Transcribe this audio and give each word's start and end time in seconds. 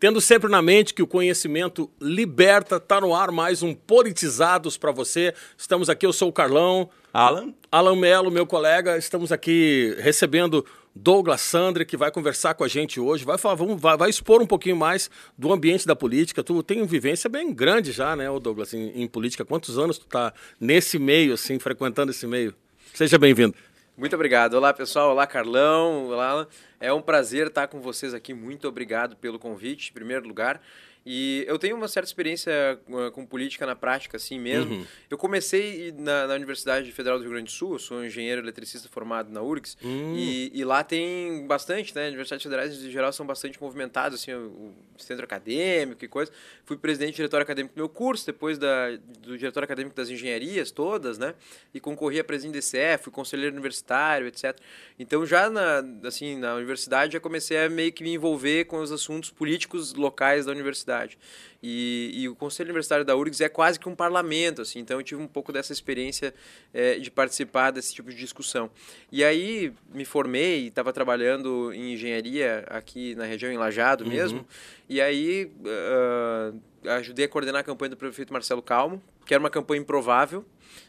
Tendo 0.00 0.18
sempre 0.18 0.50
na 0.50 0.62
mente 0.62 0.94
que 0.94 1.02
o 1.02 1.06
conhecimento 1.06 1.90
liberta, 2.00 2.76
está 2.76 3.02
no 3.02 3.14
ar 3.14 3.30
mais 3.30 3.62
um 3.62 3.74
Politizados 3.74 4.78
para 4.78 4.90
você. 4.90 5.34
Estamos 5.58 5.90
aqui, 5.90 6.06
eu 6.06 6.12
sou 6.12 6.30
o 6.30 6.32
Carlão. 6.32 6.88
Alan. 7.12 7.52
Alan 7.70 7.96
Melo, 7.96 8.30
meu 8.30 8.46
colega. 8.46 8.96
Estamos 8.96 9.30
aqui 9.30 9.94
recebendo 9.98 10.64
Douglas 10.94 11.42
Sandre, 11.42 11.84
que 11.84 11.98
vai 11.98 12.10
conversar 12.10 12.54
com 12.54 12.64
a 12.64 12.68
gente 12.68 12.98
hoje. 12.98 13.26
Vai, 13.26 13.36
falar, 13.36 13.56
vamos, 13.56 13.78
vai, 13.78 13.94
vai 13.94 14.08
expor 14.08 14.40
um 14.40 14.46
pouquinho 14.46 14.76
mais 14.76 15.10
do 15.36 15.52
ambiente 15.52 15.86
da 15.86 15.94
política. 15.94 16.42
Tu 16.42 16.62
tem 16.62 16.78
uma 16.78 16.86
vivência 16.86 17.28
bem 17.28 17.52
grande 17.52 17.92
já, 17.92 18.16
né, 18.16 18.24
Douglas, 18.40 18.72
em, 18.72 19.02
em 19.02 19.06
política. 19.06 19.44
Quantos 19.44 19.78
anos 19.78 19.98
tu 19.98 20.06
está 20.06 20.32
nesse 20.58 20.98
meio, 20.98 21.34
assim, 21.34 21.58
frequentando 21.58 22.10
esse 22.10 22.26
meio? 22.26 22.54
Seja 22.94 23.18
bem-vindo. 23.18 23.54
Muito 24.00 24.14
obrigado. 24.14 24.54
Olá, 24.54 24.72
pessoal. 24.72 25.10
Olá, 25.10 25.26
Carlão. 25.26 26.06
Olá, 26.06 26.46
é 26.80 26.90
um 26.90 27.02
prazer 27.02 27.48
estar 27.48 27.68
com 27.68 27.82
vocês 27.82 28.14
aqui. 28.14 28.32
Muito 28.32 28.66
obrigado 28.66 29.14
pelo 29.14 29.38
convite, 29.38 29.90
em 29.90 29.92
primeiro 29.92 30.26
lugar. 30.26 30.58
E 31.04 31.44
eu 31.48 31.58
tenho 31.58 31.76
uma 31.76 31.88
certa 31.88 32.06
experiência 32.06 32.78
uh, 32.88 33.10
com 33.10 33.24
política 33.24 33.64
na 33.64 33.74
prática, 33.74 34.18
assim 34.18 34.38
mesmo. 34.38 34.74
Uhum. 34.74 34.86
Eu 35.08 35.16
comecei 35.16 35.92
na, 35.96 36.26
na, 36.26 36.34
Universidade 36.34 36.92
Federal 36.92 37.18
do 37.18 37.22
Rio 37.22 37.32
Grande 37.32 37.46
do 37.46 37.50
Sul, 37.50 37.74
eu 37.74 37.78
sou 37.78 38.04
engenheiro 38.04 38.42
eletricista 38.42 38.88
formado 38.88 39.32
na 39.32 39.40
URGS, 39.40 39.78
uhum. 39.82 40.14
e, 40.14 40.50
e, 40.52 40.64
lá 40.64 40.84
tem 40.84 41.46
bastante, 41.46 41.94
né? 41.94 42.08
Universidades 42.08 42.42
federais, 42.42 42.84
em 42.84 42.90
geral, 42.90 43.12
são 43.12 43.26
bastante 43.26 43.60
movimentadas, 43.60 44.20
assim, 44.20 44.34
o, 44.34 44.74
centro 44.98 45.24
acadêmico 45.24 46.04
e 46.04 46.08
coisa. 46.08 46.30
Fui 46.64 46.76
presidente 46.76 47.14
do 47.14 47.16
diretório 47.16 47.44
acadêmico 47.44 47.74
do 47.74 47.78
meu 47.78 47.88
curso, 47.88 48.26
depois 48.26 48.58
da, 48.58 48.90
do 49.20 49.38
diretório 49.38 49.64
acadêmico 49.64 49.96
das 49.96 50.10
engenharias 50.10 50.70
todas, 50.70 51.18
né? 51.18 51.34
E 51.72 51.80
concorri 51.80 52.20
a 52.20 52.24
presidente 52.24 52.52
do 52.52 52.58
DCE, 52.58 52.98
fui 53.00 53.10
conselheiro 53.10 53.52
universitário, 53.52 54.26
etc. 54.26 54.54
Então, 54.98 55.24
já 55.24 55.48
na, 55.48 55.82
assim, 56.04 56.36
na 56.36 56.54
universidade, 56.54 57.14
já 57.14 57.20
comecei 57.20 57.56
a 57.64 57.70
meio 57.70 57.90
que 57.90 58.02
me 58.02 58.12
envolver 58.12 58.66
com 58.66 58.80
os 58.80 58.92
assuntos 58.92 59.30
políticos 59.30 59.94
locais 59.94 60.44
da 60.44 60.52
universidade 60.52 60.89
universidade. 60.90 61.18
E, 61.62 62.10
e, 62.14 62.28
o 62.28 62.34
Conselho 62.34 62.68
Universitário 62.68 63.04
da 63.04 63.14
URGS 63.14 63.42
é 63.42 63.48
quase 63.48 63.78
que 63.78 63.88
um 63.88 63.94
parlamento, 63.94 64.62
assim, 64.62 64.78
então 64.78 64.98
eu 64.98 65.02
tive 65.02 65.20
um 65.20 65.26
pouco 65.26 65.52
dessa 65.52 65.72
experiência 65.72 66.34
é, 66.72 66.98
de 66.98 67.10
participar 67.10 67.70
desse 67.70 67.94
tipo 67.94 68.10
de 68.10 68.16
discussão. 68.16 68.70
E 69.12 69.22
aí 69.22 69.72
me 69.92 70.04
formei, 70.04 70.68
estava 70.68 70.92
trabalhando 70.92 71.72
em 71.72 71.92
engenharia 71.92 72.64
aqui 72.68 73.14
na 73.14 73.24
região, 73.24 73.52
em 73.52 73.58
Lajado 73.58 74.04
uhum. 74.04 74.10
mesmo, 74.10 74.46
e 74.88 75.00
aí 75.00 75.52
uh, 75.60 76.88
ajudei 76.92 77.26
a 77.26 77.28
coordenar 77.28 77.60
a 77.60 77.64
campanha 77.64 77.90
do 77.90 77.96
prefeito 77.96 78.32
Marcelo 78.32 78.62
Calmo, 78.62 79.02
que 79.26 79.34
era 79.34 79.40
uma 79.40 79.50
campanha 79.50 79.80
improvável, 79.80 80.44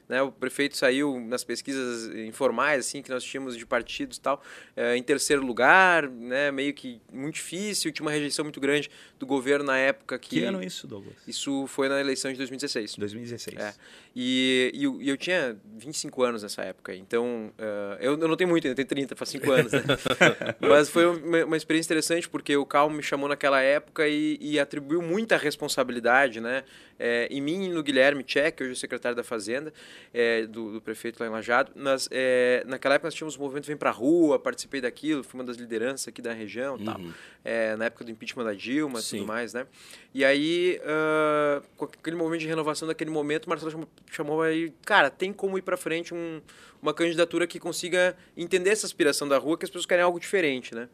né? 0.07 0.21
O 0.21 0.31
prefeito 0.31 0.75
saiu 0.75 1.19
nas 1.19 1.43
pesquisas 1.43 2.13
informais 2.15 2.85
assim 2.85 3.01
que 3.01 3.09
nós 3.09 3.23
tínhamos 3.23 3.57
de 3.57 3.65
partidos 3.65 4.17
e 4.17 4.21
tal, 4.21 4.41
é, 4.75 4.95
em 4.97 5.03
terceiro 5.03 5.45
lugar, 5.45 6.09
né? 6.09 6.51
meio 6.51 6.73
que 6.73 7.01
muito 7.11 7.35
difícil, 7.35 7.91
tinha 7.91 8.05
uma 8.05 8.11
rejeição 8.11 8.43
muito 8.43 8.59
grande 8.59 8.89
do 9.17 9.25
governo 9.25 9.65
na 9.65 9.77
época 9.77 10.19
que... 10.19 10.29
Que 10.29 10.43
ano 10.43 10.61
isso, 10.61 10.85
Douglas? 10.85 11.15
Isso 11.27 11.65
foi 11.67 11.87
na 11.87 11.99
eleição 11.99 12.31
de 12.31 12.37
2016. 12.37 12.95
2016. 12.97 13.57
É. 13.57 13.73
E, 14.13 14.71
e, 14.73 14.83
eu, 14.83 15.01
eu 15.01 15.17
tinha 15.17 15.57
25 15.77 16.23
anos 16.23 16.43
nessa 16.43 16.61
época, 16.63 16.93
então 16.93 17.53
uh, 17.57 17.95
eu, 18.01 18.19
eu 18.19 18.27
não 18.27 18.35
tenho 18.35 18.49
muito, 18.49 18.67
eu 18.67 18.75
tenho 18.75 18.87
30, 18.87 19.15
faz 19.15 19.29
5 19.29 19.51
anos, 19.51 19.71
né? 19.71 19.81
Mas 20.59 20.89
foi 20.89 21.05
uma, 21.05 21.45
uma, 21.45 21.55
experiência 21.55 21.87
interessante 21.87 22.27
porque 22.27 22.57
o 22.57 22.65
Calmo 22.65 22.97
me 22.97 23.03
chamou 23.03 23.29
naquela 23.29 23.61
época 23.61 24.07
e, 24.09 24.37
e 24.41 24.59
atribuiu 24.59 25.01
muita 25.01 25.37
responsabilidade, 25.37 26.41
né? 26.41 26.65
É, 26.99 27.27
em 27.31 27.41
mim 27.41 27.65
e 27.65 27.69
no 27.69 27.81
Guilherme 27.81 28.23
Tchek, 28.23 28.61
hoje 28.61 28.73
o 28.73 28.75
secretário 28.75 29.15
da 29.15 29.23
Fazenda, 29.23 29.70
é, 30.13 30.45
do, 30.45 30.73
do, 30.73 30.81
prefeito 30.81 31.19
lá 31.19 31.27
em 31.27 31.29
Lajado. 31.29 31.71
Nós, 31.75 32.07
é, 32.11 32.63
naquela 32.65 32.95
época 32.95 33.07
nós 33.07 33.13
tínhamos 33.13 33.35
o 33.35 33.39
movimento 33.39 33.65
Vem 33.65 33.77
Pra 33.77 33.91
Rua, 33.91 34.39
participei 34.39 34.81
daquilo, 34.81 35.23
fui 35.23 35.39
uma 35.39 35.45
das 35.45 35.57
lideranças 35.57 36.07
aqui 36.07 36.21
da 36.21 36.33
região 36.33 36.75
uhum. 36.75 36.85
tal. 36.85 37.01
É, 37.43 37.75
na 37.75 37.85
época 37.85 38.05
do 38.05 38.11
impeachment 38.11 38.43
da 38.43 38.53
Dilma 38.53 38.99
e 38.99 39.03
tudo 39.03 39.25
mais, 39.25 39.53
né? 39.53 39.65
E 40.13 40.25
aí, 40.25 40.79
uh, 40.83 41.65
com 41.77 41.85
aquele 41.85 42.15
movimento 42.15 42.41
de 42.41 42.47
renovação 42.47 42.87
daquele 42.87 43.09
momento, 43.09 43.45
o 43.45 43.49
Marcelo 43.49 43.71
chamou, 43.71 43.89
chamou 44.11 44.41
aí, 44.41 44.73
cara, 44.85 45.09
tem 45.09 45.31
como 45.31 45.57
ir 45.57 45.61
para 45.61 45.77
frente 45.77 46.13
um, 46.13 46.41
uma 46.81 46.93
candidatura 46.93 47.47
que 47.47 47.59
consiga 47.59 48.15
entender 48.35 48.71
essa 48.71 48.85
aspiração 48.85 49.27
da 49.27 49.37
rua, 49.37 49.57
que 49.57 49.65
as 49.65 49.69
pessoas 49.69 49.85
querem 49.85 50.03
algo 50.03 50.19
diferente, 50.19 50.75
né? 50.75 50.89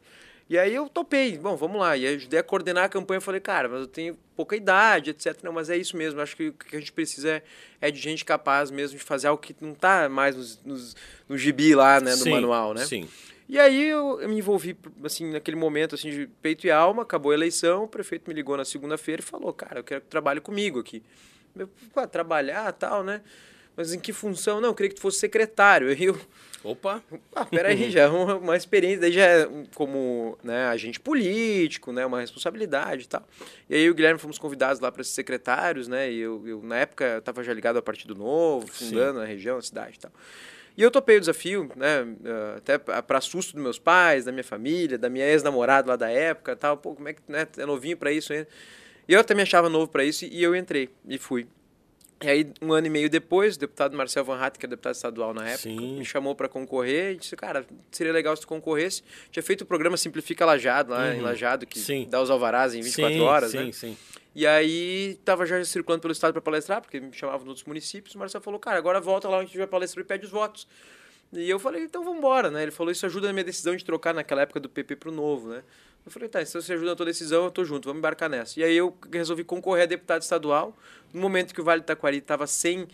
E 0.50 0.58
aí 0.58 0.74
eu 0.74 0.88
topei, 0.88 1.38
bom, 1.38 1.56
vamos 1.58 1.80
lá. 1.80 1.98
E 1.98 2.08
ajudei 2.08 2.40
a 2.40 2.44
coordenar 2.44 2.86
a 2.86 2.90
campanha. 2.90 3.20
Falei, 3.20 3.42
cara, 3.42 3.68
mas 3.68 3.82
eu 3.82 3.88
tenho 3.88 4.18
pouca 4.36 4.56
idade, 4.56 5.10
etc. 5.10 5.38
Não, 5.44 5.52
mas 5.52 5.70
é 5.70 5.76
isso 5.76 5.98
mesmo. 5.98 6.22
Acho 6.22 6.38
que 6.38 6.50
o 6.50 6.54
que 6.54 6.76
a 6.76 6.80
gente 6.80 6.92
precisa 6.92 7.30
é, 7.30 7.44
é 7.82 7.92
de 7.92 8.00
gente 8.00 8.24
capaz 8.24 8.72
mesmo 8.72 8.98
de 8.98 9.04
fazer 9.04 9.28
algo 9.28 9.42
que 9.42 9.56
não 9.60 9.74
está 9.74 10.08
mais 10.08 10.36
nos, 10.36 10.64
nos, 10.64 10.96
no 11.28 11.38
gibi 11.38 11.76
lá, 11.76 12.00
né, 12.00 12.12
no 12.12 12.24
sim, 12.24 12.32
manual, 12.32 12.74
né? 12.74 12.86
Sim. 12.86 13.10
E 13.50 13.60
aí 13.60 13.90
eu, 13.90 14.22
eu, 14.22 14.30
me 14.30 14.38
envolvi, 14.38 14.78
assim, 15.04 15.32
naquele 15.32 15.56
momento, 15.56 15.96
assim, 15.96 16.10
de 16.10 16.28
peito 16.42 16.66
e 16.66 16.72
alma. 16.72 17.04
Acabou 17.04 17.32
a 17.32 17.36
eleição, 17.36 17.84
o 17.84 17.88
prefeito 17.88 18.30
me 18.30 18.34
ligou 18.34 18.56
na 18.56 18.66
segunda-feira 18.66 19.22
e 19.22 19.26
falou, 19.26 19.52
cara, 19.54 19.80
eu 19.80 19.84
quero 19.84 20.02
que 20.02 20.08
trabalhe 20.08 20.40
comigo 20.40 20.80
aqui. 20.80 21.04
Eu, 21.58 21.70
trabalhar 22.08 22.72
tal, 22.74 23.04
né? 23.04 23.22
Mas 23.78 23.94
em 23.94 24.00
que 24.00 24.12
função? 24.12 24.60
Não, 24.60 24.70
eu 24.70 24.76
queria 24.76 24.90
que 24.90 24.96
tu 24.96 25.02
fosse 25.02 25.20
secretário. 25.20 25.92
Eu 25.92 26.20
Opa! 26.64 27.02
Ah, 27.34 27.46
peraí, 27.46 27.90
já 27.92 28.02
é 28.02 28.08
uma, 28.08 28.36
uma 28.36 28.58
experiência, 28.58 29.00
daí 29.00 29.12
já 29.12 29.26
é 29.26 29.48
como 29.76 30.38
né, 30.44 30.66
agente 30.66 31.00
político, 31.00 31.94
né, 31.94 32.06
uma 32.06 32.20
responsabilidade 32.20 33.04
e 33.04 33.08
tal. 33.08 33.26
E 33.70 33.76
aí 33.76 33.90
o 33.90 33.94
Guilherme 33.94 34.20
fomos 34.20 34.38
convidados 34.38 34.82
lá 34.82 34.92
para 34.92 35.04
ser 35.04 35.12
secretários, 35.12 35.88
né, 35.88 36.12
e 36.12 36.20
eu, 36.20 36.46
eu 36.46 36.62
na 36.64 36.78
época 36.78 37.20
estava 37.20 37.44
já 37.44 37.54
ligado 37.54 37.78
ao 37.78 37.84
Partido 37.84 38.16
Novo, 38.16 38.68
fundando 38.68 39.20
Sim. 39.20 39.24
a 39.24 39.26
região, 39.26 39.58
a 39.58 39.62
cidade 39.62 39.98
e 39.98 40.00
tal. 40.00 40.12
E 40.76 40.82
eu 40.82 40.92
topei 40.92 41.18
o 41.18 41.20
desafio, 41.20 41.72
né, 41.76 42.06
até 42.58 42.78
para 42.78 43.22
susto 43.22 43.54
dos 43.54 43.64
meus 43.64 43.80
pais, 43.80 44.26
da 44.26 44.32
minha 44.32 44.44
família, 44.44 44.98
da 44.98 45.10
minha 45.10 45.26
ex-namorada 45.26 45.88
lá 45.88 45.96
da 45.96 46.10
época 46.10 46.56
tal, 46.56 46.76
pô, 46.76 46.96
como 46.96 47.08
é 47.08 47.14
que, 47.14 47.22
né, 47.28 47.48
é 47.58 47.66
novinho 47.66 47.96
para 47.96 48.12
isso 48.12 48.34
ainda. 48.34 48.48
E 49.08 49.14
eu 49.14 49.20
até 49.20 49.34
me 49.34 49.42
achava 49.42 49.70
novo 49.70 49.88
para 49.88 50.04
isso 50.04 50.26
e 50.26 50.44
eu 50.44 50.56
entrei 50.56 50.90
e 51.08 51.18
fui. 51.18 51.48
E 52.20 52.28
aí, 52.28 52.52
um 52.62 52.74
ano 52.74 52.88
e 52.88 52.90
meio 52.90 53.10
depois, 53.10 53.56
o 53.56 53.60
deputado 53.60 53.96
Marcel 53.96 54.24
Van 54.24 54.40
Hatt, 54.40 54.58
que 54.58 54.66
é 54.66 54.70
deputado 54.70 54.96
estadual 54.96 55.34
na 55.36 55.48
época, 55.48 55.70
Sim. 55.70 56.00
me 56.00 56.06
chamou 56.06 56.34
para 56.34 56.50
concorrer 56.50 57.14
e 57.14 57.18
disse, 57.18 57.36
cara, 57.36 57.64
seria 57.92 58.12
legal 58.12 58.36
se 58.36 58.42
tu 58.42 58.48
concorresse. 58.48 59.04
Tinha 59.32 59.44
feito 59.44 59.62
o 59.62 59.66
programa 59.66 59.96
Simplifica 59.98 60.44
Lajado, 60.44 60.92
lá 60.92 61.06
uhum. 61.06 61.14
em 61.14 61.22
Lajado, 61.22 61.68
que 61.68 61.78
sim. 61.78 62.08
dá 62.10 62.20
os 62.20 62.32
alvarás 62.32 62.74
em 62.74 62.82
24 62.82 63.14
sim, 63.14 63.22
horas, 63.22 63.52
sim, 63.52 63.58
né? 63.58 63.64
Sim, 63.66 63.72
sim. 63.72 63.98
E 64.34 64.48
aí, 64.48 65.18
estava 65.20 65.46
já 65.46 65.64
circulando 65.64 66.02
pelo 66.02 66.12
estado 66.12 66.34
para 66.34 66.42
palestrar, 66.42 66.82
porque 66.82 67.00
me 67.00 67.14
chamavam 67.14 67.44
de 67.44 67.50
outros 67.50 67.66
municípios. 67.66 68.16
O 68.16 68.20
Marcel 68.20 68.42
falou, 68.42 68.60
cara, 68.60 68.78
agora 68.78 69.00
volta 69.00 69.30
lá 69.30 69.38
onde 69.38 69.52
tiver 69.52 69.68
palestra 69.68 70.02
e 70.02 70.04
pede 70.04 70.26
os 70.26 70.32
votos. 70.32 70.68
E 71.34 71.50
eu 71.50 71.60
falei, 71.60 71.84
então 71.84 72.04
vamos 72.04 72.20
embora, 72.20 72.50
né? 72.50 72.64
Ele 72.64 72.72
falou, 72.72 72.92
isso 72.92 73.06
ajuda 73.06 73.28
na 73.28 73.34
minha 73.34 73.44
decisão 73.44 73.76
de 73.76 73.84
trocar 73.84 74.14
naquela 74.14 74.42
época 74.42 74.60
do 74.60 74.70
PP 74.70 74.96
pro 74.96 75.12
novo, 75.12 75.50
né? 75.50 75.64
Eu 76.06 76.12
falei, 76.12 76.30
tá, 76.30 76.44
se 76.46 76.54
você 76.54 76.72
ajuda 76.72 76.92
na 76.92 76.96
tua 76.96 77.06
decisão, 77.06 77.44
eu 77.44 77.52
tô 77.52 77.66
junto, 77.66 77.86
vamos 77.86 78.00
embarcar 78.00 78.30
nessa. 78.30 78.58
E 78.60 78.64
aí 78.64 78.78
eu 78.78 78.98
resolvi 79.12 79.44
concorrer 79.44 79.84
a 79.84 79.86
deputado 79.88 80.22
estadual, 80.22 80.78
no 81.14 81.22
momento 81.22 81.54
que 81.54 81.62
o 81.62 81.64
Vale 81.64 81.82
do 81.82 81.86
Taquari 81.86 82.18
estava 82.18 82.46
sem, 82.48 82.82
uh, 82.84 82.88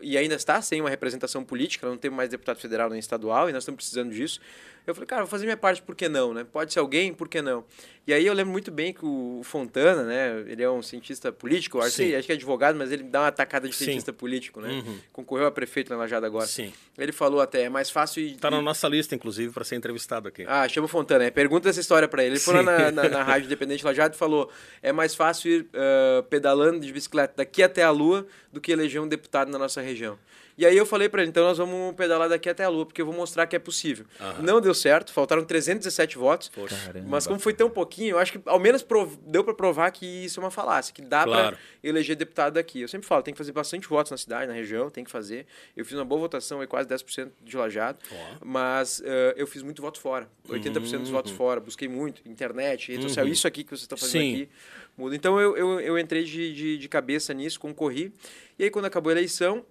e 0.00 0.16
ainda 0.16 0.34
está 0.34 0.60
sem 0.62 0.80
uma 0.80 0.90
representação 0.90 1.44
política, 1.44 1.88
não 1.88 1.96
temos 1.96 2.16
mais 2.16 2.28
deputado 2.28 2.58
federal 2.58 2.90
nem 2.90 2.98
estadual, 2.98 3.48
e 3.48 3.52
nós 3.52 3.62
estamos 3.62 3.76
precisando 3.76 4.12
disso. 4.12 4.40
Eu 4.84 4.94
falei, 4.96 5.06
cara, 5.06 5.22
vou 5.22 5.30
fazer 5.30 5.44
minha 5.44 5.56
parte, 5.56 5.80
por 5.80 5.94
que 5.94 6.08
não, 6.08 6.34
né? 6.34 6.44
Pode 6.44 6.72
ser 6.72 6.80
alguém, 6.80 7.14
por 7.14 7.28
que 7.28 7.40
não? 7.40 7.64
E 8.04 8.12
aí 8.12 8.26
eu 8.26 8.34
lembro 8.34 8.50
muito 8.50 8.72
bem 8.72 8.92
que 8.92 9.04
o 9.04 9.40
Fontana, 9.44 10.02
né? 10.02 10.44
Ele 10.48 10.60
é 10.60 10.68
um 10.68 10.82
cientista 10.82 11.30
político, 11.30 11.80
acho, 11.80 11.98
que, 11.98 12.16
acho 12.16 12.26
que 12.26 12.32
é 12.32 12.34
advogado, 12.34 12.76
mas 12.76 12.90
ele 12.90 13.04
dá 13.04 13.20
uma 13.20 13.28
atacada 13.28 13.68
de 13.68 13.76
cientista 13.76 14.10
Sim. 14.10 14.18
político, 14.18 14.60
né? 14.60 14.70
Uhum. 14.84 14.98
Concorreu 15.12 15.46
a 15.46 15.52
prefeito 15.52 15.90
na 15.90 15.96
Lajada 15.96 16.26
agora. 16.26 16.46
Sim. 16.46 16.72
Ele 16.98 17.12
falou 17.12 17.40
até, 17.40 17.62
é 17.62 17.68
mais 17.68 17.90
fácil... 17.90 18.26
Está 18.26 18.50
na 18.50 18.60
nossa 18.60 18.88
lista, 18.88 19.14
inclusive, 19.14 19.52
para 19.52 19.62
ser 19.62 19.76
entrevistado 19.76 20.26
aqui. 20.26 20.44
Ah, 20.48 20.68
chama 20.68 20.86
o 20.86 20.88
Fontana, 20.88 21.26
é, 21.26 21.30
pergunta 21.30 21.68
essa 21.68 21.78
história 21.78 22.08
para 22.08 22.24
ele. 22.24 22.32
Ele 22.32 22.40
foi 22.40 22.54
lá 22.54 22.62
na, 22.64 22.90
na, 22.90 23.08
na 23.08 23.22
Rádio 23.22 23.46
Independente 23.46 23.84
Lajada 23.84 24.16
e 24.16 24.18
falou, 24.18 24.50
é 24.82 24.90
mais 24.90 25.14
fácil 25.14 25.52
ir 25.52 25.60
uh, 25.66 26.24
pedalando 26.24 26.80
de 26.80 26.92
bicicleta 26.92 27.31
daqui 27.36 27.62
até 27.62 27.82
a 27.82 27.90
Lua 27.90 28.26
do 28.52 28.60
que 28.60 28.72
eleger 28.72 29.00
um 29.00 29.08
deputado 29.08 29.50
na 29.50 29.58
nossa 29.58 29.80
região. 29.80 30.18
E 30.56 30.66
aí 30.66 30.76
eu 30.76 30.84
falei 30.84 31.08
para 31.08 31.22
ele, 31.22 31.30
então 31.30 31.44
nós 31.44 31.58
vamos 31.58 31.94
pedalar 31.94 32.28
daqui 32.28 32.48
até 32.48 32.64
a 32.64 32.68
Lua, 32.68 32.84
porque 32.84 33.00
eu 33.00 33.06
vou 33.06 33.14
mostrar 33.14 33.46
que 33.46 33.56
é 33.56 33.58
possível. 33.58 34.04
Uhum. 34.20 34.42
Não 34.42 34.60
deu 34.60 34.74
certo, 34.74 35.12
faltaram 35.12 35.44
317 35.44 36.18
votos. 36.18 36.50
Mas 37.06 37.26
como 37.26 37.38
foi 37.38 37.52
tão 37.52 37.70
pouquinho, 37.70 38.12
eu 38.16 38.18
acho 38.18 38.32
que 38.32 38.40
ao 38.46 38.58
menos 38.58 38.82
prov... 38.82 39.16
deu 39.26 39.42
para 39.42 39.54
provar 39.54 39.90
que 39.90 40.06
isso 40.06 40.40
é 40.40 40.42
uma 40.42 40.50
falácia, 40.50 40.92
que 40.92 41.02
dá 41.02 41.24
claro. 41.24 41.56
para 41.56 41.58
eleger 41.82 42.16
deputado 42.16 42.54
daqui. 42.54 42.80
Eu 42.80 42.88
sempre 42.88 43.06
falo, 43.06 43.22
tem 43.22 43.32
que 43.32 43.38
fazer 43.38 43.52
bastante 43.52 43.88
votos 43.88 44.10
na 44.10 44.16
cidade, 44.16 44.46
na 44.46 44.54
região, 44.54 44.90
tem 44.90 45.04
que 45.04 45.10
fazer. 45.10 45.46
Eu 45.76 45.84
fiz 45.84 45.94
uma 45.94 46.04
boa 46.04 46.20
votação, 46.20 46.60
aí 46.60 46.66
quase 46.66 46.88
10% 46.88 47.30
de 47.42 47.56
lajado, 47.56 47.98
oh. 48.10 48.44
mas 48.44 49.00
uh, 49.00 49.34
eu 49.36 49.46
fiz 49.46 49.62
muito 49.62 49.80
voto 49.80 50.00
fora. 50.00 50.28
80% 50.48 50.92
uhum. 50.92 50.98
dos 51.00 51.10
votos 51.10 51.32
fora, 51.32 51.60
busquei 51.60 51.88
muito, 51.88 52.22
internet, 52.28 52.88
rede 52.88 53.02
uhum. 53.02 53.08
social, 53.08 53.26
isso 53.26 53.46
aqui 53.46 53.64
que 53.64 53.70
você 53.70 53.84
está 53.84 53.96
fazendo 53.96 54.22
Sim. 54.22 54.34
aqui 54.34 54.48
muda. 54.96 55.16
Então 55.16 55.40
eu, 55.40 55.56
eu, 55.56 55.80
eu 55.80 55.98
entrei 55.98 56.24
de, 56.24 56.52
de, 56.52 56.78
de 56.78 56.88
cabeça 56.88 57.32
nisso, 57.32 57.58
concorri. 57.58 58.12
E 58.58 58.64
aí 58.64 58.70
quando 58.70 58.86
acabou 58.86 59.10
a 59.10 59.12
eleição, 59.12 59.64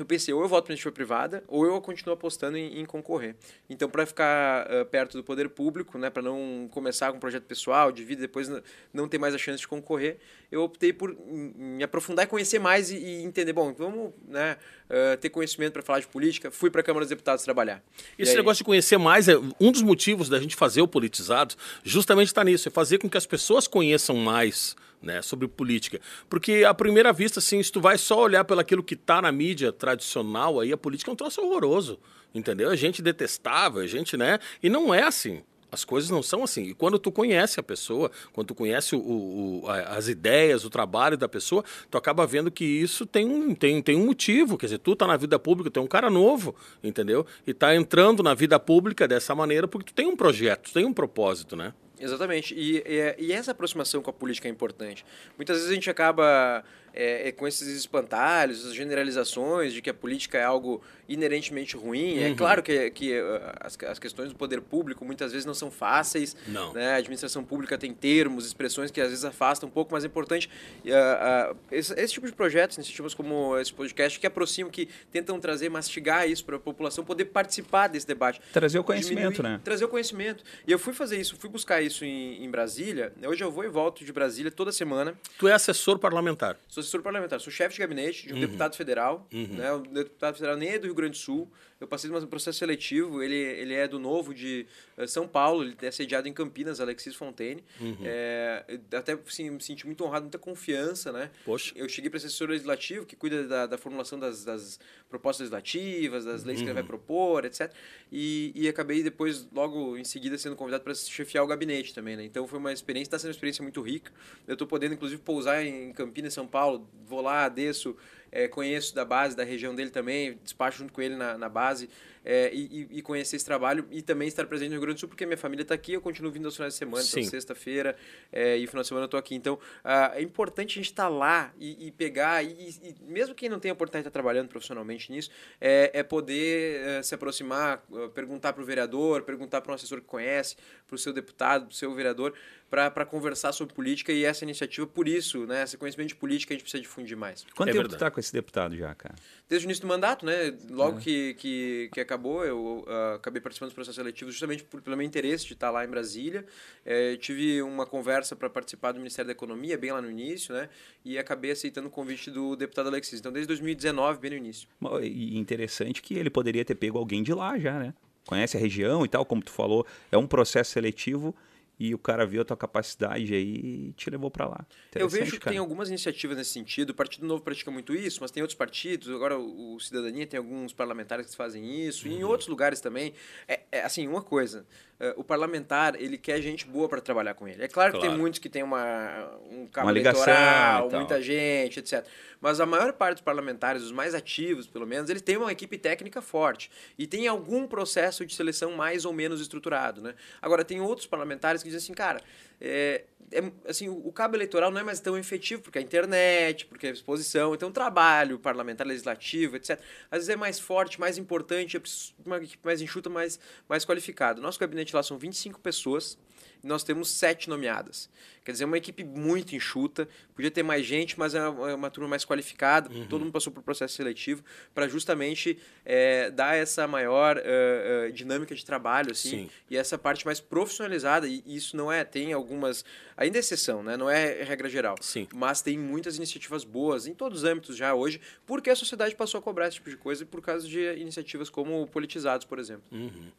eu 0.00 0.06
pensei, 0.06 0.32
ou 0.32 0.42
eu 0.42 0.48
voto 0.48 0.64
para 0.64 0.72
iniciativa 0.72 0.92
privada, 0.92 1.44
ou 1.48 1.66
eu 1.66 1.80
continuo 1.80 2.14
apostando 2.14 2.56
em, 2.56 2.80
em 2.80 2.84
concorrer. 2.84 3.34
Então, 3.68 3.88
para 3.88 4.06
ficar 4.06 4.66
uh, 4.66 4.84
perto 4.86 5.16
do 5.16 5.24
poder 5.24 5.48
público, 5.48 5.98
né, 5.98 6.10
para 6.10 6.22
não 6.22 6.68
começar 6.70 7.10
com 7.10 7.16
um 7.16 7.20
projeto 7.20 7.44
pessoal, 7.44 7.90
de 7.90 8.04
vida, 8.04 8.20
depois 8.20 8.50
não 8.92 9.08
ter 9.08 9.18
mais 9.18 9.34
a 9.34 9.38
chance 9.38 9.60
de 9.60 9.68
concorrer, 9.68 10.18
eu 10.50 10.62
optei 10.62 10.92
por 10.92 11.14
me 11.26 11.82
aprofundar 11.82 12.24
e 12.24 12.28
conhecer 12.28 12.58
mais 12.58 12.90
e, 12.90 12.96
e 12.96 13.22
entender, 13.22 13.52
bom, 13.52 13.72
vamos 13.72 14.12
né, 14.26 14.56
uh, 14.88 15.16
ter 15.18 15.30
conhecimento 15.30 15.72
para 15.72 15.82
falar 15.82 16.00
de 16.00 16.06
política. 16.06 16.50
Fui 16.50 16.70
para 16.70 16.80
a 16.80 16.84
Câmara 16.84 17.04
dos 17.04 17.10
Deputados 17.10 17.44
trabalhar. 17.44 17.82
Esse 18.18 18.34
negócio 18.34 18.58
de 18.58 18.64
conhecer 18.64 18.98
mais, 18.98 19.28
é 19.28 19.36
um 19.60 19.72
dos 19.72 19.82
motivos 19.82 20.28
da 20.28 20.38
gente 20.38 20.56
fazer 20.56 20.80
o 20.80 20.88
Politizados 20.88 21.56
justamente 21.82 22.28
está 22.28 22.44
nisso, 22.44 22.68
é 22.68 22.70
fazer 22.70 22.98
com 22.98 23.08
que 23.08 23.16
as 23.16 23.26
pessoas 23.26 23.66
conheçam 23.66 24.16
mais 24.16 24.76
né, 25.02 25.22
sobre 25.22 25.46
política. 25.48 26.00
Porque 26.28 26.64
à 26.66 26.74
primeira 26.74 27.12
vista, 27.12 27.38
assim, 27.38 27.62
se 27.62 27.70
tu 27.70 27.80
vai 27.80 27.98
só 27.98 28.20
olhar 28.20 28.44
pelo 28.44 28.60
aquilo 28.60 28.82
que 28.82 28.94
está 28.94 29.22
na 29.22 29.32
mídia 29.32 29.72
tradicional, 29.72 30.60
aí 30.60 30.72
a 30.72 30.76
política 30.76 31.10
é 31.10 31.12
um 31.12 31.16
troço 31.16 31.40
horroroso, 31.40 31.98
entendeu? 32.34 32.70
A 32.70 32.76
gente 32.76 33.00
detestável, 33.00 33.82
a 33.82 33.86
gente, 33.86 34.16
né? 34.16 34.38
E 34.62 34.68
não 34.68 34.94
é 34.94 35.02
assim. 35.02 35.42
As 35.70 35.84
coisas 35.84 36.08
não 36.08 36.22
são 36.22 36.42
assim. 36.42 36.62
E 36.62 36.74
quando 36.74 36.98
tu 36.98 37.12
conhece 37.12 37.60
a 37.60 37.62
pessoa, 37.62 38.10
quando 38.32 38.48
tu 38.48 38.54
conhece 38.54 38.96
o, 38.96 39.00
o, 39.00 39.64
as 39.68 40.08
ideias, 40.08 40.64
o 40.64 40.70
trabalho 40.70 41.16
da 41.16 41.28
pessoa, 41.28 41.62
tu 41.90 41.98
acaba 41.98 42.26
vendo 42.26 42.50
que 42.50 42.64
isso 42.64 43.04
tem 43.04 43.28
um, 43.28 43.54
tem, 43.54 43.82
tem 43.82 43.96
um 43.96 44.06
motivo. 44.06 44.56
Quer 44.56 44.66
dizer, 44.66 44.78
tu 44.78 44.96
tá 44.96 45.06
na 45.06 45.16
vida 45.16 45.38
pública, 45.38 45.70
tu 45.70 45.78
é 45.78 45.82
um 45.82 45.86
cara 45.86 46.08
novo, 46.08 46.54
entendeu? 46.82 47.26
E 47.46 47.52
tá 47.52 47.76
entrando 47.76 48.22
na 48.22 48.32
vida 48.32 48.58
pública 48.58 49.06
dessa 49.06 49.34
maneira 49.34 49.68
porque 49.68 49.92
tu 49.92 49.94
tem 49.94 50.06
um 50.06 50.16
projeto, 50.16 50.70
tu 50.70 50.72
tem 50.72 50.86
um 50.86 50.92
propósito, 50.92 51.54
né? 51.54 51.74
Exatamente. 52.00 52.54
E, 52.54 52.82
e, 52.86 53.14
e, 53.18 53.32
essa 53.32 53.50
aproximação 53.50 54.02
com 54.02 54.10
a 54.10 54.12
política 54.12 54.48
é 54.48 54.50
importante. 54.50 55.04
Muitas 55.36 55.56
vezes 55.56 55.70
a 55.70 55.74
gente 55.74 55.90
acaba 55.90 56.64
é, 56.94 57.28
é, 57.28 57.32
com 57.32 57.46
esses 57.46 57.68
espantalhos, 57.68 58.64
as 58.66 58.74
generalizações 58.74 59.72
de 59.72 59.82
que 59.82 59.90
a 59.90 59.94
política 59.94 60.38
é 60.38 60.44
algo 60.44 60.82
inerentemente 61.08 61.76
ruim. 61.76 62.18
É 62.18 62.26
uhum. 62.26 62.32
É 62.32 62.34
claro 62.34 62.62
que, 62.62 62.90
que 62.90 63.18
uh, 63.18 63.40
as, 63.60 63.78
as 63.84 63.98
questões 63.98 64.28
do 64.28 64.36
poder 64.36 64.60
público 64.60 65.04
muitas 65.04 65.32
vezes 65.32 65.46
não 65.46 65.54
são 65.54 65.70
fáceis. 65.70 66.36
Não. 66.46 66.72
Né? 66.74 66.92
A 66.92 66.96
administração 66.96 67.42
pública 67.42 67.78
tem 67.78 67.94
termos, 67.94 68.46
expressões 68.46 68.90
que 68.90 69.00
às 69.00 69.08
vezes 69.08 69.24
afastam 69.24 69.68
um 69.68 69.72
pouco, 69.72 69.92
mas 69.92 70.04
é 70.04 70.06
importante 70.06 70.50
uh, 70.84 71.52
uh, 71.52 71.56
esse, 71.72 71.94
esse, 71.94 72.12
tipo 72.12 72.26
de 72.26 72.32
projetos, 72.32 72.76
iniciativas 72.76 73.14
como 73.14 73.58
esse 73.58 73.72
podcast, 73.72 74.20
que 74.20 74.26
aproximam, 74.26 74.70
que 74.70 74.88
tentam 75.10 75.40
trazer, 75.40 75.70
mastigar 75.70 76.28
isso 76.28 76.44
para 76.44 76.56
a 76.56 76.60
população 76.60 77.04
poder 77.04 77.26
participar 77.26 77.88
desse 77.88 78.06
debate. 78.06 78.40
Trazer 78.52 78.78
o 78.78 78.84
conhecimento, 78.84 79.36
diminuir, 79.36 79.54
né? 79.54 79.60
Trazer 79.64 79.84
o 79.86 79.88
conhecimento. 79.88 80.44
E 80.66 80.72
eu 80.72 80.78
fui 80.78 80.92
fazer 80.92 81.18
isso, 81.18 81.36
fui 81.36 81.48
buscar 81.48 81.80
isso 81.80 82.04
em, 82.04 82.44
em 82.44 82.50
Brasília. 82.50 83.12
Hoje 83.26 83.42
eu 83.42 83.50
vou 83.50 83.64
e 83.64 83.68
volto 83.68 84.04
de 84.04 84.12
Brasília 84.12 84.50
toda 84.50 84.72
semana. 84.72 85.14
Tu 85.38 85.48
é 85.48 85.52
assessor 85.52 85.98
parlamentar? 85.98 86.58
Sou 86.68 86.80
assessor 86.80 87.02
parlamentar, 87.02 87.40
sou 87.40 87.52
chefe 87.52 87.74
de 87.74 87.80
gabinete 87.80 88.26
de 88.26 88.32
um 88.32 88.36
uhum. 88.36 88.42
deputado 88.42 88.76
federal. 88.76 89.26
Uhum. 89.32 89.48
Né? 89.52 89.72
O 89.72 89.78
deputado 89.80 90.34
federal 90.34 90.56
nem 90.56 90.70
é 90.70 90.78
do 90.78 90.86
Rio 90.86 90.97
Grande 90.98 91.18
do 91.18 91.22
Sul. 91.22 91.50
Eu 91.80 91.86
passei 91.86 92.10
um 92.10 92.26
processo 92.26 92.58
seletivo, 92.58 93.22
ele, 93.22 93.36
ele 93.36 93.72
é 93.72 93.86
do 93.86 94.00
Novo 94.00 94.34
de 94.34 94.66
uh, 94.96 95.06
São 95.06 95.28
Paulo, 95.28 95.62
ele 95.62 95.76
é 95.80 95.90
sediado 95.92 96.26
em 96.26 96.32
Campinas, 96.32 96.80
Alexis 96.80 97.14
Fontaine. 97.14 97.62
Uhum. 97.80 97.98
É, 98.02 98.80
até 98.92 99.12
assim, 99.12 99.48
me 99.50 99.62
senti 99.62 99.86
muito 99.86 100.04
honrado, 100.04 100.24
muita 100.24 100.38
confiança, 100.38 101.12
né? 101.12 101.30
Poxa. 101.44 101.72
Eu 101.76 101.88
cheguei 101.88 102.10
para 102.10 102.16
assessor 102.16 102.48
legislativo, 102.48 103.06
que 103.06 103.14
cuida 103.14 103.46
da, 103.46 103.66
da 103.66 103.78
formulação 103.78 104.18
das, 104.18 104.44
das, 104.44 104.80
propostas 105.08 105.50
legislativas, 105.50 106.24
das 106.24 106.42
leis 106.42 106.58
que 106.58 106.66
ele 106.66 106.72
vai 106.72 106.82
uhum. 106.82 106.88
propor, 106.88 107.44
etc. 107.44 107.72
E, 108.10 108.52
e 108.56 108.68
acabei 108.68 109.02
depois, 109.04 109.48
logo 109.52 109.96
em 109.96 110.04
seguida, 110.04 110.36
sendo 110.36 110.56
convidado 110.56 110.82
para 110.82 110.94
chefiar 110.94 111.44
o 111.44 111.46
gabinete 111.46 111.94
também, 111.94 112.16
né? 112.16 112.24
Então 112.24 112.46
foi 112.48 112.58
uma 112.58 112.72
experiência, 112.72 113.08
está 113.08 113.18
sendo 113.20 113.28
uma 113.28 113.34
experiência 113.34 113.62
muito 113.62 113.80
rica. 113.80 114.12
Eu 114.48 114.54
estou 114.54 114.66
podendo, 114.66 114.94
inclusive, 114.94 115.20
pousar 115.22 115.64
em 115.64 115.92
Campinas, 115.92 116.34
São 116.34 116.46
Paulo, 116.46 116.88
vou 117.06 117.20
lá, 117.20 117.48
desço, 117.48 117.96
é, 118.30 118.48
conheço 118.48 118.94
da 118.94 119.04
base, 119.04 119.36
da 119.36 119.44
região 119.44 119.74
dele 119.74 119.90
também, 119.90 120.38
despacho 120.42 120.78
junto 120.78 120.92
com 120.92 121.02
ele 121.02 121.16
na, 121.16 121.36
na 121.38 121.48
base 121.48 121.88
é, 122.24 122.50
e, 122.52 122.88
e, 122.90 123.02
conhecer 123.02 123.36
esse 123.36 123.44
trabalho 123.44 123.86
e 123.90 124.02
também 124.02 124.28
estar 124.28 124.46
presente 124.46 124.70
no 124.70 124.74
Rio 124.74 124.82
Grande 124.82 124.96
do 124.96 125.00
Sul, 125.00 125.08
porque 125.08 125.24
minha 125.26 125.36
família 125.36 125.62
está 125.62 125.74
aqui, 125.74 125.92
eu 125.92 126.00
continuo 126.00 126.30
vindo 126.30 126.46
aos 126.46 126.56
finais 126.56 126.74
de 126.74 126.78
semana, 126.78 127.04
então 127.04 127.22
sexta-feira 127.22 127.96
é, 128.32 128.56
e 128.56 128.66
final 128.66 128.82
de 128.82 128.88
semana 128.88 129.04
eu 129.04 129.06
estou 129.06 129.18
aqui. 129.18 129.34
Então 129.34 129.58
ah, 129.84 130.12
é 130.14 130.22
importante 130.22 130.72
a 130.72 130.74
gente 130.82 130.90
estar 130.90 131.04
tá 131.04 131.08
lá 131.08 131.52
e, 131.58 131.88
e 131.88 131.90
pegar, 131.90 132.44
e, 132.44 132.48
e, 132.48 132.96
mesmo 133.06 133.34
quem 133.34 133.48
não 133.48 133.58
tem 133.58 133.70
a 133.70 133.74
oportunidade 133.74 134.04
de 134.04 134.08
estar 134.08 134.18
trabalhando 134.18 134.48
profissionalmente 134.48 135.10
nisso, 135.10 135.30
é, 135.60 135.90
é 135.94 136.02
poder 136.02 136.80
é, 136.80 137.02
se 137.02 137.14
aproximar, 137.14 137.82
perguntar 138.14 138.52
para 138.52 138.62
o 138.62 138.66
vereador, 138.66 139.22
perguntar 139.22 139.60
para 139.60 139.72
um 139.72 139.74
assessor 139.74 140.00
que 140.00 140.06
conhece, 140.06 140.56
para 140.86 140.94
o 140.94 140.98
seu 140.98 141.12
deputado, 141.12 141.66
para 141.66 141.72
o 141.72 141.74
seu 141.74 141.94
vereador, 141.94 142.34
para 142.70 143.06
conversar 143.06 143.52
sobre 143.52 143.74
política 143.74 144.12
e 144.12 144.24
essa 144.24 144.44
iniciativa, 144.44 144.86
por 144.86 145.08
isso, 145.08 145.46
né, 145.46 145.62
esse 145.62 145.76
conhecimento 145.78 146.08
de 146.08 146.16
política 146.16 146.52
a 146.52 146.54
gente 146.54 146.62
precisa 146.62 146.82
difundir 146.82 147.16
mais. 147.16 147.44
Quanto 147.56 147.70
é 147.70 147.72
tempo 147.72 147.82
verdade. 147.82 147.88
tu 147.88 147.94
está 147.94 148.10
com 148.10 148.20
esse 148.20 148.32
deputado 148.32 148.76
já, 148.76 148.94
cara? 148.94 149.14
Desde 149.48 149.66
o 149.66 149.68
início 149.68 149.82
do 149.82 149.88
mandato, 149.88 150.26
né? 150.26 150.54
Logo 150.68 150.98
é. 150.98 151.00
que, 151.00 151.34
que, 151.34 151.90
que 151.92 152.00
acabou, 152.08 152.44
eu 152.44 152.84
uh, 152.86 153.14
acabei 153.16 153.40
participando 153.40 153.68
dos 153.68 153.74
processos 153.74 153.96
seletivos 153.96 154.32
justamente 154.32 154.64
por, 154.64 154.80
pelo 154.80 154.96
meu 154.96 155.06
interesse 155.06 155.46
de 155.46 155.52
estar 155.52 155.70
lá 155.70 155.84
em 155.84 155.88
Brasília. 155.88 156.46
É, 156.84 157.16
tive 157.16 157.60
uma 157.62 157.84
conversa 157.84 158.34
para 158.34 158.48
participar 158.48 158.92
do 158.92 158.98
Ministério 158.98 159.26
da 159.26 159.32
Economia, 159.32 159.76
bem 159.76 159.92
lá 159.92 160.00
no 160.00 160.10
início, 160.10 160.54
né? 160.54 160.68
E 161.04 161.18
acabei 161.18 161.50
aceitando 161.50 161.88
o 161.88 161.90
convite 161.90 162.30
do 162.30 162.56
deputado 162.56 162.88
Alexis. 162.88 163.20
Então, 163.20 163.30
desde 163.30 163.46
2019, 163.48 164.18
bem 164.18 164.30
no 164.30 164.36
início. 164.38 164.68
E 165.02 165.38
interessante 165.38 166.00
que 166.00 166.14
ele 166.14 166.30
poderia 166.30 166.64
ter 166.64 166.74
pego 166.74 166.98
alguém 166.98 167.22
de 167.22 167.34
lá 167.34 167.58
já, 167.58 167.78
né? 167.78 167.94
Conhece 168.26 168.56
a 168.56 168.60
região 168.60 169.04
e 169.04 169.08
tal, 169.08 169.24
como 169.24 169.42
tu 169.42 169.50
falou, 169.50 169.86
é 170.10 170.16
um 170.16 170.26
processo 170.26 170.72
seletivo 170.72 171.34
e 171.78 171.94
o 171.94 171.98
cara 171.98 172.26
viu 172.26 172.42
a 172.42 172.44
tua 172.44 172.56
capacidade 172.56 173.32
aí 173.32 173.88
e 173.88 173.92
te 173.92 174.10
levou 174.10 174.30
para 174.30 174.46
lá. 174.46 174.66
Eu 174.94 175.08
vejo 175.08 175.32
que 175.32 175.38
cara. 175.38 175.52
tem 175.52 175.58
algumas 175.58 175.88
iniciativas 175.88 176.36
nesse 176.36 176.50
sentido. 176.50 176.90
O 176.90 176.94
Partido 176.94 177.26
Novo 177.26 177.42
pratica 177.42 177.70
muito 177.70 177.94
isso, 177.94 178.18
mas 178.20 178.30
tem 178.30 178.42
outros 178.42 178.56
partidos. 178.56 179.08
Agora 179.08 179.38
o, 179.38 179.78
Cidadania 179.78 180.26
tem 180.26 180.38
alguns 180.38 180.72
parlamentares 180.72 181.26
que 181.26 181.36
fazem 181.36 181.86
isso. 181.86 182.06
Uhum. 182.06 182.12
E 182.12 182.16
em 182.16 182.24
uhum. 182.24 182.30
outros 182.30 182.48
lugares 182.48 182.80
também. 182.80 183.14
É, 183.46 183.60
é 183.70 183.82
assim, 183.82 184.08
uma 184.08 184.22
coisa. 184.22 184.66
Uh, 185.00 185.20
o 185.20 185.22
parlamentar, 185.22 185.94
ele 185.94 186.18
quer 186.18 186.40
gente 186.40 186.66
boa 186.66 186.88
para 186.88 187.00
trabalhar 187.00 187.34
com 187.34 187.46
ele. 187.46 187.62
É 187.62 187.68
claro, 187.68 187.92
claro, 187.92 187.92
que 187.92 188.00
tem 188.00 188.18
muitos 188.18 188.40
que 188.40 188.48
tem 188.48 188.64
uma, 188.64 189.30
um 189.48 189.66
cabo 189.68 189.86
uma 189.86 189.92
eleitoral, 189.92 190.90
muita 190.90 191.22
gente, 191.22 191.78
etc. 191.78 192.04
Mas 192.40 192.58
a 192.58 192.66
maior 192.66 192.92
parte 192.92 193.14
dos 193.14 193.22
parlamentares, 193.22 193.82
os 193.82 193.92
mais 193.92 194.12
ativos, 194.12 194.66
pelo 194.66 194.86
menos, 194.86 195.08
eles 195.08 195.22
têm 195.22 195.36
uma 195.36 195.52
equipe 195.52 195.78
técnica 195.78 196.20
forte. 196.20 196.68
E 196.98 197.06
tem 197.06 197.28
algum 197.28 197.66
processo 197.66 198.26
de 198.26 198.34
seleção 198.34 198.72
mais 198.72 199.04
ou 199.04 199.12
menos 199.12 199.40
estruturado. 199.40 200.00
Né? 200.00 200.14
Agora, 200.42 200.64
tem 200.64 200.80
outros 200.80 201.06
parlamentares 201.06 201.62
que 201.62 201.68
dizem 201.68 201.84
assim, 201.84 201.94
cara, 201.94 202.20
é, 202.60 203.04
é, 203.32 203.52
assim, 203.68 203.88
o, 203.88 204.12
cabo 204.12 204.36
eleitoral 204.36 204.70
não 204.70 204.80
é 204.80 204.84
mais 204.84 205.00
tão 205.00 205.16
efetivo, 205.16 205.62
porque 205.62 205.78
a 205.78 205.82
internet, 205.82 206.66
porque 206.66 206.86
a 206.86 206.90
exposição, 206.90 207.54
então 207.54 207.68
o 207.68 207.72
trabalho 207.72 208.38
parlamentar, 208.38 208.86
legislativo, 208.86 209.56
etc. 209.56 209.78
Às 210.10 210.18
vezes 210.18 210.28
é 210.30 210.36
mais 210.36 210.58
forte, 210.58 210.98
mais 210.98 211.18
importante, 211.18 211.76
é 211.76 211.80
uma 212.24 212.38
equipe 212.38 212.64
mais 212.64 212.80
enxuta, 212.80 213.10
mais, 213.10 213.38
mais 213.68 213.84
qualificada. 213.84 214.40
Nosso 214.40 214.58
gabinete 214.58 214.94
lá 214.94 215.02
são 215.02 215.18
25 215.18 215.60
pessoas, 215.60 216.18
e 216.62 216.66
nós 216.66 216.82
temos 216.82 217.10
sete 217.10 217.48
nomeadas. 217.48 218.08
Quer 218.44 218.52
dizer, 218.52 218.64
é 218.64 218.66
uma 218.66 218.78
equipe 218.78 219.04
muito 219.04 219.54
enxuta, 219.54 220.08
podia 220.34 220.50
ter 220.50 220.62
mais 220.62 220.86
gente, 220.86 221.18
mas 221.18 221.34
é 221.34 221.48
uma, 221.48 221.70
é 221.70 221.74
uma 221.74 221.90
turma 221.90 222.08
mais 222.08 222.24
qualificada, 222.24 222.90
uhum. 222.90 223.06
todo 223.06 223.20
mundo 223.20 223.32
passou 223.32 223.52
por 223.52 223.62
processo 223.62 223.94
seletivo, 223.94 224.42
para 224.74 224.88
justamente 224.88 225.58
é, 225.84 226.30
dar 226.30 226.56
essa 226.56 226.86
maior 226.86 227.36
uh, 227.36 228.08
uh, 228.08 228.12
dinâmica 228.12 228.54
de 228.54 228.64
trabalho, 228.64 229.12
assim, 229.12 229.30
Sim. 229.30 229.50
e 229.68 229.76
essa 229.76 229.98
parte 229.98 230.24
mais 230.24 230.40
profissionalizada, 230.40 231.28
e 231.28 231.42
isso 231.46 231.76
não 231.76 231.92
é, 231.92 232.04
tem 232.04 232.32
algumas, 232.32 232.86
ainda 233.18 233.36
é 233.36 233.40
exceção, 233.40 233.82
né? 233.82 233.98
não 233.98 234.08
é 234.08 234.42
regra 234.42 234.68
geral, 234.70 234.96
Sim. 235.00 235.28
mas 235.34 235.60
tem 235.60 235.78
muitas 235.78 236.16
iniciativas 236.16 236.64
boas 236.64 237.06
em 237.06 237.12
todos 237.12 237.42
os 237.42 237.44
âmbitos 237.44 237.76
já 237.76 237.94
hoje, 237.94 238.18
porque 238.46 238.70
a 238.70 238.76
sociedade 238.76 239.14
passou 239.14 239.38
a 239.38 239.42
cobrar 239.42 239.68
esse 239.68 239.76
tipo 239.76 239.90
de 239.90 239.96
coisa 239.98 240.24
por 240.24 240.40
causa 240.40 240.66
de 240.66 240.80
iniciativas 240.94 241.50
como 241.50 241.86
Politizados, 241.88 242.46
por 242.46 242.58
exemplo. 242.58 242.84
Uhum. 242.90 243.30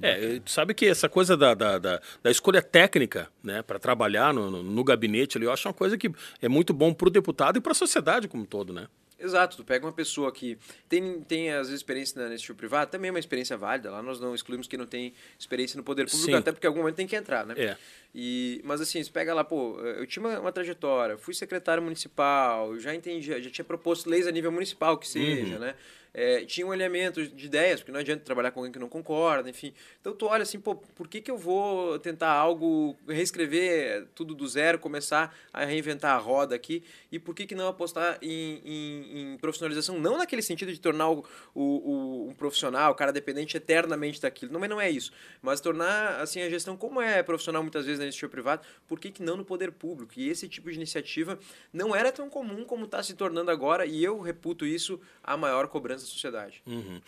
É, 0.00 0.40
tu 0.40 0.50
sabe 0.50 0.74
que 0.74 0.86
essa 0.86 1.08
coisa 1.08 1.36
da, 1.36 1.54
da, 1.54 1.78
da, 1.78 2.00
da 2.22 2.30
escolha 2.30 2.60
técnica 2.60 3.28
né, 3.42 3.62
para 3.62 3.78
trabalhar 3.78 4.32
no, 4.32 4.50
no, 4.50 4.62
no, 4.62 4.84
gabinete, 4.84 5.38
ali, 5.38 5.46
eu 5.46 5.52
acho 5.52 5.66
uma 5.68 5.74
coisa 5.74 5.96
que 5.96 6.10
é 6.40 6.48
muito 6.48 6.74
bom 6.74 6.92
para 6.92 7.08
o 7.08 7.10
deputado 7.10 7.56
e 7.56 7.60
para 7.60 7.72
a 7.72 7.74
sociedade 7.74 8.28
como 8.28 8.42
um 8.42 8.46
todo, 8.46 8.72
né? 8.72 8.88
Exato, 9.18 9.56
tu 9.56 9.64
pega 9.64 9.86
uma 9.86 9.92
pessoa 9.92 10.30
que 10.30 10.58
tem, 10.90 11.22
tem 11.22 11.50
às 11.50 11.68
vezes 11.68 11.80
experiência 11.80 12.28
nesse 12.28 12.44
tipo 12.44 12.58
privado, 12.58 12.90
também 12.90 13.08
é 13.08 13.12
uma 13.12 13.18
experiência 13.18 13.56
válida, 13.56 13.90
lá 13.90 14.02
nós 14.02 14.20
não 14.20 14.34
excluímos 14.34 14.66
que 14.66 14.76
não 14.76 14.84
tem 14.84 15.14
experiência 15.38 15.78
no 15.78 15.82
poder 15.82 16.04
público, 16.04 16.26
Sim. 16.26 16.34
até 16.34 16.52
porque 16.52 16.66
em 16.66 16.68
algum 16.68 16.80
momento 16.80 16.96
tem 16.96 17.06
que 17.06 17.16
entrar, 17.16 17.46
né? 17.46 17.54
É. 17.56 17.76
E, 18.14 18.60
mas 18.62 18.78
assim, 18.78 19.02
você 19.02 19.10
pega 19.10 19.32
lá, 19.32 19.42
pô, 19.42 19.80
eu 19.80 20.06
tinha 20.06 20.22
uma, 20.22 20.38
uma, 20.38 20.52
trajetória, 20.52 21.16
fui 21.16 21.32
secretário 21.32 21.82
municipal, 21.82 22.78
já 22.78 22.94
entendi, 22.94 23.42
já 23.42 23.50
tinha 23.50 23.64
proposto 23.64 24.10
leis 24.10 24.26
a 24.26 24.30
nível 24.30 24.52
municipal 24.52 24.98
que 24.98 25.08
seja, 25.08 25.54
uhum. 25.54 25.60
né? 25.60 25.74
É, 26.18 26.46
tinha 26.46 26.66
um 26.66 26.74
de 26.74 27.44
ideias, 27.44 27.80
porque 27.80 27.92
não 27.92 28.00
adianta 28.00 28.24
trabalhar 28.24 28.50
com 28.50 28.60
alguém 28.60 28.72
que 28.72 28.78
não 28.78 28.88
concorda, 28.88 29.50
enfim. 29.50 29.74
Então 30.00 30.14
tu 30.14 30.24
olha 30.24 30.44
assim, 30.44 30.58
pô, 30.58 30.74
por 30.74 31.06
que, 31.08 31.20
que 31.20 31.30
eu 31.30 31.36
vou 31.36 31.98
tentar 31.98 32.30
algo, 32.30 32.96
reescrever 33.06 34.06
tudo 34.14 34.34
do 34.34 34.48
zero, 34.48 34.78
começar 34.78 35.36
a 35.52 35.66
reinventar 35.66 36.16
a 36.16 36.18
roda 36.18 36.54
aqui, 36.54 36.82
e 37.12 37.18
por 37.18 37.34
que, 37.34 37.46
que 37.46 37.54
não 37.54 37.68
apostar 37.68 38.18
em, 38.22 38.62
em, 38.64 39.34
em 39.34 39.36
profissionalização? 39.36 40.00
Não 40.00 40.16
naquele 40.16 40.40
sentido 40.40 40.72
de 40.72 40.80
tornar 40.80 41.10
o, 41.10 41.22
o, 41.54 42.28
um 42.30 42.34
profissional, 42.34 42.92
o 42.92 42.94
cara 42.94 43.12
dependente 43.12 43.54
eternamente 43.54 44.18
daquilo, 44.18 44.50
não, 44.50 44.60
mas 44.60 44.70
não 44.70 44.80
é 44.80 44.88
isso, 44.88 45.12
mas 45.42 45.60
tornar 45.60 46.22
assim 46.22 46.40
a 46.40 46.48
gestão, 46.48 46.78
como 46.78 46.98
é 46.98 47.22
profissional 47.22 47.62
muitas 47.62 47.84
vezes 47.84 47.98
na 47.98 48.06
iniciativa 48.06 48.30
privada, 48.30 48.62
por 48.88 48.98
que, 48.98 49.10
que 49.10 49.22
não 49.22 49.36
no 49.36 49.44
poder 49.44 49.70
público? 49.70 50.14
E 50.16 50.30
esse 50.30 50.48
tipo 50.48 50.70
de 50.70 50.76
iniciativa 50.76 51.38
não 51.70 51.94
era 51.94 52.10
tão 52.10 52.30
comum 52.30 52.64
como 52.64 52.86
está 52.86 53.02
se 53.02 53.12
tornando 53.12 53.50
agora, 53.50 53.84
e 53.84 54.02
eu 54.02 54.18
reputo 54.18 54.64
isso 54.64 54.98
a 55.22 55.36
maior 55.36 55.68
cobrança 55.68 56.05
da 56.06 56.12
sociedade. 56.12 56.62
Uhum. 56.66 57.00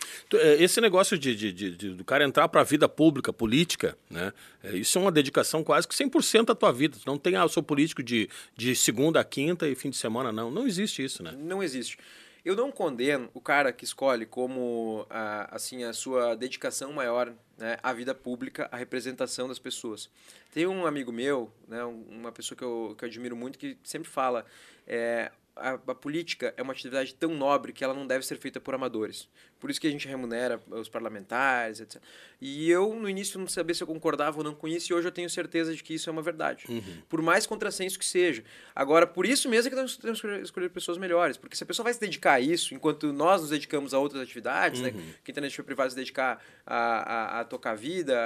Esse 0.59 0.79
negócio 0.81 1.17
de, 1.17 1.35
de, 1.35 1.51
de, 1.51 1.75
de 1.75 1.89
do 1.91 2.03
cara 2.03 2.23
entrar 2.23 2.47
para 2.49 2.61
a 2.61 2.63
vida 2.63 2.87
pública, 2.87 3.31
política, 3.31 3.97
né? 4.09 4.33
É, 4.63 4.75
isso 4.75 4.97
é 4.97 5.01
uma 5.01 5.11
dedicação 5.11 5.63
quase 5.63 5.87
que 5.87 5.95
100% 5.95 6.45
da 6.45 6.55
tua 6.55 6.71
vida. 6.71 6.97
Tu 7.01 7.07
não 7.07 7.17
tem, 7.17 7.35
ah, 7.35 7.41
eu 7.41 7.49
sou 7.49 7.63
político 7.63 8.03
de, 8.03 8.29
de 8.55 8.75
segunda 8.75 9.19
a 9.19 9.23
quinta 9.23 9.67
e 9.67 9.75
fim 9.75 9.89
de 9.89 9.97
semana, 9.97 10.31
não. 10.31 10.51
Não 10.51 10.67
existe 10.67 11.03
isso, 11.03 11.23
né? 11.23 11.31
Não 11.37 11.63
existe. 11.63 11.97
Eu 12.43 12.55
não 12.55 12.71
condeno 12.71 13.29
o 13.33 13.41
cara 13.41 13.71
que 13.71 13.83
escolhe 13.83 14.25
como 14.25 15.05
a, 15.09 15.55
assim 15.55 15.83
a 15.83 15.93
sua 15.93 16.35
dedicação 16.35 16.93
maior 16.93 17.33
né, 17.57 17.77
à 17.83 17.91
vida 17.91 18.15
pública, 18.15 18.69
à 18.71 18.77
representação 18.77 19.47
das 19.47 19.59
pessoas. 19.59 20.09
Tem 20.53 20.65
um 20.65 20.85
amigo 20.85 21.11
meu, 21.11 21.51
né, 21.67 21.83
uma 21.83 22.31
pessoa 22.31 22.57
que 22.57 22.63
eu, 22.63 22.95
que 22.97 23.03
eu 23.03 23.07
admiro 23.07 23.35
muito, 23.35 23.59
que 23.59 23.77
sempre 23.83 24.09
fala 24.09 24.45
é, 24.87 25.31
a, 25.59 25.73
a, 25.73 25.95
política 25.95 26.53
é 26.57 26.61
uma 26.61 26.73
atividade 26.73 27.13
tão 27.13 27.33
nobre 27.35 27.73
que 27.73 27.83
ela 27.83 27.93
não 27.93 28.07
deve 28.07 28.25
ser 28.25 28.37
feita 28.37 28.59
por 28.59 28.73
amadores. 28.73 29.27
Por 29.59 29.69
isso 29.69 29.79
que 29.79 29.87
a 29.87 29.91
gente 29.91 30.07
remunera 30.07 30.61
os 30.69 30.87
parlamentares, 30.87 31.81
etc. 31.81 32.01
E 32.39 32.71
eu, 32.71 32.95
no 32.95 33.09
início, 33.09 33.37
não 33.37 33.47
sabia 33.47 33.75
se 33.75 33.83
eu 33.83 33.87
concordava 33.87 34.37
ou 34.37 34.43
não 34.43 34.55
com 34.55 34.67
isso, 34.67 34.91
e 34.91 34.95
hoje 34.95 35.07
eu 35.07 35.11
tenho 35.11 35.29
certeza 35.29 35.75
de 35.75 35.83
que 35.83 35.93
isso 35.93 36.09
é 36.09 36.13
uma 36.13 36.21
verdade. 36.21 36.65
Uhum. 36.69 37.01
Por 37.09 37.21
mais 37.21 37.45
contrassenso 37.45 37.99
que 37.99 38.05
seja. 38.05 38.43
Agora, 38.73 39.05
por 39.05 39.25
isso 39.25 39.49
mesmo 39.49 39.67
é 39.67 39.69
que 39.69 39.75
nós 39.75 39.97
temos 39.97 40.21
que 40.21 40.27
escolher 40.27 40.69
pessoas 40.69 40.97
melhores. 40.97 41.35
Porque 41.35 41.57
se 41.57 41.63
a 41.63 41.65
pessoa 41.67 41.83
vai 41.83 41.93
se 41.93 41.99
dedicar 41.99 42.33
a 42.33 42.39
isso, 42.39 42.73
enquanto 42.73 43.11
nós 43.11 43.41
nos 43.41 43.49
dedicamos 43.49 43.93
a 43.93 43.99
outras 43.99 44.21
atividades, 44.21 44.79
né? 44.79 44.89
uhum. 44.89 44.95
né? 44.95 45.13
quem 45.23 45.33
está 45.33 45.41
na 45.41 45.47
iniciativa 45.47 45.65
privada 45.65 45.89
se 45.89 45.95
dedicar 45.97 46.41
a, 46.65 46.77
a, 46.77 47.39
a, 47.41 47.43
tocar 47.43 47.75
vida, 47.75 48.17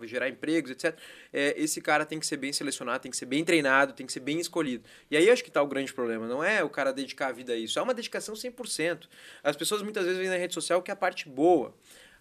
a 0.00 0.06
gerar 0.06 0.28
empregos, 0.28 0.70
etc., 0.70 0.96
é, 1.32 1.60
esse 1.60 1.80
cara 1.80 2.06
tem 2.06 2.20
que 2.20 2.26
ser 2.26 2.36
bem 2.36 2.52
selecionado, 2.52 3.00
tem 3.00 3.10
que 3.10 3.16
ser 3.16 3.26
bem 3.26 3.44
treinado, 3.44 3.92
tem 3.92 4.06
que 4.06 4.12
ser 4.12 4.20
bem 4.20 4.38
escolhido. 4.38 4.84
E 5.10 5.16
aí 5.16 5.28
acho 5.28 5.42
que 5.42 5.50
está 5.50 5.60
o 5.60 5.66
grande 5.66 5.92
problema. 5.92 6.28
Não 6.28 6.44
é 6.44 6.62
o 6.62 6.70
cara 6.76 6.92
dedicar 6.92 7.28
a 7.28 7.32
vida 7.32 7.54
a 7.54 7.56
isso, 7.56 7.78
é 7.78 7.82
uma 7.82 7.94
dedicação 7.94 8.34
100%. 8.34 9.08
As 9.42 9.56
pessoas 9.56 9.80
muitas 9.80 10.04
vezes 10.04 10.18
vêm 10.20 10.28
na 10.28 10.36
rede 10.36 10.52
social 10.52 10.82
que 10.82 10.90
é 10.90 10.94
a 10.94 10.96
parte 10.96 11.26
boa. 11.26 11.74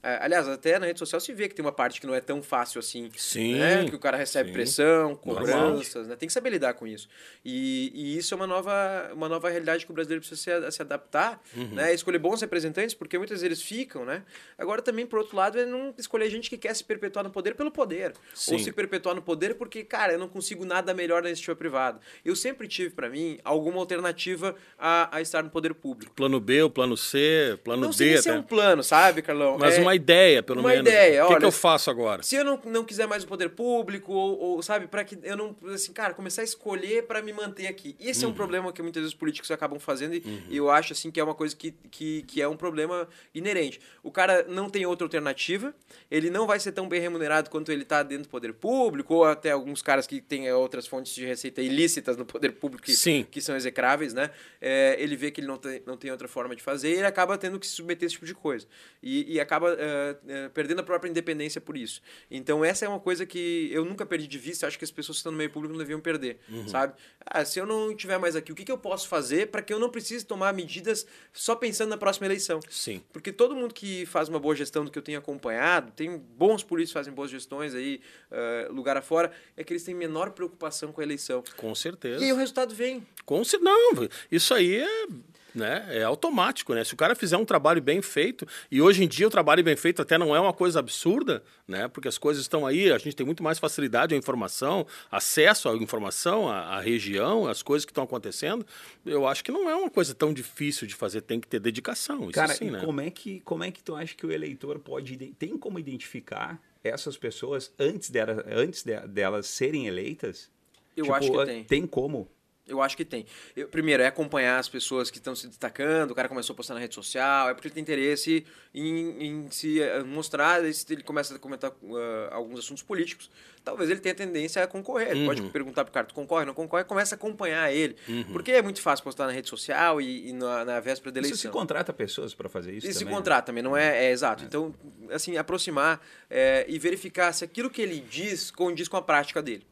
É, 0.06 0.20
aliás, 0.22 0.48
até 0.48 0.78
na 0.78 0.86
rede 0.86 1.00
social 1.00 1.20
se 1.20 1.34
vê 1.34 1.50
que 1.50 1.56
tem 1.56 1.66
uma 1.66 1.72
parte 1.72 2.00
que 2.00 2.06
não 2.06 2.14
é 2.14 2.22
tão 2.22 2.44
fácil 2.44 2.78
assim. 2.78 3.10
Sim. 3.18 3.56
Né? 3.56 3.86
Que 3.90 3.96
o 3.96 4.00
cara 4.00 4.16
recebe 4.16 4.50
sim. 4.50 4.54
pressão, 4.54 5.16
cobranças, 5.16 6.08
né? 6.08 6.16
Tem 6.16 6.28
que 6.28 6.34
saber 6.34 6.52
lidar 6.52 6.76
com 6.76 6.86
isso. 6.86 7.10
E, 7.44 7.92
e, 7.92 8.16
isso 8.16 8.32
é 8.32 8.38
uma 8.38 8.46
nova, 8.46 9.10
uma 9.14 9.28
nova 9.28 9.50
realidade 9.50 9.84
que 9.84 9.92
o 9.92 9.96
brasileiro 9.96 10.24
precisa 10.24 10.70
se, 10.70 10.72
se 10.74 10.82
adaptar, 10.84 11.42
uhum. 11.58 11.70
né? 11.74 11.92
Escolher 11.92 12.20
bons 12.20 12.40
representantes, 12.40 12.94
porque 12.94 13.18
muitas 13.18 13.42
vezes 13.42 13.44
eles 13.44 13.62
ficam, 13.64 14.06
né? 14.06 14.22
Agora 14.60 14.80
também, 14.80 15.08
por 15.08 15.18
outro 15.18 15.36
lado, 15.36 15.60
é 15.60 15.66
não 15.66 15.92
escolher 15.98 16.30
gente 16.30 16.52
que 16.52 16.58
quer 16.58 16.76
se 16.76 16.84
perpetuar 16.84 17.26
no 17.26 17.32
poder 17.32 17.56
pelo 17.56 17.72
poder. 17.72 18.14
Sim. 18.36 18.54
Ou 18.54 18.60
se 18.60 18.72
perpetuar 18.72 19.16
no 19.16 19.24
poder 19.24 19.56
porque, 19.56 19.84
cara, 19.84 20.14
eu 20.14 20.20
não 20.20 20.28
consigo 20.28 20.64
nada 20.66 20.94
melhor 20.94 21.24
na 21.24 21.30
iniciativa 21.30 21.56
privada. 21.56 22.00
Eu 22.24 22.36
sempre 22.36 22.68
tive, 22.68 22.92
para 22.92 23.10
mim, 23.10 23.40
alguma 23.44 23.80
alternativa 23.80 24.56
a, 24.78 25.18
a 25.18 25.20
estar 25.20 25.42
no 25.42 25.50
poder 25.50 25.74
público. 25.74 26.14
Plano 26.14 26.40
B, 26.40 26.62
o 26.62 26.70
plano 26.70 26.96
C, 26.96 27.58
plano 27.64 27.82
não 27.82 27.90
D. 27.90 28.06
Não 28.06 28.14
sei 28.14 28.18
se 28.22 28.30
é 28.30 28.34
um 28.34 28.44
plano, 28.44 28.84
sabe, 28.84 29.24
Carlão? 29.24 29.58
Mas 29.58 29.80
é... 29.80 29.82
uma 29.82 29.95
ideia, 29.96 30.44
pelo 30.44 30.60
uma 30.60 30.70
menos. 30.70 30.86
Uma 30.86 30.92
ideia. 30.92 31.24
O 31.24 31.28
que, 31.28 31.34
olha, 31.34 31.40
que 31.40 31.46
eu 31.46 31.52
faço 31.52 31.90
agora? 31.90 32.22
Se 32.22 32.36
eu 32.36 32.44
não, 32.44 32.60
não 32.66 32.84
quiser 32.84 33.08
mais 33.08 33.24
o 33.24 33.28
poder 33.28 33.50
público, 33.50 34.14
ou, 34.14 34.40
ou 34.40 34.62
sabe, 34.62 34.88
para 34.88 35.04
que 35.04 35.18
eu 35.24 35.36
não. 35.36 35.56
Assim, 35.74 35.92
cara, 35.94 36.14
começar 36.14 36.42
a 36.42 36.46
escolher 36.46 37.04
para 37.04 37.22
me 37.22 37.34
manter 37.34 37.68
aqui. 37.68 37.96
Esse 38.00 38.20
uhum. 38.20 38.26
é 38.26 38.28
um 38.28 38.30
uhum. 38.30 38.36
problema 38.36 38.74
que 38.74 38.82
muitas 38.82 39.02
vezes 39.02 39.14
os 39.14 39.20
políticos 39.20 39.50
acabam 39.52 39.80
fazendo 39.80 40.16
e 40.16 40.24
uhum. 40.26 40.42
eu 40.50 40.70
acho, 40.70 40.94
assim, 40.94 41.10
que 41.10 41.20
é 41.20 41.24
uma 41.24 41.36
coisa 41.36 41.56
que, 41.56 41.72
que, 41.90 42.24
que 42.24 42.42
é 42.42 42.48
um 42.48 42.58
problema 42.58 43.08
inerente. 43.34 43.80
O 44.04 44.12
cara 44.12 44.46
não 44.48 44.70
tem 44.70 44.86
outra 44.86 45.06
alternativa, 45.06 45.74
ele 46.10 46.30
não 46.30 46.46
vai 46.46 46.60
ser 46.60 46.72
tão 46.72 46.88
bem 46.88 47.00
remunerado 47.00 47.50
quanto 47.50 47.72
ele 47.72 47.84
está 47.84 48.04
dentro 48.04 48.26
do 48.26 48.30
poder 48.30 48.54
público, 48.54 49.16
ou 49.16 49.26
até 49.26 49.52
alguns 49.52 49.82
caras 49.82 50.06
que 50.06 50.22
têm 50.22 50.52
outras 50.52 50.88
fontes 50.88 51.14
de 51.14 51.26
receita 51.26 51.62
ilícitas 51.62 52.18
no 52.18 52.26
poder 52.26 52.54
público 52.54 52.86
que, 52.86 52.96
Sim. 52.96 53.26
que 53.30 53.42
são 53.42 53.56
execráveis, 53.56 54.14
né? 54.14 54.30
É, 54.62 54.96
ele 55.00 55.16
vê 55.16 55.32
que 55.32 55.42
ele 55.42 55.48
não 55.48 55.58
tem, 55.58 55.82
não 55.86 55.98
tem 55.98 56.12
outra 56.12 56.28
forma 56.28 56.56
de 56.56 56.62
fazer 56.62 56.90
e 56.90 56.94
ele 56.94 57.06
acaba 57.06 57.38
tendo 57.38 57.60
que 57.60 57.68
se 57.68 57.74
submeter 57.74 58.06
a 58.06 58.08
esse 58.08 58.16
tipo 58.16 58.26
de 58.26 58.34
coisa. 58.34 58.68
E, 59.02 59.34
e 59.34 59.40
acaba 59.40 59.75
uh, 59.76 60.48
uh, 60.48 60.50
perdendo 60.52 60.80
a 60.80 60.84
própria 60.84 61.10
independência 61.10 61.62
por 61.62 61.78
isso. 61.78 62.02
Então, 62.30 62.64
essa 62.64 62.86
é 62.86 62.90
uma 62.90 63.00
coisa 63.00 63.26
que 63.26 63.70
eu 63.72 63.86
nunca 63.86 64.06
perdi 64.06 64.28
de 64.28 64.38
vista, 64.38 64.68
acho 64.68 64.78
que 64.78 64.86
as 64.86 64.92
pessoas 64.92 65.18
que 65.18 65.20
estão 65.20 65.32
no 65.32 65.38
meio 65.38 65.50
público 65.50 65.74
não 65.74 65.80
deviam 65.80 66.00
perder, 66.00 66.40
uhum. 66.50 66.68
sabe? 66.68 66.94
Ah, 67.26 67.44
se 67.46 67.60
eu 67.60 67.66
não 67.66 67.92
estiver 67.92 68.18
mais 68.18 68.36
aqui, 68.36 68.52
o 68.52 68.56
que, 68.56 68.64
que 68.64 68.72
eu 68.72 68.78
posso 68.78 69.08
fazer 69.08 69.48
para 69.48 69.62
que 69.62 69.74
eu 69.74 69.80
não 69.80 69.90
precise 69.90 70.26
tomar 70.26 70.54
medidas 70.54 71.06
só 71.34 71.56
pensando 71.56 71.90
na 71.90 71.98
próxima 71.98 72.26
eleição? 72.26 72.60
Sim. 72.70 73.02
Porque 73.12 73.32
todo 73.32 73.56
mundo 73.56 73.74
que 73.74 74.06
faz 74.06 74.30
uma 74.30 74.40
boa 74.40 74.56
gestão 74.56 74.86
do 74.86 74.92
que 74.92 74.98
eu 74.98 75.04
tenho 75.04 75.20
acompanhado, 75.20 75.92
tem 75.92 76.18
bons 76.18 76.64
políticos 76.64 76.92
que 76.92 77.00
fazem 77.00 77.14
boas 77.14 77.30
gestões 77.30 77.74
aí, 77.74 78.02
uh, 78.32 78.74
lugar 78.74 78.98
afora, 78.98 79.32
é 79.56 79.64
que 79.64 79.74
eles 79.74 79.84
têm 79.84 79.94
menor 79.94 80.32
preocupação 80.32 80.92
com 80.92 81.02
a 81.02 81.04
eleição. 81.04 81.44
Com 81.58 81.74
certeza. 81.76 82.22
E 82.22 82.26
aí 82.26 82.34
o 82.34 82.36
resultado 82.36 82.74
vem. 82.74 83.06
Com 83.26 83.42
Não, 83.62 84.10
isso 84.32 84.54
aí 84.54 84.78
é 84.78 85.08
né? 85.56 85.86
É 85.90 86.04
automático, 86.04 86.74
né? 86.74 86.84
Se 86.84 86.94
o 86.94 86.98
cara 86.98 87.16
fizer 87.16 87.38
um 87.38 87.46
trabalho 87.46 87.82
bem 87.82 88.02
feito, 88.02 88.46
e 88.70 88.82
hoje 88.82 89.04
em 89.04 89.08
dia 89.08 89.28
o 89.28 89.30
trabalho 89.30 89.64
bem 89.64 89.76
feito 89.76 90.02
até 90.02 90.18
não 90.18 90.36
é 90.36 90.40
uma 90.40 90.54
coisa 90.54 90.80
absurda, 90.80 91.42
né? 91.68 91.88
Porque 91.88 92.08
as 92.08 92.18
coisas 92.18 92.44
estão 92.44 92.66
aí, 92.66 92.92
a 92.92 92.98
gente 92.98 93.16
tem 93.16 93.26
muito 93.26 93.42
mais 93.42 93.58
facilidade 93.58 94.14
à 94.14 94.18
informação, 94.18 94.86
acesso 95.10 95.70
à 95.70 95.76
informação, 95.76 96.50
à, 96.50 96.76
à 96.76 96.80
região, 96.80 97.48
às 97.48 97.64
coisas 97.64 97.86
que 97.86 97.92
estão 97.92 98.04
acontecendo. 98.04 98.66
Eu 99.06 99.28
acho 99.28 99.44
que 99.44 99.52
não 99.52 99.70
é 99.70 99.76
uma 99.76 99.90
coisa 99.90 100.14
tão 100.14 100.34
difícil 100.34 100.86
de 100.86 100.94
fazer, 100.94 101.22
tem 101.22 101.40
que 101.40 101.48
ter 101.48 101.60
dedicação. 101.60 102.30
Cara, 102.32 102.54
sim, 102.54 102.72
né? 102.72 102.82
como 102.84 103.02
é 103.02 103.10
que 103.10 103.40
como 103.42 103.64
é 103.64 103.72
que 103.72 103.82
tu 103.82 103.96
acha 103.96 104.14
que 104.14 104.26
o 104.26 104.32
eleitor 104.32 104.80
pode 104.80 105.16
tem 105.40 105.58
como 105.58 105.80
identificar 105.80 106.62
essas 106.84 107.18
pessoas 107.18 107.72
antes 107.80 108.10
delas, 108.10 108.44
antes 108.48 108.84
de, 108.84 109.00
delas 109.08 109.48
serem 109.48 109.88
eleitas? 109.88 110.52
Eu 110.96 111.06
tipo, 111.06 111.16
acho 111.16 111.32
que 111.32 111.46
tem. 111.46 111.64
Tem 111.64 111.88
como? 111.88 112.30
Eu 112.68 112.82
acho 112.82 112.98
que 112.98 113.06
tem. 113.06 113.26
Eu, 113.56 113.68
primeiro, 113.68 114.02
é 114.02 114.08
acompanhar 114.08 114.58
as 114.58 114.68
pessoas 114.68 115.12
que 115.12 115.18
estão 115.18 115.36
se 115.36 115.48
destacando, 115.48 116.12
o 116.12 116.16
cara 116.16 116.28
começou 116.28 116.54
a 116.54 116.58
postar 116.58 116.74
na 116.74 116.80
rede 116.80 116.96
social, 116.96 117.50
é 117.50 117.54
porque 117.54 117.68
ele 117.68 117.76
tem 117.76 117.82
interesse 117.82 118.44
em, 118.74 119.24
em 119.24 119.52
se 119.52 119.80
eh, 119.80 120.04
mostrar, 120.04 120.64
ele 120.64 121.04
começa 121.04 121.36
a 121.36 121.40
comentar 121.40 121.70
uh, 121.70 121.98
alguns 122.32 122.60
assuntos 122.60 122.82
políticos, 122.82 123.30
talvez 123.64 123.92
ele 123.92 124.00
tenha 124.00 124.16
tendência 124.16 124.64
a 124.64 124.68
concorrer. 124.68 125.12
Ele 125.12 125.20
uhum. 125.22 125.26
pode 125.28 125.42
perguntar 125.44 125.84
pro 125.86 125.94
cara, 125.94 126.08
tu 126.08 126.16
concorre, 126.16 126.44
não 126.44 126.56
concorre, 126.56 126.84
começa 126.86 127.14
a 127.14 127.18
acompanhar 127.18 127.72
ele. 127.72 127.96
Uhum. 128.08 128.24
Porque 128.34 128.52
é 128.52 128.62
muito 128.64 128.82
fácil 128.82 129.04
postar 129.04 129.28
na 129.28 129.32
rede 129.32 129.48
social 129.48 130.02
e, 130.02 130.30
e 130.30 130.34
na, 130.34 130.66
na, 130.66 130.80
véspera 130.80 131.12
da 131.12 131.20
eleição. 131.20 131.36
Isso 131.36 131.44
se 131.44 131.50
contrata 131.50 131.94
pessoas 131.94 132.34
para 132.34 132.50
fazer 132.50 132.72
isso 132.72 132.88
Isso 132.88 133.00
também, 133.00 133.14
se 133.14 133.16
contrata 133.16 133.52
né? 133.52 133.62
também, 133.62 133.64
não 133.64 133.78
é, 133.78 134.06
é 134.06 134.12
exato. 134.12 134.44
É. 134.44 134.48
Então, 134.48 134.74
assim, 135.12 135.38
aproximar 135.38 136.02
é, 136.32 136.66
e 136.68 136.80
verificar 136.80 137.32
se 137.32 137.44
aquilo 137.44 137.70
que 137.70 137.82
ele 137.82 138.00
diz 138.00 138.50
condiz 138.50 138.88
com 138.88 138.98
a 138.98 139.04
prática 139.04 139.40
dele 139.40 139.64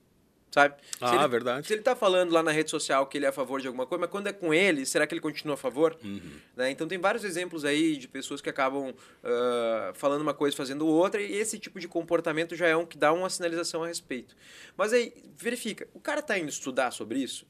sabe? 0.53 0.75
Ah, 1.01 1.15
ele, 1.15 1.27
verdade. 1.27 1.65
Se 1.65 1.73
ele 1.73 1.81
está 1.81 1.95
falando 1.95 2.31
lá 2.31 2.43
na 2.43 2.51
rede 2.51 2.69
social 2.69 3.07
que 3.07 3.17
ele 3.17 3.25
é 3.25 3.29
a 3.29 3.31
favor 3.31 3.59
de 3.59 3.65
alguma 3.65 3.87
coisa, 3.87 4.01
mas 4.01 4.09
quando 4.11 4.27
é 4.27 4.33
com 4.33 4.53
ele, 4.53 4.85
será 4.85 5.07
que 5.07 5.13
ele 5.15 5.21
continua 5.21 5.55
a 5.55 5.57
favor? 5.57 5.97
Uhum. 6.03 6.21
Né? 6.55 6.69
Então 6.69 6.87
tem 6.87 6.99
vários 6.99 7.23
exemplos 7.23 7.65
aí 7.65 7.97
de 7.97 8.07
pessoas 8.07 8.39
que 8.39 8.49
acabam 8.49 8.91
uh, 8.91 9.93
falando 9.95 10.21
uma 10.21 10.33
coisa, 10.33 10.55
fazendo 10.55 10.85
outra, 10.85 11.19
e 11.19 11.33
esse 11.33 11.57
tipo 11.57 11.79
de 11.79 11.87
comportamento 11.87 12.55
já 12.55 12.67
é 12.67 12.77
um 12.77 12.85
que 12.85 12.97
dá 12.97 13.11
uma 13.11 13.31
sinalização 13.31 13.83
a 13.83 13.87
respeito. 13.87 14.35
Mas 14.77 14.93
aí, 14.93 15.11
verifica, 15.35 15.87
o 15.91 15.99
cara 15.99 16.19
está 16.19 16.37
indo 16.37 16.49
estudar 16.49 16.91
sobre 16.91 17.17
isso? 17.17 17.47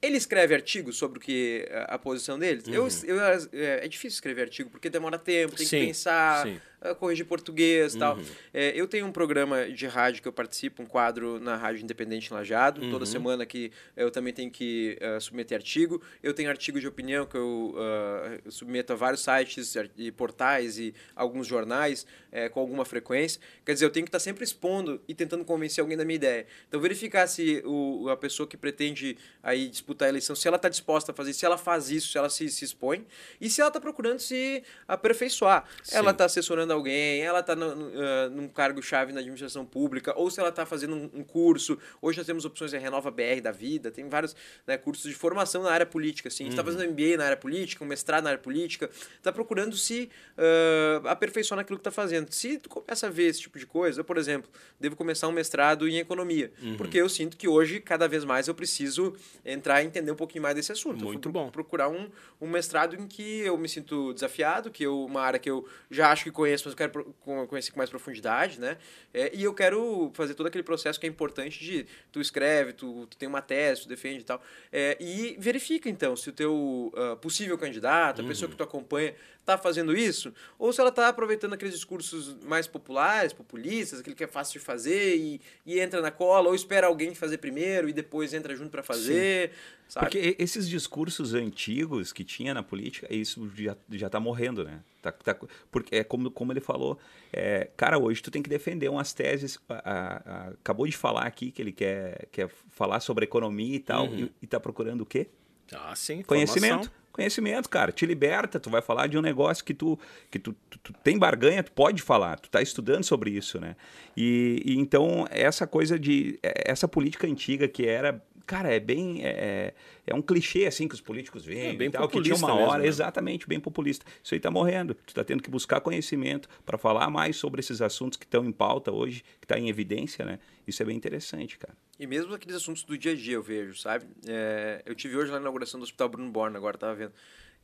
Ele 0.00 0.16
escreve 0.16 0.52
artigos 0.52 0.96
sobre 0.96 1.18
o 1.18 1.20
que 1.20 1.64
a, 1.70 1.94
a 1.94 1.98
posição 1.98 2.36
dele? 2.36 2.60
Uhum. 2.66 2.74
Eu, 2.74 2.88
eu, 3.04 3.20
é, 3.20 3.84
é, 3.84 3.88
difícil 3.88 4.16
escrever 4.16 4.42
artigo, 4.42 4.68
porque 4.68 4.90
demora 4.90 5.16
tempo, 5.16 5.54
tem 5.54 5.64
sim, 5.64 5.78
que 5.78 5.86
pensar... 5.86 6.44
Sim 6.44 6.60
corrigir 6.98 7.24
português 7.26 7.92
e 7.92 7.96
uhum. 7.96 8.00
tal. 8.00 8.18
É, 8.52 8.72
eu 8.74 8.86
tenho 8.86 9.06
um 9.06 9.12
programa 9.12 9.68
de 9.68 9.86
rádio 9.86 10.22
que 10.22 10.28
eu 10.28 10.32
participo, 10.32 10.82
um 10.82 10.86
quadro 10.86 11.38
na 11.40 11.56
Rádio 11.56 11.82
Independente 11.82 12.32
Lajado. 12.32 12.80
Uhum. 12.80 12.90
Toda 12.90 13.06
semana 13.06 13.46
que 13.46 13.70
eu 13.96 14.10
também 14.10 14.32
tenho 14.32 14.50
que 14.50 14.98
uh, 15.00 15.20
submeter 15.20 15.56
artigo. 15.56 16.02
Eu 16.22 16.34
tenho 16.34 16.48
artigo 16.48 16.80
de 16.80 16.86
opinião 16.86 17.26
que 17.26 17.36
eu 17.36 17.74
uh, 17.76 18.50
submeto 18.50 18.92
a 18.92 18.96
vários 18.96 19.22
sites 19.22 19.74
e 19.96 20.10
portais 20.10 20.78
e 20.78 20.94
alguns 21.14 21.46
jornais 21.46 22.06
uh, 22.32 22.50
com 22.50 22.60
alguma 22.60 22.84
frequência. 22.84 23.40
Quer 23.64 23.74
dizer, 23.74 23.84
eu 23.84 23.90
tenho 23.90 24.04
que 24.04 24.08
estar 24.08 24.20
sempre 24.20 24.44
expondo 24.44 25.00
e 25.06 25.14
tentando 25.14 25.44
convencer 25.44 25.80
alguém 25.82 25.96
da 25.96 26.04
minha 26.04 26.16
ideia. 26.16 26.46
Então, 26.68 26.80
verificar 26.80 27.26
se 27.26 27.62
o, 27.64 28.08
a 28.08 28.16
pessoa 28.16 28.46
que 28.46 28.56
pretende 28.56 29.16
aí 29.42 29.68
disputar 29.68 30.06
a 30.06 30.08
eleição, 30.08 30.34
se 30.34 30.48
ela 30.48 30.56
está 30.56 30.68
disposta 30.68 31.12
a 31.12 31.14
fazer, 31.14 31.32
se 31.32 31.44
ela 31.44 31.58
faz 31.58 31.90
isso, 31.90 32.10
se 32.10 32.18
ela 32.18 32.28
se, 32.28 32.48
se 32.48 32.64
expõe 32.64 33.06
e 33.40 33.48
se 33.48 33.60
ela 33.60 33.68
está 33.68 33.80
procurando 33.80 34.18
se 34.18 34.62
aperfeiçoar. 34.86 35.64
Sim. 35.82 35.96
Ela 35.96 36.10
está 36.10 36.24
assessorando 36.24 36.71
alguém, 36.72 37.20
ela 37.22 37.40
está 37.40 37.54
uh, 37.54 38.30
num 38.30 38.48
cargo-chave 38.48 39.12
na 39.12 39.20
administração 39.20 39.64
pública, 39.64 40.12
ou 40.16 40.30
se 40.30 40.40
ela 40.40 40.48
está 40.48 40.66
fazendo 40.66 40.94
um, 40.94 41.10
um, 41.20 41.24
curso. 41.24 41.78
Hoje 42.00 42.18
nós 42.18 42.26
temos 42.26 42.44
opções, 42.44 42.74
a 42.74 42.78
Renova 42.78 43.10
BR 43.10 43.40
da 43.42 43.52
Vida, 43.52 43.90
tem 43.90 44.08
vários 44.08 44.34
né, 44.66 44.76
cursos 44.76 45.08
de 45.08 45.14
formação 45.14 45.62
na 45.62 45.70
área 45.70 45.86
política. 45.86 46.28
Assim. 46.28 46.44
A 46.44 46.46
gente 46.46 46.58
está 46.58 46.68
uhum. 46.68 46.76
fazendo 46.76 46.92
MBA 46.92 47.16
na 47.16 47.24
área 47.24 47.36
política, 47.36 47.84
um 47.84 47.86
mestrado 47.86 48.24
na 48.24 48.30
área 48.30 48.42
política, 48.42 48.90
está 49.16 49.32
procurando 49.32 49.76
se 49.76 50.10
uh, 50.36 51.08
aperfeiçoar 51.08 51.56
naquilo 51.56 51.78
que 51.78 51.88
está 51.88 51.90
fazendo. 51.90 52.32
Se 52.32 52.58
tu 52.58 52.68
começa 52.68 53.06
a 53.06 53.10
ver 53.10 53.24
esse 53.24 53.40
tipo 53.40 53.58
de 53.58 53.66
coisa, 53.66 54.00
eu, 54.00 54.04
por 54.04 54.16
exemplo, 54.16 54.50
devo 54.80 54.96
começar 54.96 55.28
um 55.28 55.32
mestrado 55.32 55.88
em 55.88 55.98
economia, 55.98 56.52
uhum. 56.62 56.76
porque 56.76 56.98
eu 56.98 57.08
sinto 57.08 57.36
que 57.36 57.48
hoje, 57.48 57.80
cada 57.80 58.08
vez 58.08 58.24
mais, 58.24 58.48
eu 58.48 58.54
preciso 58.54 59.14
entrar 59.44 59.82
e 59.82 59.86
entender 59.86 60.10
um 60.10 60.16
pouquinho 60.16 60.42
mais 60.42 60.54
desse 60.54 60.72
assunto. 60.72 61.04
Muito 61.04 61.30
bom. 61.30 61.50
Procurar 61.50 61.88
um, 61.88 62.08
um 62.40 62.48
mestrado 62.48 62.96
em 62.96 63.06
que 63.06 63.40
eu 63.40 63.56
me 63.56 63.68
sinto 63.68 64.12
desafiado, 64.12 64.70
que 64.70 64.84
eu, 64.84 65.04
uma 65.04 65.20
área 65.20 65.38
que 65.38 65.50
eu 65.50 65.66
já 65.90 66.10
acho 66.10 66.24
que 66.24 66.30
conheço, 66.30 66.61
mas 66.66 66.72
eu 66.72 66.76
quero 66.76 67.14
conhecer 67.48 67.70
com 67.72 67.78
mais 67.78 67.90
profundidade, 67.90 68.60
né? 68.60 68.78
É, 69.12 69.30
e 69.34 69.42
eu 69.42 69.54
quero 69.54 70.10
fazer 70.14 70.34
todo 70.34 70.46
aquele 70.46 70.62
processo 70.62 70.98
que 70.98 71.06
é 71.06 71.08
importante 71.08 71.58
de 71.58 71.86
tu 72.10 72.20
escreve, 72.20 72.72
tu, 72.72 73.06
tu 73.06 73.16
tem 73.16 73.28
uma 73.28 73.42
tese, 73.42 73.82
tu 73.82 73.88
defende 73.88 74.20
e 74.20 74.24
tal. 74.24 74.42
É, 74.72 74.96
e 75.00 75.36
verifica, 75.38 75.88
então, 75.88 76.16
se 76.16 76.28
o 76.28 76.32
teu 76.32 76.92
uh, 76.94 77.16
possível 77.16 77.56
candidato, 77.58 78.20
a 78.20 78.22
uhum. 78.22 78.28
pessoa 78.28 78.50
que 78.50 78.56
tu 78.56 78.62
acompanha, 78.62 79.14
está 79.42 79.58
fazendo 79.58 79.94
isso, 79.96 80.32
ou 80.58 80.72
se 80.72 80.80
ela 80.80 80.90
está 80.90 81.08
aproveitando 81.08 81.52
aqueles 81.52 81.74
discursos 81.74 82.34
mais 82.44 82.66
populares, 82.66 83.32
populistas, 83.32 84.00
aquele 84.00 84.14
que 84.14 84.24
é 84.24 84.28
fácil 84.28 84.58
de 84.58 84.64
fazer 84.64 85.16
e, 85.16 85.40
e 85.66 85.80
entra 85.80 86.00
na 86.00 86.10
cola, 86.10 86.48
ou 86.48 86.54
espera 86.54 86.86
alguém 86.86 87.14
fazer 87.14 87.38
primeiro 87.38 87.88
e 87.88 87.92
depois 87.92 88.32
entra 88.32 88.54
junto 88.54 88.70
para 88.70 88.82
fazer. 88.82 89.50
Porque 89.94 90.36
esses 90.38 90.68
discursos 90.68 91.34
antigos 91.34 92.12
que 92.12 92.24
tinha 92.24 92.54
na 92.54 92.62
política, 92.62 93.12
isso 93.12 93.50
já, 93.54 93.76
já 93.90 94.08
tá 94.08 94.18
morrendo, 94.18 94.64
né? 94.64 94.80
Tá, 95.02 95.12
tá, 95.12 95.36
porque 95.70 95.96
é 95.96 96.04
como, 96.04 96.30
como 96.30 96.52
ele 96.52 96.60
falou, 96.60 96.98
é, 97.32 97.68
cara, 97.76 97.98
hoje 97.98 98.22
tu 98.22 98.30
tem 98.30 98.40
que 98.40 98.48
defender 98.48 98.88
umas 98.88 99.12
teses. 99.12 99.58
A, 99.68 99.74
a, 99.74 100.16
a, 100.16 100.48
acabou 100.50 100.86
de 100.86 100.96
falar 100.96 101.26
aqui 101.26 101.50
que 101.50 101.60
ele 101.60 101.72
quer, 101.72 102.26
quer 102.30 102.48
falar 102.70 103.00
sobre 103.00 103.24
economia 103.24 103.76
e 103.76 103.80
tal, 103.80 104.06
uhum. 104.06 104.18
e, 104.20 104.32
e 104.42 104.46
tá 104.46 104.58
procurando 104.58 105.02
o 105.02 105.06
quê? 105.06 105.28
Ah, 105.72 105.94
sim, 105.94 106.22
Conhecimento. 106.22 106.90
Conhecimento, 107.12 107.68
cara, 107.68 107.92
te 107.92 108.06
liberta, 108.06 108.58
tu 108.58 108.70
vai 108.70 108.80
falar 108.80 109.06
de 109.06 109.18
um 109.18 109.20
negócio 109.20 109.64
que 109.64 109.74
tu 109.74 109.98
que 110.30 110.38
tu, 110.38 110.54
tu, 110.70 110.78
tu 110.78 110.92
tem 111.04 111.18
barganha, 111.18 111.62
tu 111.62 111.70
pode 111.72 112.00
falar, 112.00 112.40
tu 112.40 112.48
tá 112.48 112.62
estudando 112.62 113.04
sobre 113.04 113.30
isso, 113.30 113.60
né? 113.60 113.76
E, 114.16 114.62
e, 114.64 114.78
então 114.78 115.26
essa 115.30 115.66
coisa 115.66 115.98
de 115.98 116.38
é, 116.42 116.70
essa 116.70 116.88
política 116.88 117.26
antiga 117.26 117.68
que 117.68 117.86
era 117.86 118.22
cara, 118.46 118.72
é 118.72 118.80
bem. 118.80 119.24
É, 119.24 119.28
é, 119.28 119.74
é 120.06 120.14
um 120.14 120.22
clichê 120.22 120.66
assim 120.66 120.88
que 120.88 120.94
os 120.94 121.00
políticos 121.00 121.44
veem. 121.44 121.70
É 121.70 121.72
bem 121.74 121.90
tal, 121.90 122.08
que 122.08 122.20
tinha 122.22 122.34
uma 122.34 122.52
hora, 122.52 122.64
mesmo, 122.64 122.78
né? 122.78 122.86
exatamente, 122.86 123.48
bem 123.48 123.60
populista. 123.60 124.04
Isso 124.22 124.34
aí 124.34 124.38
está 124.38 124.50
morrendo. 124.50 124.94
Tu 124.94 125.08
está 125.08 125.24
tendo 125.24 125.42
que 125.42 125.50
buscar 125.50 125.80
conhecimento 125.80 126.48
para 126.64 126.76
falar 126.78 127.08
mais 127.10 127.36
sobre 127.36 127.60
esses 127.60 127.80
assuntos 127.80 128.18
que 128.18 128.24
estão 128.24 128.44
em 128.44 128.52
pauta 128.52 128.92
hoje, 128.92 129.22
que 129.40 129.44
está 129.44 129.58
em 129.58 129.68
evidência, 129.68 130.24
né? 130.24 130.38
Isso 130.66 130.82
é 130.82 130.86
bem 130.86 130.96
interessante, 130.96 131.58
cara. 131.58 131.74
E 131.98 132.06
mesmo 132.06 132.34
aqueles 132.34 132.56
assuntos 132.56 132.82
do 132.82 132.96
dia 132.96 133.12
a 133.12 133.16
dia 133.16 133.34
eu 133.34 133.42
vejo, 133.42 133.76
sabe? 133.78 134.06
É, 134.26 134.82
eu 134.84 134.94
tive 134.94 135.16
hoje 135.16 135.30
lá 135.30 135.36
na 135.36 135.42
inauguração 135.42 135.78
do 135.78 135.84
Hospital 135.84 136.08
Bruno 136.08 136.30
Born, 136.30 136.56
agora 136.56 136.76
tava 136.78 136.94
vendo. 136.94 137.12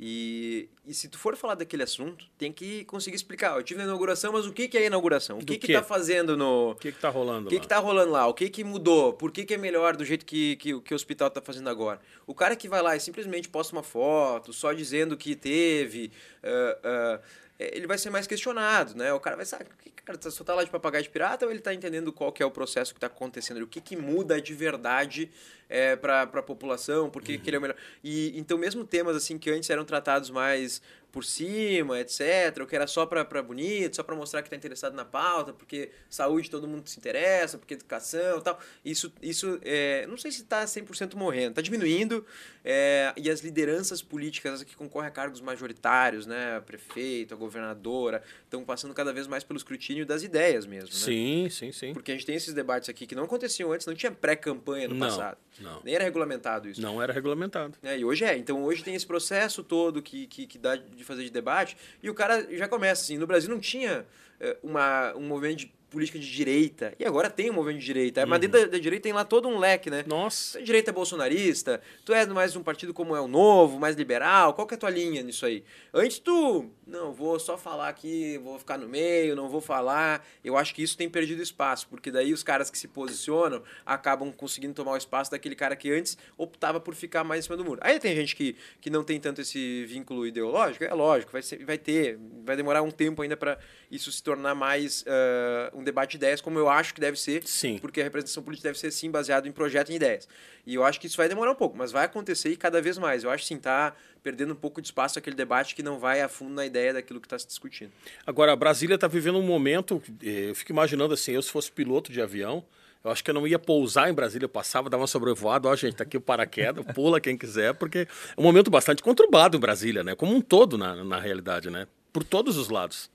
E, 0.01 0.69
e 0.87 0.95
se 0.95 1.09
tu 1.09 1.19
for 1.19 1.37
falar 1.37 1.57
daquele 1.57 1.83
assunto, 1.83 2.25
tem 2.39 2.53
que 2.53 2.85
conseguir 2.85 3.17
explicar. 3.17 3.57
Eu 3.57 3.65
tive 3.65 3.79
na 3.79 3.85
inauguração, 3.85 4.33
mas 4.33 4.47
o 4.47 4.53
que, 4.53 4.69
que 4.69 4.79
é 4.79 4.83
a 4.83 4.87
inauguração? 4.87 5.39
O 5.39 5.45
que, 5.45 5.59
que 5.59 5.73
tá 5.73 5.83
fazendo 5.83 6.37
no. 6.37 6.71
O 6.71 6.75
que, 6.77 6.93
que 6.93 7.01
tá 7.01 7.09
rolando 7.09 7.47
O 7.47 7.49
que, 7.49 7.57
lá? 7.57 7.61
que 7.61 7.67
tá 7.69 7.79
rolando 7.79 8.13
lá? 8.13 8.27
O 8.29 8.35
que, 8.35 8.49
que 8.49 8.63
mudou? 8.63 9.13
Por 9.13 9.33
que, 9.33 9.45
que 9.45 9.55
é 9.55 9.59
melhor 9.59 9.97
do 9.97 10.05
jeito 10.05 10.25
que, 10.25 10.55
que, 10.57 10.81
que 10.81 10.95
o 10.95 10.97
hospital 10.97 11.29
tá 11.31 11.41
fazendo 11.43 11.69
agora? 11.69 12.01
O 12.27 12.35
cara 12.35 12.55
que 12.55 12.69
vai 12.69 12.81
lá 12.81 12.95
e 12.95 13.01
simplesmente 13.01 13.49
posta 13.49 13.75
uma 13.75 13.83
foto, 13.83 14.53
só 14.53 14.73
dizendo 14.73 15.17
que 15.17 15.35
teve. 15.35 16.13
Uh, 16.45 17.17
uh, 17.17 17.48
ele 17.59 17.87
vai 17.87 17.99
ser 17.99 18.11
mais 18.11 18.27
questionado, 18.27 18.95
né? 18.95 19.13
O 19.13 19.19
cara 19.19 19.35
vai 19.35 19.45
saber, 19.45 19.67
cara, 20.05 20.19
só 20.31 20.45
tá 20.45 20.55
lá 20.55 20.63
de 20.63 20.71
papagaio 20.71 21.03
de 21.03 21.11
pirata 21.11 21.45
ou 21.45 21.51
ele 21.51 21.61
tá 21.61 21.75
entendendo 21.75 22.13
qual 22.13 22.31
que 22.31 22.43
é 22.43 22.47
o 22.47 22.51
processo 22.51 22.95
que 22.95 23.01
tá 23.01 23.09
acontecendo? 23.09 23.61
O 23.63 23.67
que 23.67 23.81
que 23.81 23.97
muda 23.97 24.41
de 24.41 24.55
verdade 24.55 25.31
é, 25.69 25.97
para 25.97 26.23
a 26.23 26.43
população, 26.43 27.11
por 27.11 27.21
que, 27.21 27.35
uhum. 27.35 27.41
que 27.41 27.51
ele 27.51 27.57
é 27.57 27.59
o 27.59 27.63
melhor. 27.63 27.77
E, 28.03 28.39
então, 28.39 28.57
mesmo 28.57 28.85
temas 28.85 29.17
assim 29.17 29.37
que 29.39 29.51
antes 29.51 29.69
eram 29.69 29.85
tratados 29.85 30.31
mais 30.31 30.81
por 31.11 31.25
cima, 31.25 31.99
etc., 32.01 32.59
ou 32.61 32.67
que 32.67 32.77
era 32.77 32.87
só 32.87 33.07
para 33.07 33.43
bonito, 33.43 33.97
só 33.97 34.03
para 34.03 34.15
mostrar 34.15 34.43
que 34.43 34.49
está 34.49 34.57
interessado 34.57 34.95
na 34.95 35.05
pauta, 35.05 35.53
porque 35.53 35.91
saúde 36.09 36.51
todo 36.51 36.69
mundo 36.69 36.89
se 36.89 36.99
interessa, 36.99 37.59
porque 37.59 37.75
educação 37.75 38.41
tal. 38.41 38.59
Isso, 38.85 39.13
isso 39.23 39.59
é, 39.63 40.07
não 40.07 40.17
sei 40.17 40.31
se 40.31 40.43
está 40.43 40.65
100% 40.65 41.15
morrendo, 41.15 41.51
está 41.51 41.63
diminuindo, 41.63 42.25
é, 42.71 43.15
e 43.17 43.31
as 43.31 43.41
lideranças 43.41 44.03
políticas 44.03 44.63
que 44.63 44.77
concorrem 44.77 45.09
a 45.09 45.11
cargos 45.11 45.41
majoritários, 45.41 46.27
né, 46.27 46.59
a 46.59 46.61
prefeito, 46.61 47.33
a 47.33 47.37
governadora, 47.37 48.23
estão 48.45 48.63
passando 48.63 48.93
cada 48.93 49.11
vez 49.11 49.27
mais 49.27 49.43
pelo 49.43 49.57
escrutínio 49.57 50.05
das 50.05 50.23
ideias 50.23 50.67
mesmo. 50.67 50.91
Né? 50.91 50.95
Sim, 50.95 51.49
sim, 51.51 51.73
sim. 51.73 51.95
Porque 51.95 52.13
a 52.13 52.15
gente 52.15 52.27
tem 52.27 52.35
esses 52.35 52.53
debates 52.53 52.91
aqui 52.91 53.07
que 53.07 53.15
não 53.15 53.25
aconteciam 53.25 53.73
antes, 53.73 53.87
não 53.87 53.95
tinha 53.95 54.13
pré-campanha 54.13 54.87
no 54.87 54.95
não. 54.95 55.07
passado. 55.07 55.39
Não. 55.59 55.81
Nem 55.83 55.95
era 55.95 56.05
regulamentado 56.05 56.69
isso. 56.69 56.83
Não 56.83 57.03
era 57.03 57.11
regulamentado. 57.11 57.79
É, 57.83 57.99
e 57.99 58.05
hoje 58.05 58.27
é. 58.27 58.37
Então 58.37 58.63
hoje 58.63 58.85
tem 58.85 58.95
esse 58.95 59.07
processo 59.07 59.65
todo 59.65 60.03
que, 60.03 60.27
que, 60.27 60.47
que 60.47 60.59
dá 60.59 60.77
de 60.77 61.05
fazer 61.05 61.25
de 61.25 61.31
debate 61.31 61.75
e 62.03 62.11
o 62.11 62.15
cara 62.15 62.47
já 62.55 62.69
começa 62.69 63.03
assim. 63.03 63.17
No 63.17 63.27
Brasil 63.27 63.49
não 63.49 63.61
tinha 63.61 64.05
eh, 64.39 64.59
uma, 64.63 65.15
um 65.17 65.27
movimento 65.27 65.61
de 65.61 65.78
política 65.91 66.19
de 66.19 66.31
direita. 66.31 66.95
E 66.99 67.05
agora 67.05 67.31
tem 67.31 67.51
um 67.51 67.55
movimento 67.55 67.81
de 67.81 67.87
direita. 67.87 68.23
Uhum. 68.23 68.29
Mas 68.29 68.41
dentro 68.41 68.61
da, 68.61 68.67
da, 68.67 68.79
direita 68.79 69.05
tem 69.05 69.13
lá 69.13 69.25
todo 69.25 69.49
um 69.49 69.59
leque, 69.59 69.91
né? 69.91 70.05
Nossa. 70.07 70.59
A 70.59 70.63
direita 70.63 70.91
é 70.91 70.93
bolsonarista, 70.93 71.81
tu 72.05 72.13
é 72.13 72.27
mais 72.27 72.57
um 72.57 72.63
partido 72.63 72.93
como 72.93 73.17
é 73.17 73.21
o 73.21 73.29
Novo, 73.29 73.79
mais 73.79 73.97
liberal. 73.97 74.55
Qual 74.55 74.67
que 74.67 74.75
é 74.75 74.77
a 74.77 74.79
tua 74.79 74.91
linha 74.91 75.23
nisso 75.23 75.47
aí? 75.47 75.65
Antes 75.93 76.19
tu, 76.19 76.71
não, 76.87 77.13
vou 77.13 77.39
só 77.39 77.57
falar 77.57 77.89
aqui, 77.89 78.39
vou 78.39 78.59
ficar 78.59 78.79
no 78.79 78.89
meio, 78.89 79.35
não 79.35 79.49
vou 79.49 79.61
falar. 79.61 80.27
Eu 80.45 80.57
acho 80.57 80.75
que 80.75 80.83
isso 80.83 80.97
tem 80.97 81.09
perdido 81.09 81.43
espaço, 81.43 81.89
porque 81.89 82.11
daí 82.11 82.33
os 82.33 82.43
caras 82.43 82.71
que 82.71 82.79
se 82.79 82.89
posicionam 82.89 83.63
acabam 83.85 84.33
conseguindo 84.33 84.75
tomar 84.75 84.93
o 84.93 84.97
espaço 84.97 85.31
daquele 85.31 85.55
cara 85.55 85.75
que 85.75 85.91
antes 85.91 86.19
optava 86.37 86.81
por 86.81 86.95
ficar 86.95 87.25
mais 87.25 87.41
em 87.41 87.43
cima 87.45 87.57
do 87.57 87.65
muro. 87.65 87.81
Aí 87.83 87.99
tem 87.99 88.15
gente 88.15 88.37
que, 88.37 88.57
que 88.81 88.91
não 88.91 89.03
tem 89.03 89.19
tanto 89.19 89.41
esse 89.41 89.85
vínculo 89.87 90.27
ideológico, 90.27 90.85
é 90.85 90.93
lógico, 90.93 91.33
vai, 91.33 91.43
ser, 91.43 91.65
vai 91.65 91.79
ter, 91.79 92.19
vai 92.45 92.57
demorar 92.57 92.83
um 92.83 92.91
tempo 92.91 93.23
ainda 93.23 93.37
para 93.37 93.59
isso 93.91 94.13
se 94.13 94.23
tornar 94.23 94.55
mais 94.55 95.03
uh, 95.03 95.79
um 95.79 95.83
debate 95.83 96.13
de 96.13 96.17
ideias, 96.19 96.41
como 96.41 96.59
eu 96.59 96.69
acho 96.69 96.93
que 96.93 97.01
deve 97.01 97.19
ser. 97.19 97.47
Sim. 97.47 97.79
Porque 97.79 98.01
a 98.01 98.05
representação 98.05 98.43
política 98.43 98.69
deve 98.69 98.79
ser, 98.79 98.91
sim, 98.91 99.11
baseada 99.11 99.49
em 99.49 99.53
projeto 99.53 99.91
e 99.91 99.95
ideias. 99.95 100.29
E 100.67 100.75
eu 100.75 100.85
acho 100.85 101.01
que 101.01 101.07
isso 101.07 101.17
vai 101.17 101.29
demorar 101.29 101.53
um 101.53 101.55
pouco, 101.55 101.77
mas 101.77 101.91
vai 101.91 102.05
acontecer 102.05 102.51
e 102.51 102.57
cada 102.57 102.83
vez 102.83 102.99
mais. 102.99 103.25
Eu 103.25 103.31
acho, 103.31 103.45
sim, 103.45 103.57
tá 103.57 103.95
perdendo 104.23 104.53
um 104.53 104.57
pouco 104.57 104.83
de 104.83 104.89
espaço 104.89 105.19
aquele 105.19 105.37
debate 105.37 105.75
que 105.75 105.83
não 105.83 105.99
vai 105.99 106.21
a 106.21 106.29
fundo 106.29 106.53
na 106.53 106.67
ideia 106.67 106.93
daquilo 106.93 107.21
que 107.21 107.27
está 107.27 107.39
se 107.39 107.47
discutindo. 107.47 107.91
Agora, 108.27 108.53
a 108.53 108.57
Brasília 108.57 108.97
está 108.97 109.09
vivendo 109.09 109.39
um 109.39 109.43
momento, 109.43 110.03
eh, 110.23 110.51
eu 110.51 110.55
fico 110.55 110.73
imaginando 110.73 111.15
assim, 111.15 111.33
eu 111.33 111.41
se 111.41 111.51
fosse 111.51 111.73
piloto 111.73 112.13
de 112.13 112.21
avião, 112.21 112.65
eu 113.03 113.11
acho 113.11 113.25
que 113.25 113.31
eu 113.31 113.35
não 113.35 113.47
ia 113.47 113.59
pousar 113.59 114.11
em 114.11 114.13
Brasília, 114.13 114.45
eu 114.45 114.51
passava, 114.51 114.91
dava 114.91 115.03
uma 115.03 115.07
sobrevoada, 115.07 115.69
ó, 115.69 115.77
gente, 115.77 115.97
tá 115.97 116.05
aqui 116.05 116.17
o 116.17 116.21
paraquedas, 116.21 116.85
pula 116.95 117.21
quem 117.21 117.39
quiser, 117.39 117.73
porque 117.75 118.01
é 118.01 118.07
um 118.41 118.43
momento 118.43 118.71
bastante 118.71 119.03
conturbado 119.03 119.57
em 119.57 119.61
Brasília, 119.61 120.05
né? 120.05 120.15
Como 120.15 120.35
um 120.35 120.41
todo, 120.41 120.77
na, 120.77 121.03
na 121.05 121.19
realidade, 121.19 121.71
né? 121.71 121.87
Por 122.13 122.25
todos 122.25 122.59
os 122.59 122.69
lados 122.69 123.09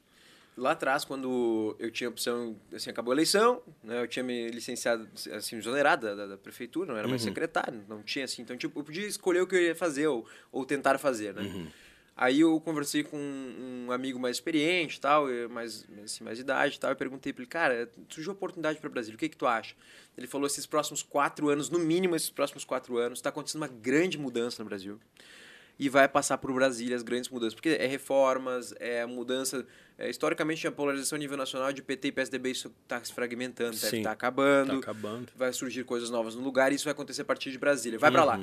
lá 0.56 0.72
atrás, 0.72 1.04
quando 1.04 1.76
eu 1.80 1.92
tinha 1.92 2.10
opção, 2.10 2.56
assim, 2.74 2.90
acabou 2.90 3.12
a 3.12 3.16
eleição, 3.16 3.62
né, 3.84 4.02
eu 4.02 4.08
tinha 4.08 4.24
me 4.24 4.50
licenciado, 4.50 5.08
assim, 5.36 5.58
exonerado 5.58 6.06
da, 6.06 6.16
da, 6.16 6.28
da 6.28 6.38
prefeitura, 6.38 6.92
não 6.92 7.00
era 7.00 7.08
mais 7.08 7.22
uhum. 7.22 7.30
secretário, 7.30 7.84
não 7.88 8.02
tinha 8.02 8.26
assim, 8.26 8.42
então 8.42 8.56
tipo, 8.58 8.80
eu 8.80 8.84
podia 8.84 9.08
escolher 9.08 9.42
o 9.42 9.48
que 9.48 9.56
eu 9.56 9.62
ia 9.62 9.76
fazer 9.76 10.08
ou, 10.08 10.26
ou 10.52 10.66
tentar 10.66 10.98
fazer, 10.98 11.34
né? 11.34 11.42
Uhum. 11.42 11.68
Aí 12.16 12.42
eu 12.42 12.60
conversei 12.62 13.04
com 13.04 13.18
um 13.18 13.92
amigo 13.92 14.20
mais 14.20 14.38
experiente, 14.38 15.02
tal, 15.02 15.26
mais 15.50 15.84
assim, 16.04 16.24
mais 16.24 16.38
idade, 16.38 16.80
tal, 16.80 16.92
e 16.92 16.96
perguntei 16.96 17.34
para 17.34 17.42
ele, 17.42 17.50
cara, 17.50 17.90
surgiu 18.08 18.34
oportunidade 18.34 18.80
para 18.80 18.88
o 18.88 18.92
Brasil, 18.92 19.16
o 19.16 19.18
que 19.18 19.30
que 19.30 19.38
tu 19.38 19.48
acha? 19.48 19.76
Ele 20.16 20.28
falou 20.28 20.46
esses 20.46 20.68
próximos 20.68 21.02
quatro 21.02 21.50
anos, 21.50 21.72
no 21.72 21.80
mínimo 21.80 22.16
esses 22.16 22.30
próximos 22.30 22.64
quatro 22.64 22.98
anos, 22.98 23.18
está 23.18 23.30
acontecendo 23.30 23.62
uma 23.62 23.68
grande 23.68 24.20
mudança 24.20 24.62
no 24.62 24.70
Brasil 24.70 25.00
e 25.80 25.90
vai 25.90 26.08
passar 26.08 26.38
por 26.38 26.54
Brasília 26.54 26.96
as 26.96 27.04
grandes 27.04 27.30
mudanças, 27.30 27.54
porque 27.54 27.70
é 27.70 27.88
reformas, 27.88 28.74
é 28.80 29.06
mudança. 29.06 29.66
É, 29.98 30.10
historicamente, 30.10 30.66
a 30.68 30.72
polarização 30.72 31.16
a 31.16 31.20
nível 31.20 31.38
nacional 31.38 31.72
de 31.72 31.82
PT 31.82 32.08
e 32.08 32.12
PSDB 32.12 32.52
está 32.52 33.04
se 33.04 33.14
fragmentando, 33.14 33.78
deve 33.78 33.98
estar 33.98 34.10
tá 34.10 34.12
acabando, 34.12 34.74
tá 34.74 34.92
acabando. 34.92 35.28
Vai 35.36 35.54
surgir 35.54 35.84
coisas 35.84 36.10
novas 36.10 36.36
no 36.36 36.42
lugar 36.42 36.72
e 36.72 36.76
isso 36.76 36.86
vai 36.86 36.94
acontecer 36.94 37.22
a 37.22 37.26
partir 37.26 37.52
de 37.52 37.58
Brasília. 37.58 38.00
Vai 38.00 38.10
uhum. 38.10 38.16
para 38.16 38.24
lá. 38.24 38.42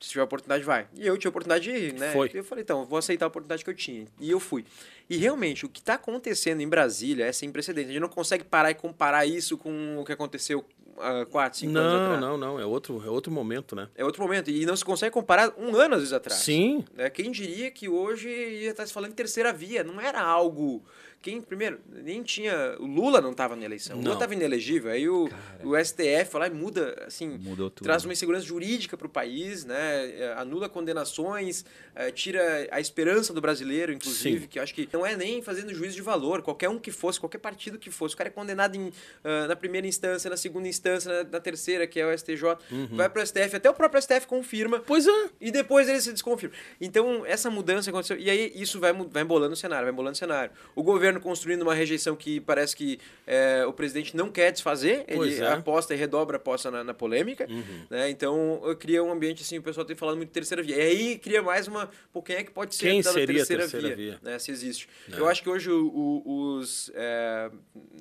Se 0.00 0.10
tiver 0.10 0.22
oportunidade, 0.22 0.62
vai. 0.62 0.86
E 0.94 1.06
eu 1.06 1.16
tinha 1.16 1.30
oportunidade 1.30 1.64
de 1.64 1.70
ir, 1.70 1.94
né? 1.94 2.12
Foi. 2.12 2.30
Eu 2.32 2.44
falei, 2.44 2.62
então, 2.62 2.84
vou 2.84 2.98
aceitar 2.98 3.24
a 3.24 3.28
oportunidade 3.28 3.64
que 3.64 3.70
eu 3.70 3.74
tinha. 3.74 4.06
E 4.20 4.30
eu 4.30 4.38
fui. 4.38 4.64
E 5.08 5.16
realmente, 5.16 5.64
o 5.64 5.68
que 5.68 5.80
está 5.80 5.94
acontecendo 5.94 6.60
em 6.60 6.68
Brasília 6.68 7.24
é 7.24 7.32
sem 7.32 7.50
precedentes. 7.50 7.90
A 7.90 7.92
gente 7.94 8.02
não 8.02 8.08
consegue 8.08 8.44
parar 8.44 8.70
e 8.70 8.74
comparar 8.74 9.24
isso 9.24 9.56
com 9.56 9.98
o 9.98 10.04
que 10.04 10.12
aconteceu 10.12 10.64
há 11.00 11.26
4, 11.26 11.58
5 11.58 11.78
anos 11.78 11.94
atrás. 11.94 12.20
Não, 12.20 12.36
não, 12.36 12.54
não. 12.54 12.60
É 12.60 12.64
outro, 12.64 13.02
é 13.04 13.08
outro 13.08 13.32
momento, 13.32 13.74
né? 13.74 13.88
É 13.94 14.04
outro 14.04 14.22
momento. 14.22 14.50
E 14.50 14.64
não 14.66 14.76
se 14.76 14.84
consegue 14.84 15.12
comparar 15.12 15.52
um 15.58 15.74
ano, 15.76 15.94
às 15.94 16.00
vezes, 16.00 16.12
atrás. 16.12 16.40
Sim. 16.40 16.84
Né? 16.94 17.10
Quem 17.10 17.30
diria 17.30 17.70
que 17.70 17.88
hoje 17.88 18.28
ia 18.28 18.70
estar 18.70 18.86
se 18.86 18.92
falando 18.92 19.10
em 19.10 19.14
terceira 19.14 19.52
via? 19.52 19.82
Não 19.84 20.00
era 20.00 20.20
algo. 20.20 20.84
Quem, 21.22 21.40
primeiro, 21.40 21.80
nem 21.92 22.22
tinha. 22.22 22.76
O 22.78 22.86
Lula 22.86 23.20
não 23.20 23.32
estava 23.32 23.56
na 23.56 23.64
eleição. 23.64 23.96
O 23.96 23.98
Lula 23.98 24.10
Não. 24.10 24.14
estava 24.16 24.32
inelegível. 24.34 24.92
Aí 24.92 25.08
o, 25.08 25.28
o 25.64 25.76
STF 25.84 26.30
foi 26.30 26.40
lá 26.40 26.46
e 26.46 26.50
muda, 26.50 27.02
assim. 27.04 27.36
Mudou 27.38 27.68
tudo. 27.68 27.84
Traz 27.84 28.04
uma 28.04 28.12
insegurança 28.12 28.46
jurídica 28.46 28.96
para 28.96 29.06
o 29.08 29.10
país, 29.10 29.64
né? 29.64 30.08
eh, 30.20 30.34
Anula 30.36 30.68
condenações, 30.68 31.64
eh, 31.96 32.12
tira 32.12 32.68
a 32.70 32.80
esperança 32.80 33.32
do 33.34 33.40
brasileiro, 33.40 33.92
inclusive, 33.92 34.42
Sim. 34.42 34.46
que 34.46 34.58
eu 34.58 34.62
acho 34.62 34.72
que 34.72 34.88
não 34.92 35.04
é 35.04 35.16
nem 35.16 35.42
fazendo 35.42 35.74
juízo 35.74 35.96
de 35.96 36.02
valor. 36.02 36.42
Qualquer 36.42 36.68
um 36.68 36.78
que 36.78 36.92
fosse, 36.92 37.18
qualquer 37.18 37.38
partido 37.38 37.76
que 37.76 37.90
fosse, 37.90 38.14
o 38.14 38.18
cara 38.18 38.28
é 38.28 38.32
condenado 38.32 38.76
em, 38.76 38.92
ah, 39.24 39.48
na 39.48 39.56
primeira 39.56 39.86
instância, 39.86 40.30
na 40.30 40.36
segunda 40.36 40.68
instância, 40.68 41.24
na, 41.24 41.30
na 41.30 41.40
terceira, 41.40 41.86
que 41.88 41.98
é 41.98 42.06
o 42.06 42.16
STJ, 42.16 42.56
Uhum. 42.70 42.88
vai 42.96 43.08
para 43.08 43.22
o 43.22 43.26
STF, 43.26 43.56
até 43.56 43.68
o 43.68 43.74
próprio 43.74 44.00
STF 44.00 44.26
confirma. 44.28 44.78
Pois 44.86 45.06
é. 45.06 45.30
E 45.40 45.50
depois 45.50 45.88
ele 45.88 46.00
se 46.00 46.12
desconfirma. 46.12 46.54
Então, 46.80 47.24
essa 47.26 47.50
mudança 47.50 47.90
aconteceu. 47.90 48.16
E 48.18 48.30
aí, 48.30 48.52
isso 48.54 48.78
vai, 48.78 48.92
vai 48.92 49.22
embolando 49.22 49.54
o 49.54 49.56
cenário, 49.56 49.84
vai 49.86 49.92
embolando 49.92 50.14
o 50.14 50.18
cenário. 50.18 50.52
O 50.74 50.82
governo 50.82 51.05
construindo 51.20 51.62
uma 51.62 51.74
rejeição 51.74 52.14
que 52.16 52.40
parece 52.40 52.76
que 52.76 52.98
é, 53.26 53.64
o 53.66 53.72
presidente 53.72 54.16
não 54.16 54.30
quer 54.30 54.52
desfazer, 54.52 55.04
Pois 55.14 55.34
ele 55.34 55.44
é. 55.44 55.52
aposta 55.52 55.94
e 55.94 55.96
redobra 55.96 56.36
a 56.36 56.38
aposta 56.38 56.70
na, 56.70 56.84
na 56.84 56.94
polêmica. 56.94 57.48
Né? 57.90 58.10
Então, 58.10 58.60
cria 58.78 59.02
um 59.02 59.10
ambiente 59.12 59.42
assim, 59.42 59.58
o 59.58 59.62
pessoal 59.62 59.84
tem 59.86 59.96
falado 59.96 60.16
muito 60.16 60.28
de 60.28 60.34
terceira 60.34 60.62
via. 60.62 60.76
E 60.76 60.80
aí 60.80 61.18
cria 61.18 61.42
mais 61.42 61.66
uma. 61.68 61.90
Pô, 62.12 62.22
quem 62.22 62.36
é 62.36 62.44
que 62.44 62.50
pode 62.50 62.74
ser 62.74 62.86
Quem 62.90 63.02
da 63.02 63.12
seria 63.12 63.36
terceira, 63.36 63.62
terceira 63.62 63.86
via? 63.88 63.96
via? 63.96 64.18
Né? 64.22 64.38
Se 64.38 64.50
existe. 64.50 64.88
Eu 65.08 65.28
acho 65.28 65.42
que 65.42 65.48
hoje 65.48 65.70
o- 65.70 65.86
o- 65.88 66.56
os. 66.58 66.90
é, 66.94 67.50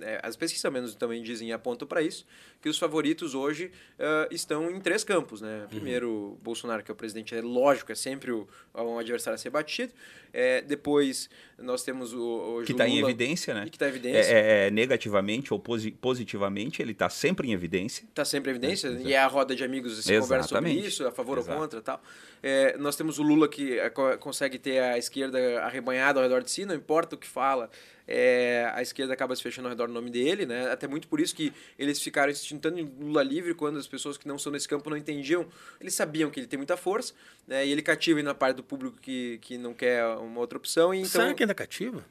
é, 0.01 0.19
as 0.23 0.35
pesquisas 0.35 0.71
menos 0.71 0.95
também 0.95 1.21
dizem 1.23 1.49
e 1.49 1.53
apontam 1.53 1.87
para 1.87 2.01
isso, 2.01 2.25
que 2.61 2.69
os 2.69 2.77
favoritos 2.79 3.35
hoje 3.35 3.71
é, 3.99 4.27
estão 4.31 4.69
em 4.71 4.79
três 4.79 5.03
campos. 5.03 5.41
Uhum. 5.41 5.47
Né? 5.47 5.65
Primeiro, 5.69 6.09
o 6.09 6.39
Bolsonaro, 6.41 6.83
que 6.83 6.91
é 6.91 6.93
o 6.93 6.95
presidente, 6.95 7.35
é 7.35 7.41
lógico, 7.41 7.91
é 7.91 7.95
sempre 7.95 8.31
o, 8.31 8.47
um 8.73 8.97
adversário 8.97 9.35
a 9.35 9.37
ser 9.37 9.49
batido. 9.49 9.93
É, 10.37 10.61
depois, 10.61 11.29
nós 11.57 11.83
temos 11.83 12.13
o. 12.13 12.19
hoje 12.21 12.65
Que 12.67 12.71
está 12.73 12.87
em 12.87 12.95
Lula, 12.97 13.09
evidência, 13.11 13.53
né? 13.53 13.63
Que 13.69 13.75
está 13.75 13.85
em 13.85 13.89
evidência. 13.89 14.31
É, 14.31 14.67
é, 14.67 14.71
negativamente 14.71 15.53
ou 15.53 15.59
posi- 15.59 15.91
positivamente, 15.91 16.81
ele 16.81 16.91
está 16.91 17.09
sempre 17.09 17.47
em 17.47 17.53
evidência. 17.53 18.03
Está 18.09 18.25
sempre 18.25 18.51
em 18.51 18.55
evidência, 18.55 18.87
É, 18.89 19.01
e 19.01 19.13
é 19.13 19.17
a 19.19 19.27
roda 19.27 19.55
de 19.55 19.63
amigos 19.63 20.03
se 20.03 20.19
conversa 20.19 20.49
sobre 20.49 20.71
isso, 20.71 21.05
a 21.07 21.11
favor 21.11 21.37
Exato. 21.37 21.53
ou 21.55 21.61
contra 21.63 21.81
tal. 21.81 22.01
É, 22.43 22.77
nós 22.77 22.95
temos 22.95 23.17
o 23.19 23.23
Lula 23.23 23.47
que 23.47 23.79
é, 23.79 23.89
co- 23.89 24.17
consegue 24.17 24.59
ter 24.59 24.79
a 24.79 24.97
esquerda 24.97 25.61
arrebanhada 25.63 26.19
ao 26.19 26.23
redor 26.23 26.43
de 26.43 26.51
si, 26.51 26.65
não 26.65 26.75
importa 26.75 27.15
o 27.15 27.17
que 27.17 27.27
fala, 27.27 27.69
é, 28.07 28.71
a 28.73 28.81
esquerda 28.81 29.13
acaba 29.13 29.35
se 29.35 29.41
fechando 29.41 29.67
ao 29.67 29.71
redor 29.71 29.87
do 29.87 29.93
nome 29.93 30.09
dele, 30.09 30.45
né? 30.45 30.71
Até 30.71 30.87
muito 30.87 31.07
por 31.07 31.19
isso 31.19 31.35
que 31.35 31.51
eles 31.77 32.01
ficaram 32.01 32.31
insistindo 32.31 32.59
tanto 32.61 32.79
em 32.79 32.83
Lula 32.99 33.23
livre 33.23 33.53
quando 33.53 33.77
as 33.79 33.87
pessoas 33.87 34.17
que 34.17 34.27
não 34.27 34.37
são 34.37 34.51
desse 34.51 34.67
campo 34.67 34.89
não 34.89 34.97
entendiam. 34.97 35.45
Eles 35.81 35.93
sabiam 35.93 36.29
que 36.29 36.39
ele 36.39 36.47
tem 36.47 36.57
muita 36.57 36.77
força, 36.77 37.13
né? 37.47 37.65
E 37.65 37.71
ele 37.71 37.81
cativa 37.81 38.21
na 38.21 38.33
parte 38.35 38.57
do 38.57 38.63
público 38.63 38.97
que, 39.01 39.39
que 39.41 39.57
não 39.57 39.73
quer 39.73 40.05
uma 40.17 40.39
outra 40.39 40.57
opção. 40.57 40.93
E 40.93 40.99
então, 40.99 41.09
Será 41.09 41.33
que 41.33 41.43
ainda 41.43 41.55
cativa? 41.55 42.03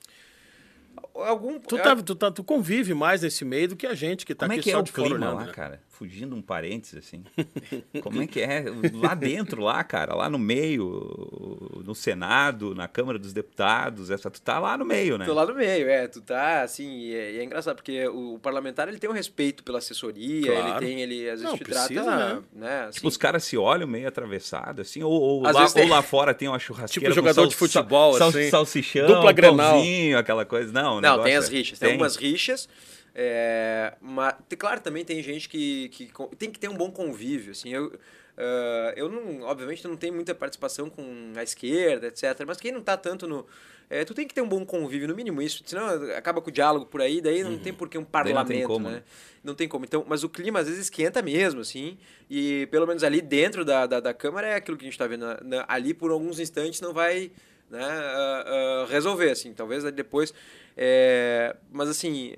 algum 1.15 1.59
Tu, 1.59 1.77
tá, 1.79 1.97
tu, 1.97 2.15
tá- 2.15 2.31
tu 2.31 2.43
convive 2.43 2.95
mais 2.95 3.23
nesse 3.23 3.45
meio 3.45 3.69
do 3.69 3.77
que 3.77 3.87
a 3.87 3.95
gente 3.95 4.25
que 4.27 4.35
tá 4.35 4.47
Como 4.47 4.53
é 4.53 4.57
aqui 4.57 4.65
que 4.65 4.71
é 4.71 4.75
só 4.75 4.81
o 4.81 4.83
de 4.83 4.93
fora 4.93 5.09
clima 5.09 5.33
lá, 5.33 5.45
né? 5.47 5.53
cara? 5.53 5.81
Fugindo 6.09 6.37
um 6.37 6.43
parênteses, 6.43 6.97
assim. 7.07 7.25
Como 8.03 8.21
é 8.23 8.27
que 8.27 8.41
é? 8.41 8.65
Lá 8.93 9.15
dentro, 9.15 9.63
lá, 9.63 9.83
cara, 9.83 10.15
lá 10.15 10.29
no 10.29 10.39
meio, 10.39 11.83
no 11.85 11.95
Senado, 11.95 12.75
na 12.75 12.87
Câmara 12.87 13.19
dos 13.19 13.33
Deputados, 13.33 14.11
essa, 14.11 14.31
tu 14.31 14.41
tá 14.41 14.59
lá 14.59 14.77
no 14.77 14.85
meio, 14.85 15.17
né? 15.17 15.25
Tô 15.25 15.33
lá 15.35 15.47
no 15.47 15.55
meio, 15.55 15.89
é. 15.89 16.07
Tu 16.07 16.21
tá, 16.21 16.63
assim, 16.63 16.89
e 17.01 17.15
é, 17.15 17.33
e 17.33 17.39
é 17.39 17.45
engraçado, 17.45 17.77
porque 17.77 18.07
o, 18.09 18.35
o 18.35 18.39
parlamentar, 18.39 18.89
ele 18.89 18.99
tem 18.99 19.09
um 19.09 19.13
respeito 19.15 19.63
pela 19.65 19.79
assessoria, 19.79 20.53
Claro. 20.53 20.69
ele 20.69 20.79
tem, 20.87 21.01
ele 21.01 21.21
às 21.29 21.41
vezes 21.41 21.45
Não, 21.45 21.57
te 21.57 21.65
precisa, 21.65 22.03
trata, 22.03 22.35
né? 22.35 22.43
né, 22.53 22.81
assim, 22.89 22.97
Tipo, 22.97 23.09
os 23.09 23.17
caras 23.17 23.45
se 23.45 23.57
olham 23.57 23.87
meio 23.89 24.07
atravessados, 24.09 24.87
assim, 24.89 25.03
ou, 25.03 25.13
ou, 25.13 25.47
Às 25.47 25.55
lá, 25.55 25.61
vezes 25.61 25.75
tem- 25.75 25.85
ou 25.85 25.89
lá 25.89 26.03
fora 26.03 26.35
tem 26.35 26.49
uma 26.49 26.59
churrasqueira 26.59 27.09
Tipo 27.11 27.15
jogador 27.15 27.47
de 27.47 27.57
futebol, 27.57 28.15
sal, 28.19 28.29
assim. 28.29 28.51
salsichão, 28.51 29.07
Dupla 29.07 29.33
Grenal. 29.33 29.73
pãozinho, 29.75 30.19
aquela 30.19 30.45
coisa. 30.45 30.73
Não, 30.73 30.95
Não, 30.97 31.01
negócio 31.01 31.25
tem 31.25 31.37
as 31.37 31.49
é- 31.49 31.53
rixas. 31.53 31.79
Tem, 31.79 31.91
algumas 31.93 32.17
rixas. 32.17 32.69
É, 33.15 33.95
mas, 34.01 34.35
claro, 34.59 34.81
também 34.81 35.05
tem 35.05 35.23
gente 35.23 35.49
que, 35.49 35.89
que 35.91 36.11
tem 36.37 36.51
que 36.51 36.59
ter 36.59 36.69
um 36.69 36.77
bom 36.77 36.91
convívio. 36.91 37.53
Assim, 37.53 37.71
eu, 37.71 37.93
ah, 38.37 38.93
eu 38.97 39.09
não, 39.09 39.43
obviamente, 39.43 39.87
não 39.87 39.97
tenho 39.97 40.15
muita 40.15 40.35
participação 40.35 40.91
com 40.91 41.33
a 41.37 41.43
esquerda, 41.43 42.09
etc. 42.09 42.45
Mas 42.47 42.59
quem 42.59 42.73
não 42.73 42.83
tá 42.83 42.97
tanto 42.97 43.27
no. 43.29 43.47
é, 43.89 44.05
tu 44.05 44.15
tem 44.15 44.27
que 44.27 44.35
ter 44.35 44.41
um 44.43 44.49
bom 44.49 44.65
convívio, 44.67 45.07
no 45.07 45.15
mínimo 45.15 45.41
isso. 45.41 45.63
Senão 45.65 45.87
acaba 46.17 46.41
com 46.41 46.51
o 46.51 46.53
diálogo 46.53 46.87
por 46.87 47.01
aí, 47.01 47.21
daí 47.21 47.45
não 47.45 47.57
tem 47.59 47.73
por 47.73 47.89
que 47.89 47.97
um 47.97 48.01
Uhum. 48.01 48.07
Daí 48.13 48.33
não 48.35 48.45
tem 48.45 48.57
parlamento, 48.57 48.67
como, 48.67 48.89
né? 48.89 48.97
né? 48.97 49.03
Não 49.45 49.55
tem 49.55 49.69
como. 49.69 49.85
Então, 49.85 50.05
mas 50.09 50.25
o 50.25 50.29
clima 50.29 50.59
às 50.59 50.67
vezes 50.67 50.83
esquenta 50.85 51.23
mesmo, 51.23 51.61
assim. 51.61 51.97
E 52.29 52.67
pelo 52.73 52.87
menos 52.87 53.05
ali 53.05 53.21
dentro 53.21 53.65
da, 53.65 53.87
da, 53.87 54.01
da 54.01 54.13
Câmara 54.15 54.49
é 54.49 54.55
aquilo 54.57 54.77
que 54.77 54.85
a 54.85 54.87
gente 54.87 54.95
está 54.95 55.07
vendo. 55.07 55.25
na- 55.25 55.41
na- 55.43 55.65
ali 55.69 55.95
por 55.95 56.11
alguns 56.11 56.41
instantes 56.41 56.81
não 56.81 56.93
vai 56.93 57.31
né, 57.71 57.81
ah, 57.81 58.45
ah, 58.47 58.87
resolver, 58.91 59.31
assim. 59.31 59.53
Talvez 59.53 59.85
depois. 59.93 60.35
É, 60.77 61.57
mas 61.71 61.89
assim, 61.89 62.35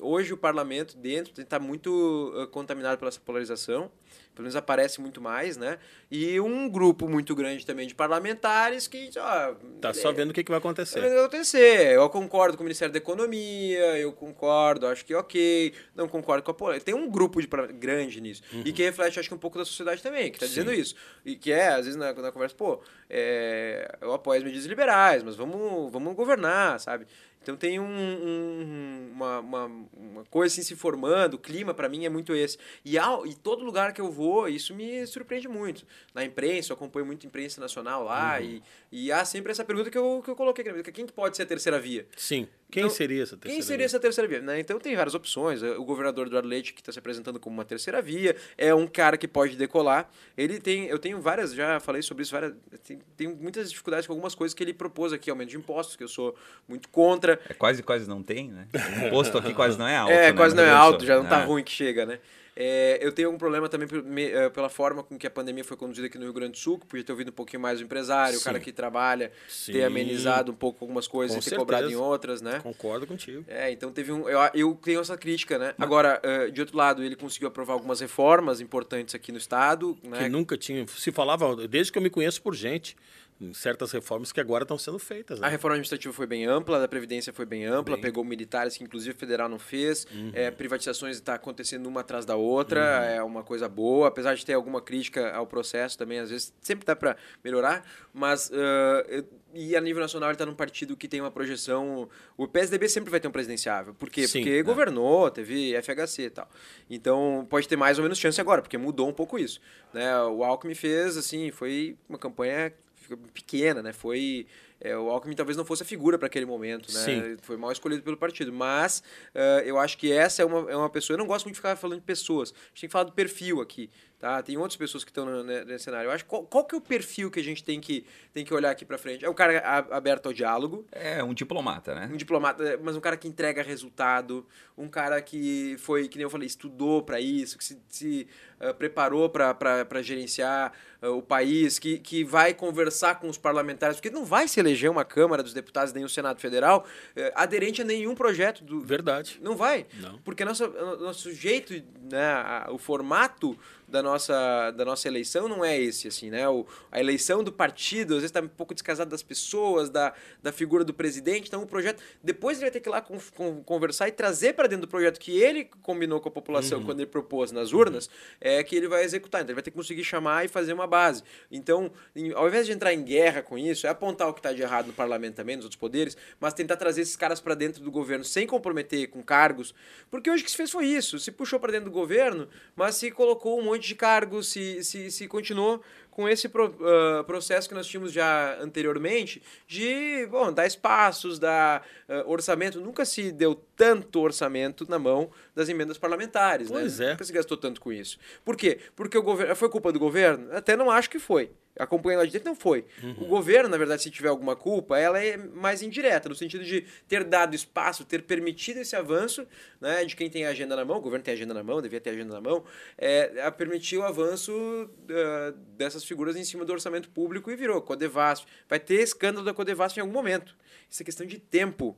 hoje 0.00 0.32
o 0.32 0.36
parlamento 0.36 0.96
dentro 0.96 1.40
está 1.40 1.58
muito 1.58 2.48
contaminado 2.50 2.98
pela 2.98 3.08
essa 3.08 3.20
polarização. 3.20 3.90
Pelo 4.38 4.44
menos 4.44 4.54
aparece 4.54 5.00
muito 5.00 5.20
mais, 5.20 5.56
né? 5.56 5.78
E 6.08 6.38
um 6.38 6.68
grupo 6.68 7.08
muito 7.08 7.34
grande 7.34 7.66
também 7.66 7.88
de 7.88 7.94
parlamentares 7.94 8.86
que. 8.86 9.10
Ó, 9.18 9.54
Tá 9.80 9.92
só 9.92 10.12
vendo 10.12 10.30
o 10.30 10.32
que, 10.32 10.44
que 10.44 10.50
vai 10.50 10.58
acontecer. 10.58 11.00
Vai 11.00 11.18
acontecer. 11.18 11.96
Eu 11.96 12.08
concordo 12.08 12.56
com 12.56 12.62
o 12.62 12.64
Ministério 12.64 12.92
da 12.92 12.98
Economia, 12.98 13.98
eu 13.98 14.12
concordo, 14.12 14.86
acho 14.86 15.04
que 15.04 15.12
ok. 15.12 15.74
Não 15.92 16.06
concordo 16.06 16.44
com 16.44 16.52
a 16.52 16.54
polêmica. 16.54 16.84
Tem 16.84 16.94
um 16.94 17.10
grupo 17.10 17.40
de 17.40 17.48
grande 17.74 18.20
nisso. 18.20 18.42
E 18.64 18.72
que 18.72 18.84
reflete, 18.84 19.18
acho 19.18 19.28
que, 19.28 19.34
um 19.34 19.38
pouco 19.38 19.58
da 19.58 19.64
sociedade 19.64 20.00
também, 20.00 20.30
que 20.30 20.36
está 20.36 20.46
dizendo 20.46 20.72
isso. 20.72 20.94
E 21.24 21.34
que 21.34 21.50
é, 21.50 21.70
às 21.70 21.86
vezes, 21.86 21.96
na, 21.96 22.12
na 22.12 22.30
conversa, 22.30 22.54
pô, 22.54 22.80
é, 23.10 23.98
eu 24.00 24.12
apoio 24.12 24.38
as 24.38 24.44
medidas 24.44 24.66
liberais, 24.66 25.24
mas 25.24 25.34
vamos, 25.34 25.90
vamos 25.90 26.14
governar, 26.14 26.78
sabe? 26.78 27.08
Então 27.48 27.56
tem 27.56 27.80
um, 27.80 27.84
um- 27.86 29.10
uma, 29.10 29.40
uma, 29.40 29.64
uma 29.96 30.24
coisa 30.26 30.52
assim 30.52 30.62
se 30.62 30.76
formando, 30.76 31.34
o 31.34 31.38
clima 31.38 31.72
para 31.72 31.88
mim 31.88 32.04
é 32.04 32.10
muito 32.10 32.34
esse. 32.34 32.58
E, 32.84 32.98
ao, 32.98 33.26
e 33.26 33.34
todo 33.34 33.64
lugar 33.64 33.94
que 33.94 34.02
eu 34.02 34.12
vou, 34.12 34.46
isso 34.46 34.74
me 34.74 35.06
surpreende 35.06 35.48
muito. 35.48 35.86
Na 36.12 36.22
imprensa, 36.22 36.72
eu 36.72 36.76
acompanho 36.76 37.06
muito 37.06 37.26
imprensa 37.26 37.58
nacional 37.58 38.04
lá, 38.04 38.38
e, 38.38 38.62
e 38.92 39.10
há 39.10 39.24
sempre 39.24 39.50
essa 39.50 39.64
pergunta 39.64 39.90
que 39.90 39.96
eu, 39.96 40.20
que 40.22 40.28
eu 40.30 40.36
coloquei, 40.36 40.62
que 40.82 40.92
quem 40.92 41.06
que 41.06 41.12
pode 41.12 41.38
ser 41.38 41.44
a 41.44 41.46
terceira 41.46 41.80
via? 41.80 42.06
Sim. 42.18 42.46
Quem 42.70 42.82
Então, 42.82 42.94
seria 42.94 43.22
essa 43.22 43.34
terceira 43.34 43.54
Quem 43.54 43.62
seria 43.62 43.78
via? 43.78 43.86
essa 43.86 43.98
terceira 43.98 44.28
via? 44.28 44.40
né? 44.42 44.60
Então 44.60 44.78
tem 44.78 44.94
várias 44.94 45.14
opções. 45.14 45.62
O 45.62 45.82
governador 45.84 46.26
Eduardo 46.26 46.46
Leite, 46.46 46.74
que 46.74 46.82
está 46.82 46.92
se 46.92 46.98
apresentando 46.98 47.40
como 47.40 47.54
uma 47.56 47.64
terceira 47.64 48.02
via, 48.02 48.36
é 48.58 48.74
um 48.74 48.86
cara 48.86 49.16
que 49.16 49.26
pode 49.26 49.56
decolar. 49.56 50.06
Ele 50.36 50.60
tem, 50.60 50.84
eu 50.86 50.98
tenho 50.98 51.18
várias, 51.18 51.54
já 51.54 51.80
falei 51.80 52.02
sobre 52.02 52.24
isso, 52.24 52.32
várias, 52.32 52.52
tem, 52.84 52.98
tenho 53.16 53.34
muitas 53.36 53.70
dificuldades 53.70 54.06
com 54.06 54.12
algumas 54.12 54.34
coisas 54.34 54.54
que 54.54 54.62
ele 54.62 54.74
propôs 54.74 55.14
aqui, 55.14 55.30
aumento 55.30 55.48
de 55.48 55.56
impostos, 55.56 55.96
que 55.96 56.04
eu 56.04 56.08
sou 56.08 56.36
muito 56.68 56.90
contra. 56.90 57.40
É 57.48 57.54
quase, 57.54 57.82
quase 57.82 58.06
não 58.06 58.22
tem, 58.22 58.50
né? 58.50 58.68
O 59.02 59.06
imposto 59.06 59.38
aqui 59.38 59.54
quase 59.54 59.78
não 59.78 59.88
é 59.88 59.96
alto. 59.96 60.12
é, 60.12 60.26
né, 60.26 60.32
quase 60.34 60.54
não 60.54 60.62
é 60.62 60.70
alto, 60.70 61.06
já 61.06 61.16
não 61.16 61.24
tá 61.26 61.40
É. 61.40 61.44
ruim 61.44 61.64
que 61.64 61.72
chega, 61.72 62.04
né? 62.04 62.20
É, 62.60 62.98
eu 63.00 63.12
tenho 63.12 63.28
algum 63.28 63.38
problema 63.38 63.68
também 63.68 63.88
eh, 64.32 64.48
pela 64.48 64.68
forma 64.68 65.04
com 65.04 65.16
que 65.16 65.28
a 65.28 65.30
pandemia 65.30 65.62
foi 65.62 65.76
conduzida 65.76 66.08
aqui 66.08 66.18
no 66.18 66.24
Rio 66.24 66.32
Grande 66.32 66.52
do 66.52 66.58
Sul, 66.58 66.76
que 66.76 66.86
podia 66.86 67.04
ter 67.04 67.12
ouvido 67.12 67.28
um 67.28 67.32
pouquinho 67.32 67.62
mais 67.62 67.80
o 67.80 67.84
empresário, 67.84 68.36
o 68.36 68.42
cara 68.42 68.58
Sim. 68.58 68.64
que 68.64 68.72
trabalha, 68.72 69.30
Sim. 69.48 69.74
ter 69.74 69.84
amenizado 69.84 70.50
um 70.50 70.54
pouco 70.56 70.84
algumas 70.84 71.06
coisas 71.06 71.36
Com 71.36 71.40
e 71.40 71.50
ter 71.50 71.56
cobrado 71.56 71.84
em 71.84 71.90
certeza. 71.90 72.04
outras, 72.04 72.42
né? 72.42 72.58
Concordo 72.60 73.06
contigo. 73.06 73.44
É, 73.46 73.70
então 73.70 73.92
teve 73.92 74.10
um. 74.10 74.28
Eu, 74.28 74.40
eu 74.54 74.74
tenho 74.82 75.00
essa 75.00 75.16
crítica, 75.16 75.56
né? 75.56 75.72
Agora, 75.78 76.20
eh, 76.24 76.50
de 76.50 76.60
outro 76.60 76.76
lado, 76.76 77.00
ele 77.04 77.14
conseguiu 77.14 77.46
aprovar 77.46 77.74
algumas 77.74 78.00
reformas 78.00 78.60
importantes 78.60 79.14
aqui 79.14 79.30
no 79.30 79.38
Estado, 79.38 79.96
né? 80.02 80.24
Que 80.24 80.28
nunca 80.28 80.58
tinha. 80.58 80.84
Se 80.88 81.12
falava, 81.12 81.68
desde 81.68 81.92
que 81.92 81.98
eu 81.98 82.02
me 82.02 82.10
conheço 82.10 82.42
por 82.42 82.56
gente, 82.56 82.96
em 83.40 83.54
certas 83.54 83.92
reformas 83.92 84.32
que 84.32 84.40
agora 84.40 84.64
estão 84.64 84.76
sendo 84.76 84.98
feitas. 84.98 85.38
A 85.38 85.42
Né? 85.42 85.48
reforma 85.50 85.74
administrativa 85.74 86.12
foi 86.12 86.26
bem 86.26 86.44
ampla, 86.44 86.76
a 86.76 86.80
da 86.80 86.88
Previdência 86.88 87.32
foi 87.32 87.46
bem 87.46 87.64
ampla, 87.66 87.94
Bem. 87.94 88.02
pegou 88.02 88.24
militares 88.24 88.76
que 88.76 88.82
inclusive 88.82 89.14
o 89.14 89.18
federal 89.18 89.48
não 89.48 89.58
fez. 89.58 90.06
Uhum. 90.12 90.30
É, 90.34 90.50
privatizações 90.50 91.16
está 91.16 91.34
acontecendo 91.34 91.86
uma 91.86 92.00
atrás 92.00 92.24
da 92.24 92.34
outra, 92.36 92.80
é 93.04 93.22
uma 93.22 93.44
coisa 93.44 93.68
boa, 93.68 94.08
apesar 94.08 94.34
de 94.34 94.44
ter 94.44 94.54
alguma 94.54 94.80
crítica 94.82 95.30
ao 95.32 95.46
processo 95.46 95.96
também, 95.96 96.18
às 96.18 96.30
vezes 96.30 96.52
sempre 96.60 96.84
dá 96.84 96.96
para 96.96 97.16
melhorar, 97.44 97.84
mas 98.12 98.50
ah, 98.52 99.04
eu- 99.08 99.24
e 99.54 99.74
a 99.76 99.80
nível 99.80 100.02
nacional 100.02 100.28
ele 100.28 100.34
está 100.34 100.44
num 100.44 100.54
partido 100.54 100.94
que 100.96 101.08
tem 101.08 101.20
uma 101.22 101.30
projeção. 101.30 102.08
O 102.36 102.46
PSDB 102.46 102.86
sempre 102.88 103.10
vai 103.10 103.18
ter 103.18 103.28
um 103.28 103.30
presidenciável. 103.32 103.94
Por 103.94 104.10
quê? 104.10 104.26
Sim, 104.28 104.40
porque 104.40 104.56
é. 104.56 104.62
governou, 104.62 105.30
teve 105.30 105.74
FHC 105.80 106.22
e 106.24 106.30
tal. 106.30 106.48
Então 106.90 107.46
pode 107.48 107.66
ter 107.66 107.76
mais 107.76 107.98
ou 107.98 108.02
menos 108.02 108.18
chance 108.18 108.40
agora, 108.40 108.60
porque 108.62 108.76
mudou 108.76 109.08
um 109.08 109.12
pouco 109.12 109.38
isso. 109.38 109.60
Né? 109.92 110.20
O 110.24 110.44
Alckmin 110.44 110.74
fez, 110.74 111.16
assim, 111.16 111.50
foi 111.50 111.96
uma 112.08 112.18
campanha 112.18 112.72
pequena, 113.16 113.82
né? 113.82 113.92
Foi 113.92 114.46
é, 114.80 114.96
o 114.96 115.10
Alckmin 115.10 115.34
talvez 115.34 115.56
não 115.56 115.64
fosse 115.64 115.82
a 115.82 115.86
figura 115.86 116.16
para 116.18 116.26
aquele 116.26 116.46
momento, 116.46 116.92
né? 116.92 117.00
Sim. 117.00 117.36
Foi 117.42 117.56
mal 117.56 117.72
escolhido 117.72 118.02
pelo 118.02 118.16
partido. 118.16 118.52
Mas 118.52 119.02
uh, 119.34 119.60
eu 119.64 119.78
acho 119.78 119.98
que 119.98 120.12
essa 120.12 120.42
é 120.42 120.44
uma, 120.44 120.70
é 120.70 120.76
uma 120.76 120.88
pessoa. 120.88 121.14
Eu 121.14 121.18
não 121.18 121.26
gosto 121.26 121.46
muito 121.46 121.54
de 121.54 121.58
ficar 121.58 121.74
falando 121.76 121.98
de 121.98 122.06
pessoas. 122.06 122.52
A 122.52 122.68
gente 122.68 122.82
tem 122.82 122.88
que 122.88 122.92
falar 122.92 123.04
do 123.04 123.12
perfil 123.12 123.60
aqui. 123.60 123.90
Tá? 124.18 124.42
Tem 124.42 124.56
outras 124.56 124.76
pessoas 124.76 125.04
que 125.04 125.10
estão 125.12 125.44
nesse 125.44 125.84
cenário. 125.84 126.08
Eu 126.08 126.12
acho 126.12 126.24
qual, 126.24 126.42
qual 126.42 126.64
que 126.64 126.74
é 126.74 126.78
o 126.78 126.80
perfil 126.80 127.30
que 127.30 127.38
a 127.38 127.42
gente 127.42 127.62
tem 127.62 127.80
que, 127.80 128.04
tem 128.34 128.44
que 128.44 128.52
olhar 128.52 128.72
aqui 128.72 128.84
para 128.84 128.98
frente? 128.98 129.24
É 129.24 129.30
um 129.30 129.34
cara 129.34 129.60
aberto 129.92 130.26
ao 130.26 130.32
diálogo. 130.32 130.84
É 130.90 131.22
um 131.22 131.32
diplomata, 131.32 131.94
né? 131.94 132.10
Um 132.12 132.16
diplomata, 132.16 132.80
mas 132.82 132.96
um 132.96 133.00
cara 133.00 133.16
que 133.16 133.28
entrega 133.28 133.62
resultado, 133.62 134.44
um 134.76 134.88
cara 134.88 135.22
que 135.22 135.76
foi, 135.78 136.08
que 136.08 136.18
nem 136.18 136.24
eu 136.24 136.30
falei, 136.30 136.48
estudou 136.48 137.00
para 137.00 137.20
isso, 137.20 137.56
que 137.56 137.64
se, 137.64 137.80
se 137.88 138.26
uh, 138.60 138.74
preparou 138.74 139.30
para 139.30 140.02
gerenciar 140.02 140.72
uh, 141.00 141.10
o 141.10 141.22
país, 141.22 141.78
que, 141.78 142.00
que 142.00 142.24
vai 142.24 142.52
conversar 142.52 143.20
com 143.20 143.28
os 143.28 143.38
parlamentares, 143.38 143.98
porque 143.98 144.10
não 144.10 144.24
vai 144.24 144.48
se 144.48 144.58
eleger 144.58 144.90
uma 144.90 145.04
Câmara 145.04 145.44
dos 145.44 145.54
Deputados 145.54 145.92
nem 145.92 146.02
o 146.02 146.08
Senado 146.08 146.40
Federal 146.40 146.84
uh, 147.16 147.20
aderente 147.36 147.82
a 147.82 147.84
nenhum 147.84 148.16
projeto 148.16 148.64
do. 148.64 148.80
Verdade. 148.80 149.38
Não 149.40 149.56
vai. 149.56 149.86
Não. 150.00 150.18
Porque 150.18 150.44
nosso, 150.44 150.66
nosso 150.98 151.32
jeito, 151.32 151.72
né, 152.10 152.32
a, 152.32 152.68
o 152.70 152.78
formato 152.78 153.56
da 153.88 154.02
nossa, 154.02 154.70
da 154.72 154.84
nossa 154.84 155.08
eleição 155.08 155.48
não 155.48 155.64
é 155.64 155.78
esse, 155.78 156.08
assim, 156.08 156.30
né? 156.30 156.48
O, 156.48 156.66
a 156.92 157.00
eleição 157.00 157.42
do 157.42 157.50
partido, 157.50 158.14
às 158.14 158.20
vezes 158.20 158.30
está 158.30 158.40
um 158.40 158.48
pouco 158.48 158.74
descasado 158.74 159.08
das 159.08 159.22
pessoas, 159.22 159.88
da, 159.88 160.12
da 160.42 160.52
figura 160.52 160.84
do 160.84 160.92
presidente. 160.92 161.48
Então, 161.48 161.62
o 161.62 161.66
projeto. 161.66 162.02
Depois 162.22 162.58
ele 162.58 162.66
vai 162.66 162.70
ter 162.70 162.80
que 162.80 162.88
ir 162.88 162.92
lá 162.92 163.00
com, 163.00 163.18
com, 163.34 163.62
conversar 163.62 164.08
e 164.08 164.12
trazer 164.12 164.52
para 164.52 164.68
dentro 164.68 164.86
do 164.86 164.90
projeto 164.90 165.18
que 165.18 165.40
ele 165.40 165.70
combinou 165.82 166.20
com 166.20 166.28
a 166.28 166.32
população 166.32 166.78
uhum. 166.78 166.84
quando 166.84 167.00
ele 167.00 167.10
propôs 167.10 167.50
nas 167.50 167.72
urnas, 167.72 168.06
uhum. 168.06 168.12
é 168.40 168.62
que 168.62 168.76
ele 168.76 168.88
vai 168.88 169.04
executar. 169.04 169.40
Então, 169.40 169.50
ele 169.50 169.54
vai 169.54 169.62
ter 169.62 169.70
que 169.70 169.76
conseguir 169.76 170.04
chamar 170.04 170.44
e 170.44 170.48
fazer 170.48 170.72
uma 170.72 170.86
base. 170.86 171.22
Então, 171.50 171.90
em, 172.14 172.32
ao 172.32 172.46
invés 172.46 172.66
de 172.66 172.72
entrar 172.72 172.92
em 172.92 173.02
guerra 173.02 173.42
com 173.42 173.56
isso, 173.56 173.86
é 173.86 173.90
apontar 173.90 174.28
o 174.28 174.34
que 174.34 174.40
está 174.40 174.52
de 174.52 174.60
errado 174.60 174.88
no 174.88 174.92
parlamento 174.92 175.36
também, 175.36 175.56
nos 175.56 175.64
outros 175.64 175.80
poderes, 175.80 176.16
mas 176.38 176.52
tentar 176.52 176.76
trazer 176.76 177.00
esses 177.02 177.16
caras 177.16 177.40
para 177.40 177.54
dentro 177.54 177.82
do 177.82 177.90
governo 177.90 178.24
sem 178.24 178.46
comprometer 178.46 179.08
com 179.08 179.22
cargos. 179.22 179.74
Porque 180.10 180.30
hoje 180.30 180.42
o 180.42 180.44
que 180.44 180.50
se 180.50 180.56
fez 180.56 180.70
foi 180.70 180.86
isso: 180.86 181.18
se 181.18 181.30
puxou 181.30 181.58
para 181.58 181.72
dentro 181.72 181.86
do 181.86 181.94
governo, 181.94 182.48
mas 182.76 182.96
se 182.96 183.10
colocou 183.10 183.58
um 183.58 183.62
monte 183.62 183.77
de 183.86 183.94
cargos, 183.94 184.48
se, 184.48 184.82
se, 184.82 185.10
se 185.10 185.28
continuou 185.28 185.82
com 186.18 186.28
esse 186.28 186.48
pro, 186.48 186.66
uh, 186.66 187.22
processo 187.22 187.68
que 187.68 187.74
nós 187.76 187.86
tínhamos 187.86 188.12
já 188.12 188.60
anteriormente 188.60 189.40
de 189.68 190.26
bom, 190.28 190.52
dar 190.52 190.66
espaços, 190.66 191.38
dar 191.38 191.86
uh, 192.08 192.28
orçamento. 192.28 192.80
Nunca 192.80 193.04
se 193.04 193.30
deu 193.30 193.54
tanto 193.76 194.18
orçamento 194.18 194.84
na 194.90 194.98
mão 194.98 195.30
das 195.54 195.68
emendas 195.68 195.96
parlamentares. 195.96 196.72
Pois 196.72 196.98
né? 196.98 197.06
é. 197.06 197.10
Nunca 197.10 197.22
se 197.22 197.32
gastou 197.32 197.56
tanto 197.56 197.80
com 197.80 197.92
isso. 197.92 198.18
Por 198.44 198.56
quê? 198.56 198.80
Porque 198.96 199.16
o 199.16 199.22
governo. 199.22 199.54
Foi 199.54 199.68
culpa 199.68 199.92
do 199.92 200.00
governo? 200.00 200.52
Até 200.52 200.76
não 200.76 200.90
acho 200.90 201.08
que 201.08 201.20
foi 201.20 201.52
acompanhando 201.78 202.20
lá 202.20 202.26
de 202.26 202.32
dentro, 202.32 202.48
não 202.48 202.56
foi. 202.56 202.84
Uhum. 203.02 203.14
O 203.20 203.26
governo, 203.26 203.68
na 203.68 203.76
verdade, 203.76 204.02
se 204.02 204.10
tiver 204.10 204.28
alguma 204.28 204.56
culpa, 204.56 204.98
ela 204.98 205.22
é 205.22 205.36
mais 205.36 205.80
indireta, 205.80 206.28
no 206.28 206.34
sentido 206.34 206.64
de 206.64 206.84
ter 207.06 207.24
dado 207.24 207.54
espaço, 207.54 208.04
ter 208.04 208.22
permitido 208.22 208.78
esse 208.78 208.96
avanço 208.96 209.46
né, 209.80 210.04
de 210.04 210.16
quem 210.16 210.28
tem 210.28 210.44
a 210.44 210.50
agenda 210.50 210.74
na 210.74 210.84
mão, 210.84 210.98
o 210.98 211.00
governo 211.00 211.24
tem 211.24 211.32
a 211.32 211.36
agenda 211.36 211.54
na 211.54 211.62
mão, 211.62 211.80
devia 211.80 212.00
ter 212.00 212.10
a 212.10 212.12
agenda 212.12 212.34
na 212.34 212.40
mão, 212.40 212.64
é, 212.96 213.42
a 213.42 213.50
permitir 213.50 213.96
o 213.96 214.02
avanço 214.02 214.52
uh, 214.52 215.52
dessas 215.76 216.04
figuras 216.08 216.34
em 216.34 216.44
cima 216.44 216.64
do 216.64 216.72
orçamento 216.72 217.10
público 217.10 217.50
e 217.50 217.56
virou 217.56 217.80
Codevasf. 217.80 218.46
Vai 218.68 218.80
ter 218.80 219.02
escândalo 219.02 219.44
da 219.44 219.54
Codevasf 219.54 219.96
em 219.96 220.00
algum 220.00 220.12
momento. 220.12 220.56
Isso 220.90 221.02
é 221.02 221.04
questão 221.04 221.26
de 221.26 221.38
tempo 221.38 221.96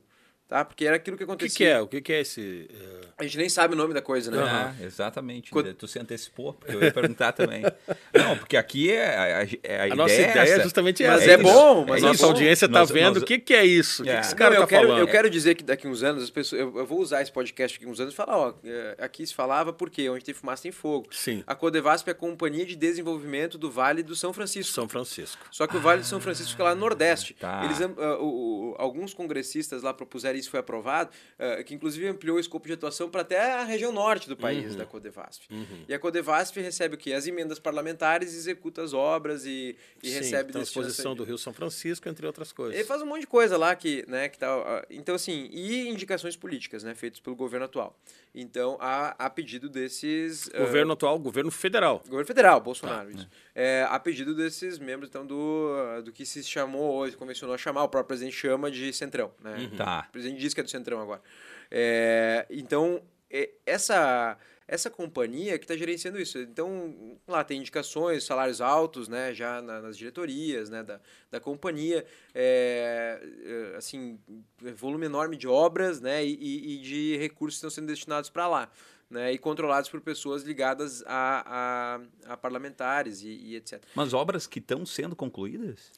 tá? 0.51 0.65
Porque 0.65 0.85
era 0.85 0.97
aquilo 0.97 1.15
que 1.15 1.23
acontecia. 1.23 1.47
O 1.47 1.57
que, 1.57 1.57
que 1.57 1.65
é? 1.65 1.81
O 1.81 1.87
que, 1.87 2.01
que 2.01 2.13
é 2.13 2.19
esse. 2.19 2.69
Uh... 2.69 3.07
A 3.17 3.23
gente 3.23 3.37
nem 3.37 3.47
sabe 3.47 3.73
o 3.73 3.77
nome 3.77 3.93
da 3.93 4.01
coisa, 4.01 4.29
né? 4.29 4.37
Uhum. 4.37 4.85
exatamente. 4.85 5.49
Co... 5.49 5.63
Tu 5.63 5.87
se 5.87 5.97
antecipou, 5.97 6.53
porque 6.53 6.75
eu 6.75 6.83
ia 6.83 6.91
perguntar 6.91 7.31
também. 7.31 7.63
Não, 8.13 8.37
porque 8.37 8.57
aqui 8.57 8.91
é 8.91 9.15
a, 9.15 9.39
a, 9.39 9.83
a, 9.83 9.93
a 9.93 9.95
nossa 9.95 10.13
ideia, 10.13 10.31
ideia 10.31 10.55
é, 10.55 10.59
é 10.59 10.63
justamente 10.63 11.03
mas 11.03 11.21
essa. 11.21 11.31
É 11.31 11.37
bom, 11.37 11.85
mas 11.87 12.03
é 12.03 12.07
nossa 12.07 12.25
audiência 12.25 12.65
está 12.65 12.83
vendo 12.83 13.15
nós... 13.15 13.23
o 13.23 13.25
que, 13.25 13.39
que 13.39 13.53
é 13.53 13.65
isso. 13.65 14.01
O 14.01 14.05
que, 14.05 14.11
que 14.11 14.19
esse 14.19 14.35
cara 14.35 14.55
Não, 14.55 14.57
eu 14.57 14.67
tá 14.67 14.67
quero, 14.67 14.87
falando. 14.87 14.99
Eu 14.99 15.07
quero 15.07 15.29
dizer 15.29 15.55
que 15.55 15.63
daqui 15.63 15.87
uns 15.87 16.03
anos, 16.03 16.21
as 16.23 16.29
pessoas, 16.29 16.61
eu, 16.61 16.77
eu 16.77 16.85
vou 16.85 16.99
usar 16.99 17.21
esse 17.21 17.31
podcast 17.31 17.79
daqui 17.79 17.89
uns 17.89 18.01
anos 18.01 18.13
e 18.13 18.17
falar, 18.17 18.37
ó, 18.37 18.53
aqui 18.97 19.25
se 19.25 19.33
falava 19.33 19.71
porque 19.71 20.09
onde 20.09 20.25
tem 20.25 20.33
fumaça 20.33 20.63
tem 20.63 20.71
fogo. 20.71 21.07
Sim. 21.11 21.45
A 21.47 21.55
Codevasp 21.55 22.09
é 22.09 22.11
a 22.11 22.15
Companhia 22.15 22.65
de 22.65 22.75
Desenvolvimento 22.75 23.57
do 23.57 23.71
Vale 23.71 24.03
do 24.03 24.17
São 24.17 24.33
Francisco. 24.33 24.73
São 24.73 24.89
Francisco. 24.89 25.45
Só 25.49 25.65
que 25.65 25.77
o 25.77 25.79
Vale 25.79 26.01
do 26.01 26.07
São 26.07 26.19
Francisco 26.19 26.51
fica 26.51 26.65
lá 26.65 26.75
no 26.75 26.81
Nordeste. 26.81 27.35
Tá. 27.35 27.63
Eles, 27.63 27.79
uh, 27.79 27.85
uh, 28.21 28.75
alguns 28.77 29.13
congressistas 29.13 29.81
lá 29.83 29.93
propuseram 29.93 30.40
isso 30.41 30.49
foi 30.51 30.59
aprovado, 30.59 31.09
uh, 31.39 31.63
que 31.63 31.73
inclusive 31.73 32.07
ampliou 32.07 32.37
o 32.37 32.39
escopo 32.39 32.67
de 32.67 32.73
atuação 32.73 33.09
para 33.09 33.21
até 33.21 33.39
a 33.53 33.63
região 33.63 33.91
norte 33.91 34.27
do 34.27 34.35
país 34.35 34.71
Uhum. 34.73 34.77
da 34.77 34.85
Codevasf. 34.85 35.45
Uhum. 35.49 35.85
E 35.87 35.93
a 35.93 35.99
Codevasf 35.99 36.59
recebe 36.59 36.95
o 36.95 36.97
quê? 36.97 37.13
As 37.13 37.25
emendas 37.25 37.59
parlamentares, 37.59 38.33
executa 38.35 38.81
as 38.83 38.93
obras 38.93 39.45
e, 39.45 39.75
e 40.03 40.09
Sim, 40.09 40.15
recebe 40.15 40.51
transposição 40.51 41.15
do 41.15 41.23
Rio 41.23 41.37
São 41.37 41.53
Francisco, 41.53 42.09
entre 42.09 42.25
outras 42.25 42.51
coisas. 42.51 42.75
Ele 42.75 42.83
faz 42.83 43.01
um 43.01 43.05
monte 43.05 43.21
de 43.21 43.27
coisa 43.27 43.57
lá 43.57 43.75
que, 43.75 44.03
né, 44.07 44.27
que 44.29 44.37
tá, 44.37 44.85
então 44.89 45.15
assim, 45.15 45.49
e 45.51 45.87
indicações 45.89 46.35
políticas, 46.35 46.83
né, 46.83 46.93
feitas 46.95 47.19
pelo 47.19 47.35
governo 47.35 47.65
atual. 47.65 47.97
Então, 48.33 48.77
a, 48.79 49.09
a 49.25 49.29
pedido 49.29 49.69
desses 49.69 50.49
Governo 50.49 50.93
atual, 50.93 51.19
governo 51.19 51.51
federal. 51.51 52.01
Governo 52.05 52.25
federal, 52.25 52.61
Bolsonaro, 52.61 53.11
isso. 53.11 53.27
É, 53.53 53.85
a 53.89 53.99
pedido 53.99 54.33
desses 54.33 54.79
membros, 54.79 55.09
então, 55.09 55.25
do, 55.25 56.01
do 56.05 56.13
que 56.13 56.25
se 56.25 56.41
chamou 56.43 56.93
hoje, 56.95 57.17
convencionou 57.17 57.53
a 57.53 57.57
chamar, 57.57 57.83
o 57.83 57.89
próprio 57.89 58.07
presidente 58.07 58.35
chama 58.35 58.71
de 58.71 58.93
Centrão, 58.93 59.31
né? 59.43 59.69
Tá. 59.75 60.05
O 60.07 60.11
presidente 60.13 60.39
diz 60.39 60.53
que 60.53 60.61
é 60.61 60.63
do 60.63 60.69
Centrão 60.69 61.01
agora. 61.01 61.21
É, 61.69 62.45
então, 62.49 63.01
essa, 63.65 64.37
essa 64.71 64.89
companhia 64.89 65.59
que 65.59 65.65
está 65.65 65.75
gerenciando 65.75 66.17
isso. 66.17 66.39
Então, 66.39 67.17
lá 67.27 67.43
tem 67.43 67.59
indicações, 67.59 68.23
salários 68.23 68.61
altos, 68.61 69.09
né, 69.09 69.33
já 69.33 69.61
na- 69.61 69.81
nas 69.81 69.97
diretorias, 69.97 70.69
né, 70.69 70.81
da, 70.81 71.01
da 71.29 71.39
companhia, 71.41 72.05
é, 72.33 73.21
é, 73.73 73.75
assim, 73.75 74.17
volume 74.77 75.07
enorme 75.07 75.35
de 75.35 75.45
obras, 75.45 75.99
né, 75.99 76.25
e, 76.25 76.75
e- 76.75 76.77
de 76.81 77.17
recursos 77.17 77.55
que 77.59 77.67
estão 77.67 77.69
sendo 77.69 77.87
destinados 77.87 78.29
para 78.29 78.47
lá. 78.47 78.71
Né, 79.09 79.33
e 79.33 79.37
controlados 79.37 79.89
por 79.89 79.99
pessoas 79.99 80.43
ligadas 80.43 81.03
a, 81.05 81.99
a, 82.29 82.31
a 82.33 82.37
parlamentares 82.37 83.21
e, 83.23 83.27
e 83.27 83.55
etc. 83.57 83.83
Mas 83.93 84.13
obras 84.13 84.47
que 84.47 84.59
estão 84.59 84.85
sendo 84.85 85.17
concluídas? 85.17 85.91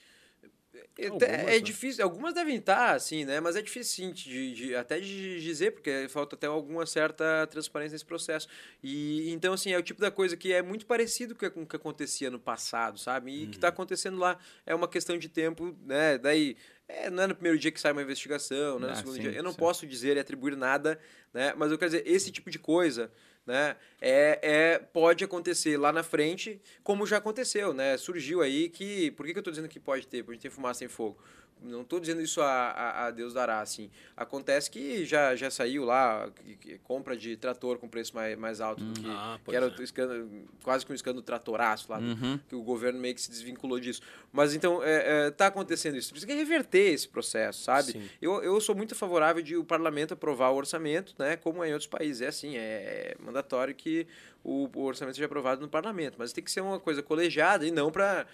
É, 0.95 1.07
Algumas, 1.07 1.29
é 1.31 1.45
né? 1.45 1.59
difícil, 1.59 2.03
algumas 2.03 2.33
devem 2.35 2.57
estar, 2.57 2.93
assim, 2.93 3.25
né? 3.25 3.39
Mas 3.39 3.55
é 3.55 3.61
difícil, 3.63 4.05
sim, 4.05 4.13
de, 4.13 4.53
de- 4.53 4.75
até 4.75 4.99
de 4.99 5.41
dizer, 5.41 5.71
porque 5.71 6.07
falta 6.07 6.35
até 6.35 6.45
alguma 6.45 6.85
certa 6.85 7.47
transparência 7.47 7.95
nesse 7.95 8.05
processo. 8.05 8.47
E 8.83 9.31
então, 9.31 9.53
assim, 9.53 9.71
é 9.71 9.77
o 9.77 9.81
tipo 9.81 9.99
da 9.99 10.11
coisa 10.11 10.37
que 10.37 10.53
é 10.53 10.61
muito 10.61 10.85
parecido 10.85 11.33
com 11.35 11.63
o 11.63 11.65
que 11.65 11.75
acontecia 11.75 12.29
no 12.29 12.39
passado, 12.39 12.99
sabe? 12.99 13.31
E 13.31 13.45
o 13.45 13.49
que 13.49 13.55
está 13.55 13.69
acontecendo 13.69 14.17
lá 14.19 14.37
é 14.67 14.75
uma 14.75 14.87
questão 14.87 15.17
de 15.17 15.27
tempo, 15.29 15.75
né? 15.83 16.19
Daí, 16.19 16.55
é, 16.87 17.09
não 17.09 17.23
é 17.23 17.27
no 17.27 17.33
primeiro 17.33 17.57
dia 17.57 17.71
que 17.71 17.79
sai 17.81 17.91
uma 17.91 18.01
investigação, 18.03 18.77
não 18.77 18.87
é 18.87 18.91
no 18.91 18.93
Ah, 18.93 18.95
segundo 18.97 19.15
sim, 19.15 19.21
dia. 19.21 19.31
Eu 19.31 19.41
não 19.43 19.51
sim. 19.51 19.57
posso 19.57 19.87
dizer 19.87 20.15
e 20.15 20.19
atribuir 20.19 20.55
nada, 20.55 20.99
né? 21.33 21.55
Mas 21.57 21.71
eu 21.71 21.77
quero 21.79 21.89
dizer, 21.89 22.03
esse 22.07 22.31
tipo 22.31 22.51
de 22.51 22.59
coisa, 22.59 23.11
né? 23.45 23.75
É, 24.01 24.39
é, 24.41 24.79
pode 24.79 25.23
acontecer 25.23 25.77
lá 25.77 25.91
na 25.91 26.03
frente, 26.03 26.61
como 26.83 27.05
já 27.05 27.17
aconteceu, 27.17 27.73
né? 27.73 27.97
Surgiu 27.97 28.41
aí 28.41 28.69
que... 28.69 29.11
Por 29.11 29.25
que, 29.25 29.33
que 29.33 29.39
eu 29.39 29.41
estou 29.41 29.51
dizendo 29.51 29.69
que 29.69 29.79
pode 29.79 30.07
ter? 30.07 30.23
Porque 30.23 30.39
tem 30.39 30.51
fumaça 30.51 30.79
sem 30.79 30.87
fogo. 30.87 31.17
Não 31.63 31.81
estou 31.81 31.99
dizendo 31.99 32.21
isso 32.21 32.41
a, 32.41 32.45
a, 32.71 33.05
a 33.07 33.11
Deus 33.11 33.33
dará, 33.33 33.61
assim. 33.61 33.89
Acontece 34.17 34.69
que 34.69 35.05
já, 35.05 35.35
já 35.35 35.49
saiu 35.49 35.85
lá 35.85 36.29
que- 36.43 36.55
que 36.57 36.77
compra 36.79 37.15
de 37.15 37.37
trator 37.37 37.77
com 37.77 37.87
preço 37.87 38.13
mais, 38.13 38.37
mais 38.37 38.59
alto 38.61 38.83
do 38.83 38.99
que, 38.99 39.07
Ah, 39.09 39.39
que 39.43 39.55
era 39.55 39.67
é. 39.67 39.69
o 39.69 39.81
escândalo, 39.83 40.29
quase 40.63 40.85
que 40.85 40.91
um 40.91 40.95
escândalo 40.95 41.23
tratoraço 41.23 41.91
lá, 41.91 41.99
Uhum. 41.99 42.39
que 42.49 42.55
o 42.55 42.61
governo 42.61 42.99
meio 42.99 43.15
que 43.15 43.21
se 43.21 43.29
desvinculou 43.29 43.79
disso. 43.79 44.01
Mas 44.31 44.53
então, 44.53 44.83
é, 44.83 45.27
é, 45.27 45.31
tá 45.31 45.47
acontecendo 45.47 45.95
isso. 45.97 46.11
Precisa 46.11 46.33
reverter 46.33 46.93
esse 46.93 47.07
processo, 47.07 47.63
sabe? 47.63 47.93
Sim. 47.93 48.09
Eu, 48.21 48.43
eu 48.43 48.59
sou 48.59 48.75
muito 48.75 48.93
favorável 48.95 49.41
de 49.41 49.55
o 49.55 49.63
parlamento 49.63 50.13
aprovar 50.13 50.49
o 50.51 50.55
orçamento, 50.55 51.15
né? 51.17 51.37
Como 51.37 51.63
é 51.63 51.69
em 51.69 51.73
outros 51.73 51.87
países. 51.87 52.21
É 52.21 52.27
assim, 52.27 52.55
é 52.57 53.15
mandatório 53.19 53.73
que 53.73 54.05
o, 54.43 54.69
o 54.75 54.83
orçamento 54.83 55.15
seja 55.15 55.25
aprovado 55.25 55.61
no 55.61 55.69
parlamento. 55.69 56.15
Mas 56.17 56.33
tem 56.33 56.43
que 56.43 56.51
ser 56.51 56.61
uma 56.61 56.79
coisa 56.79 57.01
colegiada 57.01 57.65
e 57.65 57.71
não 57.71 57.91
para 57.91 58.25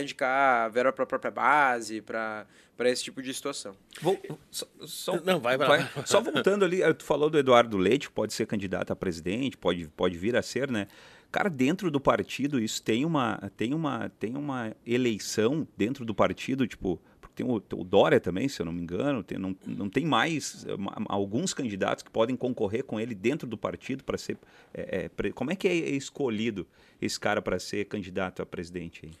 indicar 0.00 0.70
verba 0.70 0.92
para 0.92 1.04
a 1.04 1.06
própria 1.06 1.30
base, 1.30 2.00
para 2.00 2.46
esse 2.84 3.04
tipo 3.04 3.20
de 3.22 3.32
situação. 3.34 3.76
Vou, 4.00 4.18
só, 4.50 4.66
só- 4.80 5.20
Não, 5.20 5.38
vai, 5.40 5.58
vai. 5.58 5.88
Só 6.06 6.20
voltando 6.20 6.64
ali, 6.64 6.82
eh, 6.82 6.92
tu 6.92 7.04
falou 7.04 7.28
do 7.28 7.38
Eduardo 7.38 7.76
Leite, 7.76 8.08
que 8.08 8.14
pode 8.14 8.32
ser 8.32 8.46
candidato 8.46 8.92
a 8.92 8.96
presidente, 8.96 9.56
pode, 9.56 9.88
pode 9.88 10.16
vir 10.16 10.36
a 10.36 10.42
ser, 10.42 10.70
né? 10.70 10.86
Cara, 11.30 11.50
dentro 11.50 11.90
do 11.90 12.00
partido, 12.00 12.58
isso 12.58 12.82
tem 12.82 13.04
uma, 13.04 13.50
tem 13.54 13.74
uma, 13.74 14.08
tem 14.18 14.34
uma 14.34 14.74
eleição 14.86 15.68
dentro 15.76 16.04
do 16.04 16.14
partido, 16.14 16.66
tipo, 16.66 16.98
tem 17.38 17.46
o, 17.46 17.54
o 17.56 17.84
Dória 17.84 18.18
também, 18.18 18.48
se 18.48 18.60
eu 18.60 18.66
não 18.66 18.72
me 18.72 18.82
engano, 18.82 19.22
tem, 19.22 19.38
não, 19.38 19.54
não 19.64 19.88
tem 19.88 20.04
mais 20.04 20.66
ma- 20.78 20.96
alguns 21.08 21.54
candidatos 21.54 22.02
que 22.02 22.10
podem 22.10 22.34
concorrer 22.36 22.82
com 22.84 22.98
ele 22.98 23.14
dentro 23.14 23.46
do 23.46 23.56
partido 23.56 24.02
para 24.02 24.18
ser. 24.18 24.36
eh, 24.74 25.08
pre- 25.08 25.32
como 25.32 25.52
é 25.52 25.56
que 25.56 25.68
é 25.68 25.72
escolhido 25.74 26.66
esse 27.00 27.18
cara 27.18 27.40
para 27.40 27.58
ser 27.58 27.84
candidato 27.84 28.42
a 28.42 28.46
presidente 28.46 29.06
aí? 29.06 29.12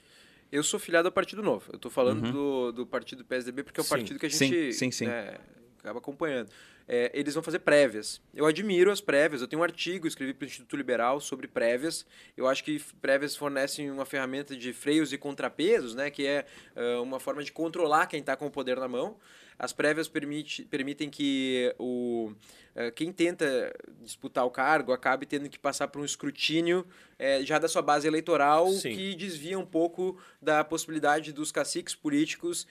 Eu 0.50 0.62
sou 0.62 0.80
filiado 0.80 1.06
ao 1.06 1.12
Partido 1.12 1.42
Novo. 1.42 1.66
Eu 1.70 1.76
estou 1.76 1.90
falando 1.90 2.32
do, 2.32 2.72
do 2.72 2.86
partido 2.86 3.24
PSDB 3.24 3.62
porque 3.62 3.78
é 3.80 3.82
o 3.82 3.84
Sim. 3.84 3.90
partido 3.90 4.18
que 4.18 4.26
a 4.26 4.28
gente 4.30 4.72
sim, 4.72 4.90
sim. 4.90 5.06
né, 5.06 5.36
acaba 5.78 5.98
acompanhando. 5.98 6.48
É, 6.88 7.10
eles 7.12 7.34
vão 7.34 7.42
fazer 7.42 7.58
prévias. 7.58 8.20
Eu 8.34 8.46
admiro 8.46 8.90
as 8.90 9.00
prévias, 9.00 9.42
eu 9.42 9.46
tenho 9.46 9.60
um 9.60 9.64
artigo, 9.64 10.08
escrevi 10.08 10.32
para 10.32 10.46
o 10.46 10.48
Instituto 10.48 10.74
Liberal 10.74 11.20
sobre 11.20 11.46
prévias. 11.46 12.06
Eu 12.34 12.48
acho 12.48 12.64
que 12.64 12.82
prévias 13.00 13.36
fornecem 13.36 13.90
uma 13.90 14.06
ferramenta 14.06 14.56
de 14.56 14.72
freios 14.72 15.12
e 15.12 15.18
contrapesos, 15.18 15.94
né, 15.94 16.10
que 16.10 16.26
é 16.26 16.46
uh, 16.74 17.02
uma 17.02 17.20
forma 17.20 17.44
de 17.44 17.52
controlar 17.52 18.06
quem 18.06 18.20
está 18.20 18.34
com 18.34 18.46
o 18.46 18.50
poder 18.50 18.78
na 18.78 18.88
mão. 18.88 19.18
As 19.58 19.72
prévias 19.72 20.08
permite, 20.08 20.64
permitem 20.64 21.10
que 21.10 21.74
o, 21.78 22.32
uh, 22.76 22.92
quem 22.94 23.12
tenta 23.12 23.74
disputar 24.00 24.46
o 24.46 24.50
cargo 24.50 24.92
acabe 24.92 25.26
tendo 25.26 25.48
que 25.50 25.58
passar 25.58 25.88
por 25.88 26.00
um 26.00 26.04
escrutínio 26.04 26.86
é, 27.18 27.44
já 27.44 27.58
da 27.58 27.68
sua 27.68 27.82
base 27.82 28.06
eleitoral, 28.06 28.70
Sim. 28.70 28.94
que 28.94 29.16
desvia 29.16 29.58
um 29.58 29.66
pouco 29.66 30.16
da 30.40 30.62
possibilidade 30.62 31.32
dos 31.32 31.50
caciques 31.50 31.92
políticos 31.92 32.66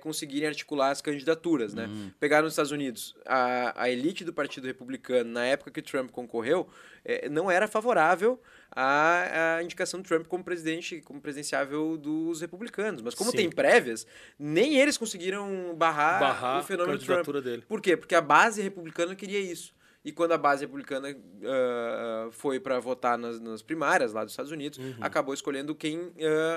conseguirem 0.00 0.48
articular 0.48 0.90
as 0.90 1.02
candidaturas. 1.02 1.74
Né? 1.74 1.86
Uhum. 1.86 2.10
Pegar 2.20 2.42
nos 2.42 2.52
Estados 2.52 2.70
Unidos, 2.70 3.16
a, 3.26 3.49
a 3.76 3.90
elite 3.90 4.24
do 4.24 4.32
Partido 4.32 4.66
Republicano, 4.66 5.30
na 5.30 5.44
época 5.44 5.70
que 5.70 5.82
Trump 5.82 6.10
concorreu, 6.10 6.68
é, 7.04 7.28
não 7.28 7.50
era 7.50 7.66
favorável 7.66 8.40
à, 8.70 9.56
à, 9.56 9.62
indicação 9.62 10.00
do 10.00 10.06
Trump 10.06 10.26
como 10.26 10.44
presidente, 10.44 11.00
como 11.00 11.20
presidenciável 11.20 11.96
dos 11.96 12.40
republicanos. 12.40 13.02
Mas 13.02 13.14
como 13.14 13.30
Sim. 13.30 13.36
tem 13.36 13.50
prévias, 13.50 14.06
nem 14.38 14.76
eles 14.76 14.96
conseguiram 14.96 15.74
barrar, 15.76 16.20
barrar 16.20 16.60
o 16.60 16.64
fenômeno 16.64 16.98
Trump. 16.98 17.26
Dele. 17.42 17.64
Por 17.68 17.80
quê? 17.80 17.96
Porque 17.96 18.14
a 18.14 18.20
base 18.20 18.60
republicana 18.62 19.14
queria 19.14 19.38
isso. 19.38 19.72
E 20.02 20.12
quando 20.12 20.32
a 20.32 20.38
base 20.38 20.64
republicana 20.64 21.10
uh, 21.10 22.32
foi 22.32 22.58
para 22.58 22.80
votar 22.80 23.18
nas, 23.18 23.38
nas, 23.38 23.60
primárias 23.60 24.14
lá 24.14 24.24
dos 24.24 24.32
Estados 24.32 24.50
Unidos, 24.50 24.78
uhum. 24.78 24.94
acabou 25.00 25.34
escolhendo 25.34 25.74
quem 25.74 25.98
uh, 25.98 26.12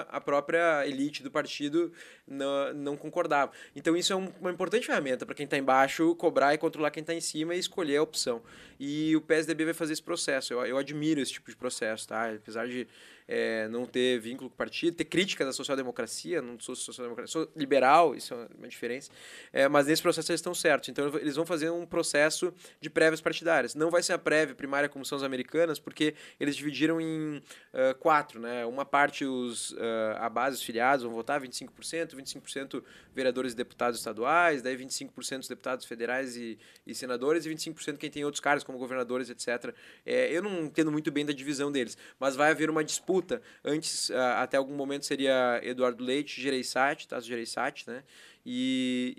a 0.10 0.22
própria 0.22 0.88
elite 0.88 1.22
do 1.22 1.30
partido 1.30 1.92
não, 2.26 2.74
não 2.74 2.98
concordava. 2.98 3.52
Então 3.76 3.98
isso 3.98 4.14
é 4.14 4.16
um, 4.16 4.32
uma 4.40 4.50
importante 4.50 4.86
ferramenta 4.86 5.26
para 5.26 5.36
quem 5.36 5.44
está 5.44 5.58
embaixo 5.58 6.16
cobrar 6.16 6.54
e 6.54 6.58
controlar 6.58 6.92
quem 6.92 7.02
está 7.02 7.14
em 7.14 7.20
cima 7.20 7.54
e 7.54 7.60
escolher 7.60 7.98
a 7.98 8.04
opção. 8.04 8.42
E 8.86 9.16
o 9.16 9.22
PSDB 9.22 9.64
vai 9.64 9.74
fazer 9.74 9.94
esse 9.94 10.04
processo. 10.04 10.52
Eu, 10.52 10.66
eu 10.66 10.78
admiro 10.78 11.22
esse 11.22 11.32
tipo 11.32 11.50
de 11.50 11.56
processo, 11.56 12.06
tá? 12.06 12.30
Apesar 12.32 12.68
de 12.68 12.86
é, 13.28 13.68
não 13.70 13.86
ter 13.86 14.20
vínculo 14.20 14.50
com 14.50 14.56
o 14.56 14.58
partido, 14.58 14.96
ter 14.96 15.06
críticas 15.06 15.48
à 15.48 15.54
social-democracia, 15.54 16.42
não 16.42 16.60
sou 16.60 16.76
social-democracia, 16.76 17.32
sou 17.32 17.52
liberal, 17.56 18.16
isso 18.16 18.34
é 18.34 18.48
uma 18.58 18.68
diferença, 18.68 19.10
é, 19.52 19.68
mas 19.68 19.88
nesse 19.88 20.02
processo 20.02 20.32
eles 20.32 20.40
estão 20.40 20.54
certos. 20.54 20.90
Então 20.90 21.08
eles 21.18 21.36
vão 21.36 21.46
fazer 21.46 21.70
um 21.70 21.86
processo 21.86 22.54
de 22.82 22.90
prévias 22.90 23.22
partidárias. 23.22 23.76
Não 23.76 23.90
vai 23.90 24.04
ser 24.04 24.14
a 24.14 24.18
prévia 24.18 24.56
primária 24.56 24.90
como 24.90 25.06
são 25.06 25.18
as 25.18 25.24
americanas, 25.24 25.80
porque 25.80 26.14
eles 26.40 26.56
dividiram 26.56 27.00
em 27.00 27.38
uh, 27.38 27.96
quatro, 28.00 28.40
né? 28.40 28.66
Uma 28.66 28.86
parte 28.86 29.26
os 29.26 29.72
uh, 29.72 29.78
a 30.18 30.30
base, 30.30 30.58
os 30.58 30.64
filiados 30.64 31.04
vão 31.04 31.14
votar 31.14 31.42
25%, 31.42 32.16
25% 32.16 32.84
vereadores 33.14 33.54
e 33.54 33.56
deputados 33.56 34.00
estaduais, 34.00 34.62
daí 34.62 34.76
25% 34.76 35.40
os 35.40 35.48
deputados 35.48 35.86
federais 35.86 36.36
e, 36.36 36.58
e 36.86 36.94
senadores 36.94 37.46
e 37.46 37.50
25% 37.50 37.98
quem 37.98 38.10
tem 38.10 38.26
outros 38.26 38.42
cargos 38.42 38.64
como 38.74 38.80
governadores, 38.80 39.30
etc. 39.30 39.74
É, 40.06 40.36
eu 40.36 40.42
não 40.42 40.66
entendo 40.66 40.92
muito 40.92 41.12
bem 41.12 41.26
da 41.26 41.32
divisão 41.32 41.72
deles, 41.72 41.98
mas 42.20 42.36
vai 42.36 42.52
haver 42.52 42.70
uma 42.70 42.84
disputa. 42.84 43.42
Antes, 43.64 44.12
até 44.12 44.58
algum 44.58 44.76
momento, 44.76 45.06
seria 45.06 45.60
Eduardo 45.64 46.04
Leite, 46.04 46.42
Gereissati, 46.42 47.08
Tasso 47.08 47.28
Gereissati, 47.28 47.88
né? 47.88 48.04
E, 48.46 49.14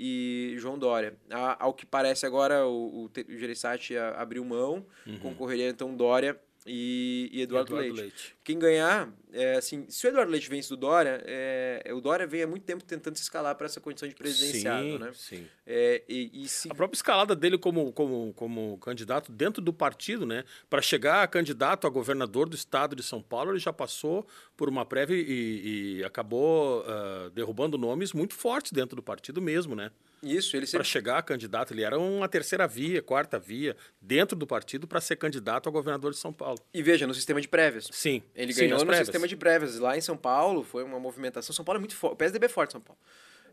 e 0.54 0.58
João 0.58 0.78
Dória. 0.78 1.14
A, 1.30 1.64
ao 1.64 1.72
que 1.72 1.86
parece 1.86 2.26
agora, 2.26 2.66
o, 2.66 3.04
o, 3.04 3.10
o 3.28 3.38
Gereissati 3.38 3.96
abriu 3.96 4.44
mão, 4.44 4.84
uhum. 5.06 5.18
concorreria 5.18 5.68
então 5.68 5.96
Dória 5.96 6.38
e, 6.66 7.28
e 7.32 7.42
Eduardo, 7.42 7.74
Eduardo 7.74 7.94
Leite. 7.94 8.00
Leite. 8.00 8.36
Quem 8.42 8.58
ganhar, 8.58 9.12
é, 9.32 9.56
assim, 9.56 9.84
se 9.88 10.06
o 10.06 10.08
Eduardo 10.08 10.32
Leite 10.32 10.48
vence 10.48 10.68
do 10.70 10.76
Dória, 10.76 11.22
é, 11.26 11.90
o 11.92 12.00
Dória 12.00 12.26
vem 12.26 12.42
há 12.42 12.46
muito 12.46 12.64
tempo 12.64 12.82
tentando 12.82 13.16
se 13.16 13.22
escalar 13.22 13.54
para 13.54 13.66
essa 13.66 13.80
condição 13.80 14.08
de 14.08 14.14
presidenciado, 14.14 14.82
sim, 14.82 14.98
né? 14.98 15.12
Sim. 15.14 15.46
É, 15.66 16.02
e, 16.08 16.44
e 16.44 16.48
se... 16.48 16.70
A 16.70 16.74
própria 16.74 16.96
escalada 16.96 17.36
dele 17.36 17.58
como, 17.58 17.92
como, 17.92 18.32
como 18.34 18.78
candidato 18.78 19.30
dentro 19.30 19.62
do 19.62 19.72
partido, 19.72 20.24
né? 20.24 20.44
Para 20.70 20.80
chegar 20.80 21.22
a 21.22 21.28
candidato 21.28 21.86
a 21.86 21.90
governador 21.90 22.48
do 22.48 22.56
estado 22.56 22.96
de 22.96 23.02
São 23.02 23.20
Paulo, 23.22 23.52
ele 23.52 23.58
já 23.58 23.72
passou 23.72 24.26
por 24.56 24.68
uma 24.68 24.86
prévia 24.86 25.16
e, 25.16 25.98
e 25.98 26.04
acabou 26.04 26.80
uh, 26.80 27.30
derrubando 27.30 27.76
nomes 27.76 28.12
muito 28.12 28.34
fortes 28.34 28.72
dentro 28.72 28.96
do 28.96 29.02
partido 29.02 29.42
mesmo, 29.42 29.76
né? 29.76 29.90
Isso, 30.24 30.56
ele 30.56 30.66
sempre... 30.66 30.78
Para 30.78 30.84
chegar 30.84 31.18
a 31.18 31.22
candidato, 31.22 31.72
ele 31.72 31.82
era 31.82 31.98
uma 31.98 32.28
terceira 32.28 32.66
via, 32.66 33.02
quarta 33.02 33.38
via, 33.38 33.76
dentro 34.00 34.36
do 34.36 34.46
partido 34.46 34.86
para 34.86 35.00
ser 35.00 35.16
candidato 35.16 35.68
a 35.68 35.72
governador 35.72 36.12
de 36.12 36.18
São 36.18 36.32
Paulo. 36.32 36.58
E 36.72 36.82
veja, 36.82 37.06
no 37.06 37.14
sistema 37.14 37.40
de 37.40 37.48
prévias. 37.48 37.88
Sim. 37.92 38.22
Ele 38.34 38.52
Sim, 38.52 38.62
ganhou 38.62 38.78
no 38.78 38.86
prévias. 38.86 39.06
sistema 39.06 39.28
de 39.28 39.36
prévias. 39.36 39.78
Lá 39.78 39.96
em 39.96 40.00
São 40.00 40.16
Paulo 40.16 40.64
foi 40.64 40.82
uma 40.82 40.98
movimentação. 40.98 41.54
São 41.54 41.64
Paulo 41.64 41.78
é 41.78 41.80
muito 41.80 41.94
forte. 41.94 42.14
O 42.14 42.16
PSDB 42.16 42.46
é 42.46 42.48
forte 42.48 42.72
São 42.72 42.80
Paulo. 42.80 42.98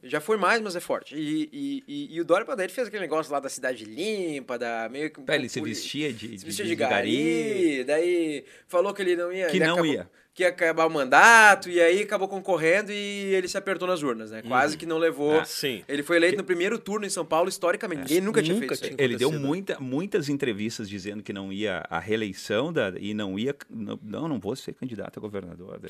Já 0.03 0.19
foi 0.19 0.36
mais, 0.36 0.60
mas 0.62 0.75
é 0.75 0.79
forte. 0.79 1.15
E, 1.15 1.47
e, 1.53 1.84
e, 1.88 2.15
e 2.15 2.21
o 2.21 2.25
Dória 2.25 2.45
ele 2.57 2.69
fez 2.69 2.88
aquele 2.88 3.03
negócio 3.03 3.31
lá 3.31 3.39
da 3.39 3.49
cidade 3.49 3.86
limpa, 3.86 4.57
da 4.57 4.89
meio 4.89 5.12
que. 5.12 5.21
ele 5.31 5.47
se 5.47 5.62
vestia 5.62 6.12
de, 6.12 6.39
se 6.39 6.45
vestia 6.45 6.65
de, 6.65 6.71
de, 6.71 6.75
de 6.75 6.75
gari, 6.75 7.77
gari, 7.77 7.84
Daí 7.84 8.45
falou 8.67 8.95
que 8.95 9.03
ele 9.03 9.15
não 9.15 9.31
ia. 9.31 9.47
Que 9.47 9.60
não 9.60 9.73
acabou, 9.73 9.86
ia 9.86 10.10
que 10.34 10.44
ia 10.44 10.50
acabar 10.50 10.86
o 10.86 10.89
mandato, 10.89 11.70
e 11.70 11.82
aí 11.82 12.02
acabou 12.02 12.28
concorrendo 12.28 12.91
e 12.91 13.34
ele 13.34 13.48
se 13.50 13.58
apertou 13.58 13.88
nas 13.88 14.02
urnas, 14.02 14.32
né? 14.32 14.41
Quase 14.41 14.76
uhum. 14.76 14.80
que 14.80 14.86
não 14.86 14.98
levou. 14.98 15.39
Ah, 15.39 15.46
sim. 15.46 15.84
Ele 15.88 16.02
foi 16.04 16.15
eleito 16.15 16.38
no 16.38 16.44
primeiro 16.44 16.80
turno 16.80 17.06
em 17.06 17.10
São 17.10 17.26
Paulo, 17.26 17.50
historicamente. 17.50 18.02
É. 18.02 18.04
Ninguém 18.06 18.22
nunca, 18.22 18.41
tinha 18.41 18.58
feito 18.58 18.74
isso. 18.74 18.96
Ele 18.98 19.17
deu 19.17 19.32
muita, 19.32 19.78
muitas 19.80 20.30
entrevistas 20.30 20.89
dizendo 20.89 21.22
que 21.22 21.34
não 21.34 21.52
ia 21.52 21.84
a 21.89 22.00
reeleição 22.00 22.72
da, 22.72 22.94
e 22.98 23.13
não 23.13 23.38
ia. 23.38 23.54
Não, 23.70 24.30
não 24.30 24.39
vou 24.39 24.56
ser 24.56 24.74
candidato 24.74 25.20
a 25.20 25.22
governador. 25.22 25.82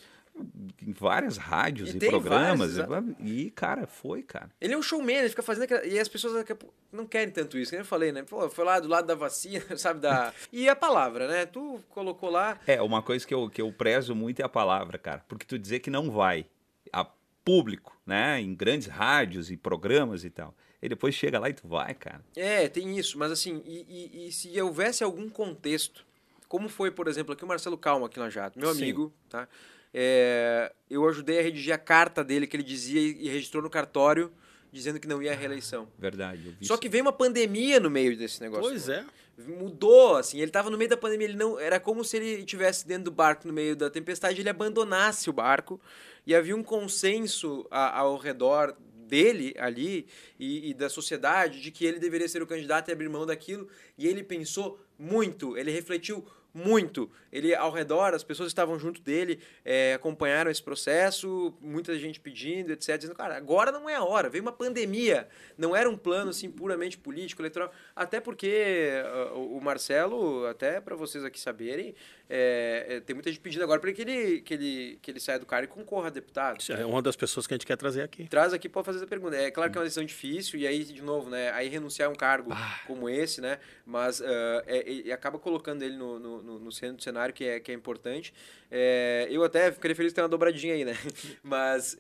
Em 0.82 0.92
várias 0.92 1.38
rádios 1.38 1.94
e, 1.94 1.98
e 1.98 2.00
programas. 2.00 2.78
Vários, 2.78 3.16
e, 3.20 3.52
cara, 3.52 3.86
foi, 3.86 4.24
cara. 4.24 4.50
Ele 4.60 4.74
é 4.74 4.78
um 4.78 4.82
showman, 4.82 5.18
ele 5.18 5.30
fica 5.30 5.44
fazendo 5.44 5.64
aquela, 5.64 5.86
E 5.86 6.00
as 6.00 6.08
pessoas 6.08 6.44
não 6.92 7.06
querem 7.06 7.32
tanto 7.32 7.58
isso, 7.58 7.72
como 7.72 7.82
eu 7.82 7.86
falei, 7.86 8.12
né? 8.12 8.24
Pô, 8.24 8.50
foi 8.50 8.66
lá 8.66 8.80
do 8.80 8.88
lado 8.88 9.06
da 9.06 9.16
vacina, 9.16 9.64
sabe? 9.78 10.00
Da... 10.00 10.34
e 10.52 10.68
a 10.68 10.76
palavra, 10.76 11.28
né? 11.28 11.46
Tu 11.46 11.80
colocou 11.90 12.30
lá. 12.30 12.60
É, 12.66 12.82
uma 12.82 13.04
coisa 13.04 13.26
que 13.26 13.34
eu, 13.34 13.50
que 13.50 13.62
eu 13.62 13.72
prezo 13.72 14.16
muito 14.16 14.32
muito 14.32 14.42
é 14.42 14.46
a 14.46 14.50
palavra, 14.50 14.98
cara. 14.98 15.24
Porque 15.28 15.46
tu 15.46 15.60
dizer 15.60 15.80
que 15.80 15.90
não 15.90 16.10
vai 16.10 16.46
a 16.94 17.06
público, 17.44 18.00
né? 18.06 18.40
Em 18.40 18.56
grandes 18.56 18.88
rádios 18.88 19.52
e 19.52 19.58
programas 19.58 20.24
e 20.24 20.30
tal. 20.30 20.56
E 20.82 20.88
depois 20.88 21.14
chega 21.14 21.38
lá 21.38 21.50
e 21.50 21.54
tu 21.54 21.68
vai, 21.68 21.94
cara. 21.94 22.24
É, 22.36 22.68
tem 22.70 22.98
isso. 22.98 23.18
Mas 23.20 23.32
assim, 23.32 23.62
e, 23.66 23.86
e, 23.90 24.28
e 24.28 24.32
se 24.32 24.60
houvesse 24.60 25.04
algum 25.04 25.30
contexto, 25.30 26.06
como 26.48 26.70
foi, 26.70 26.90
por 26.90 27.08
exemplo, 27.08 27.34
aqui 27.34 27.44
o 27.44 27.48
Marcelo 27.48 27.78
Calma 27.78 28.08
aqui 28.08 28.20
na 28.20 28.30
Jato, 28.30 28.58
meu 28.58 28.74
Sim. 28.74 28.84
amigo, 28.84 29.14
tá? 29.30 29.48
É, 29.94 30.72
eu 30.90 31.08
ajudei 31.08 31.40
a 31.40 31.42
redigir 31.42 31.74
a 31.74 31.78
carta 31.78 32.24
dele 32.24 32.48
que 32.48 32.56
ele 32.56 32.64
dizia 32.64 33.02
e 33.02 33.28
registrou 33.28 33.62
no 33.62 33.70
cartório 33.70 34.32
dizendo 34.72 35.00
que 35.00 35.08
não 35.08 35.22
ia 35.22 35.34
à 35.34 35.36
reeleição. 35.36 35.88
Verdade. 36.00 36.56
Só 36.62 36.78
que 36.78 36.88
veio 36.88 37.04
uma 37.04 37.12
pandemia 37.12 37.80
no 37.80 37.90
meio 37.90 38.18
desse 38.18 38.42
negócio. 38.42 38.70
Pois 38.70 38.88
é. 38.88 39.06
Mudou, 39.38 40.18
assim, 40.18 40.38
ele 40.38 40.48
estava 40.48 40.70
no 40.70 40.78
meio 40.78 40.90
da 40.90 40.98
pandemia, 40.98 41.28
ele 41.28 41.38
não, 41.38 41.60
era 41.60 41.80
como 41.80 42.04
se 42.04 42.18
ele 42.18 42.40
estivesse 42.40 42.88
dentro 42.88 43.06
do 43.06 43.12
barco 43.12 43.48
no 43.48 43.54
meio 43.54 43.76
da 43.76 43.90
tempestade, 43.90 44.40
ele 44.40 44.50
abandonasse 44.50 45.30
o 45.30 45.34
barco 45.34 45.82
e 46.28 46.36
havia 46.36 46.56
um 46.56 46.64
consenso 46.64 47.66
a, 47.72 48.00
ao 48.00 48.18
redor 48.18 48.76
dele 49.08 49.54
ali 49.58 50.08
e, 50.40 50.70
e, 50.70 50.74
da 50.74 50.90
sociedade 50.90 51.60
de 51.60 51.72
que 51.72 51.84
ele 51.86 52.00
deveria 52.00 52.30
ser 52.30 52.42
o 52.42 52.48
candidato 52.48 52.90
e 52.90 52.92
abrir 52.92 53.10
mão 53.10 53.26
daquilo. 53.26 53.68
E 53.98 54.08
ele 54.08 54.24
pensou 54.24 54.80
muito, 54.98 55.58
ele 55.58 55.72
refletiu 55.72 56.26
muito. 56.54 57.10
Ele, 57.32 57.56
ao 57.56 57.72
redor, 57.72 58.14
as 58.14 58.24
pessoas 58.24 58.48
estavam 58.50 58.78
junto 58.78 59.02
dele, 59.02 59.40
é, 59.64 59.94
acompanharam 59.94 60.52
esse 60.52 60.62
processo, 60.62 61.54
muita 61.62 61.98
gente 61.98 62.20
pedindo, 62.20 62.72
etc. 62.72 62.98
Dizendo, 62.98 63.16
cara, 63.16 63.38
agora 63.38 63.72
não 63.72 63.90
é 63.90 63.96
a 63.96 64.04
hora, 64.04 64.30
veio 64.30 64.44
uma 64.44 64.52
pandemia. 64.52 65.28
Não 65.58 65.76
era 65.76 65.90
um 65.90 65.98
plano, 65.98 66.32
assim, 66.32 66.50
puramente 66.50 66.98
político, 66.98 67.42
eleitoral. 67.42 67.72
Até 67.96 68.20
porque 68.20 68.90
uh, 69.34 69.58
o 69.58 69.62
Marcelo, 69.62 70.46
até 70.48 70.82
para 70.82 70.96
vocês 70.96 71.24
aqui 71.24 71.40
saberem, 71.40 71.96
é, 72.34 72.86
é, 72.88 73.00
tem 73.02 73.14
muita 73.14 73.30
gente 73.30 73.42
pedindo 73.42 73.64
agora 73.64 73.80
para 73.80 73.92
que 73.94 74.02
ele, 74.02 74.42
que, 74.42 74.54
ele, 74.54 75.00
que 75.02 75.12
ele 75.12 75.20
saia 75.20 75.38
do 75.38 75.46
cargo 75.46 75.66
e 75.66 75.68
concorra 75.68 76.08
a 76.08 76.10
deputado. 76.10 76.60
Isso 76.60 76.74
é 76.74 76.86
uma 76.86 77.02
das 77.02 77.16
pessoas 77.16 77.46
que 77.46 77.54
a 77.54 77.56
gente 77.56 77.66
quer 77.66 77.76
trazer 77.78 78.02
aqui. 78.02 78.28
Traz 78.28 78.54
aqui 78.54 78.68
para 78.68 78.84
fazer 78.84 79.00
essa 79.00 79.08
pergunta. 79.08 79.36
É 79.36 79.52
claro 79.52 79.72
que 79.72 79.78
é 79.78 79.80
uma 79.80 79.86
decisão 79.86 80.04
difícil, 80.04 80.60
e 80.60 80.66
aí, 80.66 80.84
de 80.84 81.02
novo, 81.02 81.30
né, 81.30 81.52
aí 81.52 81.68
renunciar 81.70 82.10
a 82.10 82.12
um 82.12 82.16
cargo 82.16 82.52
ah. 82.54 82.80
como 82.88 83.10
esse, 83.10 83.42
né, 83.42 83.60
mas 83.86 84.20
uh, 84.22 84.24
é, 84.66 85.12
acaba 85.12 85.38
colocando 85.38 85.84
ele 85.84 85.98
no, 85.98 86.20
no 86.20 86.42
no, 86.42 86.60
no, 86.60 86.72
centro 86.72 86.98
do 86.98 87.04
cenário, 87.04 87.34
que 87.34 87.44
é, 87.44 87.60
que 87.60 87.72
é 87.72 87.74
importante. 87.74 88.34
É, 88.70 89.28
eu 89.30 89.44
até 89.44 89.72
ficaria 89.72 89.96
feliz 89.96 90.12
de 90.12 90.16
ter 90.16 90.22
uma 90.22 90.30
dobradinha 90.30 90.74
aí, 90.74 90.86
né? 90.86 90.96
Mas 91.44 91.94
uh, 91.96 91.98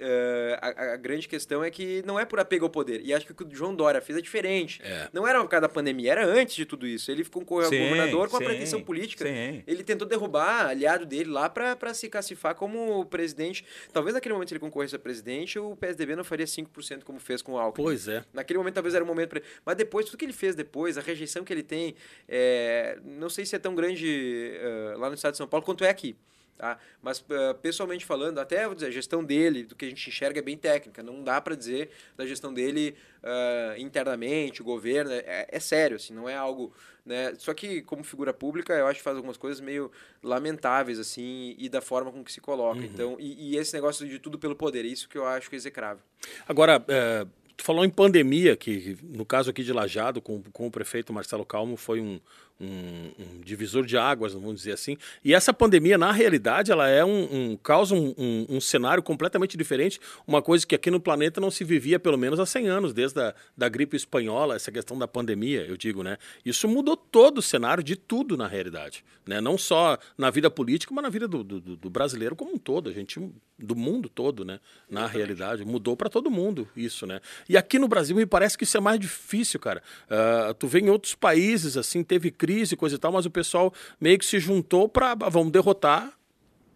a, 0.61 0.93
a, 0.93 0.97
grande 0.97 1.27
questão 1.27 1.63
é 1.63 1.69
que 1.69 2.01
não 2.05 2.19
é 2.19 2.23
por 2.23 2.39
apego 2.39 2.65
ao 2.65 2.69
poder. 2.69 3.01
E 3.03 3.13
acho 3.13 3.25
que 3.25 3.31
o 3.33 3.35
que 3.35 3.43
o 3.43 3.47
João 3.51 3.75
Dória 3.75 4.01
fez 4.01 4.17
é 4.17 4.21
diferente. 4.21 4.81
É. 4.83 5.09
Não 5.11 5.27
era 5.27 5.41
por 5.41 5.49
causa 5.49 5.61
da 5.61 5.69
pandemia, 5.69 6.11
era 6.11 6.25
antes 6.25 6.55
de 6.55 6.65
tudo 6.65 6.87
isso. 6.87 7.11
Ele 7.11 7.25
concorreu 7.25 7.65
ao 7.65 7.71
governador 7.71 8.29
com 8.29 8.37
sim, 8.37 8.43
a 8.43 8.47
pretensão 8.47 8.81
política. 8.81 9.25
Sim. 9.25 9.63
Ele 9.67 9.83
tentou 9.83 10.07
derrubar 10.07 10.20
aliado 10.35 11.05
dele 11.05 11.29
lá 11.29 11.49
para 11.49 11.93
se 11.93 12.09
cacifar 12.09 12.55
como 12.55 13.05
presidente. 13.05 13.65
Talvez 13.93 14.13
naquele 14.13 14.33
momento 14.33 14.51
ele 14.51 14.59
concorresse 14.59 14.95
a 14.95 14.99
presidente, 14.99 15.57
o 15.59 15.75
PSDB 15.75 16.15
não 16.15 16.23
faria 16.23 16.45
5% 16.45 17.03
como 17.03 17.19
fez 17.19 17.41
com 17.41 17.53
o 17.53 17.59
Alckmin. 17.59 17.83
Pois 17.83 18.07
é. 18.07 18.23
Naquele 18.33 18.59
momento 18.59 18.75
talvez 18.75 18.95
era 18.95 19.03
o 19.03 19.07
momento 19.07 19.29
para 19.29 19.41
Mas 19.65 19.75
depois, 19.75 20.05
tudo 20.05 20.17
que 20.17 20.25
ele 20.25 20.33
fez 20.33 20.55
depois, 20.55 20.97
a 20.97 21.01
rejeição 21.01 21.43
que 21.43 21.53
ele 21.53 21.63
tem, 21.63 21.95
é... 22.27 22.99
não 23.03 23.29
sei 23.29 23.45
se 23.45 23.55
é 23.55 23.59
tão 23.59 23.75
grande 23.75 24.51
uh, 24.95 24.99
lá 24.99 25.09
no 25.09 25.15
estado 25.15 25.33
de 25.33 25.37
São 25.37 25.47
Paulo 25.47 25.65
quanto 25.65 25.83
é 25.83 25.89
aqui. 25.89 26.15
Tá? 26.61 26.77
Mas, 27.01 27.21
uh, 27.21 27.55
pessoalmente 27.59 28.05
falando, 28.05 28.37
até 28.37 28.67
vou 28.67 28.75
dizer, 28.75 28.85
a 28.85 28.91
gestão 28.91 29.23
dele, 29.23 29.63
do 29.63 29.75
que 29.75 29.83
a 29.83 29.89
gente 29.89 30.07
enxerga 30.07 30.37
é 30.37 30.43
bem 30.43 30.55
técnica. 30.55 31.01
Não 31.01 31.23
dá 31.23 31.41
para 31.41 31.55
dizer 31.55 31.89
da 32.15 32.23
gestão 32.23 32.53
dele 32.53 32.95
uh, 33.23 33.81
internamente, 33.81 34.61
o 34.61 34.63
governo. 34.63 35.09
É, 35.11 35.47
é, 35.49 35.59
sério, 35.59 35.95
assim, 35.95 36.13
não 36.13 36.29
é 36.29 36.35
algo. 36.35 36.71
Né? 37.03 37.33
Só 37.39 37.51
que, 37.55 37.81
como 37.81 38.03
figura 38.03 38.31
pública, 38.31 38.75
eu 38.75 38.85
acho 38.85 38.99
que 38.99 39.03
faz 39.03 39.17
algumas 39.17 39.37
coisas 39.37 39.59
meio 39.59 39.91
lamentáveis, 40.21 40.99
assim, 40.99 41.55
e 41.57 41.67
da 41.67 41.81
forma 41.81 42.11
com 42.11 42.23
que 42.23 42.31
se 42.31 42.39
coloca. 42.39 42.77
Uhum. 42.77 42.85
Então, 42.85 43.17
e, 43.19 43.53
e, 43.53 43.57
esse 43.57 43.73
negócio 43.73 44.07
de 44.07 44.19
tudo 44.19 44.37
pelo 44.37 44.55
poder, 44.55 44.85
é 44.85 44.87
isso 44.87 45.09
que 45.09 45.17
eu 45.17 45.25
acho 45.25 45.49
que 45.49 45.55
é 45.55 45.57
execrável. 45.57 46.03
Agora, 46.47 46.85
é, 46.87 47.25
tu 47.57 47.63
falou 47.63 47.83
em 47.83 47.89
pandemia, 47.89 48.55
que 48.55 48.99
no 49.01 49.25
caso 49.25 49.49
aqui 49.49 49.63
de 49.63 49.73
Lajado, 49.73 50.21
com, 50.21 50.43
com 50.53 50.67
o 50.67 50.71
prefeito 50.71 51.11
Marcelo 51.11 51.43
Calmo, 51.43 51.75
foi 51.75 51.99
um, 51.99 52.19
um, 52.61 53.11
um, 53.19 53.41
divisor 53.41 53.85
de 53.85 53.97
águas, 53.97 54.33
vamos 54.33 54.55
dizer 54.55 54.73
assim. 54.73 54.97
E 55.23 55.33
essa 55.33 55.53
pandemia, 55.53 55.97
na 55.97 56.11
realidade, 56.11 56.71
ela 56.71 56.87
é 56.87 57.03
um, 57.03 57.51
um 57.51 57.57
causa 57.57 57.95
um, 57.95 58.13
um, 58.49 58.61
cenário 58.61 59.01
completamente 59.01 59.57
diferente, 59.57 59.99
uma 60.27 60.41
coisa 60.41 60.65
que 60.65 60.75
aqui 60.75 60.91
no 60.91 60.99
planeta 60.99 61.41
não 61.41 61.49
se 61.49 61.63
vivia 61.63 61.99
pelo 61.99 62.17
menos 62.17 62.39
há 62.39 62.45
100 62.45 62.67
anos, 62.67 62.93
desde 62.93 63.19
a 63.19 63.33
da 63.57 63.67
gripe 63.67 63.95
espanhola, 63.95 64.55
essa 64.55 64.71
questão 64.71 64.97
da 64.97 65.07
pandemia, 65.07 65.65
eu 65.65 65.75
digo, 65.75 66.03
né? 66.03 66.17
Isso 66.45 66.67
mudou 66.67 66.95
todo 66.95 67.39
o 67.39 67.41
cenário 67.41 67.83
de 67.83 67.95
tudo 67.95 68.37
na 68.37 68.47
realidade, 68.47 69.03
né? 69.25 69.41
Não 69.41 69.57
só 69.57 69.97
na 70.17 70.29
vida 70.29 70.49
política, 70.49 70.93
mas 70.93 71.03
na 71.03 71.09
vida 71.09 71.27
do, 71.27 71.43
do, 71.43 71.59
do 71.59 71.89
brasileiro 71.89 72.35
como 72.35 72.53
um 72.53 72.57
todo, 72.57 72.89
a 72.89 72.93
gente 72.93 73.19
do 73.57 73.75
mundo 73.75 74.09
todo, 74.09 74.43
né? 74.43 74.59
Na 74.89 75.01
Exatamente. 75.01 75.17
realidade, 75.17 75.65
mudou 75.65 75.95
para 75.95 76.09
todo 76.09 76.31
mundo 76.31 76.67
isso, 76.75 77.05
né? 77.05 77.21
E 77.47 77.55
aqui 77.55 77.77
no 77.77 77.87
Brasil 77.87 78.15
me 78.15 78.25
parece 78.25 78.57
que 78.57 78.63
isso 78.63 78.77
é 78.77 78.79
mais 78.79 78.99
difícil, 78.99 79.59
cara. 79.59 79.83
Uh, 80.05 80.53
tu 80.55 80.67
vê 80.67 80.79
em 80.79 80.89
outros 80.89 81.13
países 81.13 81.77
assim, 81.77 82.03
teve 82.03 82.31
crise 82.31 82.50
crise, 82.51 82.75
coisa 82.75 82.95
e 82.95 82.99
tal, 82.99 83.11
mas 83.11 83.25
o 83.25 83.31
pessoal 83.31 83.73
meio 83.99 84.19
que 84.19 84.25
se 84.25 84.39
juntou 84.39 84.89
para 84.89 85.15
vamos 85.29 85.51
derrotar 85.51 86.11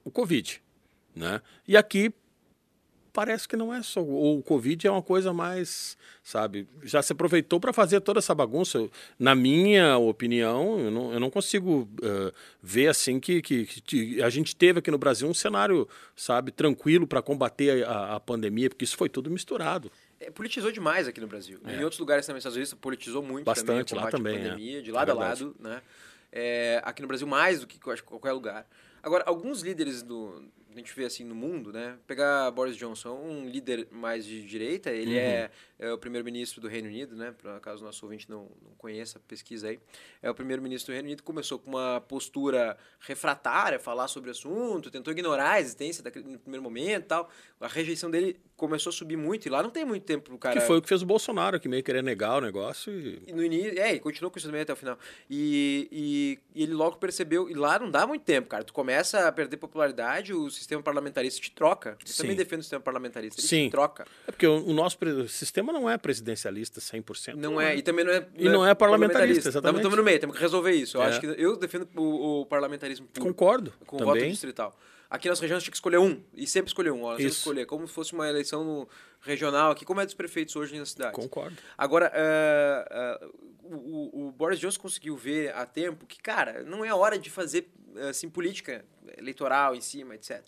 o 0.03 0.11
Covid, 0.11 0.61
né? 1.15 1.41
E 1.67 1.75
aqui 1.75 2.13
parece 3.11 3.47
que 3.47 3.55
não 3.55 3.73
é 3.73 3.81
só 3.81 4.01
o 4.01 4.43
Covid 4.43 4.85
é 4.85 4.91
uma 4.91 5.01
coisa 5.01 5.31
mais, 5.31 5.97
sabe, 6.21 6.67
já 6.83 7.01
se 7.01 7.13
aproveitou 7.13 7.61
para 7.61 7.71
fazer 7.71 8.01
toda 8.01 8.19
essa 8.19 8.35
bagunça. 8.35 8.89
Na 9.17 9.33
minha 9.33 9.97
opinião, 9.97 10.77
eu 10.79 10.91
não, 10.91 11.13
eu 11.13 11.19
não 11.19 11.29
consigo 11.29 11.87
uh, 12.03 12.31
ver 12.61 12.87
assim 12.87 13.17
que, 13.17 13.41
que, 13.41 13.65
que, 13.65 14.21
a 14.21 14.29
gente 14.29 14.53
teve 14.53 14.79
aqui 14.79 14.91
no 14.91 14.97
Brasil 14.97 15.29
um 15.29 15.33
cenário, 15.33 15.87
sabe, 16.13 16.51
tranquilo 16.51 17.07
para 17.07 17.21
combater 17.21 17.85
a, 17.85 18.15
a 18.15 18.19
pandemia, 18.19 18.69
porque 18.69 18.83
isso 18.83 18.97
foi 18.97 19.07
tudo 19.07 19.31
misturado. 19.31 19.89
É, 20.25 20.31
politizou 20.31 20.71
demais 20.71 21.07
aqui 21.07 21.21
no 21.21 21.27
Brasil. 21.27 21.59
É. 21.65 21.75
Em 21.75 21.83
outros 21.83 21.99
lugares 21.99 22.25
também, 22.25 22.39
Estados 22.39 22.55
Unidos, 22.55 22.73
politizou 22.73 23.21
muito 23.21 23.45
Bastante, 23.45 23.89
também, 23.89 24.03
lá 24.03 24.11
também, 24.11 24.37
pandemia, 24.37 24.79
é. 24.79 24.81
de 24.81 24.91
lado 24.91 25.09
é 25.09 25.11
a 25.11 25.15
lado, 25.15 25.55
né? 25.59 25.81
É, 26.31 26.81
aqui 26.83 27.01
no 27.01 27.07
Brasil 27.07 27.27
mais 27.27 27.61
do 27.61 27.67
que 27.67 27.79
qualquer 27.79 28.31
lugar. 28.33 28.67
Agora, 29.01 29.23
alguns 29.25 29.61
líderes 29.61 30.01
do, 30.01 30.43
a 30.73 30.77
gente 30.77 30.93
vê 30.93 31.05
assim 31.05 31.23
no 31.23 31.35
mundo, 31.35 31.71
né? 31.71 31.97
Pegar 32.05 32.51
Boris 32.51 32.75
Johnson, 32.75 33.13
um 33.13 33.47
líder 33.47 33.87
mais 33.91 34.25
de 34.25 34.45
direita, 34.45 34.89
ele 34.89 35.13
uhum. 35.13 35.21
é, 35.21 35.51
é, 35.77 35.91
o 35.91 35.97
primeiro-ministro 35.97 36.61
do 36.61 36.67
Reino 36.67 36.87
Unido, 36.87 37.15
né? 37.15 37.33
Por 37.37 37.51
acaso 37.51 37.81
o 37.81 37.85
nosso 37.85 38.05
ouvinte 38.05 38.29
não, 38.29 38.49
não 38.61 38.71
conheça, 38.77 39.19
pesquisa 39.27 39.67
aí. 39.67 39.79
É 40.21 40.29
o 40.29 40.35
primeiro-ministro 40.35 40.91
do 40.91 40.93
Reino 40.93 41.07
Unido, 41.07 41.23
começou 41.23 41.59
com 41.59 41.71
uma 41.71 42.01
postura 42.01 42.77
refratária, 42.99 43.79
falar 43.79 44.07
sobre 44.07 44.29
o 44.29 44.31
assunto, 44.31 44.89
tentou 44.89 45.11
ignorar 45.11 45.51
a 45.51 45.59
existência 45.59 46.03
daquele, 46.03 46.25
no 46.25 46.39
primeiro 46.39 46.63
momento 46.63 47.05
tal. 47.07 47.29
A 47.59 47.67
rejeição 47.67 48.09
dele 48.09 48.39
começou 48.55 48.89
a 48.89 48.93
subir 48.93 49.17
muito, 49.17 49.47
e 49.47 49.49
lá 49.49 49.61
não 49.61 49.69
tem 49.69 49.83
muito 49.83 50.03
tempo 50.03 50.33
o 50.33 50.37
cara... 50.37 50.59
Que 50.59 50.65
foi 50.65 50.77
o 50.77 50.81
que 50.81 50.87
fez 50.87 51.01
o 51.01 51.05
Bolsonaro, 51.05 51.59
que 51.59 51.67
meio 51.67 51.83
queria 51.83 52.01
negar 52.01 52.37
o 52.37 52.41
negócio 52.41 52.93
e... 52.93 53.21
e 53.27 53.33
no 53.33 53.43
início, 53.43 53.77
é, 53.77 53.95
e 53.95 53.99
continuou 53.99 54.31
com 54.31 54.37
isso 54.37 54.47
também 54.47 54.61
até 54.61 54.71
o 54.71 54.75
final. 54.75 54.97
E, 55.29 55.89
e, 55.91 56.39
e, 56.55 56.63
ele 56.63 56.73
logo 56.73 56.97
percebeu, 56.97 57.49
e 57.49 57.53
lá 57.53 57.77
não 57.77 57.91
dá 57.91 58.07
muito 58.07 58.23
tempo, 58.23 58.47
cara. 58.47 58.63
Tu 58.63 58.71
começa 58.71 59.27
a 59.27 59.31
perder 59.31 59.57
popularidade, 59.57 60.33
o 60.33 60.49
sistema 60.49 60.81
parlamentarista 60.81 61.41
te 61.41 61.51
troca. 61.51 61.97
Eu 61.99 62.07
Sim. 62.07 62.21
também 62.21 62.35
defendo 62.35 62.59
o 62.59 62.63
sistema 62.63 62.81
parlamentarista, 62.81 63.41
ele 63.41 63.47
Sim. 63.47 63.67
te 63.67 63.71
troca. 63.71 64.05
É 64.25 64.31
porque 64.31 64.47
o 64.47 64.73
nosso 64.73 64.97
sistema 65.27 65.64
não 65.73 65.89
é 65.89 65.97
presidencialista 65.97 66.79
100%. 66.79 67.35
Não, 67.35 67.51
não 67.51 67.61
é, 67.61 67.75
e 67.75 67.81
também 67.81 68.05
não 68.05 68.11
é... 68.11 68.27
E 68.35 68.49
não 68.49 68.65
é, 68.65 68.71
é 68.71 68.75
parlamentarista, 68.75 69.49
exatamente. 69.49 69.77
Estamos 69.77 69.97
no 69.97 70.03
meio, 70.03 70.19
temos 70.19 70.35
que 70.35 70.41
resolver 70.41 70.71
isso. 70.71 70.97
Eu 70.97 71.03
é. 71.03 71.07
acho 71.07 71.19
que 71.19 71.27
eu 71.27 71.55
defendo 71.57 71.87
o, 71.95 72.41
o 72.41 72.45
parlamentarismo 72.45 73.07
puro. 73.07 73.25
Concordo, 73.27 73.73
Com 73.85 73.97
também. 73.97 74.13
voto 74.13 74.29
distrital. 74.29 74.77
Aqui 75.09 75.29
nas 75.29 75.39
regiões 75.39 75.63
tinha 75.63 75.71
que 75.71 75.77
escolher 75.77 75.97
um, 75.97 76.21
e 76.33 76.47
sempre 76.47 76.69
escolher 76.69 76.91
um. 76.91 77.09
Sempre 77.11 77.25
escolher, 77.25 77.65
como 77.65 77.87
se 77.87 77.93
fosse 77.93 78.13
uma 78.13 78.27
eleição 78.27 78.87
regional 79.21 79.71
aqui, 79.71 79.85
como 79.85 80.01
é 80.01 80.05
dos 80.05 80.13
prefeitos 80.13 80.55
hoje 80.55 80.77
na 80.77 80.85
cidade. 80.85 81.13
Concordo. 81.13 81.55
Agora, 81.77 82.11
uh, 82.11 83.25
uh, 83.25 83.75
o, 83.75 84.27
o, 84.27 84.31
Boris 84.31 84.59
Johnson 84.59 84.81
conseguiu 84.81 85.15
ver 85.15 85.53
a 85.55 85.65
tempo 85.65 86.05
que, 86.05 86.21
cara, 86.21 86.63
não 86.63 86.83
é 86.83 86.93
hora 86.93 87.17
de 87.17 87.29
fazer 87.29 87.67
assim, 88.09 88.29
política 88.29 88.83
eleitoral 89.17 89.75
em 89.75 89.81
cima, 89.81 90.15
etc. 90.15 90.43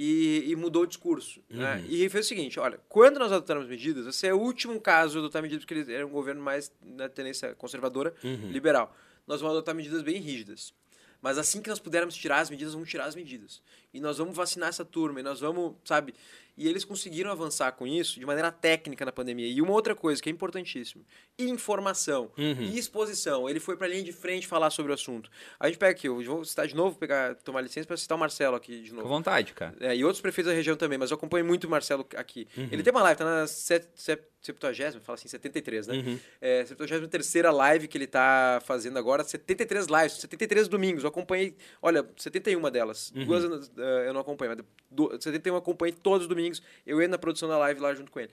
E, 0.00 0.44
e 0.46 0.54
mudou 0.54 0.84
o 0.84 0.86
discurso. 0.86 1.42
Né? 1.50 1.74
Uhum. 1.74 1.82
Né? 1.82 1.84
E 1.88 2.08
fez 2.08 2.26
o 2.26 2.28
seguinte: 2.28 2.60
olha, 2.60 2.78
quando 2.88 3.18
nós 3.18 3.32
adotamos 3.32 3.66
medidas, 3.66 4.06
esse 4.06 4.28
é 4.28 4.32
o 4.32 4.38
último 4.38 4.80
caso 4.80 5.14
de 5.14 5.18
adotar 5.18 5.42
medidas, 5.42 5.64
porque 5.64 5.74
ele 5.74 5.92
era 5.92 6.06
um 6.06 6.10
governo 6.10 6.40
mais 6.40 6.70
na 6.80 7.08
tendência 7.08 7.52
conservadora, 7.56 8.14
uhum. 8.22 8.48
liberal. 8.52 8.96
Nós 9.26 9.40
vamos 9.40 9.56
adotar 9.56 9.74
medidas 9.74 10.02
bem 10.02 10.20
rígidas. 10.20 10.72
Mas 11.20 11.36
assim 11.36 11.60
que 11.60 11.68
nós 11.68 11.80
pudermos 11.80 12.14
tirar 12.14 12.38
as 12.38 12.48
medidas, 12.48 12.74
vamos 12.74 12.88
tirar 12.88 13.06
as 13.06 13.16
medidas. 13.16 13.60
E 13.92 13.98
nós 13.98 14.18
vamos 14.18 14.36
vacinar 14.36 14.68
essa 14.68 14.84
turma, 14.84 15.18
e 15.18 15.22
nós 15.24 15.40
vamos, 15.40 15.74
sabe? 15.84 16.14
E 16.58 16.66
eles 16.66 16.84
conseguiram 16.84 17.30
avançar 17.30 17.70
com 17.72 17.86
isso 17.86 18.18
de 18.18 18.26
maneira 18.26 18.50
técnica 18.50 19.04
na 19.04 19.12
pandemia. 19.12 19.46
E 19.46 19.62
uma 19.62 19.72
outra 19.72 19.94
coisa 19.94 20.20
que 20.20 20.28
é 20.28 20.32
importantíssima: 20.32 21.04
informação 21.38 22.32
uhum. 22.36 22.62
e 22.62 22.76
exposição. 22.76 23.48
Ele 23.48 23.60
foi 23.60 23.76
para 23.76 23.86
a 23.86 23.90
linha 23.90 24.02
de 24.02 24.12
frente 24.12 24.44
falar 24.46 24.70
sobre 24.70 24.90
o 24.90 24.94
assunto. 24.94 25.30
A 25.60 25.68
gente 25.68 25.78
pega 25.78 25.92
aqui, 25.92 26.08
eu 26.08 26.20
vou 26.24 26.44
citar 26.44 26.66
de 26.66 26.74
novo, 26.74 26.98
pegar, 26.98 27.36
tomar 27.36 27.60
licença 27.60 27.86
para 27.86 27.96
citar 27.96 28.16
o 28.16 28.20
Marcelo 28.20 28.56
aqui 28.56 28.82
de 28.82 28.92
novo. 28.92 29.04
Com 29.04 29.08
vontade, 29.08 29.52
cara. 29.54 29.76
É, 29.78 29.94
e 29.94 30.04
outros 30.04 30.20
prefeitos 30.20 30.50
da 30.50 30.56
região 30.56 30.76
também, 30.76 30.98
mas 30.98 31.12
eu 31.12 31.16
acompanho 31.16 31.44
muito 31.44 31.64
o 31.64 31.70
Marcelo 31.70 32.04
aqui. 32.16 32.48
Uhum. 32.56 32.68
Ele 32.72 32.82
tem 32.82 32.90
uma 32.90 33.02
live, 33.04 33.18
tá 33.18 33.24
na 33.24 33.46
70, 33.46 35.00
fala 35.02 35.14
assim, 35.14 35.28
73, 35.28 35.86
né? 35.86 35.94
Uhum. 35.94 36.18
É, 36.40 36.64
73 36.64 37.44
live 37.52 37.88
que 37.88 37.98
ele 37.98 38.06
tá 38.06 38.60
fazendo 38.64 38.98
agora, 38.98 39.22
73 39.24 39.86
lives, 39.86 40.12
73 40.12 40.68
domingos. 40.68 41.04
Eu 41.04 41.08
acompanhei, 41.08 41.54
olha, 41.82 42.08
71 42.16 42.70
delas. 42.70 43.12
Uhum. 43.14 43.24
Duas 43.24 43.44
uh, 43.44 43.80
eu 44.06 44.14
não 44.14 44.20
acompanho, 44.20 44.54
mas 44.54 44.64
do, 44.90 45.10
71 45.20 45.54
eu 45.54 45.58
acompanhei 45.58 45.92
todos 45.92 46.22
os 46.22 46.28
domingos. 46.28 46.47
Eu 46.86 47.00
ia 47.00 47.08
na 47.08 47.18
produção 47.18 47.48
da 47.48 47.58
live 47.58 47.80
lá 47.80 47.94
junto 47.94 48.10
com 48.10 48.20
ele. 48.20 48.30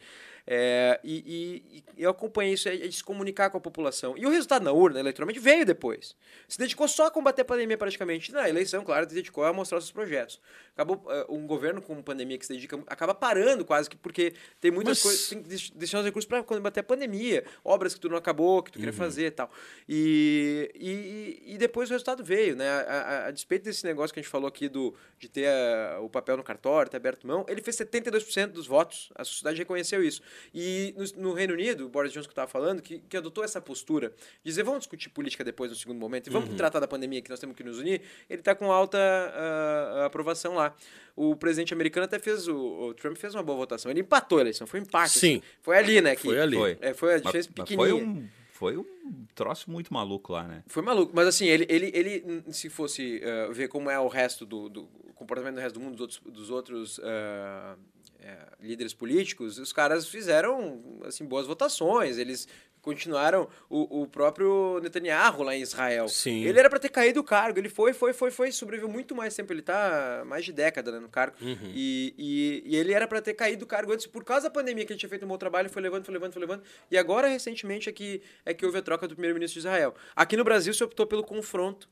É, 0.47 0.99
e, 1.03 1.63
e, 1.74 1.84
e, 1.97 2.03
eu 2.03 2.11
acompanhei 2.11 2.53
isso, 2.53 2.70
é, 2.70 2.76
é 2.76 2.91
se 2.91 3.03
comunicar 3.03 3.49
com 3.49 3.57
a 3.57 3.61
população. 3.61 4.16
E 4.16 4.26
o 4.28 4.30
resultado 4.30 4.63
na 4.63 4.72
urna, 4.72 4.99
eleitoralmente, 4.99 5.39
veio 5.39 5.66
depois. 5.66 6.16
Se 6.47 6.59
dedicou 6.59 6.88
só 6.88 7.07
a 7.07 7.11
combater 7.11 7.41
a 7.41 7.45
pandemia 7.45 7.78
praticamente. 7.78 8.32
Na 8.32 8.47
eleição, 8.47 8.84
claro, 8.84 9.09
se 9.09 9.16
dedicou 9.16 9.43
a 9.43 9.51
mostrar 9.51 9.82
seus 9.82 9.91
projetos. 9.91 10.39
Acabou 10.74 10.97
uh, 10.97 11.34
um 11.34 11.47
governo 11.47 11.82
com 11.82 11.99
pandemia 12.03 12.38
que 12.38 12.45
se 12.45 12.53
dedica, 12.53 12.80
acaba 12.88 13.16
parando 13.16 13.66
quase 13.66 13.89
que 13.89 13.97
porque 13.97 14.34
tem 14.61 14.70
muitas 14.70 14.97
Mas... 14.97 15.03
coisas, 15.03 15.30
tem 15.30 15.41
que 15.41 15.49
destinar 15.49 16.01
os 16.01 16.05
recursos 16.05 16.28
para 16.28 16.43
combater 16.43 16.82
a 16.82 16.84
pandemia, 16.84 17.43
obras 17.63 17.95
que 17.95 17.99
tu 17.99 18.09
não 18.09 18.18
acabou, 18.18 18.61
que 18.61 18.72
tu 18.72 18.76
uhum. 18.76 18.82
queria 18.82 18.93
fazer 18.93 19.28
e 19.28 19.32
tal. 19.32 19.49
E, 19.89 21.43
e, 21.47 21.57
depois 21.57 21.89
o 21.89 21.93
resultado 21.93 22.24
veio, 22.24 22.55
né? 22.55 22.70
A, 22.70 22.82
a, 22.82 23.28
a, 23.28 23.32
despeito 23.32 23.66
desse 23.66 23.84
negócio 23.84 24.13
que 24.13 24.20
a 24.20 24.24
gente 24.24 24.30
falou 24.30 24.47
aqui 24.47 24.70
do, 24.70 24.93
de 25.18 25.28
ter 25.28 25.47
a, 25.47 25.99
o 26.01 26.09
papel 26.09 26.38
no 26.38 26.43
cartório, 26.43 26.91
ter 26.91 26.97
aberto 26.97 27.26
mão, 27.26 27.45
ele 27.47 27.61
fez 27.61 27.76
72% 28.12 28.47
dos 28.47 28.68
votos. 28.68 29.10
A 29.16 29.24
sociedade 29.24 29.58
reconheceu 29.58 30.03
isso. 30.03 30.22
E 30.53 30.93
no, 30.97 31.30
no 31.30 31.34
Reino 31.34 31.53
Unido, 31.53 31.86
o 31.86 31.89
Boris 31.89 32.12
Johnson 32.12 32.28
que 32.28 32.32
estava 32.34 32.49
falando, 32.49 32.82
que, 32.82 32.99
que 32.99 33.18
adotou 33.18 33.43
essa 33.43 33.62
postura, 33.62 34.14
dizer 34.43 34.64
vamos 34.64 34.80
discutir 34.80 35.10
política 35.10 35.43
depois 35.43 35.72
no 35.72 35.78
segundo 35.78 35.99
momento 35.99 36.28
e 36.28 36.30
vamos 36.30 36.49
uhum. 36.49 36.56
tratar 36.56 36.80
da 36.80 36.88
pandemia 36.88 37.22
que 37.22 37.30
nós 37.30 37.39
temos 37.39 37.56
que 37.56 37.64
nos 37.64 37.80
unir, 37.80 38.01
ele 38.30 38.41
está 38.41 38.56
com 38.56 38.72
alta 38.72 38.97
uh, 38.97 40.01
aprovação 40.01 40.56
lá. 40.56 40.76
O 41.16 41.36
presidente 41.36 41.74
americano 41.74 42.06
até 42.06 42.20
fez, 42.20 42.47
o, 42.47 42.58
o, 42.58 42.93
Trump 42.93 43.16
fez 43.16 43.34
uma 43.34 43.43
boa 43.43 43.58
votação. 43.58 43.89
Ele 43.89 44.01
empatou 44.01 44.38
a 44.38 44.41
eleição, 44.41 44.68
foi 44.68 44.82
um 44.82 44.84
empate. 44.84 45.18
Sim. 45.18 45.38
Assim. 45.38 45.43
Foi 45.62 45.78
ali, 45.78 46.01
né? 46.01 46.16
Que, 46.16 46.24
foi 46.24 46.39
ali. 46.39 46.58
Foi, 46.58 46.78
é, 46.82 46.93
foi 46.93 47.14
a 47.14 47.18
diferença 47.18 47.49
mas, 47.56 47.70
pequenininha. 47.70 48.06
Mas 48.06 48.14
foi 48.14 48.24
um 48.24 48.30
foi 48.56 48.78
um 48.78 49.28
troço 49.36 49.70
muito 49.70 49.93
maluco 49.93 50.32
lá, 50.32 50.47
né? 50.47 50.64
Foi 50.68 50.82
maluco, 50.82 51.12
mas 51.14 51.28
assim, 51.28 51.45
ele, 51.45 51.66
ele, 51.68 51.91
ele 51.93 52.43
se 52.53 52.70
fosse 52.70 53.22
uh, 53.22 53.53
ver 53.53 53.68
como 53.68 53.89
é 53.89 53.99
o 53.99 54.08
resto 54.08 54.45
do, 54.45 54.70
do 54.70 54.84
comportamento 55.14 55.56
do 55.56 55.62
resto 55.62 55.78
do 55.78 55.82
mundo, 55.82 55.97
dos 55.97 56.01
outros, 56.01 56.22
dos 56.34 56.49
outros 56.49 56.97
uh, 56.99 57.78
é, 58.26 58.38
líderes 58.60 58.92
políticos, 58.92 59.60
os 59.60 59.72
caras 59.72 60.08
fizeram 60.08 61.00
assim 61.06 61.24
boas 61.24 61.46
votações, 61.46 62.18
eles 62.18 62.48
continuaram 62.82 63.48
o, 63.70 64.02
o 64.02 64.08
próprio 64.08 64.80
Netanyahu 64.82 65.44
lá 65.44 65.56
em 65.56 65.62
Israel. 65.62 66.08
Sim. 66.08 66.44
Ele 66.44 66.58
era 66.58 66.68
para 66.68 66.80
ter 66.80 66.90
caído 66.90 67.20
o 67.20 67.24
cargo, 67.24 67.60
ele 67.60 67.70
foi, 67.70 67.94
foi, 67.94 68.14
foi, 68.14 68.32
foi, 68.32 68.52
sobreviveu 68.52 68.90
muito 68.90 69.16
mais 69.16 69.36
tempo, 69.36 69.54
ele 69.54 69.62
tá 69.62 70.24
mais 70.26 70.44
de 70.44 70.52
década 70.52 70.92
né, 70.92 71.00
no 71.00 71.08
cargo. 71.08 71.36
Uhum. 71.40 71.72
E, 71.74 72.16
e, 72.18 72.64
e, 72.66 72.76
ele 72.76 72.94
era 72.94 73.08
para 73.08 73.22
ter 73.22 73.36
caído 73.36 73.64
o 73.64 73.68
cargo 73.68 73.94
antes, 73.94 74.08
por 74.08 74.24
causa 74.24 74.46
da 74.46 74.50
pandemia 74.50 74.86
que 74.86 74.94
ele 74.94 75.00
tinha 75.00 75.10
feito 75.10 75.24
um 75.24 75.28
bom 75.28 75.38
trabalho, 75.38 75.70
foi 75.70 75.84
levando, 75.84 76.04
foi 76.04 76.14
levando, 76.14 76.34
foi 76.34 76.42
levando. 76.42 76.64
E 76.90 76.98
agora, 76.98 77.28
recentemente, 77.28 77.90
é 77.90 77.92
que, 77.92 78.24
é 78.44 78.56
que 78.56 78.66
houve 78.66 78.80
a 78.80 78.82
troca 78.82 79.08
do 79.08 79.14
primeiro-ministro 79.14 79.62
de 79.62 79.68
Israel. 79.68 79.94
Aqui 80.16 80.36
no 80.36 80.44
Brasil 80.44 80.74
se 80.74 80.84
optou 80.84 81.06
pelo 81.06 81.24
confronto, 81.24 81.88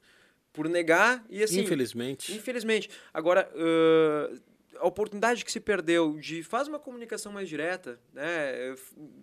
por 0.52 0.68
negar 0.68 1.24
e 1.30 1.44
assim... 1.44 1.62
Infelizmente. 1.62 2.34
Infelizmente. 2.34 2.90
Agora... 3.14 3.48
Uh, 3.54 4.53
a 4.80 4.88
oportunidade 4.88 5.43
que 5.45 5.51
se 5.51 5.59
perdeu 5.59 6.19
de 6.19 6.43
faz 6.43 6.67
uma 6.67 6.80
comunicação 6.80 7.32
mais 7.32 7.47
direta, 7.47 7.99
né? 8.13 8.76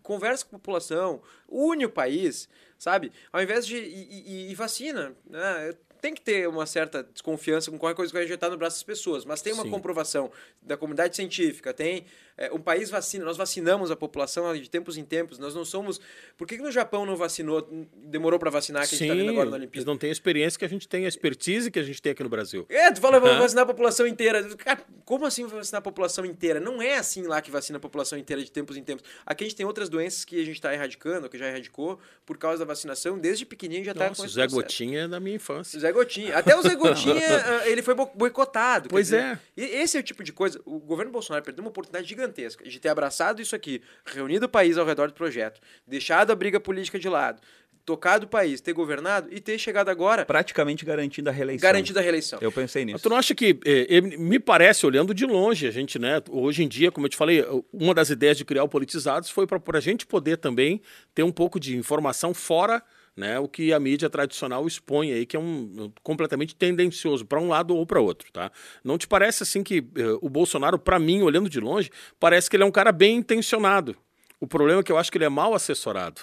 conversa 0.03 0.45
com 0.45 0.57
a 0.57 0.59
população, 0.59 1.23
une 1.49 1.87
o 1.87 1.91
país, 1.91 2.49
sabe? 2.81 3.13
Ao 3.31 3.41
invés 3.41 3.65
de. 3.65 3.77
E, 3.77 4.25
e, 4.27 4.51
e 4.51 4.55
vacina. 4.57 5.15
Né? 5.29 5.75
tem 6.01 6.15
que 6.15 6.23
ter 6.23 6.49
uma 6.49 6.67
certa 6.67 7.03
desconfiança 7.03 7.71
com 7.71 7.79
qualquer 7.79 7.95
coisa 7.95 8.11
que 8.11 8.17
vai 8.17 8.25
injetar 8.25 8.51
no 8.51 8.57
braço 8.57 8.77
das 8.77 8.83
pessoas, 8.83 9.25
mas 9.25 9.43
tem 9.43 9.53
uma 9.53 9.65
Sim. 9.65 9.71
comprovação 9.71 10.33
da 10.63 10.77
comunidade 10.77 11.15
científica, 11.15 11.73
tem 11.75 12.07
é, 12.37 12.51
um 12.53 12.59
país 12.59 12.89
vacina, 12.89 13.25
nós 13.25 13.37
vacinamos 13.37 13.91
a 13.91 13.97
população 13.97 14.57
de 14.57 14.69
tempos 14.69 14.97
em 14.97 15.05
tempos, 15.05 15.39
nós 15.39 15.55
não 15.55 15.65
somos. 15.65 16.01
Por 16.39 16.47
que, 16.47 16.57
que 16.57 16.63
no 16.63 16.71
Japão 16.73 17.05
não 17.05 17.17
vacinou, 17.17 17.69
demorou 17.97 18.39
para 18.39 18.51
vacinar 18.51 18.89
que 18.89 18.95
a 18.95 18.99
gente 18.99 19.03
está 19.03 19.15
vendo 19.15 19.27
Sim, 19.27 19.31
agora 19.31 19.51
na 19.51 19.57
eles 19.57 19.65
Olimpíada? 19.65 19.91
não 19.91 19.99
têm 19.99 20.09
a 20.09 20.13
experiência 20.13 20.59
que 20.59 20.65
a 20.65 20.69
gente 20.69 20.89
tem, 20.89 21.05
a 21.05 21.09
expertise 21.09 21.71
que 21.71 21.79
a 21.79 21.83
gente 21.83 22.01
tem 22.01 22.13
aqui 22.13 22.23
no 22.23 22.31
Brasil. 22.31 22.65
É, 22.71 22.91
tu 22.91 23.01
fala, 23.01 23.21
vou 23.21 23.29
Aham. 23.29 23.41
vacinar 23.41 23.65
a 23.65 23.67
população 23.67 24.07
inteira. 24.07 24.43
Cara, 24.57 24.81
como 25.05 25.27
assim 25.27 25.47
vacinar 25.47 25.81
a 25.81 25.83
população 25.83 26.25
inteira? 26.25 26.59
Não 26.59 26.81
é 26.81 26.97
assim 26.97 27.25
lá 27.25 27.43
que 27.43 27.51
vacina 27.51 27.77
a 27.77 27.81
população 27.81 28.19
inteira 28.19 28.43
de 28.43 28.51
tempos 28.51 28.77
em 28.77 28.83
tempos. 28.83 29.05
Aqui 29.27 29.45
a 29.45 29.47
gente 29.47 29.57
tem 29.57 29.67
outras 29.67 29.91
doenças 29.91 30.25
que 30.25 30.41
a 30.41 30.45
gente 30.45 30.57
está 30.57 30.73
erradicando, 30.73 31.29
que 31.29 31.37
já 31.37 31.47
erradicou, 31.47 31.99
por 32.25 32.39
causa 32.39 32.61
da 32.61 32.65
vacinação. 32.71 33.19
Desde 33.19 33.45
pequenininho 33.47 33.85
já 33.85 33.93
está 33.93 34.05
com 34.05 34.11
Nossa, 34.11 34.23
o 34.23 34.25
esse 34.27 34.35
Zé 34.35 34.43
processo. 34.43 34.63
Gotinha 34.63 35.01
é 35.03 35.09
da 35.09 35.21
minha 35.21 35.37
infância. 35.37 35.77
O 35.77 35.81
Zé 35.81 35.93
Gotinha. 35.93 36.37
Até 36.37 36.57
o 36.57 36.63
Zé 36.63 36.75
Gotinha, 36.77 37.21
ah, 37.63 37.69
ele 37.69 37.83
foi 37.83 37.95
bo- 37.95 38.11
boicotado. 38.15 38.89
Pois 38.89 39.07
dizer, 39.07 39.23
é. 39.23 39.39
E 39.57 39.63
esse 39.65 39.97
é 39.97 40.01
o 40.01 40.03
tipo 40.03 40.25
de 40.25 40.33
coisa. 40.33 40.61
O 40.65 40.79
governo 40.81 41.13
Bolsonaro 41.13 41.45
perdeu 41.45 41.63
uma 41.63 41.71
oportunidade 41.71 42.09
gigantesca 42.09 42.65
de 42.69 42.81
ter 42.81 42.89
abraçado 42.89 43.41
isso 43.43 43.55
aqui, 43.55 43.83
reunido 44.05 44.47
o 44.47 44.49
país 44.49 44.79
ao 44.79 44.87
redor 44.87 45.09
do 45.09 45.15
projeto, 45.15 45.61
deixado 45.87 46.31
a 46.31 46.35
briga 46.35 46.59
política 46.59 46.99
de 46.99 47.09
lado, 47.09 47.41
tocado 47.85 48.27
o 48.27 48.29
país, 48.29 48.61
ter 48.61 48.73
governado 48.73 49.29
e 49.31 49.41
ter 49.41 49.59
chegado 49.59 49.89
agora 49.89 50.25
Praticamente 50.25 50.85
garantindo 50.85 51.29
a 51.29 51.33
reeleição. 51.33 51.63
garantido 51.69 51.99
a 51.99 52.03
reeleição. 52.03 52.39
Eu 52.43 52.53
pensei 52.53 52.85
Mas 52.85 52.95
nisso. 52.95 53.03
tu 53.03 53.09
não 53.09 53.17
acha 53.17 53.35
que, 53.35 53.59
eh, 53.65 54.01
me 54.01 54.39
parece, 54.39 54.87
olhando 54.87 55.15
de 55.15 55.27
longe, 55.27 55.67
a 55.67 55.71
gente, 55.71 55.99
né, 55.99 56.23
hoje 56.29 56.63
em 56.63 56.69
dia, 56.69 56.91
como 56.91 57.07
eu 57.07 57.11
te 57.11 57.17
falei, 57.17 57.45
uma 57.73 57.95
das 57.95 58.11
ideias 58.11 58.37
de 58.37 58.45
criar 58.45 58.65
o 58.65 58.69
Politizados 58.69 59.31
foi 59.31 59.47
para 59.47 59.79
a 59.79 59.81
gente 59.81 60.07
poder 60.07 60.37
também 60.37 60.81
ter 61.15 61.23
um 61.23 61.33
pouco 61.33 61.59
de 61.59 61.77
informação 61.77 62.33
fora 62.33 62.83
né, 63.17 63.39
o 63.39 63.49
que 63.49 63.73
a 63.73 63.81
mídia 63.81 64.09
tradicional 64.09 64.67
expõe 64.67 65.13
aí, 65.13 65.27
que 65.27 65.37
é 65.37 65.39
um, 65.39 65.45
um 65.79 65.93
completamente 66.03 66.55
tendencioso 66.55 67.25
para 67.27 67.41
um 67.41 67.49
lado 67.49 67.77
ou 67.77 67.85
para 67.85 68.01
outro, 68.01 68.31
tá? 68.33 68.51
Não 68.83 68.97
te 68.97 69.07
parece 69.07 69.43
assim 69.43 69.63
que 69.63 69.85
eh, 69.97 70.19
o 70.21 70.29
Bolsonaro, 70.29 70.79
para 70.79 70.99
mim, 70.99 71.21
olhando 71.23 71.49
de 71.49 71.61
longe, 71.61 71.91
parece 72.19 72.49
que 72.49 72.57
ele 72.57 72.63
é 72.63 72.67
um 72.67 72.71
cara 72.71 72.93
bem 72.93 73.17
intencionado. 73.17 73.97
O 74.41 74.47
problema 74.47 74.81
é 74.81 74.83
que 74.83 74.91
eu 74.91 74.97
acho 74.97 75.13
que 75.13 75.19
ele 75.19 75.27
é 75.27 75.29
mal 75.29 75.55
assessorado. 75.55 76.23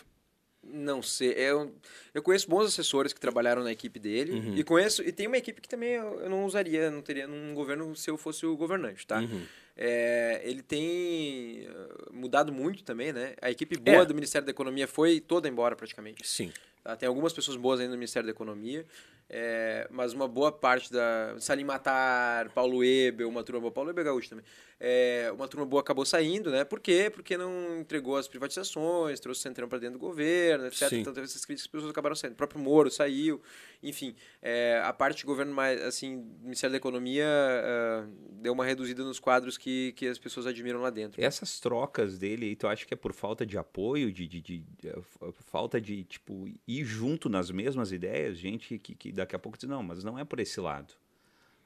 Não 0.69 1.01
sei. 1.01 1.29
Eu, 1.31 1.73
eu 2.13 2.21
conheço 2.21 2.49
bons 2.49 2.65
assessores 2.65 3.13
que 3.13 3.19
trabalharam 3.19 3.63
na 3.63 3.71
equipe 3.71 3.99
dele. 3.99 4.33
Uhum. 4.33 4.55
E 4.57 4.63
conheço. 4.63 5.01
E 5.01 5.11
tem 5.11 5.27
uma 5.27 5.37
equipe 5.37 5.61
que 5.61 5.69
também 5.69 5.91
eu, 5.93 6.21
eu 6.21 6.29
não 6.29 6.45
usaria, 6.45 6.91
não 6.91 7.01
teria 7.01 7.27
num 7.27 7.53
governo 7.53 7.95
se 7.95 8.09
eu 8.09 8.17
fosse 8.17 8.45
o 8.45 8.55
governante, 8.57 9.05
tá? 9.07 9.19
Uhum. 9.19 9.45
É, 9.75 10.41
ele 10.43 10.63
tem 10.63 11.67
uh, 11.69 12.13
mudado 12.13 12.51
muito 12.51 12.83
também, 12.83 13.13
né? 13.13 13.35
A 13.41 13.51
equipe 13.51 13.77
boa 13.77 14.01
É. 14.01 14.05
do 14.05 14.13
Ministério 14.15 14.45
da 14.45 14.51
Economia 14.51 14.87
foi 14.87 15.19
toda 15.19 15.47
embora 15.47 15.75
praticamente. 15.75 16.27
Sim. 16.27 16.51
Tá? 16.83 16.95
Tem 16.95 17.07
algumas 17.07 17.31
pessoas 17.31 17.57
boas 17.57 17.79
ainda 17.79 17.91
no 17.91 17.97
Ministério 17.97 18.25
da 18.25 18.31
Economia, 18.31 18.85
é, 19.29 19.87
mas 19.91 20.13
uma 20.13 20.27
boa 20.27 20.51
parte 20.51 20.91
da. 20.91 21.35
Salim 21.39 21.63
Matar, 21.63 22.49
Paulo 22.49 22.83
Ebel, 22.83 23.27
uma 23.27 23.43
turma 23.43 23.59
boa. 23.61 23.71
Paulo 23.71 23.89
Ebel 23.89 24.01
é 24.03 24.05
gaúcho 24.05 24.29
também. 24.29 24.45
É, 24.79 25.31
uma 25.33 25.47
turma 25.47 25.65
boa 25.65 25.81
acabou 25.81 26.05
saindo, 26.05 26.51
né? 26.51 26.63
Por 26.63 26.79
quê? 26.79 27.09
Porque 27.11 27.35
não 27.35 27.79
entregou 27.79 28.15
as 28.15 28.27
privatizações, 28.27 29.19
trouxe 29.19 29.39
o 29.39 29.43
Centrão 29.43 29.67
para 29.67 29.79
dentro 29.79 29.97
do 29.97 29.99
governo, 29.99 30.67
etc. 30.67 30.87
Sim. 30.89 30.99
Então 30.99 31.13
teve 31.13 31.25
essas 31.25 31.43
críticas 31.43 31.63
que 31.63 31.67
as 31.69 31.71
pessoas 31.71 31.91
acabaram 31.91 32.15
saindo. 32.15 32.33
O 32.33 32.37
próprio 32.37 32.61
Moro 32.61 32.89
saiu. 32.91 33.41
Enfim, 33.81 34.15
é, 34.41 34.79
a 34.85 34.93
parte 34.93 35.17
de 35.19 35.25
governo 35.25 35.53
mais, 35.53 35.81
assim, 35.81 36.23
Ministério 36.43 36.71
da 36.71 36.77
Economia 36.77 37.25
ah, 37.27 38.05
deu 38.33 38.53
uma 38.53 38.65
reduzida 38.65 39.03
nos 39.03 39.19
quadros 39.19 39.57
que, 39.57 39.93
que 39.93 40.07
as 40.07 40.17
pessoas 40.19 40.45
admiram 40.45 40.79
lá 40.79 40.89
dentro. 40.91 41.19
Essas 41.23 41.59
trocas 41.59 42.17
dele, 42.19 42.55
tu 42.55 42.67
acha 42.67 42.85
que 42.85 42.93
é 42.93 42.97
por 42.97 43.13
falta 43.13 43.45
de 43.45 43.57
apoio, 43.57 44.11
de, 44.11 44.27
de, 44.27 44.41
de- 44.41 44.57
de- 44.59 44.87
eh, 44.87 44.95
f- 44.99 45.33
falta 45.51 45.81
de, 45.81 46.03
tipo, 46.03 46.47
ir 46.67 46.85
junto 46.85 47.29
nas 47.29 47.49
mesmas 47.51 47.91
ideias? 47.91 48.37
Gente 48.37 48.77
que, 48.77 48.93
que 48.95 49.11
daqui 49.17 49.35
a 49.35 49.39
pouco 49.39 49.57
diz, 49.57 49.67
não, 49.67 49.83
mas 49.83 50.03
não 50.03 50.17
é 50.17 50.23
por 50.23 50.39
esse 50.39 50.59
lado. 50.59 50.93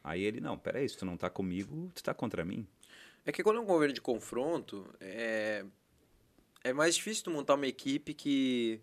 Aí 0.04 0.24
ele, 0.24 0.42
não, 0.42 0.58
peraí, 0.58 0.88
se 0.90 0.98
tu 0.98 1.06
não 1.06 1.16
tá 1.16 1.30
comigo, 1.30 1.92
tu 1.94 2.04
tá 2.04 2.14
contra 2.14 2.44
mim. 2.44 2.68
É 3.26 3.32
que 3.32 3.44
quando 3.44 3.58
é 3.58 3.60
um 3.60 3.66
governo 3.66 3.94
de 3.94 4.02
confronto, 4.02 4.88
é, 5.00 5.64
é 6.64 6.74
mais 6.74 6.96
difícil 6.96 7.24
tu 7.24 7.32
montar 7.32 7.54
uma 7.54 7.68
equipe 7.68 8.14
que. 8.14 8.82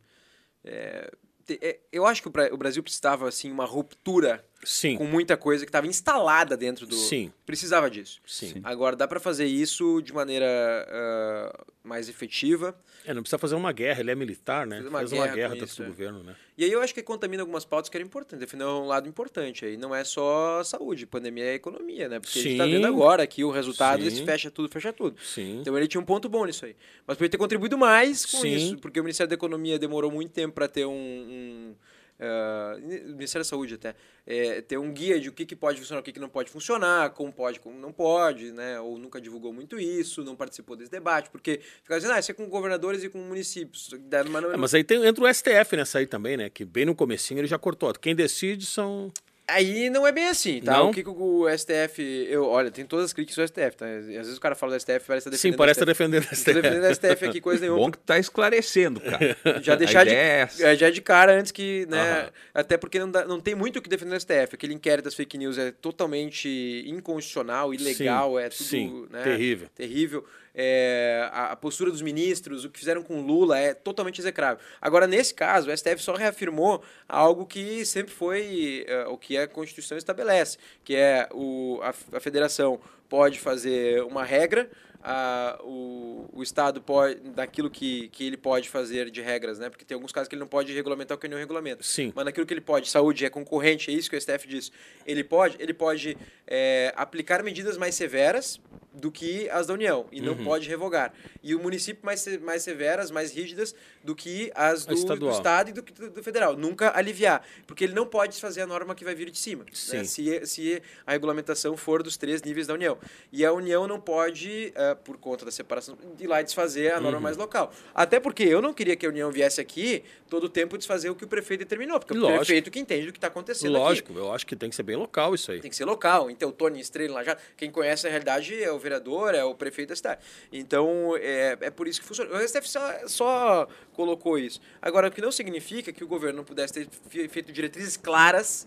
é, 0.65 1.11
é, 1.49 1.81
eu 1.91 2.07
acho 2.07 2.23
que 2.23 2.29
o 2.29 2.57
Brasil 2.57 2.83
precisava, 2.83 3.29
assim, 3.29 3.51
uma 3.51 3.65
ruptura 3.65 4.48
Sim. 4.65 4.97
com 4.97 5.05
muita 5.05 5.37
coisa 5.37 5.65
que 5.65 5.69
estava 5.69 5.87
instalada 5.87 6.57
dentro 6.57 6.87
do. 6.87 6.95
Sim. 6.95 7.33
Precisava 7.47 7.89
disso. 7.91 8.21
Sim. 8.27 8.55
Sim. 8.55 8.61
Agora, 8.65 8.97
dá 8.97 9.07
para 9.07 9.21
fazer 9.21 9.47
isso 9.47 10.03
de 10.03 10.13
maneira 10.13 10.47
ah, 10.91 11.65
mais 11.85 12.09
efetiva. 12.09 12.79
É, 13.05 13.15
não 13.15 13.23
precisa 13.23 13.39
fazer 13.39 13.55
uma 13.55 13.73
guerra, 13.73 14.01
ele 14.01 14.11
é 14.11 14.15
militar, 14.15 14.67
né? 14.67 14.77
Fazer 14.77 14.89
uma 14.89 14.99
Faz 14.99 15.13
uma 15.13 15.29
guerra 15.29 15.55
dentro 15.55 15.77
do 15.77 15.83
é. 15.83 15.87
governo, 15.87 16.23
né? 16.23 16.37
E 16.57 16.65
aí 16.65 16.73
eu 16.73 16.83
acho 16.83 16.93
que 16.93 17.03
contamina 17.03 17.43
algumas 17.43 17.65
pautas 17.65 17.89
que 17.89 17.97
eram 17.97 18.07
importantes. 18.07 18.41
Defender 18.41 18.65
um 18.65 18.85
lado 18.85 19.09
importante 19.09 19.65
aí. 19.65 19.77
Não 19.77 19.95
é 19.95 20.03
só 20.03 20.63
saúde, 20.65 21.07
pandemia 21.07 21.45
é 21.45 21.55
economia, 21.55 22.09
né? 22.09 22.19
Porque 22.19 22.39
a 22.39 22.43
gente 22.43 22.59
tá 22.59 22.65
Sim. 22.65 22.73
vendo 22.73 22.87
agora 22.87 23.27
que 23.27 23.45
o 23.45 23.51
resultado 23.51 24.03
Sim. 24.03 24.09
esse 24.09 24.25
fecha 24.25 24.51
tudo, 24.51 24.69
fecha 24.69 24.93
tudo. 24.93 25.17
Sim. 25.23 25.61
Então 25.61 25.77
ele 25.77 25.87
tinha 25.87 26.01
um 26.01 26.05
ponto 26.05 26.29
bom 26.29 26.45
nisso 26.45 26.67
aí. 26.67 26.75
Mas 27.07 27.17
podia 27.17 27.31
ter 27.31 27.39
contribuído 27.39 27.79
mais 27.79 28.27
com 28.27 28.39
Sim. 28.39 28.55
isso, 28.55 28.79
porque 28.79 28.99
o 28.99 29.05
Ministério 29.05 29.29
da 29.29 29.35
Economia 29.35 29.79
demorou 29.79 30.11
muito 30.11 30.33
tempo 30.33 30.55
para 30.55 30.67
ter 30.67 30.85
um. 30.85 30.93
um 30.93 31.75
o 32.21 33.13
Ministério 33.13 33.45
da 33.45 33.49
Saúde 33.49 33.75
até, 33.75 33.95
é, 34.27 34.61
ter 34.61 34.77
um 34.77 34.93
guia 34.93 35.21
de 35.21 35.29
o 35.29 35.33
que, 35.33 35.47
que 35.47 35.55
pode 35.55 35.79
funcionar, 35.79 36.01
o 36.01 36.03
que, 36.03 36.13
que 36.13 36.21
não 36.21 36.29
pode 36.29 36.51
funcionar, 36.51 37.11
como 37.11 37.33
pode, 37.33 37.61
como 37.61 37.79
não 37.79 37.93
pode, 37.93 38.53
né? 38.53 38.81
Ou 38.81 38.99
nunca 38.99 39.21
divulgou 39.21 39.53
muito 39.53 39.79
isso, 39.79 40.25
não 40.25 40.35
participou 40.35 40.77
desse 40.77 40.91
debate, 40.91 41.31
porque 41.31 41.61
ficava 41.83 42.01
dizendo, 42.01 42.15
ah, 42.15 42.19
isso 42.19 42.31
é 42.31 42.35
com 42.35 42.49
governadores 42.49 43.05
e 43.05 43.09
com 43.09 43.19
municípios. 43.19 43.91
Mas 44.31 44.43
não, 44.43 44.53
É, 44.53 44.57
mas 44.57 44.75
aí 44.75 44.83
tem, 44.83 45.05
entra 45.05 45.25
o 45.25 45.33
STF 45.33 45.77
nessa 45.77 45.99
aí 45.99 46.07
também, 46.07 46.37
né? 46.37 46.51
Que 46.51 46.65
bem 46.65 46.85
no 46.85 46.95
comecinho 46.95 47.41
ele 47.41 47.49
já 47.49 47.59
cortou. 47.59 47.93
Quem 47.95 48.15
decide 48.15 48.67
são. 48.67 49.13
Aí 49.51 49.89
não 49.89 50.07
é 50.07 50.13
bem 50.13 50.29
assim, 50.29 50.61
tá? 50.61 50.73
Não? 50.73 50.91
O 50.91 50.93
que, 50.95 51.03
que 51.03 51.09
o 51.09 51.47
STF. 51.49 52.03
Eu, 52.29 52.45
olha, 52.47 52.71
tem 52.71 52.85
todas 52.85 53.07
as 53.07 53.13
críticas 53.15 53.37
do 53.37 53.49
STF, 53.49 53.77
tá? 53.79 53.87
Às 53.87 54.05
vezes 54.07 54.37
o 54.37 54.41
cara 54.41 54.55
fala 54.55 54.77
do 54.77 54.81
STF, 54.81 55.01
parece 55.07 55.29
estar 55.29 55.31
defendendo 55.31 55.53
Sim, 55.53 55.57
parece 55.57 55.81
o 55.81 55.83
estar 55.83 55.95
STF. 55.95 56.05
defendendo 56.05 56.23
o 56.23 56.25
Não 56.25 56.31
tô 56.31 56.37
STF. 56.37 56.53
defendendo 56.63 56.85
o 56.91 56.95
STF 56.95 57.25
aqui, 57.25 57.41
coisa 57.41 57.61
nenhuma. 57.63 57.79
Bom 57.81 57.91
que 57.91 57.99
tá 57.99 58.19
esclarecendo, 58.19 59.01
cara. 59.01 59.37
Já 59.63 59.75
deixar 59.75 60.05
de, 60.05 60.15
é 60.15 60.47
é, 60.61 60.77
já 60.77 60.91
de 60.91 61.01
cara 61.01 61.33
antes 61.39 61.51
que, 61.51 61.87
né? 61.89 62.21
Aham. 62.23 62.31
Até 62.55 62.77
porque 62.77 62.99
não, 62.99 63.11
dá- 63.11 63.25
não 63.25 63.41
tem 63.41 63.55
muito 63.55 63.79
o 63.79 63.83
que 63.83 63.89
defender 63.89 64.13
no 64.15 64.21
STF. 64.21 64.55
Aquele 64.55 64.75
inquérito 64.75 65.07
das 65.07 65.15
fake 65.15 65.39
news 65.39 65.57
é 65.57 65.71
totalmente 65.71 66.85
inconstitucional, 66.87 67.73
ilegal, 67.73 68.33
Sim, 68.37 68.39
é 68.45 68.49
tudo. 68.49 68.65
sim, 68.65 69.07
né, 69.11 69.23
terrível. 69.23 69.69
Terrível. 69.75 70.25
É, 70.61 71.31
a, 71.33 71.53
a 71.53 71.57
postura 71.57 71.89
dos 71.89 72.03
ministros, 72.03 72.65
o 72.65 72.71
que 72.71 72.81
fizeram 72.81 73.01
com 73.01 73.21
Lula 73.21 73.57
é 73.57 73.73
totalmente 73.73 74.21
execrável. 74.21 74.59
Agora, 74.81 75.07
nesse 75.07 75.33
caso, 75.33 75.71
o 75.71 75.77
STF 75.77 76.03
só 76.03 76.17
reafirmou 76.17 76.83
algo 77.09 77.47
que 77.47 77.87
sempre 77.87 78.13
foi 78.13 78.85
é, 78.89 79.07
o 79.07 79.17
que 79.17 79.39
a 79.39 79.47
Constituição 79.47 79.97
estabelece, 79.97 80.59
que 80.83 80.97
é 80.97 81.29
o, 81.33 81.79
a, 81.81 81.95
a 82.17 82.21
federação 82.21 82.81
pode 83.09 83.39
fazer 83.39 84.03
uma 84.03 84.25
regra, 84.25 84.69
a, 85.03 85.61
o, 85.63 86.29
o 86.33 86.43
Estado 86.43 86.81
pode, 86.81 87.21
daquilo 87.31 87.71
que, 87.71 88.09
que 88.09 88.27
ele 88.27 88.37
pode 88.37 88.69
fazer 88.69 89.11
de 89.11 89.23
regras, 89.23 89.59
né? 89.59 89.71
Porque 89.71 89.85
tem 89.85 89.95
alguns 89.95 90.13
casos 90.13 90.29
que 90.29 90.35
ele 90.35 90.41
não 90.41 90.49
pode 90.49 90.73
regulamentar 90.73 91.17
o 91.17 91.21
que 91.21 91.29
não 91.29 91.39
regulamenta. 91.39 91.83
Sim. 91.83 92.13
Mas 92.15 92.25
naquilo 92.25 92.45
que 92.45 92.53
ele 92.53 92.61
pode, 92.61 92.89
saúde 92.89 93.25
é 93.25 93.31
concorrente, 93.31 93.91
é 93.91 93.95
isso 93.95 94.11
que 94.11 94.17
o 94.17 94.21
STF 94.21 94.49
diz. 94.49 94.73
Ele 95.07 95.23
pode, 95.23 95.57
ele 95.61 95.73
pode 95.73 96.19
é, 96.47 96.93
aplicar 96.97 97.43
medidas 97.43 97.79
mais 97.79 97.95
severas 97.95 98.61
do 98.93 99.13
que 99.13 99.49
as 99.51 99.67
da 99.67 99.75
União 99.75 100.07
e 100.11 100.21
não 100.21 100.33
Uhum. 100.33 100.45
pode 100.45 100.69
revogar. 100.69 101.13
E 101.43 101.55
o 101.55 101.61
município 101.61 102.05
mais, 102.05 102.27
mais 102.39 102.63
severas, 102.63 103.11
mais 103.11 103.33
rígidas 103.33 103.75
do 104.03 104.15
que 104.15 104.51
as 104.55 104.85
do, 104.87 104.95
do. 105.17 105.31
Estado 105.31 105.71
e 105.71 105.73
do, 105.73 105.83
do, 105.83 106.11
do 106.11 106.23
federal. 106.23 106.57
Nunca 106.57 106.97
aliviar. 106.97 107.45
Porque 107.67 107.85
ele 107.85 107.93
não 107.93 108.07
pode 108.07 108.41
fazer 108.41 108.63
a 108.63 108.67
norma 108.67 108.95
que 108.95 109.05
vai 109.05 109.15
vir 109.15 109.31
de 109.31 109.39
cima. 109.39 109.65
Né? 109.65 110.05
Se, 110.05 110.47
se 110.47 110.83
a 111.07 111.13
regulamentação 111.13 111.77
for 111.77 112.03
dos 112.03 112.17
três 112.17 112.43
níveis 112.43 112.67
da 112.67 112.75
União. 112.75 112.99
E 113.33 113.45
a 113.45 113.53
União 113.53 113.87
não 113.87 114.01
pode, 114.01 114.73
eh, 114.75 114.95
por 114.97 115.17
conta 115.19 115.45
da 115.45 115.51
separação, 115.51 115.97
ir 116.19 116.27
lá 116.27 116.41
e 116.41 116.45
desfazer 116.45 116.93
a 116.93 117.01
norma 117.01 117.19
Uhum. 117.19 117.23
mais 117.23 117.37
local. 117.37 117.73
Até 117.95 118.19
porque 118.19 118.43
eu 118.43 118.61
não 118.63 118.73
queria 118.73 118.97
que 118.97 119.05
a 119.07 119.09
União 119.09 119.31
viesse 119.31 119.61
aqui 119.61 120.03
todo 120.29 120.45
o 120.45 120.49
tempo 120.49 120.77
desfazer 120.79 121.11
o 121.11 121.15
que 121.15 121.25
o 121.25 121.29
prefeito 121.29 121.61
determinou. 121.61 122.01
Porque 122.01 122.15
é 122.15 122.17
o 122.17 122.21
Lógico. 122.21 122.39
prefeito 122.39 122.71
que 122.71 122.81
entende 122.81 123.07
do 123.07 123.13
que 123.13 123.19
está 123.19 123.29
acontecendo 123.29 123.77
aqui. 123.77 123.85
Lógico, 123.85 124.13
eu 124.19 124.33
acho 124.33 124.47
que 124.47 124.57
tem 124.57 124.71
que 124.71 124.77
ser 124.77 124.83
bem 124.83 124.97
local 124.97 125.35
isso 125.35 125.53
aí. 125.53 125.61
Tem 125.61 125.71
que 125.71 125.77
ser 125.77 125.85
local. 125.85 126.31
Então, 126.31 126.51
Tony 126.51 126.81
Estrela 126.81 127.15
lá 127.15 127.25
já. 127.25 127.37
Quem 127.57 127.71
conhece 127.71 128.07
a 128.07 128.11
realidade 128.11 128.61
é 128.63 128.71
o 128.73 128.78
vereador, 128.79 129.35
é 129.35 129.45
o 129.45 129.55
prefeito 129.55 129.91
da 129.91 129.97
cidade. 129.97 130.21
Então, 130.53 131.15
é, 131.17 131.57
é 131.61 131.71
por 131.71 131.87
isso 131.89 132.01
que 132.01 132.07
funciona. 132.07 132.31
O 132.37 132.41
STF 132.49 132.69
só, 132.69 133.09
só 133.09 133.69
colocou 133.93 134.39
isso. 134.39 134.61
Agora, 134.81 135.09
o 135.09 135.11
que 135.11 135.21
não 135.21 135.33
significa 135.33 135.93
que 135.93 136.03
o 136.05 136.09
governo 136.09 136.39
não 136.39 136.45
pudesse 136.45 136.73
ter 136.75 136.89
fe- 137.09 137.29
feito 137.29 137.53
diretrizes 137.53 137.97
claras. 137.97 138.67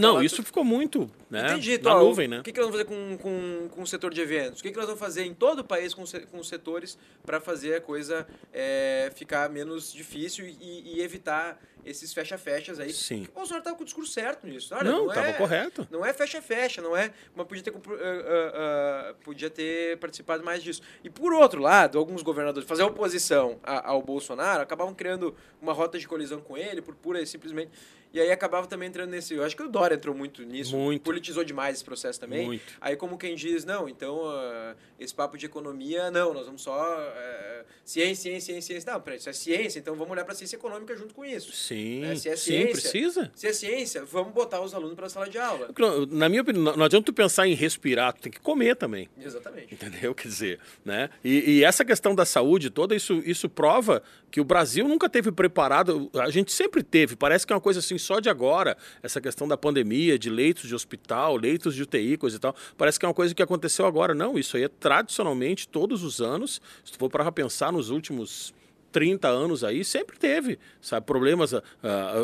Não, 0.00 0.22
isso 0.22 0.42
ficou 0.42 0.64
muito 0.64 1.10
né? 1.30 1.52
Entendi, 1.52 1.78
na 1.78 1.90
Tó. 1.92 2.00
nuvem, 2.00 2.26
né? 2.28 2.40
O 2.40 2.42
que, 2.42 2.52
que 2.52 2.60
nós 2.60 2.68
vamos 2.70 2.82
fazer 2.86 2.96
com, 2.96 3.18
com, 3.18 3.68
com 3.70 3.82
o 3.82 3.86
setor 3.86 4.12
de 4.12 4.20
eventos? 4.20 4.60
O 4.60 4.62
que, 4.62 4.70
que 4.70 4.76
nós 4.76 4.86
vamos 4.86 5.00
fazer 5.00 5.24
em 5.24 5.32
todo 5.32 5.60
o 5.60 5.64
país 5.64 5.94
com, 5.94 6.02
com 6.30 6.38
os 6.38 6.48
setores 6.48 6.98
para 7.24 7.40
fazer 7.40 7.76
a 7.76 7.80
coisa 7.80 8.26
é, 8.52 9.10
ficar 9.14 9.48
menos 9.48 9.92
difícil 9.92 10.46
e, 10.46 10.96
e 10.96 11.00
evitar 11.02 11.60
esses 11.84 12.12
fecha-fechas 12.12 12.78
aí? 12.80 12.92
Sim. 12.92 13.26
O 13.30 13.32
Bolsonaro 13.32 13.60
estava 13.60 13.76
com 13.76 13.82
o 13.82 13.86
discurso 13.86 14.12
certo 14.12 14.46
nisso. 14.46 14.74
Olha, 14.74 14.90
Não, 14.90 15.06
não 15.06 15.14
tava 15.14 15.28
é- 15.28 15.32
correto. 15.34 15.88
Não 15.90 16.04
é 16.04 16.12
fecha-fecha, 16.12 16.82
não 16.82 16.96
é. 16.96 17.10
Mas 17.34 17.46
podia 17.46 17.62
ter, 17.62 17.72
ah, 17.72 17.80
ah, 17.94 19.10
ah, 19.10 19.14
podia 19.24 19.48
ter 19.48 19.96
participado 19.98 20.44
mais 20.44 20.62
disso. 20.62 20.82
E 21.04 21.08
por 21.08 21.32
outro 21.32 21.60
lado, 21.62 21.98
alguns 21.98 22.22
governadores 22.22 22.68
fazer 22.68 22.82
oposição 22.82 23.58
a- 23.62 23.88
ao 23.90 24.02
Bolsonaro 24.02 24.62
acabavam 24.62 24.94
criando 24.94 25.34
uma 25.62 25.72
rota 25.72 25.98
de 25.98 26.06
colisão 26.08 26.40
com 26.40 26.56
ele, 26.58 26.82
por 26.82 26.94
pura 26.94 27.20
e 27.22 27.26
simplesmente. 27.26 27.70
E 28.12 28.20
aí 28.20 28.32
acabava 28.32 28.66
também 28.66 28.88
entrando 28.88 29.10
nesse. 29.10 29.34
Eu 29.34 29.44
acho 29.44 29.56
que 29.56 29.62
o 29.62 29.68
Dória 29.68 29.94
entrou 29.94 30.12
muito 30.14 30.42
nisso. 30.42 30.76
Muito. 30.76 31.04
Politizou 31.20 31.44
demais 31.44 31.76
esse 31.76 31.84
processo 31.84 32.18
também. 32.18 32.46
Muito. 32.46 32.62
Aí, 32.80 32.96
como 32.96 33.18
quem 33.18 33.34
diz, 33.34 33.64
não, 33.66 33.86
então 33.88 34.22
ah, 34.24 34.74
esse 34.98 35.14
papo 35.14 35.36
de 35.36 35.44
economia, 35.44 36.10
não, 36.10 36.32
nós 36.32 36.46
vamos 36.46 36.62
só. 36.62 36.72
ah, 36.80 37.64
ciência, 37.84 38.22
ciência, 38.30 38.40
ciência, 38.54 38.62
ciência. 38.74 38.92
Não, 38.92 39.00
peraí, 39.00 39.18
isso 39.18 39.28
é 39.28 39.32
ciência, 39.32 39.78
então 39.78 39.94
vamos 39.94 40.12
olhar 40.12 40.24
para 40.24 40.32
a 40.32 40.36
ciência 40.36 40.56
econômica 40.56 40.96
junto 40.96 41.14
com 41.14 41.24
isso. 41.24 41.52
Sim, 41.52 42.04
É, 42.04 42.14
se 42.16 42.28
é 42.30 42.36
sim, 42.36 42.52
ciência, 42.52 42.70
precisa. 42.72 43.30
Se 43.34 43.46
é 43.46 43.52
ciência, 43.52 44.04
vamos 44.04 44.32
botar 44.32 44.60
os 44.62 44.72
alunos 44.74 44.94
para 44.94 45.06
a 45.06 45.10
sala 45.10 45.28
de 45.28 45.36
aula. 45.38 45.68
Na 46.10 46.28
minha 46.28 46.40
opinião, 46.42 46.64
não- 46.64 46.76
não 46.76 46.84
adianta 46.86 47.04
tu 47.06 47.12
pensar 47.12 47.46
em 47.46 47.54
respirar, 47.54 48.14
tu 48.14 48.22
tem 48.22 48.32
que 48.32 48.40
comer 48.40 48.76
também. 48.76 49.08
Exatamente. 49.20 49.74
Entendeu? 49.74 50.14
Quer 50.16 50.28
dizer, 50.28 50.60
né? 50.84 51.10
E, 51.22 51.58
e 51.58 51.64
essa 51.64 51.84
questão 51.84 52.14
da 52.14 52.24
saúde 52.24 52.70
toda, 52.70 52.94
isso, 52.96 53.20
isso 53.26 53.48
prova 53.48 54.02
que 54.30 54.40
o 54.40 54.44
Brasil 54.44 54.86
nunca 54.88 55.08
teve 55.08 55.30
preparado. 55.32 56.08
A 56.14 56.30
gente 56.30 56.52
sempre 56.52 56.82
teve, 56.82 57.16
parece 57.16 57.46
que 57.46 57.52
é 57.52 57.56
uma 57.56 57.60
coisa 57.60 57.80
assim 57.80 57.98
só 57.98 58.20
de 58.20 58.28
agora, 58.30 58.76
essa 59.02 59.20
questão 59.20 59.46
da 59.48 59.56
pandemia, 59.56 60.18
de 60.18 60.30
leitos 60.30 60.68
de 60.68 60.74
hospital, 60.74 61.09
leitos 61.36 61.74
de 61.74 61.82
UTI, 61.82 62.16
coisa 62.16 62.36
e 62.36 62.40
tal. 62.40 62.54
Parece 62.76 62.98
que 62.98 63.04
é 63.04 63.08
uma 63.08 63.14
coisa 63.14 63.34
que 63.34 63.42
aconteceu 63.42 63.86
agora. 63.86 64.14
Não, 64.14 64.38
isso 64.38 64.56
aí 64.56 64.64
é 64.64 64.68
tradicionalmente, 64.68 65.68
todos 65.68 66.02
os 66.02 66.20
anos, 66.20 66.60
se 66.84 66.92
tu 66.92 66.98
for 66.98 67.10
para 67.10 67.30
pensar 67.32 67.72
nos 67.72 67.90
últimos 67.90 68.52
30 68.90 69.28
anos 69.28 69.64
aí, 69.64 69.84
sempre 69.84 70.18
teve, 70.18 70.58
sabe, 70.80 71.06
problemas. 71.06 71.54
ah, 71.54 71.62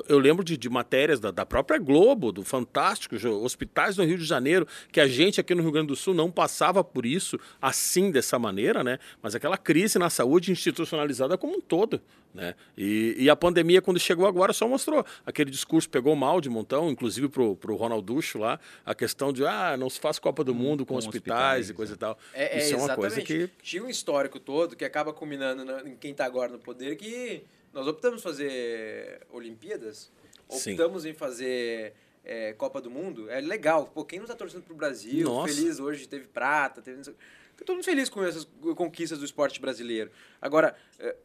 eu 0.09 0.18
lembro 0.18 0.45
de, 0.45 0.57
de 0.57 0.68
matérias 0.68 1.20
da, 1.20 1.30
da 1.30 1.47
própria 1.47 1.78
Globo, 1.78 2.32
do 2.32 2.43
Fantástico, 2.43 3.16
hospitais 3.43 3.97
no 3.97 4.05
Rio 4.05 4.18
de 4.18 4.24
Janeiro, 4.24 4.66
que 4.91 5.01
a 5.01 5.07
gente 5.07 5.41
aqui 5.41 5.55
no 5.55 5.62
Rio 5.62 5.72
Grande 5.72 5.89
do 5.89 5.97
Sul 5.97 6.14
não 6.14 6.30
passava 6.30 6.82
por 6.82 7.07
isso 7.07 7.39
assim, 7.61 8.11
dessa 8.11 8.39
maneira, 8.39 8.82
né? 8.82 8.99
Mas 9.22 9.34
aquela 9.34 9.57
crise 9.57 9.99
na 9.99 10.11
saúde 10.11 10.51
institucionalizada 10.51 11.39
como 11.39 11.57
um 11.57 11.61
todo, 11.61 12.01
né? 12.37 12.55
E, 12.76 13.16
e 13.18 13.30
a 13.30 13.34
pandemia, 13.34 13.80
quando 13.80 13.99
chegou 13.99 14.26
agora, 14.26 14.53
só 14.53 14.68
mostrou. 14.68 15.05
Aquele 15.24 15.51
discurso 15.51 15.89
pegou 15.89 16.14
mal 16.14 16.41
de 16.41 16.49
montão, 16.49 16.91
inclusive 16.91 17.28
pro, 17.28 17.57
pro 17.57 17.74
Ronalducho 17.74 18.39
lá, 18.39 18.61
a 18.84 18.95
questão 18.95 19.32
de, 19.32 19.45
ah, 19.45 19.76
não 19.76 19.89
se 19.89 19.99
faz 19.99 20.18
Copa 20.18 20.45
do 20.45 20.55
Mundo 20.55 20.84
com, 20.84 20.95
com 20.95 20.99
hospitais, 20.99 21.70
hospitais, 21.70 21.70
e 21.70 21.74
coisa 21.74 21.93
é. 21.93 21.97
e 21.97 21.99
tal. 21.99 22.18
É, 22.34 22.59
é 22.59 22.62
isso 22.62 22.74
é 22.74 22.76
uma 22.76 22.95
coisa 22.95 23.20
que... 23.22 23.49
Tinha 23.62 23.82
um 23.82 23.89
histórico 23.89 24.39
todo 24.39 24.76
que 24.76 24.84
acaba 24.84 25.12
culminando 25.12 25.64
na- 25.64 25.80
em 25.82 25.97
quem 25.97 26.12
está 26.12 26.24
agora 26.24 26.53
no 26.53 26.59
poder 26.59 26.95
que 26.97 27.43
nós 27.72 27.87
optamos 27.87 28.22
fazer 28.22 29.20
Olimpíadas, 29.32 30.11
Sim. 30.49 30.72
optamos 30.72 31.05
em 31.05 31.14
fazer 31.14 31.95
é, 32.24 32.53
Copa 32.53 32.80
do 32.80 32.91
Mundo. 32.91 33.30
É 33.30 33.41
legal. 33.41 33.87
Pô, 33.87 34.05
quem 34.05 34.18
não 34.18 34.24
está 34.24 34.37
torcendo 34.37 34.62
pro 34.62 34.74
Brasil, 34.74 35.28
Nossa. 35.28 35.55
feliz 35.55 35.80
hoje, 35.80 36.07
teve 36.07 36.26
prata, 36.26 36.82
teve... 36.82 37.03
Fico 37.03 37.64
todo 37.64 37.76
mundo 37.76 37.84
feliz 37.84 38.11
com 38.11 38.22
essas 38.22 38.47
conquistas 38.76 39.18
do 39.18 39.24
esporte 39.24 39.59
brasileiro. 39.59 40.11
Agora, 40.43 40.76
é, 40.99 41.16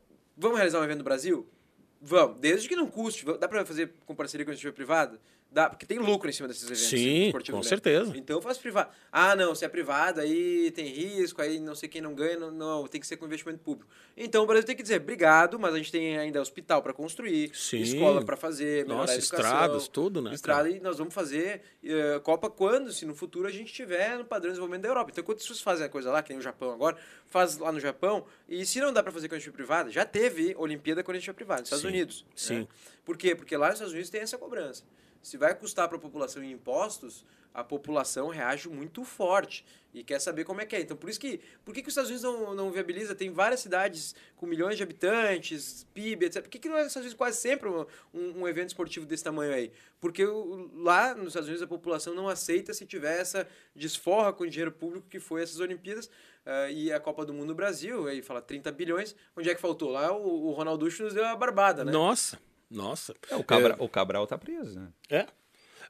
vamos 0.41 0.57
realizar 0.57 0.79
um 0.79 0.83
evento 0.83 0.97
no 0.97 1.03
Brasil? 1.03 1.47
Vamos, 2.01 2.39
desde 2.39 2.67
que 2.67 2.75
não 2.75 2.87
custe. 2.87 3.23
Dá 3.39 3.47
para 3.47 3.63
fazer 3.63 3.93
com 4.05 4.15
parceria 4.15 4.43
com 4.43 4.49
a 4.49 4.53
iniciativa 4.53 4.75
privada? 4.75 5.19
Dá, 5.53 5.69
porque 5.69 5.85
tem 5.85 5.99
lucro 5.99 6.29
em 6.29 6.31
cima 6.31 6.47
desses 6.47 6.63
eventos 6.63 6.83
Sim, 6.83 7.25
esportivos 7.25 7.59
com 7.59 7.61
grandes. 7.61 7.67
certeza. 7.67 8.17
Então 8.17 8.41
faz 8.41 8.57
privado. 8.57 8.89
Ah, 9.11 9.35
não, 9.35 9.53
se 9.53 9.65
é 9.65 9.67
privado, 9.67 10.21
aí 10.21 10.71
tem 10.71 10.85
risco, 10.85 11.41
aí 11.41 11.59
não 11.59 11.75
sei 11.75 11.89
quem 11.89 11.99
não 11.99 12.15
ganha, 12.15 12.39
não, 12.39 12.51
não, 12.51 12.87
tem 12.87 13.01
que 13.01 13.05
ser 13.05 13.17
com 13.17 13.25
investimento 13.25 13.59
público. 13.59 13.91
Então 14.15 14.43
o 14.43 14.47
Brasil 14.47 14.65
tem 14.65 14.77
que 14.77 14.81
dizer, 14.81 15.01
obrigado, 15.01 15.59
mas 15.59 15.73
a 15.73 15.77
gente 15.77 15.91
tem 15.91 16.17
ainda 16.17 16.39
hospital 16.39 16.81
para 16.81 16.93
construir, 16.93 17.51
Sim. 17.53 17.81
escola 17.81 18.23
para 18.23 18.37
fazer, 18.37 18.83
melhorar 18.85 19.01
Nossa, 19.01 19.11
a 19.11 19.15
educação, 19.17 19.45
estradas, 19.45 19.87
tudo, 19.89 20.21
né, 20.21 20.33
Estrada, 20.33 20.63
cara? 20.63 20.73
e 20.73 20.79
nós 20.79 20.97
vamos 20.97 21.13
fazer 21.13 21.61
eh, 21.83 22.21
Copa 22.23 22.49
quando, 22.49 22.93
se 22.93 23.05
no 23.05 23.13
futuro 23.13 23.45
a 23.45 23.51
gente 23.51 23.67
estiver 23.67 24.17
no 24.17 24.23
padrão 24.23 24.51
de 24.51 24.53
desenvolvimento 24.53 24.83
da 24.83 24.87
Europa. 24.87 25.11
Então, 25.11 25.21
quando 25.21 25.41
vocês 25.41 25.59
fazem 25.59 25.85
a 25.85 25.89
coisa 25.89 26.09
lá, 26.11 26.23
que 26.23 26.29
nem 26.29 26.39
o 26.39 26.41
Japão 26.41 26.71
agora, 26.71 26.95
faz 27.27 27.57
lá 27.57 27.73
no 27.73 27.79
Japão, 27.81 28.23
e 28.47 28.65
se 28.65 28.79
não 28.79 28.93
dá 28.93 29.03
para 29.03 29.11
fazer 29.11 29.27
com 29.27 29.35
a 29.35 29.37
iniciativa 29.37 29.57
privada, 29.57 29.91
já 29.91 30.05
teve 30.05 30.55
Olimpíada 30.57 31.03
com 31.03 31.11
a 31.11 31.13
iniciativa 31.13 31.35
privada, 31.35 31.59
nos 31.59 31.67
Estados 31.67 31.81
Sim, 31.81 31.89
Unidos. 31.89 32.25
sim. 32.33 32.59
né? 32.59 32.67
Por 33.03 33.17
quê? 33.17 33.35
Porque 33.35 33.57
lá 33.57 33.65
nos 33.67 33.75
Estados 33.75 33.91
Unidos 33.91 34.09
tem 34.09 34.21
essa 34.21 34.37
cobrança. 34.37 34.83
Se 35.21 35.37
vai 35.37 35.53
custar 35.55 35.87
para 35.87 35.97
a 35.97 36.01
população 36.01 36.43
em 36.43 36.51
impostos, 36.51 37.23
a 37.53 37.63
população 37.65 38.29
reage 38.29 38.69
muito 38.69 39.03
forte 39.03 39.65
e 39.93 40.05
quer 40.05 40.19
saber 40.19 40.45
como 40.45 40.61
é 40.61 40.65
que 40.65 40.73
é. 40.73 40.79
Então, 40.79 40.95
por 40.95 41.09
isso 41.09 41.19
que, 41.19 41.41
por 41.65 41.73
que, 41.73 41.81
que 41.81 41.89
os 41.89 41.91
Estados 41.91 42.09
Unidos 42.09 42.23
não, 42.23 42.55
não 42.55 42.71
viabiliza? 42.71 43.13
Tem 43.13 43.29
várias 43.29 43.59
cidades 43.59 44.15
com 44.37 44.45
milhões 44.45 44.77
de 44.77 44.83
habitantes, 44.83 45.85
PIB, 45.93 46.27
etc. 46.27 46.41
Por 46.43 46.49
que, 46.49 46.59
que 46.59 46.69
não 46.69 46.77
é 46.77 46.81
Estados 46.87 47.03
Unidos 47.07 47.13
quase 47.17 47.37
sempre 47.41 47.67
um, 47.67 47.85
um, 48.13 48.41
um 48.41 48.47
evento 48.47 48.69
esportivo 48.69 49.05
desse 49.05 49.23
tamanho 49.25 49.53
aí? 49.53 49.69
Porque 49.99 50.23
o- 50.25 50.71
lá 50.75 51.13
nos 51.13 51.27
Estados 51.27 51.49
Unidos 51.49 51.61
a 51.61 51.67
população 51.67 52.15
não 52.15 52.29
aceita 52.29 52.73
se 52.73 52.85
tiver 52.85 53.19
essa 53.19 53.45
desforra 53.75 54.31
com 54.31 54.45
dinheiro 54.47 54.71
público 54.71 55.07
que 55.09 55.19
foi 55.19 55.43
essas 55.43 55.59
Olimpíadas 55.59 56.09
ah, 56.45 56.69
e 56.71 56.89
a 56.91 57.01
Copa 57.01 57.25
do 57.25 57.33
Mundo 57.33 57.47
no 57.49 57.55
Brasil, 57.55 58.07
aí 58.07 58.21
fala 58.21 58.41
30 58.41 58.71
bilhões. 58.71 59.13
Onde 59.35 59.49
é 59.49 59.55
que 59.55 59.59
faltou? 59.59 59.89
Lá 59.89 60.15
o, 60.15 60.47
o 60.47 60.51
Ronalducho 60.53 61.03
nos 61.03 61.13
deu 61.13 61.25
a 61.25 61.35
barbada, 61.35 61.83
né? 61.83 61.91
Nossa, 61.91 62.39
nossa. 62.71 63.13
É, 63.29 63.35
o, 63.35 63.43
Cabra, 63.43 63.75
o 63.79 63.87
Cabral 63.89 64.25
tá 64.25 64.37
preso, 64.37 64.79
né? 64.79 64.87
É. 65.09 65.27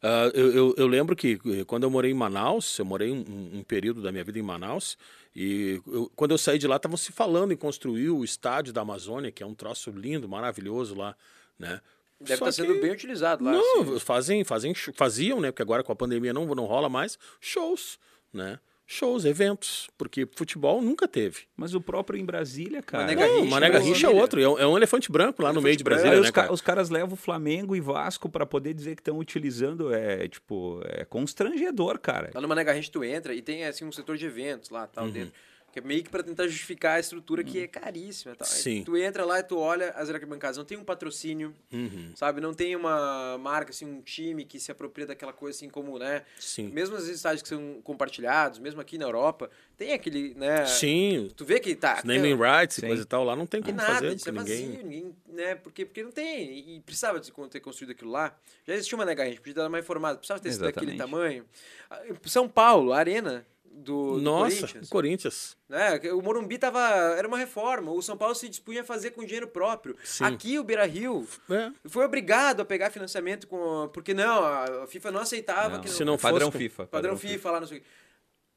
Ah, 0.04 0.32
eu, 0.34 0.52
eu, 0.52 0.76
eu 0.78 0.88
lembro 0.88 1.16
que 1.16 1.40
eh, 1.46 1.64
quando 1.64 1.84
eu 1.84 1.90
morei 1.92 2.10
em 2.10 2.14
Manaus, 2.16 2.80
eu 2.80 2.86
morei 2.86 3.12
um, 3.12 3.20
um- 3.60 3.64
período 3.64 4.02
da 4.02 4.12
minha 4.12 4.24
vida 4.24 4.40
em 4.40 4.42
Manaus, 4.42 4.98
e 5.36 5.80
eu- 5.86 6.12
quando 6.16 6.32
eu 6.32 6.40
saí 6.40 6.58
de 6.58 6.68
lá, 6.68 6.78
estavam 6.78 6.98
se 6.98 7.12
falando 7.12 7.52
em 7.54 7.56
construir 7.56 8.10
o 8.10 8.24
estádio 8.24 8.74
da 8.74 8.82
Amazônia, 8.82 9.32
que 9.32 9.44
é 9.44 9.46
um 9.46 9.54
troço 9.54 9.92
lindo, 9.92 10.28
maravilhoso 10.28 10.96
lá, 10.96 11.16
né? 11.60 11.80
Deve 12.20 12.38
Só 12.38 12.50
estar 12.50 12.64
sendo 12.64 12.74
que- 12.76 12.82
bem 12.82 12.92
utilizado 12.92 13.44
lá. 13.44 13.52
Não, 13.52 13.82
assim. 13.82 14.00
fazem, 14.00 14.44
fazem, 14.44 14.74
sh- 14.74 14.90
faziam, 14.96 15.40
né? 15.40 15.52
Porque 15.52 15.62
agora 15.62 15.84
com 15.84 15.92
a 15.92 15.96
pandemia 15.96 16.34
não, 16.34 16.46
não 16.56 16.66
rola 16.66 16.90
mais, 16.90 17.18
shows, 17.40 18.00
né? 18.34 18.60
Shows, 18.94 19.24
eventos, 19.24 19.90
porque 19.98 20.28
futebol 20.36 20.82
nunca 20.82 21.08
teve. 21.08 21.44
Mas 21.56 21.74
o 21.74 21.80
próprio 21.80 22.20
em 22.20 22.26
Brasília, 22.26 22.82
cara. 22.82 23.06
Mané 23.06 23.16
Não, 23.28 23.46
Mané 23.46 23.68
né? 23.70 23.74
Garrincha 23.74 24.08
é 24.08 24.10
outro, 24.10 24.42
é 24.42 24.50
um, 24.50 24.60
é 24.60 24.68
um 24.68 24.76
elefante 24.76 25.10
branco 25.10 25.42
lá 25.42 25.54
no 25.54 25.62
meio 25.62 25.78
de. 25.78 25.84
Brasília, 25.84 26.16
né, 26.16 26.20
os, 26.20 26.30
ca- 26.30 26.42
cara? 26.42 26.54
os 26.54 26.60
caras 26.62 26.90
levam 26.90 27.16
Flamengo 27.16 27.74
e 27.76 27.80
Vasco 27.80 28.28
pra 28.28 28.46
poder 28.46 28.74
dizer 28.74 28.96
que 28.96 29.02
estão 29.02 29.18
utilizando, 29.18 29.94
é 29.94 30.28
tipo, 30.28 30.82
é 30.86 31.06
constrangedor, 31.06 32.00
cara. 32.00 32.32
Lá 32.34 32.42
no 32.42 32.48
Mané 32.50 32.64
Garrincha 32.66 32.92
tu 32.92 33.02
entra 33.04 33.34
e 33.34 33.42
tem 33.42 33.64
assim 33.66 33.86
um 33.86 33.92
setor 33.94 34.18
de 34.18 34.26
eventos 34.26 34.70
lá, 34.70 34.86
tal, 34.88 35.06
Uhum. 35.06 35.12
dentro. 35.12 35.34
Que 35.72 35.80
é 35.80 35.82
meio 35.82 36.04
que 36.04 36.10
pra 36.10 36.22
tentar 36.22 36.48
justificar 36.48 36.98
a 36.98 37.00
estrutura 37.00 37.44
que 37.44 37.60
é 37.60 37.68
caríssima. 37.68 38.36
Tal. 38.36 38.46
Aí 38.48 38.54
Sim. 38.54 38.84
tu 38.84 38.98
entra 38.98 39.24
lá 39.24 39.40
e 39.40 39.44
tu 39.44 39.58
olha 39.58 39.92
as 39.92 40.10
arquibancadas, 40.10 40.58
não 40.58 40.66
tem 40.66 40.78
um 40.78 40.84
patrocínio, 40.84 41.54
Uhum, 41.72 42.12
sabe? 42.16 42.42
Não 42.42 42.54
tem 42.54 42.76
uma 42.76 43.38
marca, 43.38 43.72
assim, 43.72 43.86
um 43.86 44.02
time 44.02 44.44
que 44.44 44.60
se 44.60 44.70
apropria 44.72 45.08
daquela 45.08 45.32
coisa 45.32 45.58
assim 45.58 45.70
como, 45.70 45.98
né? 45.98 46.24
sim. 46.38 46.68
Mesmo 46.68 46.98
os 46.98 47.08
estádios 47.08 47.42
que 47.42 47.48
são 47.48 47.80
compartilhados, 47.84 48.60
mesmo 48.60 48.82
aqui 48.82 48.98
na 48.98 49.06
Europa, 49.06 49.50
tem 49.78 49.94
aquele, 49.94 50.34
né? 50.34 50.66
Sim, 50.66 51.30
Tu 51.36 51.46
vê 51.46 51.60
que 51.60 51.74
tá. 51.74 52.02
naming 52.04 52.36
rights 52.36 52.78
e 52.80 52.82
coisa 52.82 53.04
e 53.04 53.06
tal, 53.06 53.24
lá 53.24 53.36
não 53.36 53.46
tem 53.46 53.62
como 53.62 53.78
nada, 53.78 53.94
fazer, 53.94 54.14
isso 54.14 54.28
é 54.30 54.32
porque 54.34 54.52
vazio, 54.52 54.68
ninguém... 54.68 54.84
ninguém, 54.84 55.16
né? 55.30 55.56
Porque, 55.56 55.86
porque 55.86 56.04
não 56.04 56.12
tem, 56.12 56.76
e 56.76 56.80
precisava 56.82 57.20
de 57.20 57.32
ter 57.50 57.60
construído 57.62 57.92
aquilo 57.92 58.12
lá. 58.12 58.38
Já 58.68 58.74
existia 58.74 58.98
uma 58.98 59.06
nega, 59.06 59.24
a 59.24 59.28
gente 59.28 59.40
podia 59.40 59.54
dar 59.54 59.70
mais 59.70 59.84
informado, 59.86 60.18
precisava 60.18 60.40
ter 60.42 60.52
sido 60.52 60.64
daquele 60.64 60.98
tamanho. 60.98 61.46
Ah, 61.90 62.02
São 62.26 62.48
Paulo, 62.50 62.92
arena 62.92 63.46
do, 63.74 64.16
do 64.16 64.22
Nossa, 64.22 64.56
Corinthians, 64.58 64.90
Corinthians. 64.90 65.58
né? 65.68 66.00
O 66.14 66.22
Morumbi 66.22 66.58
tava, 66.58 66.80
era 67.18 67.28
uma 67.28 67.38
reforma, 67.38 67.92
o 67.92 68.02
São 68.02 68.18
Paulo 68.18 68.36
se 68.36 68.48
dispunha 68.50 68.82
a 68.82 68.84
fazer 68.84 69.12
com 69.12 69.24
dinheiro 69.24 69.48
próprio. 69.48 69.96
Sim. 70.04 70.24
Aqui 70.24 70.60
o 70.60 70.64
Beira-Rio 70.64 71.28
É. 71.50 71.72
foi 71.90 72.06
obrigado 72.06 72.62
a 72.62 72.66
pegar 72.66 72.90
financiamento 72.92 73.48
com, 73.48 73.90
porque 73.94 74.14
não, 74.14 74.44
a 74.44 74.86
FIFA 74.88 75.12
não 75.12 75.22
aceitava 75.22 75.76
Não, 75.76 75.82
que 75.82 75.90
se 75.90 76.04
não 76.06 76.18
padrão 76.18 76.52
fosse 76.52 76.64
FIFA. 76.66 76.88
Padrão 76.88 77.18
FIFA 77.18 77.52
lá, 77.52 77.60
não 77.60 77.68
sei 77.68 77.78
o 77.80 77.82
quê. 77.82 77.88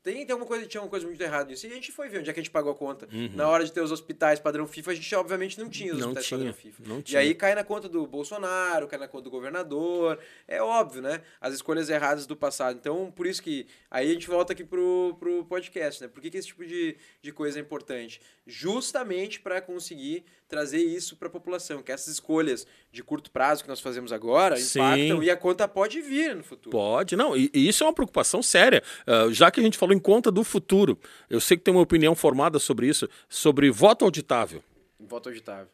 Tem, 0.05 0.24
tem 0.26 0.32
alguma 0.34 0.46
coisa, 0.46 0.66
tinha 0.66 0.82
uma 0.82 0.88
coisa 0.90 1.07
muito 1.07 1.20
errada 1.22 1.48
nisso. 1.48 1.66
E 1.66 1.70
a 1.72 1.74
gente 1.74 1.90
foi 1.90 2.11
ver 2.11 2.18
onde 2.18 2.28
é 2.28 2.32
que 2.34 2.38
a 2.38 2.42
gente 2.42 2.52
pagou 2.52 2.70
a 2.70 2.74
conta. 2.74 3.09
Na 3.34 3.48
hora 3.48 3.64
de 3.64 3.72
ter 3.72 3.80
os 3.80 3.90
hospitais 3.90 4.38
padrão 4.38 4.66
FIFA, 4.66 4.90
a 4.90 4.94
gente 4.94 5.14
obviamente 5.14 5.59
não 5.59 5.68
tinha 5.70 5.94
os 5.94 5.98
Não 5.98 6.09
hospitais 6.09 6.26
tinha, 6.26 6.38
padrão 6.38 6.52
FIFA. 6.52 6.82
não 6.86 6.98
E 6.98 7.02
tinha. 7.02 7.20
aí 7.20 7.34
cai 7.34 7.55
na 7.55 7.64
conta 7.64 7.88
do 7.88 8.07
Bolsonaro, 8.07 8.86
cai 8.86 8.98
na 8.98 9.09
conta 9.09 9.24
do 9.24 9.30
governador. 9.30 10.18
É 10.46 10.61
óbvio, 10.62 11.00
né? 11.00 11.22
As 11.40 11.55
escolhas 11.55 11.88
erradas 11.88 12.26
do 12.26 12.36
passado. 12.36 12.76
Então, 12.78 13.11
por 13.11 13.26
isso 13.26 13.42
que. 13.42 13.66
Aí 13.90 14.11
a 14.11 14.12
gente 14.12 14.26
volta 14.28 14.52
aqui 14.52 14.62
pro, 14.62 15.16
pro 15.18 15.42
podcast, 15.46 16.02
né? 16.02 16.09
Por 16.09 16.20
que, 16.20 16.30
que 16.30 16.36
esse 16.36 16.48
tipo 16.48 16.66
de, 16.66 16.96
de 17.22 17.32
coisa 17.32 17.59
é 17.59 17.62
importante? 17.62 18.20
Justamente 18.46 19.40
para 19.40 19.61
conseguir 19.62 20.24
trazer 20.55 20.78
isso 20.78 21.16
para 21.16 21.26
a 21.28 21.30
população. 21.30 21.82
Que 21.82 21.90
essas 21.90 22.09
escolhas 22.14 22.66
de 22.92 23.02
curto 23.02 23.30
prazo 23.30 23.62
que 23.62 23.68
nós 23.68 23.80
fazemos 23.80 24.12
agora 24.12 24.57
Sim. 24.57 24.78
impactam 24.78 25.22
e 25.22 25.30
a 25.30 25.36
conta 25.36 25.66
pode 25.66 26.00
vir 26.00 26.36
no 26.36 26.44
futuro. 26.44 26.70
Pode, 26.70 27.16
não, 27.16 27.36
e, 27.36 27.50
e 27.52 27.68
isso 27.68 27.82
é 27.82 27.86
uma 27.86 27.92
preocupação 27.92 28.42
séria. 28.42 28.82
Ah, 29.07 29.26
já 29.30 29.50
que 29.50 29.59
a 29.59 29.62
gente 29.62 29.76
falou 29.76 29.94
em 29.94 29.98
conta 29.98 30.30
do 30.30 30.44
futuro, 30.44 30.98
eu 31.28 31.40
sei 31.40 31.57
que 31.57 31.64
tem 31.64 31.74
uma 31.74 31.82
opinião 31.82 32.14
formada 32.14 32.59
sobre 32.61 32.86
isso, 32.86 33.09
sobre 33.28 33.68
voto 33.70 34.05
auditável. 34.05 34.62
Voto 35.00 35.28
auditável. 35.28 35.68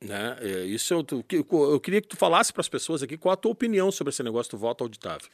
Né? 0.00 0.38
É, 0.40 0.64
isso 0.64 0.94
eu, 0.94 1.04
eu 1.72 1.80
queria 1.80 2.00
que 2.00 2.08
tu 2.08 2.16
falasse 2.16 2.52
para 2.52 2.60
as 2.62 2.68
pessoas 2.68 3.02
aqui 3.02 3.18
qual 3.18 3.32
a 3.32 3.36
tua 3.36 3.50
opinião 3.52 3.90
sobre 3.92 4.10
esse 4.12 4.22
negócio 4.22 4.50
do 4.52 4.58
voto 4.58 4.84
auditável. 4.84 5.28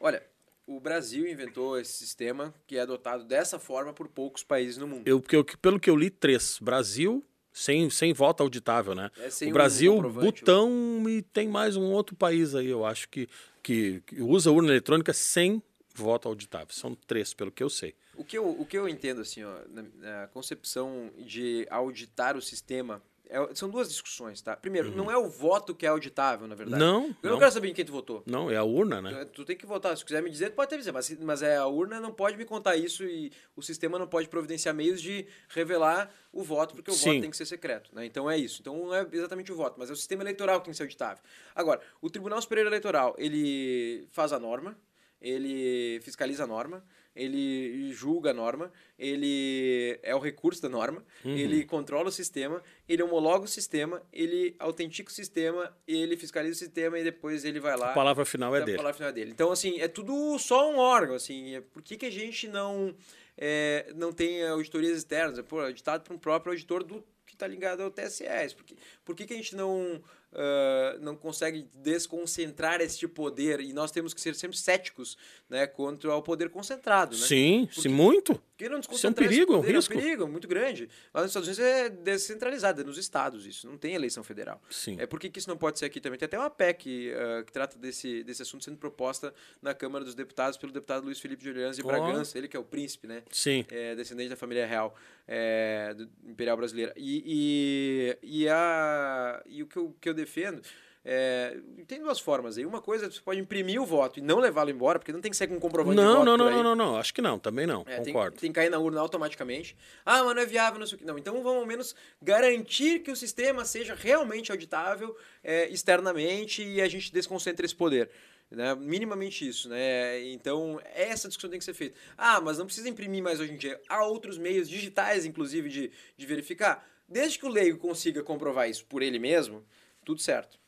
Olha, 0.00 0.22
o 0.66 0.80
Brasil 0.80 1.26
inventou 1.26 1.78
esse 1.78 1.92
sistema 1.92 2.54
que 2.66 2.78
é 2.78 2.80
adotado 2.80 3.24
dessa 3.24 3.58
forma 3.58 3.92
por 3.92 4.08
poucos 4.08 4.42
países 4.42 4.78
no 4.78 4.86
mundo. 4.86 5.06
Eu, 5.06 5.20
porque 5.20 5.36
eu- 5.36 5.44
pelo 5.44 5.78
que 5.78 5.90
eu 5.90 5.96
li, 5.96 6.08
três. 6.08 6.58
Brasil, 6.60 7.22
sem, 7.54 7.88
sem 7.88 8.12
voto 8.12 8.42
auditável, 8.42 8.96
né? 8.96 9.10
É 9.16 9.44
o 9.44 9.48
um 9.48 9.52
Brasil, 9.52 9.94
comprovante. 9.94 10.40
Butão 10.40 11.04
e 11.08 11.22
tem 11.22 11.48
mais 11.48 11.76
um 11.76 11.84
outro 11.92 12.16
país 12.16 12.52
aí, 12.52 12.66
eu 12.66 12.84
acho, 12.84 13.08
que, 13.08 13.28
que, 13.62 14.02
que 14.04 14.20
usa 14.20 14.50
urna 14.50 14.70
eletrônica 14.70 15.12
sem 15.12 15.62
voto 15.94 16.28
auditável. 16.28 16.68
São 16.70 16.96
três, 17.06 17.32
pelo 17.32 17.52
que 17.52 17.62
eu 17.62 17.70
sei. 17.70 17.94
O 18.16 18.24
que 18.24 18.36
eu, 18.36 18.48
o 18.48 18.66
que 18.66 18.76
eu 18.76 18.88
entendo, 18.88 19.20
assim, 19.20 19.44
ó, 19.44 19.54
na, 19.68 19.84
na 19.98 20.26
concepção 20.28 21.10
de 21.16 21.64
auditar 21.70 22.36
o 22.36 22.42
sistema, 22.42 23.00
é- 23.28 23.54
são 23.54 23.68
duas 23.70 23.88
discussões, 23.88 24.40
tá? 24.42 24.56
Primeiro, 24.56 24.90
não 24.94 25.10
é 25.10 25.16
o 25.16 25.28
voto 25.28 25.74
que 25.74 25.84
é 25.86 25.88
auditável, 25.88 26.46
na 26.46 26.54
verdade. 26.54 26.82
Uhum. 26.82 26.88
Não, 26.88 27.04
Eu 27.06 27.14
não 27.22 27.30
não. 27.32 27.38
quero 27.38 27.50
saber 27.52 27.68
em 27.68 27.74
quem 27.74 27.84
tu 27.84 27.92
votou. 27.92 28.22
Não, 28.26 28.50
é 28.50 28.56
a 28.56 28.62
urna, 28.64 29.00
né? 29.02 29.24
Tu- 29.26 29.32
Tu 29.32 29.44
tem 29.44 29.56
que 29.56 29.66
votar. 29.66 29.96
Se 29.96 30.04
quiser 30.04 30.22
me 30.22 30.30
dizer, 30.30 30.50
tu 30.50 30.54
pode 30.56 30.66
até 30.66 30.76
dizer, 30.76 30.92
mas, 30.92 31.10
mas 31.20 31.42
é, 31.42 31.56
a 31.56 31.66
urna 31.66 32.00
não 32.00 32.12
pode 32.12 32.36
me 32.36 32.44
contar 32.44 32.76
isso 32.76 33.04
e 33.04 33.32
o 33.56 33.62
sistema 33.62 33.98
não 33.98 34.06
pode 34.06 34.28
providenciar 34.28 34.74
meios 34.74 35.00
de 35.00 35.26
revelar 35.48 36.12
o 36.32 36.42
voto, 36.42 36.74
porque 36.74 36.90
o 36.90 36.94
Sim. 36.94 37.10
voto 37.10 37.20
tem 37.22 37.30
que 37.30 37.36
ser 37.36 37.46
secreto. 37.46 37.90
Né? 37.94 38.04
Então 38.06 38.30
é 38.30 38.36
isso. 38.36 38.60
Então 38.60 38.76
não 38.86 38.94
é 38.94 39.06
exatamente 39.12 39.50
o 39.52 39.56
voto, 39.56 39.76
mas 39.78 39.88
é 39.90 39.92
o 39.92 39.96
sistema 39.96 40.22
eleitoral 40.22 40.60
que 40.60 40.64
tem 40.66 40.72
que 40.72 40.76
ser 40.76 40.82
auditável. 40.84 41.22
Agora, 41.54 41.80
o 42.00 42.10
Tribunal 42.10 42.40
Superior 42.42 42.66
Eleitoral, 42.66 43.14
ele 43.18 44.06
faz 44.10 44.32
a 44.32 44.38
norma, 44.38 44.76
ele 45.20 46.00
fiscaliza 46.02 46.44
a 46.44 46.46
norma, 46.46 46.84
ele 47.14 47.92
julga 47.92 48.30
a 48.30 48.34
norma, 48.34 48.72
ele 48.98 49.98
é 50.02 50.14
o 50.14 50.18
recurso 50.18 50.60
da 50.62 50.68
norma, 50.68 51.04
Uhum. 51.24 51.36
ele 51.36 51.64
controla 51.64 52.08
o 52.08 52.12
sistema, 52.12 52.62
ele 52.88 53.02
homologa 53.02 53.44
o 53.44 53.48
sistema, 53.48 54.02
ele 54.12 54.54
autentica 54.58 55.10
o 55.10 55.14
sistema, 55.14 55.76
ele 55.86 56.16
fiscaliza 56.16 56.54
o 56.54 56.58
sistema 56.58 56.98
e 56.98 57.04
depois 57.04 57.44
ele 57.44 57.60
vai 57.60 57.76
lá. 57.76 57.90
A 57.90 57.94
palavra 57.94 58.24
final 58.24 58.54
é 58.56 58.62
a 58.62 58.64
dele. 58.64 58.76
palavra 58.76 58.96
final 58.96 59.12
dele. 59.12 59.30
Então, 59.30 59.50
assim, 59.52 59.80
é 59.80 59.88
tudo 59.88 60.38
só 60.38 60.70
um 60.70 60.76
órgão, 60.78 61.14
assim. 61.14 61.54
é- 61.56 61.60
Por 61.60 61.82
que, 61.82 61.96
que 61.96 62.06
a 62.06 62.10
gente 62.10 62.48
não, 62.48 62.94
é, 63.36 63.92
não 63.94 64.12
tem 64.12 64.46
auditorias 64.46 64.98
externas? 64.98 65.40
Pô, 65.46 65.60
auditado 65.60 66.02
por 66.04 66.14
um 66.14 66.18
próprio 66.18 66.52
auditor 66.52 66.82
do 66.82 67.04
que 67.26 67.34
está 67.34 67.46
ligado 67.46 67.82
ao 67.82 67.90
TSS. 67.90 68.54
Por 68.54 68.64
que, 68.64 68.76
por 69.04 69.16
que, 69.16 69.26
que 69.26 69.32
a 69.34 69.36
gente 69.36 69.56
não, 69.56 70.00
ah, 70.34 70.98
não 71.00 71.16
consegue 71.16 71.68
desconcentrar 71.74 72.80
este 72.80 73.06
poder? 73.06 73.60
E 73.60 73.72
nós 73.72 73.90
temos 73.90 74.12
que 74.12 74.20
ser 74.20 74.34
sempre 74.34 74.56
céticos 74.56 75.16
né, 75.48 75.66
contra 75.66 76.14
o 76.14 76.22
poder 76.22 76.50
concentrado, 76.50 77.16
né? 77.16 77.26
Sim, 77.26 77.68
sim, 77.72 77.88
muito. 77.88 78.34
Porque 78.34 78.68
não 78.68 78.68
Isso 78.68 78.74
é 78.74 78.76
um 78.76 78.80
desconcentrar 78.80 79.26
esse 79.26 79.34
perigo, 79.34 79.52
é 79.52 79.56
um 79.56 79.60
poder, 79.60 79.74
risco. 79.74 79.92
É 79.92 79.96
um 79.96 80.00
perigo 80.00 80.28
muito 80.28 80.48
grande. 80.48 80.88
Lá 81.12 81.22
nos 81.22 81.30
Estados 81.30 81.48
Unidos 81.48 81.64
é 81.64 81.88
descentralizado, 81.88 82.80
é 82.80 82.84
nos 82.84 82.98
estados 82.98 83.46
isso. 83.46 83.66
Não 83.66 83.76
tem 83.76 83.94
eleição 83.94 84.22
federal. 84.22 84.60
Sim. 84.70 84.96
É 84.98 85.06
por 85.06 85.18
que, 85.18 85.30
isso 85.36 85.48
não 85.48 85.56
pode 85.56 85.78
ser 85.78 85.86
aqui 85.86 86.00
também? 86.00 86.18
Tem 86.18 86.26
até 86.26 86.38
uma 86.38 86.50
PEC 86.50 87.12
ah, 87.12 87.42
que 87.44 87.52
trata 87.52 87.78
desse, 87.78 88.22
desse 88.24 88.42
assunto 88.42 88.64
sendo 88.64 88.76
proposta 88.76 89.34
na 89.60 89.74
Câmara 89.74 90.04
dos 90.04 90.14
Deputados 90.14 90.56
pelo 90.56 90.72
deputado 90.72 91.04
Luiz 91.04 91.20
Felipe 91.20 91.42
de 91.42 91.50
Orleans 91.50 91.76
de 91.76 91.82
Ó. 91.82 91.86
Bragança, 91.86 92.38
ele 92.38 92.48
que 92.48 92.56
é 92.56 92.60
o 92.60 92.64
príncipe, 92.64 93.06
né? 93.06 93.22
Sim. 93.30 93.64
É, 93.70 93.94
descendente 93.94 94.30
da 94.30 94.36
família 94.36 94.66
real 94.66 94.94
é, 95.26 95.94
do 95.94 96.08
imperial 96.24 96.56
brasileira. 96.56 96.92
E, 96.96 98.16
e, 98.22 98.42
e, 98.42 98.48
a, 98.48 99.42
e 99.46 99.62
o 99.62 99.66
que 99.66 99.76
eu, 99.76 99.96
que 100.00 100.08
eu 100.08 100.14
defendo 100.24 100.62
é, 101.06 101.58
tem 101.86 102.00
duas 102.00 102.18
formas 102.18 102.56
aí. 102.56 102.64
Uma 102.64 102.80
coisa, 102.80 103.10
você 103.10 103.20
pode 103.20 103.38
imprimir 103.38 103.80
o 103.80 103.84
voto 103.84 104.18
e 104.18 104.22
não 104.22 104.38
levá-lo 104.38 104.70
embora, 104.70 104.98
porque 104.98 105.12
não 105.12 105.20
tem 105.20 105.30
que 105.30 105.36
ser 105.36 105.46
com 105.46 105.56
um 105.56 105.60
comprovante 105.60 105.98
de 105.98 106.02
Não, 106.02 106.14
voto 106.14 106.24
não, 106.24 106.36
não, 106.38 106.50
não, 106.50 106.62
não, 106.62 106.74
não. 106.74 106.96
Acho 106.96 107.12
que 107.12 107.20
não, 107.20 107.38
também 107.38 107.66
não. 107.66 107.82
É, 107.86 108.00
tem, 108.00 108.12
Concordo. 108.12 108.38
tem 108.38 108.50
que 108.50 108.54
cair 108.54 108.70
na 108.70 108.78
urna 108.78 109.00
automaticamente. 109.00 109.76
Ah, 110.04 110.24
mas 110.24 110.34
não 110.34 110.42
é 110.42 110.46
viável, 110.46 110.80
não 110.80 110.86
sei 110.86 110.96
o 110.96 110.98
que. 110.98 111.04
Não, 111.04 111.18
então 111.18 111.42
vamos 111.42 111.60
ao 111.60 111.66
menos 111.66 111.94
garantir 112.22 113.00
que 113.00 113.10
o 113.10 113.16
sistema 113.16 113.66
seja 113.66 113.94
realmente 113.94 114.50
auditável 114.50 115.14
é, 115.42 115.68
externamente 115.68 116.64
e 116.64 116.80
a 116.80 116.88
gente 116.88 117.12
desconcentre 117.12 117.66
esse 117.66 117.76
poder. 117.76 118.08
Né? 118.50 118.74
Minimamente 118.74 119.46
isso, 119.46 119.68
né? 119.68 120.22
Então, 120.28 120.80
essa 120.94 121.28
discussão 121.28 121.50
tem 121.50 121.58
que 121.58 121.64
ser 121.64 121.74
feita. 121.74 121.98
Ah, 122.16 122.40
mas 122.40 122.56
não 122.56 122.64
precisa 122.64 122.88
imprimir 122.88 123.22
mais 123.22 123.40
hoje 123.40 123.52
em 123.52 123.56
dia. 123.56 123.78
Há 123.88 124.04
outros 124.06 124.38
meios 124.38 124.70
digitais, 124.70 125.26
inclusive, 125.26 125.68
de, 125.68 125.90
de 126.16 126.26
verificar. 126.26 126.86
Desde 127.06 127.38
que 127.38 127.44
o 127.44 127.48
leigo 127.48 127.78
consiga 127.78 128.22
comprovar 128.22 128.70
isso 128.70 128.86
por 128.86 129.02
ele 129.02 129.18
mesmo, 129.18 129.62
tudo 130.04 130.20
certo. 130.20 130.58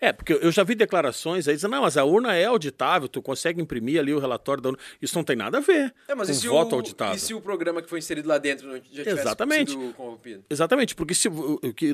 É, 0.00 0.12
porque 0.12 0.34
eu 0.34 0.52
já 0.52 0.62
vi 0.62 0.74
declarações 0.74 1.48
aí 1.48 1.54
dizendo, 1.54 1.70
não, 1.72 1.82
mas 1.82 1.96
a 1.96 2.04
urna 2.04 2.34
é 2.34 2.44
auditável, 2.44 3.08
tu 3.08 3.22
consegue 3.22 3.60
imprimir 3.60 3.98
ali 3.98 4.12
o 4.12 4.18
relatório 4.18 4.62
da 4.62 4.68
urna. 4.68 4.80
Isso 5.00 5.16
não 5.16 5.24
tem 5.24 5.34
nada 5.34 5.58
a 5.58 5.60
ver 5.60 5.94
É, 6.08 6.14
mas 6.14 6.28
com 6.28 6.34
e 6.34 6.36
se, 6.36 6.46
voto 6.48 6.72
o, 6.72 6.74
auditável. 6.76 7.14
e 7.16 7.18
se 7.18 7.32
o 7.32 7.40
programa 7.40 7.80
que 7.80 7.88
foi 7.88 7.98
inserido 7.98 8.28
lá 8.28 8.38
dentro 8.38 8.66
não 8.68 8.76
já 8.76 8.82
tivesse 8.82 9.20
Exatamente. 9.20 9.72
sido 9.72 9.94
corrompido? 9.94 10.44
Exatamente, 10.50 10.94
porque 10.94 11.14
se, 11.14 11.28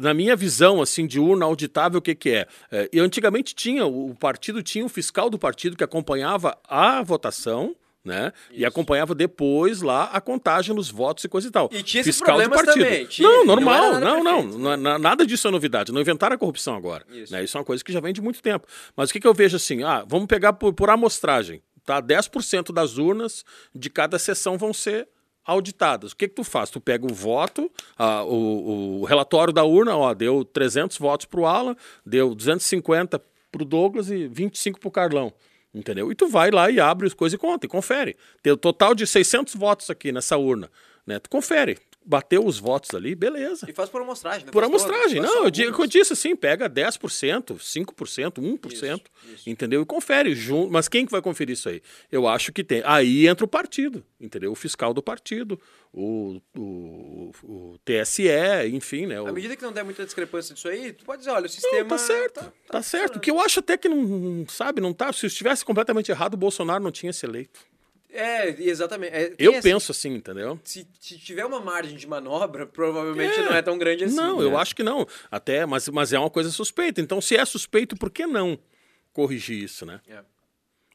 na 0.01 0.13
minha 0.13 0.35
visão 0.35 0.83
assim 0.83 1.07
de 1.07 1.21
urna 1.21 1.45
auditável, 1.45 1.99
o 1.99 2.03
que, 2.03 2.15
que 2.15 2.31
é? 2.31 2.47
é? 2.71 2.89
E 2.93 2.99
antigamente 2.99 3.55
tinha, 3.55 3.87
o 3.87 4.15
partido 4.15 4.63
tinha 4.63 4.85
o 4.85 4.89
fiscal 4.89 5.31
do 5.31 5.39
partido 5.39 5.77
que 5.77 5.85
acompanhava 5.85 6.59
a 6.69 7.01
votação, 7.03 7.77
né? 8.09 8.33
E 8.51 8.57
Isso. 8.59 8.67
acompanhava 8.67 9.15
depois 9.15 9.83
lá 9.83 10.05
a 10.05 10.21
contagem 10.21 10.75
dos 10.75 10.91
votos 10.91 11.23
e 11.23 11.29
coisa 11.29 11.47
e 11.47 11.51
tal. 11.51 11.69
E 11.73 11.83
tinha 11.83 12.01
esses 12.01 12.17
fiscal 12.17 12.35
problemas 12.37 12.65
partido. 12.65 12.85
também, 12.85 13.07
tinha, 13.07 13.29
não, 13.29 13.45
normal, 13.47 14.01
não, 14.01 14.25
não, 14.25 14.43
não 14.43 14.73
é 14.73 14.77
na- 14.77 14.99
nada 14.99 15.25
disso 15.25 15.47
é 15.47 15.51
novidade. 15.51 15.93
Não 15.93 16.01
inventaram 16.01 16.35
a 16.35 16.39
corrupção 16.39 16.75
agora. 16.75 17.05
Isso. 17.13 17.33
Né? 17.33 17.45
Isso 17.45 17.57
é 17.57 17.61
uma 17.61 17.65
coisa 17.65 17.85
que 17.85 17.93
já 17.93 18.01
vem 18.01 18.13
de 18.13 18.21
muito 18.21 18.43
tempo. 18.43 18.67
Mas 18.97 19.11
o 19.11 19.13
que, 19.13 19.21
que 19.21 19.27
eu 19.29 19.35
vejo 19.35 19.57
assim? 19.57 19.85
Ah, 19.85 20.05
vamos 20.09 20.27
pegar 20.27 20.55
por, 20.55 20.73
por 20.73 20.91
amostragem. 20.91 21.63
Tá? 21.85 22.03
10% 22.03 22.73
das 22.73 22.99
urnas 22.99 23.45
de 23.75 23.89
cada 23.89 24.19
sessão 24.19 24.59
vão 24.59 24.73
ser 24.75 25.07
auditadas. 25.45 26.13
O 26.13 26.17
que, 26.17 26.29
que 26.29 26.35
tu 26.35 26.45
faz? 26.45 26.69
Tu 26.69 26.79
pega 26.81 27.07
o 27.11 27.15
voto, 27.15 27.71
ah, 27.97 28.23
o, 28.25 29.01
o 29.01 29.05
relatório 29.05 29.53
da 29.53 29.65
urna, 29.65 29.97
ó, 29.97 30.13
deu 30.13 30.45
300 30.45 30.99
votos 30.99 31.25
para 31.27 31.41
o 31.41 31.47
Alan, 31.47 31.75
deu 32.05 32.35
250 32.35 33.19
para 33.51 33.63
o 33.63 33.65
Douglas 33.65 34.11
e 34.11 34.27
25 34.29 34.79
para 34.79 34.89
o 34.89 34.91
Carlão. 34.91 35.33
Entendeu? 35.75 36.11
E 36.11 36.15
tu 36.15 36.29
vai 36.29 36.51
lá 36.51 36.71
e 36.71 36.81
abre 36.81 37.07
as 37.07 37.15
coisas 37.15 37.35
e 37.35 37.39
conta, 37.39 37.67
e 37.67 37.69
confere. 37.69 38.17
Tem 38.43 38.53
o 38.53 38.57
total 38.57 38.95
de 38.95 39.07
600 39.07 39.55
votos 39.55 39.91
aqui 39.91 40.11
nessa 40.11 40.37
urna. 40.37 40.71
Né? 41.07 41.19
Tu 41.19 41.29
confere. 41.29 41.79
Bateu 42.11 42.43
os 42.47 42.59
votos 42.59 42.95
ali, 42.95 43.15
beleza. 43.15 43.67
E 43.69 43.73
faz 43.75 43.91
por 43.91 44.01
amostragem, 44.01 44.47
né? 44.47 44.51
Por 44.51 44.65
amostragem, 44.65 45.21
não, 45.21 45.45
eu, 45.45 45.51
digo, 45.51 45.83
eu 45.83 45.87
disse 45.87 46.15
assim, 46.15 46.35
pega 46.35 46.67
10%, 46.67 47.59
5%, 47.59 48.33
1%, 48.41 48.73
Isso, 48.73 48.85
isso. 49.35 49.51
entendeu? 49.51 49.83
E 49.83 49.85
confere 49.85 50.35
junto. 50.35 50.73
Mas 50.73 50.89
quem 50.89 51.05
que 51.05 51.13
vai 51.13 51.21
conferir 51.21 51.53
isso 51.53 51.69
aí? 51.69 51.83
Eu 52.11 52.27
acho 52.27 52.51
que 52.51 52.65
tem. 52.65 52.81
Aí 52.87 53.29
entra 53.29 53.45
o 53.45 53.49
partido, 53.49 54.03
entendeu? 54.19 54.51
O 54.51 54.55
fiscal 54.55 54.95
do 54.95 55.03
partido, 55.03 55.61
o, 55.93 56.41
o, 56.57 57.31
o 57.45 57.79
TSE, 57.85 58.23
enfim, 58.73 59.05
né? 59.05 59.21
O... 59.21 59.27
À 59.27 59.33
medida 59.33 59.55
que 59.55 59.63
não 59.63 59.73
der 59.73 59.85
muita 59.85 60.03
discrepância 60.07 60.55
disso 60.55 60.67
aí, 60.69 60.95
tu 60.95 61.05
pode 61.05 61.19
dizer, 61.19 61.31
olha, 61.31 61.41
o 61.41 61.43
Não, 61.43 61.49
sistema... 61.51 61.89
tá 61.91 61.99
certo, 61.99 62.53
tá, 62.71 62.83
certo. 62.83 63.21
Que 63.21 63.31
eu 63.31 63.39
acho 63.39 63.61
até 63.61 63.77
que 63.77 63.87
não, 63.87 64.47
sabe, 64.49 64.81
não 64.81 64.95
tá. 64.95 65.13
Se 65.13 65.27
estivesse 65.27 65.63
completamente 65.63 66.11
errado, 66.11 66.33
o 66.33 66.39
Bolsonaro 66.39 66.83
não 66.83 66.91
tinha 66.91 67.13
se 67.13 67.27
eleito. 67.27 67.61
É, 68.11 68.49
exatamente. 68.63 69.13
É, 69.15 69.35
Eu 69.39 69.53
essa- 69.53 69.63
penso 69.63 69.93
assim, 69.93 70.15
entendeu? 70.15 70.59
Se, 70.65 70.87
se 70.99 71.19
tiver 71.19 71.45
uma 71.45 71.61
margem 71.61 71.97
de 71.97 72.07
manobra, 72.07 72.65
provavelmente 72.69 73.39
não 73.41 73.53
é 73.55 73.61
tão 73.63 73.77
grande 73.79 74.05
assim. 74.05 74.17
Não, 74.17 74.39
né? 74.39 74.45
eu 74.45 74.57
acho 74.57 74.75
que 74.75 74.83
não. 74.83 75.07
Até, 75.31 75.67
mas, 75.67 75.89
mas 75.89 76.13
é 76.13 76.19
uma 76.19 76.31
coisa 76.31 76.51
suspeita. 76.51 77.01
Então, 77.01 77.21
se 77.21 77.37
é 77.37 77.45
suspeito, 77.45 77.97
por 77.97 78.11
que 78.11 78.27
não 78.27 78.59
corrigir 79.13 79.63
isso, 79.63 79.85
né? 79.85 80.01
É. 80.09 80.21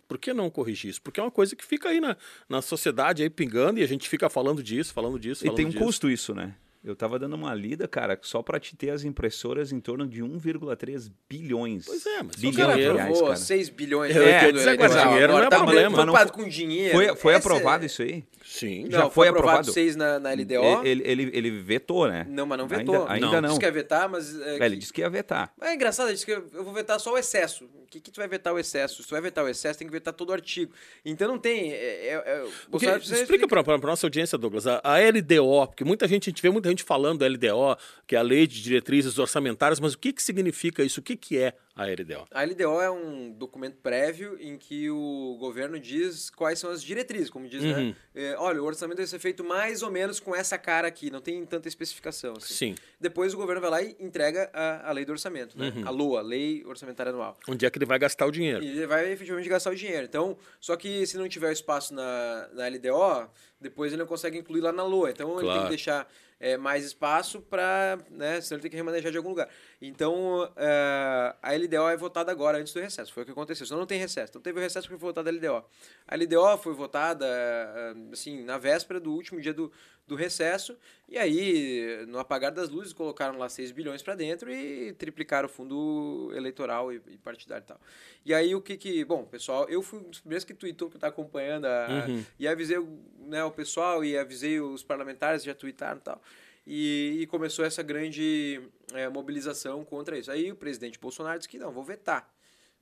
Por 0.07 0.18
que 0.18 0.34
não 0.34 0.49
corrigir 0.49 0.89
isso? 0.91 1.01
Porque 1.01 1.20
é 1.20 1.24
uma 1.24 1.32
coisa 1.32 1.55
que 1.55 1.64
fica 1.66 1.89
aí 1.89 1.99
na, 1.99 2.16
na 2.49 2.61
sociedade 2.61 3.24
aí 3.24 3.30
pingando 3.30 3.80
e 3.80 3.84
a 3.84 3.88
gente 3.88 4.07
fica 4.09 4.30
falando 4.30 4.61
disso, 4.64 4.93
falando 4.93 5.18
disso, 5.20 5.43
E 5.43 5.45
falando 5.45 5.57
tem 5.57 5.66
um 5.66 5.70
disso. 5.70 5.84
custo 5.84 6.09
isso, 6.09 6.34
né? 6.36 6.55
Eu 6.84 6.98
tava 6.98 7.18
dando 7.18 7.34
uma 7.38 7.56
lida, 7.56 7.88
cara, 7.88 8.20
só 8.22 8.42
pra 8.44 8.60
te 8.60 8.76
ter 8.76 8.90
as 8.90 9.06
impressoras 9.06 9.72
em 9.72 9.80
torno 9.80 10.06
de 10.06 10.22
1,3 10.22 11.10
bilhões. 11.30 11.86
Pois 11.86 12.06
é, 12.06 12.22
mas 12.24 12.36
bilhões 12.36 12.56
o 12.56 12.60
cara 12.60 12.76
de 12.76 12.82
reais, 12.82 13.00
aprovou 13.00 13.24
cara. 13.24 13.36
6 13.38 13.70
bilhões. 13.70 14.18
Aí, 14.18 14.78
mas 14.78 14.94
né? 14.96 15.04
dinheiro 15.08 15.34
não 15.34 15.40
é 15.40 15.50
tá 15.50 15.58
problema. 15.58 15.96
preocupado 15.96 16.32
Não 16.38 16.44
com 16.44 16.50
dinheiro. 16.50 16.92
Foi, 16.94 17.16
foi 17.16 17.34
Essa- 17.36 17.48
aprovado 17.48 17.86
isso 17.86 18.02
aí? 18.02 18.26
Sim. 18.44 18.84
Não, 18.84 18.92
Já 18.92 19.02
foi 19.04 19.12
foi 19.12 19.28
aprovado 19.30 19.60
aprovado? 19.60 19.74
6 19.74 19.96
na, 19.96 20.20
na 20.20 20.32
LDO. 20.34 20.86
Ele, 20.86 21.04
ele, 21.06 21.30
ele 21.34 21.52
vetou, 21.52 22.08
né? 22.10 22.26
Não, 22.30 22.46
mas 22.46 22.58
não 22.58 22.68
vetou. 22.68 23.08
Ainda, 23.08 23.14
ainda 23.14 23.28
Não. 23.28 23.42
não. 23.42 23.48
Disse 23.50 23.60
que 23.62 23.66
ia 23.66 23.72
vetar, 23.72 24.10
mas... 24.10 24.42
É, 24.42 24.58
É, 24.60 24.66
ele 24.66 24.76
que- 24.76 24.82
disse 24.82 24.94
que 24.94 25.02
ia 25.02 25.10
vetar. 25.10 25.54
É 25.62 25.74
engraçado, 25.74 26.08
ele 26.08 26.16
disse 26.16 26.26
que 26.26 26.34
eu 26.34 26.64
vou 26.66 26.74
vetar 26.74 27.00
só 27.00 27.14
o 27.14 27.18
excesso. 27.18 27.66
O 27.94 28.02
que, 28.02 28.10
que 28.10 28.12
tu 28.12 28.18
vai 28.18 28.28
vetar 28.28 28.52
o 28.52 28.58
excesso? 28.58 29.04
Se 29.04 29.08
tu 29.08 29.12
vai 29.12 29.22
vetar 29.22 29.46
o 29.46 29.48
excesso, 29.48 29.78
tem 29.78 29.88
que 29.88 29.94
vetar 29.94 30.14
todo 30.14 30.30
o 30.30 30.34
artigo. 30.34 30.74
Então 31.06 31.28
não 31.28 31.38
tem. 31.38 31.72
É, 31.72 31.76
é, 31.76 32.14
é, 32.14 32.48
Porque, 32.72 32.89
precisa 32.89 33.22
explica 33.22 33.48
para 33.48 33.62
a 33.62 33.78
nossa 33.78 34.08
audiência, 34.08 34.36
Douglas, 34.36 34.66
a, 34.66 34.82
a 34.84 34.98
LDO, 34.98 35.68
porque 35.68 35.84
muita 35.84 36.08
gente, 36.08 36.30
a 36.30 36.32
gente 36.32 36.41
vê 36.41 36.50
muita 36.50 36.70
gente 36.70 36.84
falando 36.84 37.24
LDO, 37.24 37.78
que 38.08 38.16
é 38.16 38.20
a 38.20 38.24
Lei 38.24 38.48
de 38.48 38.64
Diretrizes 38.64 39.20
Orçamentárias, 39.20 39.80
mas 39.80 39.94
o 39.94 40.00
que, 40.00 40.12
que 40.12 40.24
significa 40.24 40.84
isso? 40.84 41.02
O 41.02 41.04
que, 41.04 41.16
que 41.16 41.38
é 41.38 41.54
a 41.76 41.86
LDO? 41.86 42.28
A 42.32 42.44
LDO 42.44 42.82
é 42.82 42.90
um 42.92 43.32
documento 43.32 43.78
prévio 43.78 44.38
em 44.40 44.58
que 44.58 44.90
o 44.90 45.36
governo 45.40 45.80
diz 45.80 46.30
quais 46.30 46.60
são 46.60 46.70
as 46.70 46.84
diretrizes, 46.84 47.30
como 47.30 47.48
diz, 47.48 47.64
Uhum. 47.64 47.90
né? 47.90 47.96
É, 48.14 48.36
olha, 48.38 48.62
o 48.62 48.66
orçamento 48.66 48.98
deve 48.98 49.10
ser 49.10 49.18
feito 49.20 49.44
mais 49.44 49.82
ou 49.82 49.90
menos 49.90 50.20
com 50.20 50.36
essa 50.36 50.58
cara 50.58 50.88
aqui, 50.88 51.10
não 51.10 51.20
tem 51.22 51.44
tanta 51.46 51.68
especificação. 51.68 52.34
assim. 52.38 52.54
Sim. 52.54 52.76
Depois 53.00 53.34
o 53.34 53.38
governo 53.38 53.62
vai 53.62 53.70
lá 53.72 53.82
e 53.82 53.96
entrega 54.00 54.50
a, 54.54 54.90
a 54.90 54.92
lei 54.92 55.04
do 55.04 55.12
orçamento, 55.12 55.58
né? 55.58 55.74
Uhum. 55.76 55.88
A 55.88 55.90
LOA, 55.90 56.22
Lei 56.22 56.64
Orçamentária 56.66 57.12
Anual. 57.12 57.38
Onde 57.48 57.66
é 57.66 57.70
que 57.70 57.78
ele 57.78 57.86
vai 57.86 57.98
gastar 57.98 58.26
o 58.28 58.32
dinheiro? 58.32 58.64
E 58.64 58.68
ele 58.68 58.86
vai 58.88 59.12
efetivamente 59.12 59.50
gastar 59.50 59.72
o 59.72 59.76
dinheiro. 59.76 60.06
Então, 60.06 60.38
só 60.60 60.76
que 60.76 61.06
se 61.08 61.18
não 61.18 61.28
tiver 61.28 61.52
espaço 61.52 61.94
na, 61.94 62.50
na 62.54 62.68
LDO, 62.68 63.30
depois 63.64 63.91
ele 63.91 64.01
não 64.01 64.07
consegue 64.07 64.38
incluir 64.38 64.61
lá 64.61 64.72
na 64.72 64.84
LOA. 64.84 65.09
Então 65.11 65.30
ele 65.32 65.38
tem 65.39 65.47
Claro. 65.47 65.64
que 65.64 65.70
deixar 65.70 66.11
é, 66.39 66.57
mais 66.57 66.84
espaço 66.86 67.39
para, 67.41 67.97
né, 68.11 68.41
senão 68.41 68.57
ele 68.57 68.61
tem 68.64 68.72
que 68.72 68.76
remanejar 68.78 69.11
de 69.11 69.18
algum 69.18 69.30
lugar. 69.30 69.49
Então 69.82 70.47
é, 70.57 71.36
a 71.41 71.53
LDO 71.53 71.88
é 71.89 71.95
votada 71.97 72.32
agora, 72.32 72.57
antes 72.57 72.74
do 72.74 72.80
recesso. 72.82 73.14
Foi 73.14 73.24
o 73.24 73.26
que 73.26 73.32
aconteceu. 73.32 73.66
Senão 73.66 73.80
não 73.80 73.88
tem 73.88 73.97
recesso. 73.99 74.30
Então 74.32 74.41
teve 74.41 74.59
o 74.59 74.61
recesso 74.61 74.88
porque 74.88 74.99
foi 74.99 75.09
votada 75.09 75.30
a 75.30 75.34
LDO. 75.34 75.66
A 76.07 76.16
LDO 76.16 76.57
foi 76.61 76.74
votada 76.74 77.26
é, 77.26 77.93
assim, 78.11 78.43
na 78.43 78.57
véspera 78.57 78.99
do 78.99 79.11
último 79.14 79.39
dia 79.39 79.53
do, 79.53 79.72
do 80.05 80.16
recesso. 80.16 80.78
E 81.07 81.18
aí, 81.18 82.05
no 82.07 82.18
apagar 82.20 82.51
das 82.51 82.70
luzes, 82.70 82.91
colocaram 82.91 83.38
lá 83.38 83.47
6 83.47 83.72
bilhões 83.72 84.01
para 84.01 84.16
dentro 84.16 84.51
e 84.51 84.91
triplicaram 84.93 85.47
o 85.47 85.49
fundo 85.51 86.32
eleitoral 86.36 86.91
e, 86.91 86.99
e 87.07 87.18
partidário 87.18 87.64
e 87.64 87.68
tal. 87.68 87.80
E 88.26 88.34
aí 88.34 88.55
o 88.55 88.61
que 88.61 88.76
que... 88.76 89.05
Bom, 89.05 89.24
pessoal, 89.26 89.70
eu 89.70 89.82
fui 89.82 89.99
um 89.99 90.03
dos 90.09 90.20
primeiros 90.22 90.43
que 90.43 90.53
tweetou 90.53 90.89
que 90.89 90.97
tá 90.97 91.07
acompanhando 91.07 91.66
a, 91.66 92.05
Uhum. 92.07 92.24
e 92.39 92.47
avisei 92.47 92.78
né, 93.20 93.43
o 93.45 93.51
pessoal 93.54 94.04
e 94.04 94.18
avisei 94.18 94.60
os 94.60 94.84
parlamentares, 94.84 95.43
já 95.43 95.54
tweetaram 95.54 95.99
e 95.99 96.01
tal. 96.01 96.22
E, 96.66 97.18
e 97.22 97.28
começou 97.28 97.64
essa 97.64 97.84
grande 97.84 98.62
é, 98.93 99.08
mobilização 99.10 99.84
contra 99.84 100.18
isso. 100.18 100.32
Aí 100.32 100.51
o 100.51 100.56
presidente 100.56 100.97
Bolsonaro 100.99 101.38
disse 101.38 101.49
que 101.49 101.60
não, 101.60 101.72
vou 101.72 101.84
vetar. 101.84 102.33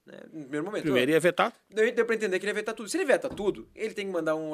Né? 0.05 0.17
No 0.31 0.41
primeiro 0.41 0.65
momento. 0.65 0.83
Primeiro 0.83 1.11
ia 1.11 1.19
vetar. 1.19 1.53
Deu, 1.69 1.91
deu 1.91 2.05
para 2.05 2.15
entender 2.15 2.39
que 2.39 2.45
ele 2.45 2.51
ia 2.51 2.55
vetar 2.55 2.73
tudo. 2.73 2.89
Se 2.89 2.97
ele 2.97 3.05
veta 3.05 3.29
tudo, 3.29 3.67
ele 3.75 3.93
tem 3.93 4.07
que 4.07 4.11
mandar 4.11 4.35
um 4.35 4.51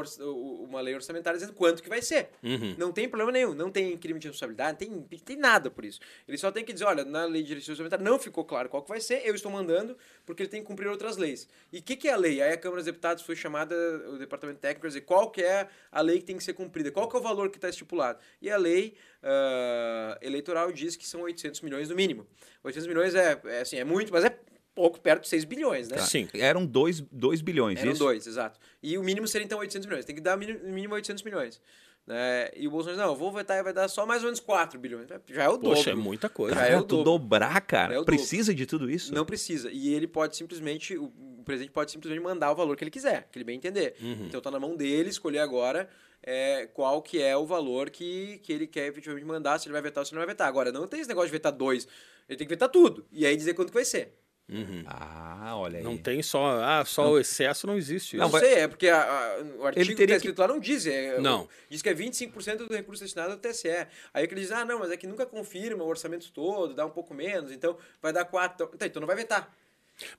uma 0.68 0.82
lei 0.82 0.94
orçamentária 0.94 1.40
dizendo 1.40 1.56
quanto 1.56 1.82
que 1.82 1.90
vai 1.90 2.02
ser. 2.02 2.30
Uhum. 2.44 2.76
Não 2.78 2.92
tem 2.92 3.08
problema 3.08 3.32
nenhum. 3.32 3.54
Não 3.54 3.72
tem 3.72 3.98
crime 3.98 4.20
de 4.20 4.28
responsabilidade, 4.28 4.88
não 4.88 5.02
tem, 5.02 5.20
tem 5.20 5.38
nada 5.38 5.72
por 5.72 5.86
isso. 5.86 6.00
Ele 6.28 6.38
só 6.38 6.52
tem 6.52 6.64
que 6.64 6.74
dizer, 6.74 6.86
olha, 6.86 7.06
na 7.06 7.26
lei 7.26 7.42
de 7.42 7.48
direito 7.48 7.70
orçamentário 7.70 8.04
não 8.04 8.20
ficou 8.20 8.44
claro 8.44 8.70
qual 8.70 8.84
que 8.84 8.90
vai 8.90 9.00
ser, 9.00 9.22
eu 9.26 9.34
estou 9.34 9.52
mandando 9.52 9.98
porque 10.26 10.44
ele 10.44 10.50
tem 10.50 10.62
que 10.62 10.68
cumprir 10.68 10.88
outras 10.88 11.18
leis. 11.18 11.48
E 11.72 11.80
o 11.80 11.84
que, 11.84 11.96
que 11.96 12.08
é 12.08 12.14
a 12.14 12.18
lei? 12.18 12.42
Aí 12.42 12.52
a 12.52 12.58
Câmara 12.58 12.82
dos 12.82 12.86
Deputados 12.86 13.24
foi 13.24 13.36
chamada, 13.36 13.76
o 14.10 14.18
Departamento 14.18 14.60
Técnico, 14.60 14.82
para 14.82 14.90
dizer 14.90 15.02
qual 15.02 15.32
que 15.32 15.42
é 15.42 15.68
a 15.92 16.02
lei 16.02 16.20
que 16.20 16.26
tem 16.26 16.38
que 16.38 16.44
ser 16.44 16.54
cumprida, 16.54 16.92
qual 16.92 17.08
que 17.08 17.16
é 17.16 17.20
o 17.20 17.22
valor 17.22 17.50
que 17.50 17.58
está 17.58 17.70
estipulado. 17.70 18.20
E 18.42 18.50
a 18.50 18.58
lei 18.58 18.96
ah, 19.24 20.18
eleitoral 20.22 20.72
diz 20.72 20.96
que 20.96 21.08
são 21.08 21.22
800 21.22 21.62
milhões 21.62 21.90
no 21.90 21.96
mínimo. 21.96 22.28
800 22.64 22.88
milhões 22.88 23.16
é, 23.16 23.40
é, 23.46 23.62
assim, 23.62 23.78
é 23.78 23.84
muito, 23.84 24.12
mas 24.12 24.26
é 24.26 24.38
pouco 24.78 25.00
perto 25.02 25.24
de 25.24 25.30
6 25.30 25.44
bilhões, 25.44 25.90
né? 25.90 25.98
Tá. 25.98 26.04
Sim. 26.04 26.28
Eram 26.36 26.66
2 26.66 27.02
dois 27.12 27.42
bilhões, 27.42 27.80
Eram 27.80 27.92
isso? 27.92 28.00
dois, 28.00 28.28
exato. 28.28 28.60
E 28.82 28.96
o 28.98 29.04
mínimo 29.04 29.28
seria 29.28 29.44
então 29.46 29.58
800 29.58 29.88
milhões. 29.88 30.06
Tem 30.06 30.16
que 30.16 30.22
dar 30.22 30.38
mínimo, 30.38 30.60
mínimo 30.66 30.94
800 30.94 31.24
milhões. 31.24 31.60
Né? 32.06 32.52
E 32.56 32.68
o 32.68 32.72
Bolsonaro, 32.72 33.02
não, 33.02 33.10
eu 33.10 33.16
vou 33.16 33.32
vetar 33.34 33.58
e 33.58 33.64
vai 33.64 33.74
dar 33.74 33.88
só 33.90 34.06
mais 34.06 34.22
ou 34.22 34.28
menos 34.28 34.40
4 34.40 34.80
bilhões. 34.80 35.10
Já 35.30 35.44
é 35.44 35.50
o 35.50 35.58
dobro. 35.58 35.72
Poxa, 35.78 35.90
é 35.92 35.96
muita 35.96 36.30
coisa. 36.30 36.56
Já 36.56 36.68
é 36.68 36.78
o 36.78 36.84
tu 36.84 36.98
dobro. 37.04 37.12
dobrar, 37.20 37.60
cara, 37.62 37.94
É 37.94 37.98
o 37.98 38.02
dobro. 38.02 38.16
precisa 38.16 38.54
de 38.54 38.66
tudo 38.66 38.90
isso? 38.90 39.14
Não 39.14 39.26
precisa. 39.26 39.70
E 39.72 39.94
ele 39.94 40.08
pode 40.08 40.38
simplesmente, 40.38 40.96
o 40.98 41.12
o 41.38 41.44
presidente 41.48 41.72
pode 41.72 41.92
simplesmente 41.92 42.22
mandar 42.22 42.52
o 42.52 42.56
valor 42.56 42.76
que 42.76 42.84
ele 42.84 42.92
quiser, 42.92 43.30
que 43.32 43.38
ele 43.38 43.46
bem 43.46 43.56
entender. 43.56 43.96
Uhum. 44.02 44.26
Então 44.26 44.42
tá 44.42 44.52
na 44.52 44.60
mão 44.60 44.76
dele 44.76 45.10
escolher 45.10 45.40
agora 45.40 45.88
é, 46.22 46.68
qual 46.74 47.02
que 47.02 47.22
é 47.22 47.38
o 47.38 47.46
valor 47.46 47.90
que, 47.90 48.40
que 48.44 48.52
ele 48.52 48.68
quer 48.68 48.88
efetivamente 48.88 49.26
mandar, 49.26 49.58
se 49.60 49.68
ele 49.68 49.74
vai 49.74 49.82
vetar 49.82 50.02
ou 50.02 50.06
se 50.06 50.12
ele 50.12 50.20
não 50.20 50.26
vai 50.26 50.34
vetar. 50.34 50.46
Agora, 50.48 50.72
não 50.74 50.88
tem 50.88 51.00
esse 51.00 51.08
negócio 51.08 51.28
de 51.30 51.32
vetar 51.32 51.54
dois. 51.54 51.88
Ele 52.28 52.38
tem 52.38 52.46
que 52.46 52.54
vetar 52.54 52.68
tudo. 52.68 53.06
E 53.12 53.26
aí 53.26 53.36
dizer 53.38 53.54
quanto 53.54 53.70
que 53.70 53.76
vai 53.76 53.86
ser. 53.86 54.14
Uhum. 54.50 54.84
Ah, 54.86 55.54
olha 55.58 55.80
aí. 55.80 55.84
Não 55.84 55.98
tem 55.98 56.24
só. 56.24 56.62
Ah, 56.62 56.86
só 56.86 57.12
o 57.12 57.20
excesso 57.20 57.68
não 57.68 57.76
existe. 57.76 58.16
Não, 58.16 58.26
isso. 58.28 58.32
vai- 58.32 58.42
sei, 58.42 58.54
é 58.60 58.68
porque 58.68 58.88
a- 58.88 59.02
a- 59.02 59.44
o 59.60 59.66
artigo 59.66 59.86
que 59.88 59.96
teria 59.96 60.16
está 60.16 60.18
escrito 60.18 60.40
lá 60.40 60.48
não 60.48 60.60
diz. 60.60 60.88
É, 60.88 61.20
Não. 61.20 61.50
Diz 61.70 61.82
que 61.82 61.90
é 61.90 61.94
25% 61.94 62.66
do 62.66 62.74
recurso 62.74 63.04
destinado 63.04 63.34
ao 63.34 63.38
TSE. 63.38 63.68
Aí 64.14 64.26
que 64.26 64.34
ele 64.34 64.42
diz, 64.42 64.52
ah, 64.54 64.64
não, 64.64 64.80
mas 64.80 64.90
é 64.92 64.96
que 64.98 65.06
nunca 65.06 65.26
confirma 65.26 65.84
o 65.84 65.88
orçamento 65.88 66.32
todo, 66.32 66.74
dá 66.74 66.86
um 66.86 66.90
pouco 66.90 67.14
menos, 67.14 67.52
então 67.52 67.78
vai 68.02 68.14
dar 68.14 68.24
4. 68.24 68.70
Então, 68.74 68.88
então 68.88 69.00
não 69.02 69.08
vai 69.08 69.18
vetar. 69.18 69.54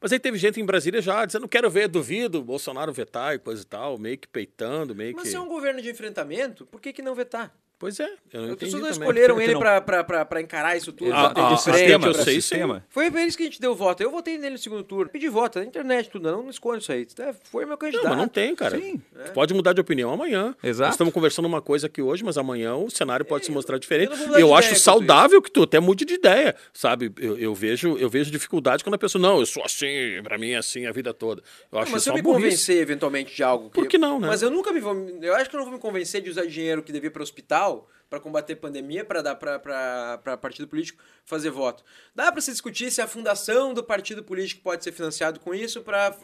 Mas 0.01 0.13
aí 0.13 0.19
teve 0.19 0.37
gente 0.37 0.61
em 0.61 0.65
Brasília 0.65 1.01
já 1.01 1.25
dizendo, 1.25 1.43
não 1.43 1.49
quero 1.49 1.71
ver, 1.71 1.89
duvido, 1.89 2.43
Bolsonaro 2.43 2.93
vetar 2.93 3.35
e 3.35 3.39
coisa 3.39 3.63
e 3.63 3.65
tal, 3.65 3.97
meio 3.97 4.19
que 4.19 4.27
peitando, 4.29 4.95
meio 4.95 5.15
Mas 5.15 5.23
que. 5.25 5.31
se 5.31 5.37
é 5.37 5.41
um 5.41 5.49
governo 5.49 5.81
de 5.81 5.89
enfrentamento, 5.89 6.67
por 6.67 6.81
que, 6.81 6.93
que 6.93 7.01
não 7.01 7.15
vetar? 7.15 7.55
Pois 7.79 8.01
é, 8.01 8.11
eu 8.33 8.43
não 8.43 8.51
As 8.51 8.57
pessoas 8.57 8.83
não 8.83 8.91
escolheram 8.91 9.37
que 9.37 9.43
ele 9.45 9.55
não? 9.55 9.61
pra 9.61 10.41
encarar 10.41 10.77
isso 10.77 10.93
tudo. 10.93 11.13
Ah, 11.15 11.29
bater 11.29 11.41
ah, 11.41 11.49
ah, 11.53 11.57
frente, 11.57 11.77
sistema, 11.79 11.99
pra- 12.01 12.09
eu 12.09 12.25
sei, 12.25 12.35
sim. 12.35 12.41
sistema. 12.41 12.85
Foi 12.89 13.09
pra 13.09 13.25
isso 13.25 13.37
que 13.37 13.45
a 13.45 13.47
gente 13.47 13.61
deu 13.61 13.73
voto. 13.73 14.03
Eu 14.03 14.11
votei 14.11 14.37
nele 14.37 14.51
no 14.55 14.59
segundo 14.59 14.83
turno. 14.83 15.09
Pedi 15.09 15.29
voto 15.29 15.61
na 15.61 15.65
internet, 15.65 16.11
tudo. 16.11 16.29
Não, 16.29 16.43
não 16.43 16.51
esconde 16.51 16.83
isso 16.83 16.91
aí. 16.91 17.07
É, 17.21 17.33
Foi 17.45 17.65
meu 17.65 17.71
Não, 17.71 17.77
candidato. 17.77 18.09
mas 18.09 18.19
não 18.19 18.27
tem, 18.27 18.57
cara. 18.57 18.77
Sim. 18.77 19.01
Tu 19.27 19.33
Pode 19.33 19.55
mudar 19.55 19.75
de 19.75 19.81
opinião 19.81 20.11
amanhã. 20.13 20.57
Exato. 20.61 20.87
Nós 20.89 20.95
estamos 20.95 21.15
conversando 21.15 21.47
uma 21.47 21.63
coisa 21.63 21.87
aqui 21.87 22.03
hoje, 22.03 22.25
mas 22.25 22.37
amanhã 22.37 22.75
o 22.75 22.91
cenário 22.91 23.25
pode 23.25 23.47
se 23.47 23.53
mostrar 23.53 23.79
diferente. 23.79 24.11
eu 24.11 24.27
não 24.27 24.39
E 24.39 24.41
eu 24.41 24.53
acho 24.57 24.75
saudável 24.75 25.41
que 25.41 25.51
tu 25.51 25.63
até 25.63 25.79
mude 25.79 26.05
de 26.05 26.15
ideia, 26.15 26.57
sabe? 26.73 27.13
Eu, 27.21 27.39
eu 27.39 27.55
vejo, 27.55 27.97
eu 27.97 28.11
vejo 28.11 28.29
dificuldade 28.29 28.83
quando 28.83 28.95
a 28.95 28.99
pessoa, 28.99 29.23
não, 29.23 29.39
eu 29.39 29.47
sou 29.47 29.63
assim, 29.63 30.21
pra 30.25 30.37
mim 30.37 30.51
é 30.51 30.57
assim 30.57 30.85
a 30.87 30.91
vida 30.91 31.15
toda. 31.15 31.45
Eu 31.71 31.79
acho 31.79 31.93
mas 31.93 32.03
se 32.03 32.11
eu 32.11 32.15
me 32.15 32.23
burrice. 32.23 32.43
convencer 32.43 32.83
eventualmente 32.83 33.37
de 33.37 33.43
algo. 33.45 33.71
Por 33.71 33.87
que 33.87 33.97
não, 33.99 34.19
né? 34.19 34.27
Mas 34.27 34.43
eu 34.43 34.51
nunca 34.51 34.73
me 34.73 34.81
vou. 34.81 34.97
Eu 35.23 35.37
acho 35.37 35.49
que 35.49 35.55
eu 35.55 35.59
não 35.59 35.67
vou 35.67 35.75
me 35.75 35.81
convencer 35.81 36.21
de 36.21 36.29
usar 36.31 36.45
dinheiro 36.45 36.83
que 36.83 36.91
devia 36.91 37.11
para 37.11 37.21
o 37.21 37.23
hospital 37.23 37.68
para 38.09 38.21
combater 38.21 38.57
pandemia 38.57 39.05
para 39.05 39.21
dar 39.23 39.35
para 39.35 40.37
partido 40.41 40.67
político 40.67 41.03
fazer 41.25 41.51
voto. 41.51 41.85
Dá 42.15 42.33
para 42.33 42.41
se 42.41 42.51
discutir 42.51 42.91
se 42.91 43.01
a 43.03 43.07
fundação 43.07 43.75
do 43.75 43.85
partido 43.85 44.23
político 44.25 44.63
pode 44.63 44.83
ser 44.83 44.93
financiado 44.93 45.39
com 45.41 45.55
isso 45.55 45.83
para 45.83 46.17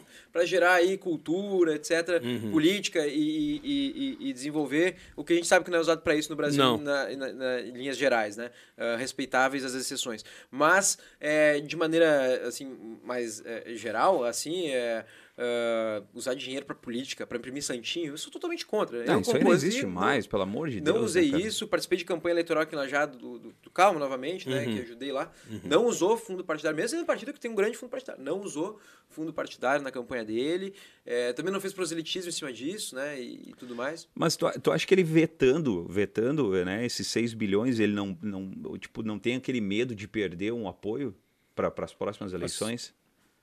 gerar 0.45 0.73
aí 0.75 0.97
cultura, 0.97 1.75
etc., 1.75 2.21
Uhum. 2.23 2.51
política 2.51 3.05
e, 3.05 3.61
e, 3.63 4.17
e- 4.19 4.29
e 4.29 4.33
desenvolver 4.33 4.95
o 5.15 5.23
que 5.23 5.33
a 5.33 5.35
gente 5.35 5.47
sabe 5.47 5.63
que 5.65 5.71
não 5.71 5.77
é 5.77 5.81
usado 5.81 6.01
para 6.01 6.15
isso 6.15 6.29
no 6.29 6.35
Brasil 6.35 6.61
na, 6.79 7.09
na- 7.15 7.33
na- 7.33 7.61
em 7.61 7.71
linhas 7.71 7.97
gerais, 7.97 8.35
né? 8.35 8.49
Ah, 8.77 8.95
respeitáveis 8.97 9.63
as 9.63 9.73
exceções. 9.73 10.25
Mas, 10.49 10.97
é, 11.19 11.59
de 11.59 11.75
maneira 11.75 12.47
assim, 12.47 12.97
mais 13.03 13.43
é, 13.45 13.73
geral, 13.75 14.23
assim, 14.23 14.69
é, 14.69 15.05
ah, 15.37 16.01
usar 16.13 16.33
dinheiro 16.33 16.65
para 16.65 16.75
política, 16.75 17.27
para 17.27 17.37
imprimir 17.37 17.61
santinho, 17.61 18.13
eu 18.13 18.17
sou 18.17 18.31
totalmente 18.31 18.65
contra. 18.65 19.03
Não, 19.03 19.15
eu 19.15 19.21
isso 19.21 19.35
aí 19.35 19.43
não 19.43 19.53
existe 19.53 19.83
não- 19.83 19.89
mais, 19.89 20.25
pelo 20.25 20.43
amor 20.43 20.69
de 20.69 20.79
Deus. 20.79 20.93
Não 20.93 21.01
né, 21.01 21.05
usei 21.05 21.29
cara? 21.29 21.43
isso, 21.43 21.67
participei 21.67 21.97
de 21.97 22.05
campanha 22.05 22.33
eleitoral 22.33 22.63
aqui 22.63 22.75
na 22.75 22.87
Jado 22.87 23.17
do, 23.17 23.39
do, 23.39 23.55
do 23.61 23.69
Calma 23.69 23.99
novamente, 23.99 24.47
né? 24.47 24.65
Uhum. 24.65 24.75
Que 24.75 24.81
ajudei 24.83 25.11
lá. 25.11 25.29
Não 25.63 25.85
usou 25.85 26.15
fundo 26.15 26.43
partidário, 26.43 26.77
mesmo 26.77 26.89
sendo 26.91 27.03
um 27.03 27.05
partido 27.05 27.33
que 27.33 27.39
tem 27.39 27.51
um 27.51 27.55
grande 27.55 27.77
fundo 27.77 27.89
partidário. 27.89 28.23
Não 28.23 28.39
usou 28.39 28.79
fundo 29.09 29.33
partidário 29.33 29.83
na 29.83 29.91
campanha 29.91 30.23
dele. 30.23 30.73
É, 31.05 31.33
também 31.33 31.51
não 31.51 31.59
fez 31.59 31.73
proselitismo 31.73 32.29
em 32.29 32.33
cima 32.33 32.53
disso, 32.53 32.95
né? 32.95 33.19
E, 33.21 33.49
e 33.49 33.53
tudo 33.57 33.75
mais. 33.75 34.07
Mas 34.15 34.37
tu, 34.37 34.45
tu 34.61 34.71
acha 34.71 34.87
que 34.87 34.93
ele 34.93 35.03
vetando, 35.03 35.85
vetando, 35.89 36.51
né, 36.63 36.85
esses 36.85 37.07
6 37.07 37.33
bilhões, 37.33 37.79
ele 37.79 37.93
não, 37.93 38.17
não, 38.21 38.77
tipo, 38.77 39.03
não 39.03 39.19
tem 39.19 39.35
aquele 39.35 39.59
medo 39.59 39.93
de 39.93 40.07
perder 40.07 40.53
um 40.53 40.67
apoio 40.67 41.13
para 41.53 41.73
as 41.79 41.93
próximas 41.93 42.33
eleições? 42.33 42.93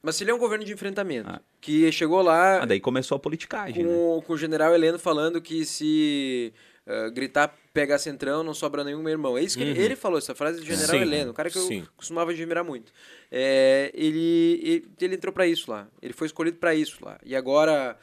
Mas 0.03 0.17
se 0.17 0.25
ele 0.25 0.33
é 0.33 0.35
um 0.35 0.39
governo 0.39 0.65
de 0.65 0.73
enfrentamento, 0.73 1.29
Ah. 1.31 1.41
que 1.61 1.91
chegou 1.93 2.21
lá 2.23 2.63
Ah, 2.63 2.67
daí 2.67 2.81
começou 2.81 3.15
a 3.17 3.19
politicagem, 3.21 3.85
né? 3.85 3.89
com, 3.95 4.23
com 4.27 4.33
o 4.33 4.39
general 4.39 4.75
Heleno 4.75 4.99
falando 4.99 5.41
que 5.41 5.65
se 5.65 6.53
ah, 6.87 7.09
gritar 7.11 7.55
pega 7.73 7.97
centrão, 7.99 8.43
não 8.43 8.53
sobra 8.53 8.83
nenhum 8.85 9.01
meu 9.03 9.13
irmão. 9.13 9.39
É 9.39 9.43
isso 9.43 9.57
que 9.57 9.63
ele, 9.63 9.79
Uhum. 9.79 9.85
ele 9.85 9.97
falou, 9.97 10.19
essa 10.19 10.35
frase 10.35 10.59
do 10.61 10.67
general 10.67 10.89
Sim, 10.97 11.03
Heleno, 11.03 11.31
um 11.31 11.35
cara 11.35 11.49
que 11.51 11.57
eu 11.57 11.63
sim. 11.63 11.87
costumava 11.97 12.33
admirar 12.33 12.65
muito. 12.65 12.93
É, 13.31 13.91
ele, 13.95 14.61
ele, 14.63 14.89
ele 15.01 15.15
entrou 15.15 15.33
para 15.33 15.47
isso 15.47 15.71
lá, 15.71 15.89
ele 16.03 16.13
foi 16.13 16.27
escolhido 16.27 16.59
para 16.59 16.75
isso 16.75 16.99
lá. 17.05 17.19
E 17.25 17.35
agora, 17.37 17.97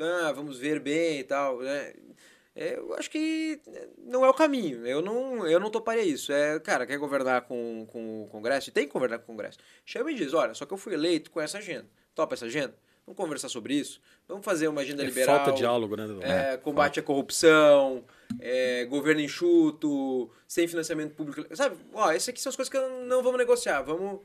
ah, 0.00 0.32
vamos 0.34 0.58
ver 0.58 0.80
bem 0.80 1.20
e 1.20 1.24
tal, 1.24 1.60
né? 1.60 1.92
É, 2.56 2.76
eu 2.78 2.94
acho 2.94 3.10
que 3.10 3.60
não 3.98 4.24
é 4.24 4.30
o 4.30 4.34
caminho. 4.34 4.86
Eu 4.86 5.02
não, 5.02 5.46
eu 5.46 5.58
não 5.58 5.70
toparia 5.70 6.04
isso. 6.04 6.32
É, 6.32 6.60
cara, 6.60 6.86
quer 6.86 6.96
governar 6.98 7.42
com, 7.42 7.84
com 7.90 8.22
o 8.22 8.28
Congresso? 8.28 8.68
E 8.70 8.72
tem 8.72 8.86
que 8.86 8.92
governar 8.92 9.18
com 9.18 9.24
o 9.24 9.26
Congresso. 9.34 9.58
Chama 9.84 10.12
e 10.12 10.14
diz: 10.14 10.32
olha, 10.32 10.54
só 10.54 10.64
que 10.64 10.72
eu 10.72 10.78
fui 10.78 10.94
eleito 10.94 11.30
com 11.30 11.40
essa 11.40 11.58
agenda. 11.58 11.86
Topa 12.14 12.34
essa 12.34 12.46
agenda? 12.46 12.74
Vamos 13.06 13.18
conversar 13.18 13.48
sobre 13.50 13.74
isso? 13.74 14.00
Vamos 14.26 14.44
fazer 14.44 14.66
uma 14.68 14.80
agenda 14.80 15.02
É 15.02 15.06
liberal. 15.06 15.36
falta 15.36 15.52
diálogo, 15.52 15.94
né? 15.94 16.04
Eduardo? 16.04 16.24
É, 16.26 16.56
combate 16.56 17.00
à 17.00 17.02
corrupção, 17.02 18.02
é, 18.40 18.86
governo 18.86 19.20
enxuto, 19.20 20.30
sem 20.48 20.66
financiamento 20.66 21.14
público. 21.14 21.44
Sabe? 21.54 21.76
Ó, 21.92 22.10
essas 22.10 22.30
aqui 22.30 22.40
são 22.40 22.48
as 22.50 22.56
coisas 22.56 22.70
que 22.72 22.78
não 23.06 23.22
vamos 23.22 23.36
negociar. 23.36 23.82
Vamos, 23.82 24.20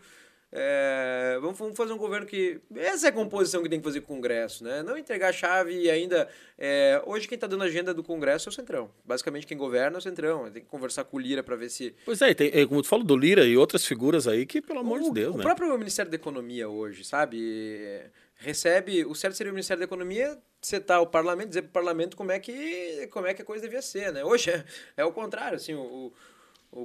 é, 0.52 1.38
vamos, 1.42 1.60
vamos 1.60 1.78
fazer 1.78 1.94
um 1.94 1.98
governo 1.98 2.26
que. 2.26 2.60
Essa 2.76 3.08
é 3.08 3.10
a 3.10 3.14
composição 3.14 3.62
que 3.62 3.70
tem 3.70 3.80
que 3.80 3.86
fazer 3.86 4.02
com 4.02 4.14
o 4.14 4.16
Congresso, 4.16 4.64
né? 4.64 4.82
Não 4.82 4.98
entregar 4.98 5.30
a 5.30 5.34
chave 5.34 5.74
e 5.74 5.92
ainda. 5.92 6.28
é, 6.58 7.00
hoje 7.06 7.28
quem 7.28 7.36
está 7.36 7.46
dando 7.46 7.64
a 7.64 7.68
agenda 7.68 7.94
do 7.94 8.04
Congresso 8.04 8.50
é 8.50 8.52
o 8.52 8.54
Centrão. 8.54 8.90
Basicamente 9.06 9.46
quem 9.46 9.58
governa 9.58 9.98
é 9.98 10.00
o 10.00 10.02
Centrão. 10.02 10.50
Tem 10.50 10.64
que 10.64 10.68
conversar 10.68 11.04
com 11.04 11.18
o 11.18 11.20
Lira 11.20 11.44
para 11.44 11.56
ver 11.56 11.70
se. 11.70 11.94
Pois 12.04 12.20
é, 12.24 12.34
tem, 12.34 12.68
como 12.68 12.82
tu 12.82 12.88
falou 12.88 13.06
do 13.06 13.16
Lira 13.16 13.46
e 13.46 13.56
outras 13.56 13.86
figuras 13.86 14.28
aí 14.28 14.46
que, 14.46 14.60
pelo 14.60 14.80
amor 14.80 15.02
o, 15.02 15.04
de 15.04 15.12
Deus, 15.12 15.36
o 15.36 15.38
né? 15.38 15.44
próprio 15.44 15.78
Ministério 15.78 16.10
da 16.10 16.16
Economia 16.16 16.68
hoje, 16.68 17.04
sabe? 17.04 18.02
Recebe. 18.36 19.06
O 19.06 19.14
certo 19.14 19.36
seria 19.36 19.52
o 19.52 19.54
Ministério 19.54 19.80
da 19.80 19.86
Economia 19.86 20.36
setar 20.60 21.00
o 21.00 21.08
parlamento, 21.08 21.50
dizer 21.50 21.62
para 21.62 21.70
o 21.70 21.74
parlamento 21.74 22.18
como 22.18 22.32
é, 22.32 22.40
que, 22.40 23.08
como 23.12 23.28
é 23.28 23.36
que 23.36 23.44
a 23.44 23.46
coisa 23.46 23.64
devia 23.64 23.84
ser, 23.84 24.12
né? 24.12 24.24
Hoje 24.24 24.50
é, 24.50 24.66
é 24.98 25.06
o 25.06 25.12
contrário, 25.12 25.58
assim, 25.58 25.76
o, 25.76 25.82
o 25.82 26.14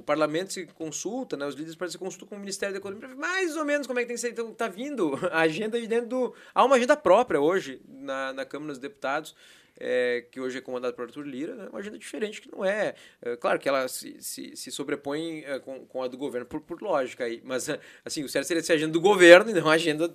parlamento 0.01 0.53
se 0.53 0.65
consulta, 0.67 1.37
né? 1.37 1.45
Os 1.45 1.55
líderes 1.55 1.77
se 1.91 1.97
consultam 1.97 2.27
com 2.27 2.35
o 2.35 2.39
Ministério 2.39 2.73
da 2.73 2.79
Economia 2.79 3.07
para 3.07 3.15
ver 3.15 3.19
mais 3.19 3.55
ou 3.55 3.65
menos 3.65 3.85
como 3.85 3.99
é 3.99 4.03
que 4.03 4.07
tem 4.07 4.15
que 4.15 4.21
ser. 4.21 4.31
Então, 4.31 4.53
tá 4.53 4.67
vindo 4.67 5.13
a 5.31 5.41
agenda 5.41 5.79
de 5.79 5.87
dentro 5.87 6.07
do. 6.07 6.33
Há 6.53 6.65
uma 6.65 6.75
agenda 6.75 6.97
própria 6.97 7.39
hoje 7.39 7.81
na, 7.87 8.33
na 8.33 8.45
Câmara 8.45 8.71
dos 8.71 8.79
Deputados. 8.79 9.35
é, 9.79 10.25
que 10.31 10.39
hoje 10.39 10.57
é 10.57 10.61
comandado 10.61 10.95
por 10.95 11.05
Arthur 11.05 11.25
Lira, 11.25 11.55
né? 11.55 11.67
uma 11.69 11.79
agenda 11.79 11.97
diferente 11.97 12.41
que 12.41 12.51
não 12.51 12.63
é. 12.63 12.95
é, 13.21 13.35
claro 13.35 13.59
que 13.59 13.67
ela 13.67 13.87
se, 13.87 14.15
se, 14.21 14.55
se 14.55 14.71
sobrepõe 14.71 15.43
é, 15.45 15.59
com, 15.59 15.85
com 15.85 16.01
a 16.01 16.07
do 16.07 16.17
governo 16.17 16.45
por, 16.45 16.61
por 16.61 16.81
lógica 16.81 17.25
aí, 17.25 17.41
mas 17.43 17.67
é, 17.69 17.79
assim, 18.03 18.23
o 18.23 18.29
certo 18.29 18.45
seria 18.45 18.63
ser 18.63 18.73
a 18.73 18.75
agenda 18.75 18.93
do 18.93 19.01
governo 19.01 19.51
e 19.51 19.53
não 19.53 19.69
a 19.69 19.73
agenda 19.73 20.13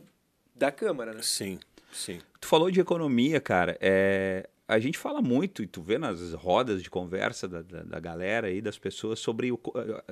da 0.54 0.70
Câmara, 0.70 1.12
né? 1.12 1.22
Sim, 1.22 1.58
sim. 1.92 2.20
Tu 2.40 2.48
falou 2.48 2.70
de 2.70 2.80
economia, 2.80 3.40
cara. 3.40 3.76
É, 3.80 4.48
a 4.70 4.78
gente 4.78 4.96
fala 4.96 5.20
muito, 5.20 5.64
e 5.64 5.66
tu 5.66 5.82
vê 5.82 5.98
nas 5.98 6.32
rodas 6.32 6.80
de 6.80 6.88
conversa 6.88 7.48
da, 7.48 7.60
da, 7.60 7.82
da 7.82 7.98
galera 7.98 8.46
aí, 8.46 8.60
das 8.60 8.78
pessoas, 8.78 9.18
sobre 9.18 9.50
o, 9.50 9.58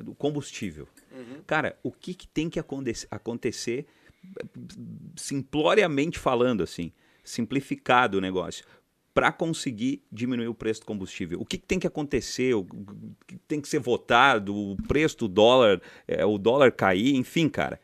o 0.05 0.15
combustível. 0.17 0.89
Uhum. 1.13 1.43
Cara, 1.47 1.79
o 1.81 1.93
que, 1.93 2.13
que 2.13 2.27
tem 2.27 2.51
que 2.51 2.59
acontecer, 2.59 3.87
simploriamente 5.15 6.19
falando, 6.19 6.65
assim, 6.65 6.93
simplificado 7.23 8.19
o 8.19 8.21
negócio, 8.21 8.65
para 9.15 9.31
conseguir 9.31 10.03
diminuir 10.11 10.49
o 10.49 10.55
preço 10.55 10.81
do 10.81 10.87
combustível? 10.87 11.41
O 11.41 11.47
que, 11.47 11.57
que, 11.57 11.67
tem 11.67 11.79
que 11.79 11.87
acontecer? 11.87 12.53
O 12.55 12.65
que 13.27 13.39
tem 13.47 13.61
que 13.61 13.69
ser 13.69 13.79
votado? 13.79 14.55
O 14.55 14.77
preço 14.89 15.19
do 15.19 15.29
dólar, 15.29 15.81
é, 16.09 16.25
o 16.27 16.37
dólar 16.37 16.73
cair, 16.73 17.15
enfim, 17.15 17.49
cara. 17.49 17.81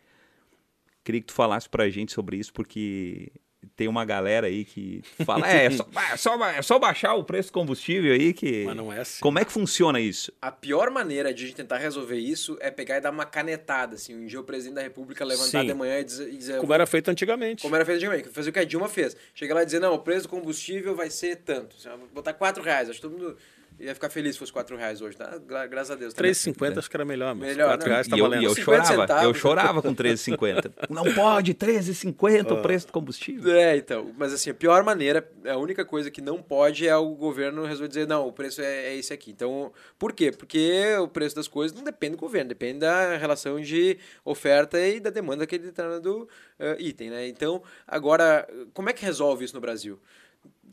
Queria 1.05 1.21
que 1.21 1.29
tu 1.29 1.35
falasse 1.35 1.69
para 1.69 1.85
a 1.85 1.91
gente 1.91 2.13
sobre 2.13 2.37
isso, 2.37 2.53
porque 2.53 3.31
tem 3.77 3.89
uma 3.89 4.05
galera 4.05 4.47
aí 4.47 4.65
que 4.65 5.03
fala, 5.25 5.51
é, 5.51 5.67
é 5.67 5.71
só, 5.71 5.87
é, 6.13 6.17
só, 6.17 6.45
é 6.47 6.63
só 6.63 6.79
baixar 6.79 7.15
o 7.15 7.25
preço 7.25 7.51
do 7.51 7.53
combustível 7.53 8.13
aí 8.13 8.33
que... 8.33 8.65
Mas 8.65 8.77
não 8.77 8.93
é 8.93 9.01
assim. 9.01 9.21
Como 9.21 9.39
é 9.39 9.45
que 9.45 9.53
funciona 9.53 10.01
isso? 10.01 10.33
A 10.41 10.51
pior 10.51 10.91
maneira 10.91 11.33
de 11.33 11.45
a 11.45 11.47
gente 11.47 11.57
tentar 11.57 11.79
resolver 11.79 12.19
isso 12.19 12.57
é 12.61 12.71
pegar 12.71 12.99
e 12.99 13.01
dar 13.01 13.11
uma 13.11 13.25
canetada, 13.25 13.97
assim, 13.97 14.15
um 14.15 14.27
dia 14.27 14.41
o 14.41 14.45
presidente 14.45 14.77
da 14.77 14.83
república 14.83 15.25
levantar 15.25 15.61
Sim. 15.61 15.67
de 15.67 15.75
manhã 15.75 16.01
e 16.01 16.05
dizer, 16.05 16.33
e 16.33 16.37
dizer... 16.37 16.61
Como 16.61 16.73
era 16.73 16.87
feito 16.87 17.11
antigamente. 17.11 17.63
Como 17.63 17.75
era 17.75 17.85
feito 17.85 17.97
antigamente, 17.97 18.29
fazer 18.29 18.51
o 18.51 18.53
que 18.53 18.59
a 18.59 18.65
Dilma 18.65 18.89
fez. 18.89 19.17
Chega 19.35 19.55
lá 19.55 19.63
e 19.63 19.65
dizer, 19.65 19.81
não, 19.81 19.95
o 19.95 19.99
preço 19.99 20.23
do 20.23 20.29
combustível 20.29 20.95
vai 20.95 21.11
ser 21.11 21.37
tanto, 21.37 21.77
vou 21.83 22.09
botar 22.13 22.33
4 22.33 22.63
reais, 22.63 22.91
acho 22.91 23.01
que 23.01 23.03
todo 23.03 23.13
mundo 23.13 23.37
ia 23.79 23.95
ficar 23.95 24.09
feliz 24.09 24.35
se 24.35 24.39
fosse 24.39 24.53
4 24.53 24.77
reais 24.77 25.01
hoje, 25.01 25.17
tá? 25.17 25.39
Graças 25.69 25.91
a 25.91 25.95
Deus. 25.95 26.15
3,50 26.15 26.79
acho 26.79 26.91
que 26.91 26.97
era 26.97 27.05
melhor, 27.05 27.35
mas 27.35 27.49
melhor, 27.49 27.69
4 27.69 27.89
reais 27.89 28.09
tá 28.09 28.17
e 28.17 28.19
eu, 28.19 28.25
valendo. 28.25 28.43
E 28.43 28.45
eu 28.45 28.55
chorava, 28.55 28.87
centavos. 28.87 29.25
eu 29.25 29.35
chorava 29.35 29.83
com 29.83 29.95
13,50. 29.95 30.73
Não 30.91 31.13
pode, 31.15 31.55
13,50 31.55 32.53
o 32.53 32.63
preço 32.63 32.87
do 32.87 32.93
combustível. 32.93 33.55
É, 33.55 33.77
então. 33.77 34.13
Mas 34.17 34.33
assim, 34.33 34.51
a 34.51 34.55
pior 34.55 34.83
maneira, 34.85 35.29
a 35.47 35.57
única 35.57 35.85
coisa 35.85 36.11
que 36.11 36.21
não 36.21 36.43
pode 36.43 36.87
é 36.87 36.97
o 36.97 37.15
governo 37.15 37.65
resolver 37.65 37.89
dizer, 37.89 38.07
não, 38.07 38.29
o 38.29 38.33
preço 38.33 38.61
é, 38.61 38.87
é 38.87 38.97
esse 38.97 39.13
aqui. 39.13 39.31
Então, 39.31 39.73
por 39.99 40.13
quê? 40.13 40.31
Porque 40.31 40.97
o 41.01 41.09
preço 41.09 41.35
das 41.35 41.49
coisas 41.49 41.77
não 41.77 41.85
depende 41.85 42.17
do 42.17 42.21
governo, 42.21 42.49
depende 42.49 42.81
da 42.81 43.17
relação 43.17 43.61
de 43.61 43.99
oferta 44.25 44.79
e 44.79 45.01
da 45.01 45.11
demanda 45.11 45.39
daquele 45.39 45.65
determinado 45.65 46.29
uh, 46.59 46.81
item, 46.81 47.11
né? 47.11 47.29
Então, 47.29 47.63
agora, 47.87 48.47
como 48.73 48.91
é 48.91 48.93
que 48.93 49.05
resolve 49.05 49.45
isso 49.45 49.55
no 49.55 49.61
Brasil? 49.61 50.01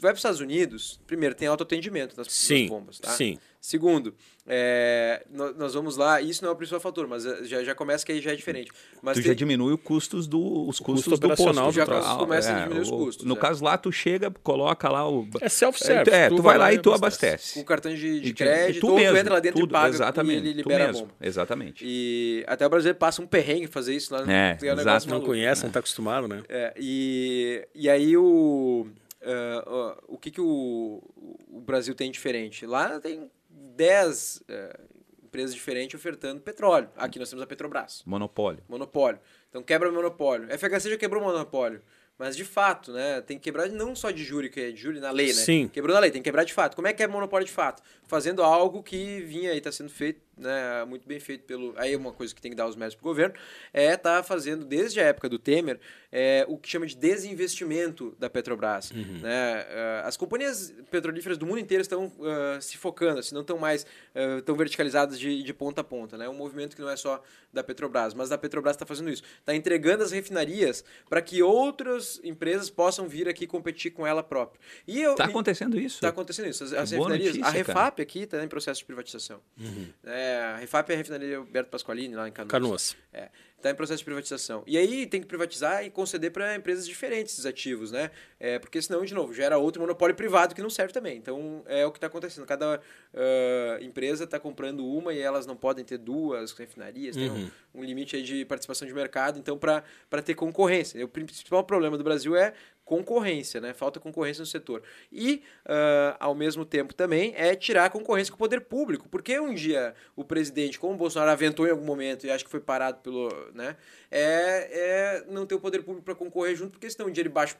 Vai 0.01 0.11
para 0.11 0.15
os 0.15 0.19
Estados 0.19 0.39
Unidos, 0.39 0.99
primeiro, 1.05 1.35
tem 1.35 1.47
autoatendimento 1.47 2.17
nas, 2.17 2.27
sim, 2.31 2.61
nas 2.61 2.69
bombas, 2.69 2.99
tá? 2.99 3.11
Sim. 3.11 3.37
Segundo, 3.61 4.15
é, 4.47 5.23
nós 5.29 5.75
vamos 5.75 5.95
lá, 5.95 6.19
isso 6.19 6.43
não 6.43 6.49
é 6.49 6.53
o 6.53 6.55
principal 6.55 6.79
fator, 6.79 7.07
mas 7.07 7.27
é, 7.27 7.43
já, 7.43 7.63
já 7.63 7.75
começa 7.75 8.03
que 8.03 8.11
aí 8.11 8.19
já 8.19 8.31
é 8.31 8.35
diferente. 8.35 8.71
Mas 9.03 9.13
tu 9.15 9.21
tem, 9.21 9.27
já 9.27 9.33
diminui 9.35 9.75
os 9.75 9.79
custos 9.79 10.25
do, 10.25 10.67
os 10.67 10.79
custos 10.79 11.05
custo 11.05 11.27
do 11.27 11.35
posto. 11.35 11.63
Tu 11.65 11.71
já 11.73 11.85
começa 12.17 12.49
é, 12.49 12.55
a 12.55 12.63
diminuir 12.63 12.81
os 12.81 12.89
custos. 12.89 13.23
No 13.23 13.35
é. 13.35 13.37
caso 13.37 13.63
lá, 13.63 13.77
tu 13.77 13.91
chega, 13.91 14.31
coloca 14.31 14.89
lá 14.89 15.07
o... 15.07 15.27
É 15.39 15.47
self-service. 15.47 16.09
É, 16.09 16.29
tu, 16.29 16.37
tu 16.37 16.41
vai 16.41 16.57
lá 16.57 16.73
e 16.73 16.79
tu 16.79 16.91
abastece. 16.91 17.59
Com 17.59 17.63
cartão 17.63 17.93
de, 17.93 18.19
de 18.19 18.33
crédito, 18.33 18.81
tu 18.81 18.87
ou 18.87 18.95
mesmo, 18.95 19.13
tu 19.13 19.19
entra 19.19 19.33
lá 19.35 19.39
dentro 19.39 19.59
tudo, 19.59 19.69
e 19.69 19.73
paga 19.73 19.93
exatamente, 19.93 20.43
e 20.43 20.49
ele 20.49 20.53
libera 20.53 20.89
a 20.89 20.91
bomba. 20.91 21.11
Exatamente. 21.21 21.85
E 21.85 22.43
até 22.47 22.65
o 22.65 22.69
brasileiro 22.69 22.97
passa 22.97 23.21
um 23.21 23.27
perrengue 23.27 23.67
fazer 23.67 23.95
isso 23.95 24.11
lá. 24.11 24.21
É, 24.21 24.57
um 24.59 24.79
exato. 24.79 25.07
Não 25.07 25.21
conhece, 25.21 25.61
não 25.61 25.67
está 25.67 25.79
acostumado, 25.81 26.27
né? 26.27 26.41
É, 26.49 26.73
e, 26.79 27.67
e 27.75 27.87
aí 27.87 28.17
o... 28.17 28.87
Uh, 29.21 29.69
uh, 29.69 29.97
o 30.07 30.17
que, 30.17 30.31
que 30.31 30.41
o, 30.41 31.01
o 31.47 31.61
Brasil 31.61 31.93
tem 31.93 32.09
diferente? 32.11 32.65
Lá 32.65 32.99
tem 32.99 33.29
10 33.49 34.37
uh, 34.37 34.91
empresas 35.23 35.53
diferentes 35.53 35.99
ofertando 35.99 36.41
petróleo. 36.41 36.89
Aqui 36.95 37.19
nós 37.19 37.29
temos 37.29 37.43
a 37.43 37.47
Petrobras. 37.47 38.03
Monopólio. 38.05 38.63
Monopólio. 38.67 39.19
Então 39.49 39.61
quebra 39.61 39.89
o 39.89 39.93
monopólio. 39.93 40.51
A 40.51 40.57
FHC 40.57 40.89
já 40.89 40.97
quebrou 40.97 41.21
o 41.21 41.25
monopólio. 41.25 41.81
Mas 42.17 42.37
de 42.37 42.45
fato, 42.45 42.91
né? 42.91 43.19
Tem 43.21 43.37
que 43.37 43.43
quebrar 43.45 43.67
não 43.69 43.95
só 43.95 44.11
de 44.11 44.23
júri, 44.23 44.47
que 44.49 44.59
é 44.59 44.71
de 44.71 44.79
júri 44.79 44.99
na 44.99 45.09
lei, 45.09 45.27
né? 45.27 45.33
Sim. 45.33 45.67
Quebrou 45.67 45.93
na 45.93 45.99
lei, 45.99 46.11
tem 46.11 46.21
que 46.21 46.29
quebrar 46.29 46.43
de 46.43 46.53
fato. 46.53 46.75
Como 46.75 46.87
é 46.87 46.93
que 46.93 47.01
é 47.01 47.07
monopólio 47.07 47.47
de 47.47 47.51
fato? 47.51 47.81
Fazendo 48.03 48.43
algo 48.43 48.83
que 48.83 49.21
vinha 49.21 49.53
e 49.53 49.57
está 49.57 49.71
sendo 49.71 49.89
feito, 49.89 50.21
né? 50.41 50.83
Muito 50.85 51.07
bem 51.07 51.19
feito 51.19 51.45
pelo. 51.45 51.73
Aí 51.77 51.95
uma 51.95 52.11
coisa 52.11 52.33
que 52.33 52.41
tem 52.41 52.51
que 52.51 52.57
dar 52.57 52.67
os 52.67 52.75
méritos 52.75 52.95
pro 52.95 53.09
governo 53.09 53.35
é 53.73 53.95
tá 53.95 54.23
fazendo, 54.23 54.65
desde 54.65 54.99
a 54.99 55.03
época 55.03 55.29
do 55.29 55.39
Temer, 55.39 55.79
é, 56.11 56.45
o 56.47 56.57
que 56.57 56.67
chama 56.67 56.85
de 56.85 56.95
desinvestimento 56.95 58.15
da 58.19 58.29
Petrobras. 58.29 58.91
Uhum. 58.91 59.19
Né? 59.21 59.61
Uh, 59.61 60.07
as 60.07 60.17
companhias 60.17 60.73
petrolíferas 60.89 61.37
do 61.37 61.45
mundo 61.45 61.59
inteiro 61.59 61.81
estão 61.81 62.05
uh, 62.05 62.61
se 62.61 62.77
focando, 62.77 63.19
assim, 63.19 63.33
não 63.33 63.41
estão 63.41 63.57
mais 63.57 63.85
uh, 64.15 64.41
tão 64.41 64.55
verticalizadas 64.55 65.19
de, 65.19 65.41
de 65.43 65.53
ponta 65.53 65.81
a 65.81 65.83
ponta. 65.83 66.17
Né? 66.17 66.25
É 66.25 66.29
um 66.29 66.33
movimento 66.33 66.75
que 66.75 66.81
não 66.81 66.89
é 66.89 66.97
só 66.97 67.23
da 67.53 67.63
Petrobras, 67.63 68.13
mas 68.13 68.31
a 68.31 68.37
Petrobras 68.37 68.75
está 68.75 68.85
fazendo 68.85 69.09
isso. 69.09 69.23
Está 69.39 69.55
entregando 69.55 70.03
as 70.03 70.11
refinarias 70.11 70.83
para 71.09 71.21
que 71.21 71.41
outras 71.41 72.19
empresas 72.23 72.69
possam 72.69 73.07
vir 73.07 73.27
aqui 73.27 73.45
competir 73.45 73.91
com 73.91 74.05
ela 74.05 74.23
própria. 74.23 74.59
Está 74.87 75.25
acontecendo 75.25 75.77
isso? 75.79 75.95
Está 75.95 76.09
acontecendo 76.09 76.47
isso. 76.47 76.63
As, 76.63 76.73
as 76.73 76.91
refinarias. 76.91 77.35
Notícia, 77.35 77.45
a 77.45 77.49
Refap 77.49 77.75
cara. 77.75 78.01
aqui 78.01 78.19
está 78.19 78.43
em 78.43 78.47
processo 78.47 78.79
de 78.79 78.85
privatização. 78.85 79.41
Uhum. 79.59 79.87
É, 80.03 80.30
a 80.39 80.57
Refap 80.57 80.89
é 80.89 80.93
a 80.93 80.97
refinaria 80.97 81.37
Alberto 81.37 81.69
Pasqualini, 81.69 82.15
lá 82.15 82.27
em 82.27 82.31
Canoas. 82.31 82.51
Canoas. 82.51 82.97
É 83.13 83.29
está 83.61 83.69
em 83.69 83.75
processo 83.75 83.99
de 83.99 84.05
privatização. 84.05 84.63
E 84.67 84.77
aí 84.77 85.05
tem 85.05 85.21
que 85.21 85.27
privatizar 85.27 85.85
e 85.85 85.89
conceder 85.89 86.31
para 86.31 86.55
empresas 86.55 86.85
diferentes 86.85 87.33
esses 87.33 87.45
ativos, 87.45 87.91
né? 87.91 88.11
É, 88.39 88.59
porque 88.59 88.81
senão, 88.81 89.05
de 89.05 89.13
novo, 89.13 89.33
gera 89.33 89.57
outro 89.57 89.81
monopólio 89.81 90.15
privado 90.15 90.53
que 90.53 90.61
não 90.61 90.69
serve 90.69 90.91
também. 90.91 91.17
Então 91.17 91.63
é 91.67 91.85
o 91.85 91.91
que 91.91 91.97
está 91.97 92.07
acontecendo. 92.07 92.45
Cada 92.45 92.77
uh, 92.77 93.83
empresa 93.83 94.25
está 94.25 94.39
comprando 94.39 94.85
uma 94.85 95.13
e 95.13 95.19
elas 95.19 95.45
não 95.45 95.55
podem 95.55 95.85
ter 95.85 95.97
duas 95.97 96.51
refinarias, 96.51 97.15
uhum. 97.15 97.21
tem 97.21 97.31
um, 97.31 97.81
um, 97.81 97.83
limite 97.83 98.15
aí 98.15 98.23
de 98.23 98.43
participação 98.45 98.87
de 98.87 98.93
mercado, 98.93 99.39
então 99.39 99.57
para 99.57 100.21
ter 100.23 100.33
concorrência. 100.33 101.03
O 101.05 101.07
principal 101.07 101.63
problema 101.63 101.97
do 101.97 102.03
Brasil 102.03 102.35
é 102.35 102.53
concorrência, 102.91 103.61
né? 103.61 103.73
Falta 103.73 104.01
concorrência 104.01 104.41
no 104.41 104.45
setor. 104.45 104.83
E, 105.09 105.41
uh, 105.65 106.17
ao 106.19 106.35
mesmo 106.35 106.65
tempo, 106.65 106.93
também 106.93 107.33
é 107.37 107.55
tirar 107.55 107.85
a 107.85 107.89
concorrência 107.89 108.33
com 108.33 108.35
o 108.35 108.37
poder 108.37 108.59
público. 108.59 109.07
Porque 109.07 109.39
um 109.39 109.53
dia 109.53 109.95
o 110.13 110.25
presidente, 110.25 110.77
como 110.77 110.95
o 110.95 110.97
Bolsonaro 110.97 111.31
aventou 111.31 111.65
em 111.65 111.69
algum 111.69 111.85
momento 111.85 112.25
e 112.25 112.29
acho 112.29 112.43
que 112.43 112.51
foi 112.51 112.59
parado 112.59 112.99
pelo. 112.99 113.29
Né, 113.53 113.77
é, 114.11 115.21
é 115.21 115.25
não 115.29 115.45
ter 115.45 115.55
o 115.55 115.59
poder 115.61 115.83
público 115.83 116.03
para 116.03 116.13
concorrer 116.13 116.53
junto, 116.53 116.71
porque 116.71 116.89
senão 116.89 117.07
um 117.07 117.11
dia 117.13 117.21
ele 117.21 117.29
baixa 117.29 117.55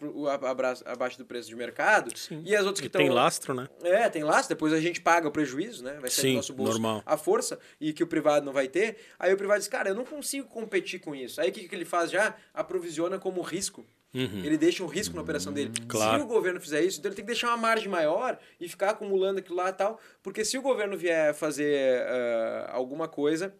abaixo, 0.45 0.83
abaixo 0.85 1.17
do 1.17 1.23
preço 1.23 1.47
de 1.47 1.55
mercado. 1.55 2.11
Sim. 2.13 2.43
E 2.45 2.53
as 2.53 2.65
outras 2.65 2.81
que 2.81 2.87
estão. 2.87 2.99
Tem 2.99 3.09
lastro, 3.09 3.53
né? 3.53 3.69
É, 3.83 4.09
tem 4.09 4.25
lastro. 4.25 4.53
Depois 4.53 4.73
a 4.73 4.81
gente 4.81 4.99
paga 4.99 5.29
o 5.29 5.31
prejuízo, 5.31 5.81
né? 5.81 5.97
Vai 6.01 6.09
ser 6.09 6.23
Sim, 6.23 6.29
no 6.31 6.35
nosso 6.35 6.53
bolso 6.53 6.73
normal. 6.73 7.03
a 7.05 7.15
força 7.15 7.57
e 7.79 7.93
que 7.93 8.03
o 8.03 8.07
privado 8.07 8.45
não 8.45 8.51
vai 8.51 8.67
ter. 8.67 8.97
Aí 9.17 9.33
o 9.33 9.37
privado 9.37 9.59
diz, 9.59 9.69
cara, 9.69 9.91
eu 9.91 9.95
não 9.95 10.03
consigo 10.03 10.49
competir 10.49 10.99
com 10.99 11.15
isso. 11.15 11.39
Aí 11.39 11.51
o 11.51 11.53
que, 11.53 11.69
que 11.69 11.73
ele 11.73 11.85
faz 11.85 12.11
já? 12.11 12.35
Aprovisiona 12.53 13.17
como 13.17 13.39
risco. 13.39 13.85
Uhum. 14.13 14.43
Ele 14.43 14.57
deixa 14.57 14.83
um 14.83 14.87
risco 14.87 15.15
na 15.15 15.21
operação 15.21 15.53
dele. 15.53 15.71
Claro. 15.87 16.19
Se 16.19 16.25
o 16.25 16.27
governo 16.27 16.59
fizer 16.59 16.81
isso, 16.81 16.99
então 16.99 17.09
ele 17.09 17.15
tem 17.15 17.23
que 17.23 17.31
deixar 17.31 17.47
uma 17.49 17.57
margem 17.57 17.87
maior 17.87 18.37
e 18.59 18.67
ficar 18.67 18.91
acumulando 18.91 19.39
aquilo 19.39 19.55
lá 19.55 19.69
e 19.69 19.73
tal. 19.73 19.99
Porque 20.21 20.43
se 20.43 20.57
o 20.57 20.61
governo 20.61 20.97
vier 20.97 21.33
fazer 21.33 22.01
uh, 22.01 22.71
alguma 22.71 23.07
coisa, 23.07 23.55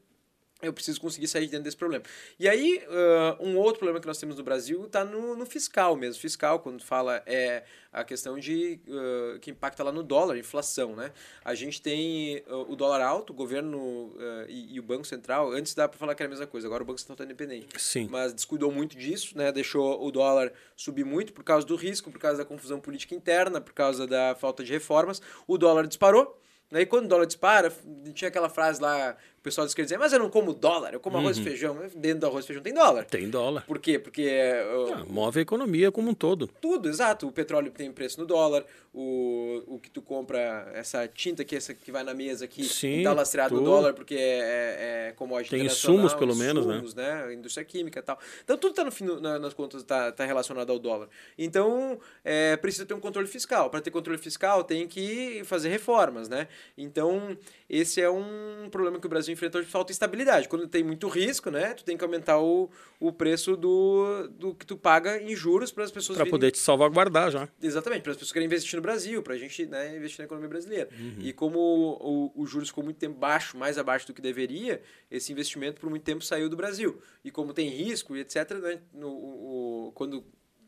eu 0.62 0.74
preciso 0.74 0.99
conseguir 0.99 1.28
sair 1.28 1.45
de 1.45 1.51
dentro 1.51 1.66
desse 1.66 1.78
problema. 1.78 2.03
E 2.39 2.47
aí, 2.47 2.84
uh, 2.88 3.45
um 3.45 3.57
outro 3.57 3.80
problema 3.80 3.99
que 3.99 4.07
nós 4.07 4.18
temos 4.18 4.38
no 4.38 4.43
Brasil 4.43 4.86
está 4.86 5.03
no, 5.03 5.36
no, 5.36 5.45
fiscal 5.45 5.95
mesmo. 5.95 6.22
Fiscal, 6.22 6.59
quando 6.59 6.84
fala, 6.84 7.22
é 7.26 7.64
a 7.91 8.03
questão 8.03 8.38
de 8.39 8.80
uh, 8.88 9.39
que 9.39 9.51
impacta 9.51 9.84
lá 9.84 9.91
no 9.91 10.03
dólar, 10.03 10.38
inflação, 10.38 10.95
né? 10.95 11.12
A 11.43 11.53
gente 11.53 11.82
tem 11.82 12.43
uh, 12.47 12.72
o 12.72 12.76
dólar 12.76 13.01
alto, 13.01 13.32
o 13.32 13.36
governo 13.36 14.14
e, 14.47 14.76
e, 14.76 14.80
o 14.80 14.84
Banco 14.84 15.05
Central, 15.05 15.51
antes 15.51 15.74
dá 15.74 15.88
para 15.88 15.97
falar 15.97 16.16
que 16.16 16.24
era 16.24 16.30
a 16.30 16.32
mesma 16.32 16.47
coisa, 16.47 16.68
agora 16.68 16.84
o 16.84 16.86
Banco 16.86 16.99
Central 16.99 17.16
está 17.16 17.26
independente. 17.26 17.68
Sim. 17.78 18.07
Mas 18.09 18.34
descuidou 18.34 18.72
muito 18.72 18.97
disso, 18.97 19.38
né? 19.38 19.51
Deixou 19.51 20.05
o 20.05 20.12
dólar 20.12 20.53
subir 20.76 21.03
muito 21.03 21.34
por 21.34 21.43
causa 21.43 21.66
do 21.66 21.76
risco, 21.76 22.12
por 22.12 22.20
causa 22.20 22.38
da 22.38 22.45
confusão 22.45 22.80
política 22.80 23.16
interna, 23.16 23.59
por 23.59 23.74
causa 23.74 24.07
da 24.07 24.36
falta 24.36 24.64
de 24.64 24.72
reformas. 24.72 25.22
O 25.47 25.57
dólar 25.57 25.88
disparou, 25.88 26.41
Aí 26.74 26.86
quando 26.86 27.05
o 27.05 27.07
dólar 27.09 27.26
dispara, 27.26 27.72
tinha 28.14 28.30
aquela 28.30 28.47
frase 28.47 28.82
lá 28.82 29.18
o 29.42 29.44
pessoal 29.44 29.66
diz 29.66 29.74
que 29.74 29.82
dizer, 29.82 29.98
mas 29.98 30.14
eu 30.14 30.20
não 30.20 30.30
como 30.30 30.54
dólar, 30.54 30.94
eu 30.94 31.00
como 31.00 31.18
arroz 31.18 31.36
uhum. 31.36 31.42
e 31.42 31.46
feijão. 31.48 31.78
Dentro 31.96 32.20
do 32.20 32.28
arroz 32.28 32.46
e 32.46 32.48
feijão 32.48 32.62
tem 32.62 32.76
dólar. 32.76 33.06
Tem 33.06 33.28
dólar. 33.28 33.66
Por 33.66 33.80
quê? 33.80 33.98
Porque. 33.98 34.24
Uh, 34.24 34.94
ah, 34.94 35.06
move 35.10 35.39
a 35.39 35.42
economia 35.42 35.92
como 35.92 36.12
um 36.12 36.14
todo. 36.14 36.46
Tudo, 36.62 36.88
exato. 36.88 37.28
O 37.28 37.32
petróleo 37.32 37.72
tem 37.72 37.92
preço 37.92 38.20
no 38.20 38.28
dólar, 38.28 38.64
o, 38.94 39.64
o 39.66 39.80
que 39.80 39.89
tu 39.89 40.00
compra, 40.00 40.72
essa 40.76 41.08
tinta 41.08 41.44
que, 41.44 41.56
essa 41.56 41.74
que 41.74 41.92
vai 41.92 42.04
na 42.04 42.14
mesa 42.14 42.46
aqui, 42.46 42.64
Sim, 42.64 43.02
tá 43.02 43.14
lastreado 43.14 43.56
no 43.56 43.64
dólar, 43.64 43.96
porque 43.96 44.14
é, 44.14 44.20
é, 44.20 45.08
é 45.08 45.12
commodity 45.14 45.50
Tem 45.50 45.66
insumos, 45.66 46.14
pelo 46.14 46.36
menos, 46.36 46.64
insumos, 46.64 46.94
né? 46.94 47.26
né? 47.26 47.34
Indústria 47.34 47.66
química 47.66 47.98
e 47.98 48.04
tal. 48.04 48.20
Então 48.44 48.56
tudo 48.60 48.76
tá 48.76 48.84
no 48.84 48.92
fim, 48.92 49.06
na, 49.06 49.39
nas 49.39 49.56
contas, 49.56 49.82
tá, 49.82 50.12
tá 50.12 50.24
relacionado 50.24 50.70
ao 50.70 50.78
dólar. 50.78 51.10
Então, 51.36 52.00
é, 52.24 52.56
precisa 52.58 52.86
ter 52.86 52.94
um 52.94 53.00
controle 53.00 53.28
fiscal. 53.28 53.72
Para 53.72 53.82
ter 53.82 53.89
controle 53.89 54.20
fiscal, 54.20 54.64
tem 54.64 54.88
que 54.88 55.42
fazer 55.46 55.70
reformas, 55.70 56.30
né? 56.30 56.48
Então, 56.78 57.36
esse 57.68 58.00
é 58.02 58.10
um 58.10 58.68
problema 58.70 59.00
que 59.00 59.08
o 59.08 59.10
Brasil 59.10 59.31
enfrentou 59.32 59.62
de 59.62 59.68
falta 59.68 59.88
de 59.88 59.94
estabilidade. 59.94 60.48
Quando 60.48 60.68
tem 60.68 60.84
muito 60.84 61.08
risco, 61.08 61.50
né, 61.50 61.74
tu 61.74 61.84
tem 61.84 61.98
que 61.98 62.04
aumentar 62.04 62.40
o, 62.40 62.70
o 63.00 63.12
preço 63.12 63.56
do, 63.56 64.28
do 64.30 64.54
que 64.54 64.66
tu 64.66 64.78
paga 64.78 65.22
em 65.22 65.36
juros 65.36 65.72
para 65.72 65.84
as 65.84 65.92
pessoas 65.92 66.18
Para 66.18 66.30
poder 66.30 66.52
te 66.52 66.60
salvaguardar 66.60 67.32
já. 67.32 67.50
Exatamente, 67.62 68.02
para 68.02 68.12
as 68.12 68.18
pessoas 68.18 68.32
querem 68.32 68.46
investir 68.46 68.76
no 68.76 68.82
Brasil, 68.82 69.24
para 69.24 69.34
a 69.34 69.38
gente 69.38 69.66
né, 69.66 69.96
investir 69.96 70.20
na 70.20 70.26
economia 70.26 70.50
brasileira. 70.50 70.90
Uhum. 70.98 71.16
E 71.20 71.34
como 71.34 71.60
o, 71.60 72.32
o, 72.36 72.44
o 72.44 72.46
juros 72.46 72.70
ficou 72.70 72.84
muito 72.84 72.98
tempo 72.98 73.18
baixo, 73.18 73.58
mais 73.58 73.78
abaixo 73.78 74.08
do 74.08 74.14
que 74.14 74.22
deveria, 74.22 74.82
esse 75.10 75.32
investimento 75.32 75.80
por 75.80 75.90
muito 75.90 76.04
tempo 76.04 76.24
saiu 76.24 76.50
do 76.50 76.56
Brasil. 76.56 77.02
E 77.24 77.32
como 77.32 77.54
tem 77.54 77.70
risco 77.70 78.16
e 78.16 78.20
etc., 78.22 78.52
né, 78.62 78.80
no, 78.94 79.10
o, 79.10 79.92
quando 79.94 80.24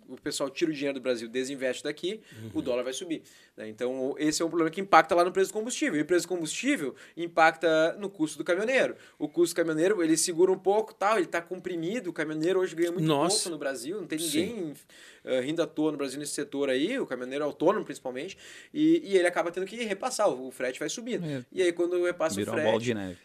o 0.07 0.15
pessoal 0.19 0.49
tira 0.49 0.71
o 0.71 0.73
dinheiro 0.73 0.99
do 0.99 1.01
Brasil, 1.01 1.27
desinveste 1.27 1.83
daqui, 1.83 2.21
o 2.53 2.61
dólar 2.61 2.83
vai 2.83 2.93
subir. 2.93 3.23
né? 3.55 3.67
Então, 3.69 4.15
esse 4.17 4.41
é 4.41 4.45
um 4.45 4.49
problema 4.49 4.69
que 4.69 4.81
impacta 4.81 5.15
lá 5.15 5.23
no 5.23 5.31
preço 5.31 5.51
do 5.51 5.53
combustível. 5.53 5.99
E 5.99 6.01
o 6.01 6.05
preço 6.05 6.25
do 6.25 6.29
combustível 6.29 6.95
impacta 7.15 7.95
no 7.99 8.09
custo 8.09 8.37
do 8.37 8.43
caminhoneiro. 8.43 8.95
O 9.17 9.27
custo 9.27 9.53
do 9.53 9.57
caminhoneiro, 9.57 10.03
ele 10.03 10.17
segura 10.17 10.51
um 10.51 10.57
pouco, 10.59 10.93
tal, 10.93 11.17
ele 11.17 11.25
está 11.25 11.41
comprimido. 11.41 12.09
O 12.09 12.13
caminhoneiro 12.13 12.59
hoje 12.59 12.75
ganha 12.75 12.91
muito 12.91 13.05
Nossa. 13.05 13.35
pouco 13.35 13.49
no 13.49 13.57
Brasil, 13.57 13.99
não 13.99 14.07
tem 14.07 14.19
ninguém 14.19 14.73
eh, 15.24 15.39
rindo 15.41 15.61
à 15.61 15.67
toa 15.67 15.91
no 15.91 15.97
Brasil 15.97 16.19
nesse 16.19 16.34
setor 16.34 16.69
aí, 16.69 16.99
o 16.99 17.05
caminhoneiro 17.05 17.43
autônomo 17.45 17.86
principalmente, 17.86 18.38
e, 18.74 19.01
e 19.03 19.17
ele 19.17 19.28
acaba 19.28 19.51
tendo 19.51 19.65
que 19.65 19.76
repassar, 19.84 20.30
o, 20.30 20.47
o 20.47 20.51
frete 20.51 20.80
vai 20.80 20.89
subindo. 20.89 21.26
É. 21.26 21.43
E 21.51 21.61
aí, 21.61 21.71
quando 21.71 22.03
repassa 22.03 22.36
Virou 22.36 22.53
o 22.53 22.57
frete. 22.57 22.69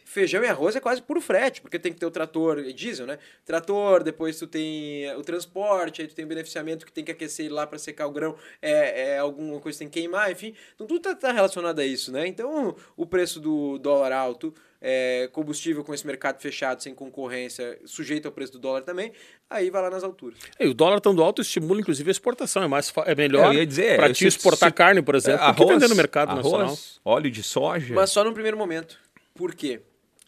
Feijão 0.05 0.43
e 0.43 0.47
arroz 0.47 0.75
é 0.75 0.79
quase 0.79 1.01
puro 1.01 1.21
frete, 1.21 1.61
porque 1.61 1.77
tem 1.79 1.93
que 1.93 1.99
ter 1.99 2.05
o 2.05 2.11
trator 2.11 2.59
é 2.59 2.71
diesel, 2.71 3.05
né? 3.05 3.19
Trator, 3.45 4.03
depois 4.03 4.37
tu 4.37 4.47
tem 4.47 5.13
o 5.15 5.21
transporte, 5.21 6.01
aí 6.01 6.07
tu 6.07 6.15
tem 6.15 6.25
o 6.25 6.27
beneficiamento 6.27 6.85
que 6.85 6.91
tem 6.91 7.03
que 7.03 7.11
aquecer 7.11 7.51
lá 7.51 7.65
para 7.65 7.77
secar 7.77 8.07
o 8.07 8.11
grão, 8.11 8.35
é, 8.61 9.13
é 9.13 9.17
alguma 9.19 9.59
coisa 9.59 9.77
que 9.77 9.85
tem 9.85 9.89
que 9.89 9.99
queimar, 9.99 10.31
enfim. 10.31 10.53
Então 10.75 10.87
tudo 10.87 11.01
tá, 11.01 11.15
tá 11.15 11.31
relacionado 11.31 11.79
a 11.79 11.85
isso, 11.85 12.11
né? 12.11 12.27
Então 12.27 12.75
o 12.95 13.05
preço 13.05 13.39
do 13.39 13.77
dólar 13.77 14.11
alto, 14.11 14.53
é, 14.81 15.29
combustível 15.33 15.83
com 15.83 15.93
esse 15.93 16.05
mercado 16.07 16.39
fechado, 16.39 16.81
sem 16.81 16.93
concorrência, 16.95 17.77
sujeito 17.85 18.27
ao 18.27 18.31
preço 18.31 18.53
do 18.53 18.59
dólar 18.59 18.81
também, 18.83 19.11
aí 19.49 19.69
vai 19.69 19.81
lá 19.81 19.89
nas 19.89 20.03
alturas. 20.03 20.37
E 20.59 20.65
o 20.67 20.73
dólar 20.73 20.97
estando 20.97 21.21
alto 21.21 21.41
estimula, 21.41 21.79
inclusive, 21.81 22.09
a 22.09 22.11
exportação. 22.11 22.63
É, 22.63 22.67
mais, 22.67 22.91
é 23.05 23.15
melhor 23.15 23.53
ia 23.53 23.65
dizer, 23.65 23.97
para 23.97 24.13
ti 24.13 24.25
exportar 24.27 24.69
se- 24.69 24.75
carne, 24.75 25.01
por 25.01 25.15
exemplo, 25.15 25.45
do 25.47 25.53
que 25.55 25.65
vender 25.65 25.87
no 25.89 25.95
mercado 25.95 26.29
arroz, 26.31 26.45
nacional. 26.45 26.77
óleo 27.03 27.29
de 27.31 27.43
soja. 27.43 27.93
Mas 27.93 28.09
só 28.09 28.23
no 28.23 28.33
primeiro 28.33 28.57
momento. 28.57 28.97
Por 29.35 29.53
quê? 29.55 29.81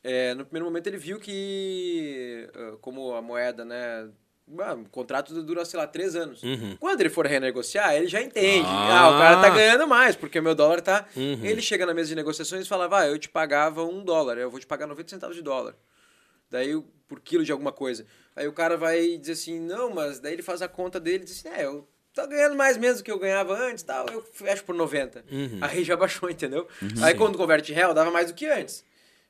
É, 0.04 0.34
no 0.34 0.44
primeiro 0.46 0.66
momento 0.66 0.88
ele 0.88 0.98
viu 0.98 1.20
que, 1.20 2.50
ah, 2.56 2.74
como 2.82 3.14
a 3.14 3.22
moeda, 3.22 3.64
né? 3.64 4.10
Ah, 4.60 4.74
O 4.74 4.90
contrato 4.90 5.34
dura, 5.44 5.64
sei 5.66 5.80
lá, 5.80 5.88
três 5.88 6.16
anos. 6.16 6.42
Quando 6.80 7.00
ele 7.02 7.10
for 7.10 7.26
renegociar, 7.26 7.94
ele 7.96 8.08
já 8.08 8.22
entende. 8.22 8.68
Ah, 8.68 9.00
Ah. 9.06 9.10
o 9.10 9.20
cara 9.20 9.42
tá 9.42 9.50
ganhando 9.50 9.88
mais, 9.88 10.16
porque 10.16 10.40
o 10.40 10.44
meu 10.44 10.56
dólar 10.56 10.82
tá. 10.82 11.06
Uhum. 11.16 11.40
Ele 11.46 11.62
chega 11.62 11.86
na 11.86 11.94
mesa 11.94 12.10
de 12.10 12.16
negociações 12.16 12.66
e 12.66 12.70
fala: 12.70 12.88
vai, 12.88 13.10
eu 13.10 13.18
te 13.18 13.30
pagava 13.30 13.84
um 13.84 14.04
dólar, 14.04 14.38
eu 14.38 14.50
vou 14.50 14.60
te 14.60 14.68
pagar 14.68 14.88
90 14.88 15.10
centavos 15.10 15.36
de 15.36 15.42
dólar. 15.42 15.76
Daí, 16.50 16.80
por 17.08 17.20
quilo 17.22 17.44
de 17.46 17.52
alguma 17.52 17.72
coisa. 17.72 18.06
Aí 18.36 18.48
o 18.48 18.54
cara 18.54 18.76
vai 18.78 19.18
dizer 19.18 19.34
assim: 19.34 19.60
não, 19.60 19.90
mas 19.94 20.20
daí 20.20 20.34
ele 20.34 20.42
faz 20.42 20.62
a 20.62 20.68
conta 20.68 21.00
dele 21.00 21.24
e 21.24 21.26
diz 21.26 21.40
assim: 21.46 21.50
é, 21.56 21.66
eu 21.66 21.88
tô 22.14 22.28
ganhando 22.28 22.56
mais 22.56 22.78
mesmo 22.78 22.98
do 22.98 23.04
que 23.04 23.12
eu 23.12 23.20
ganhava 23.20 23.54
antes, 23.58 23.84
tal, 23.84 24.06
eu 24.10 24.22
fecho 24.22 24.64
por 24.66 24.76
90. 24.76 25.24
Uhum. 25.32 25.60
Aí 25.62 25.84
já 25.84 25.96
baixou, 25.96 26.30
entendeu? 26.30 26.68
Aí 27.02 27.14
quando 27.14 27.38
converte 27.38 27.72
em 27.72 27.76
real, 27.76 27.94
dava 27.94 28.12
mais 28.12 28.28
do 28.28 28.34
que 28.34 28.46
antes. 28.48 28.84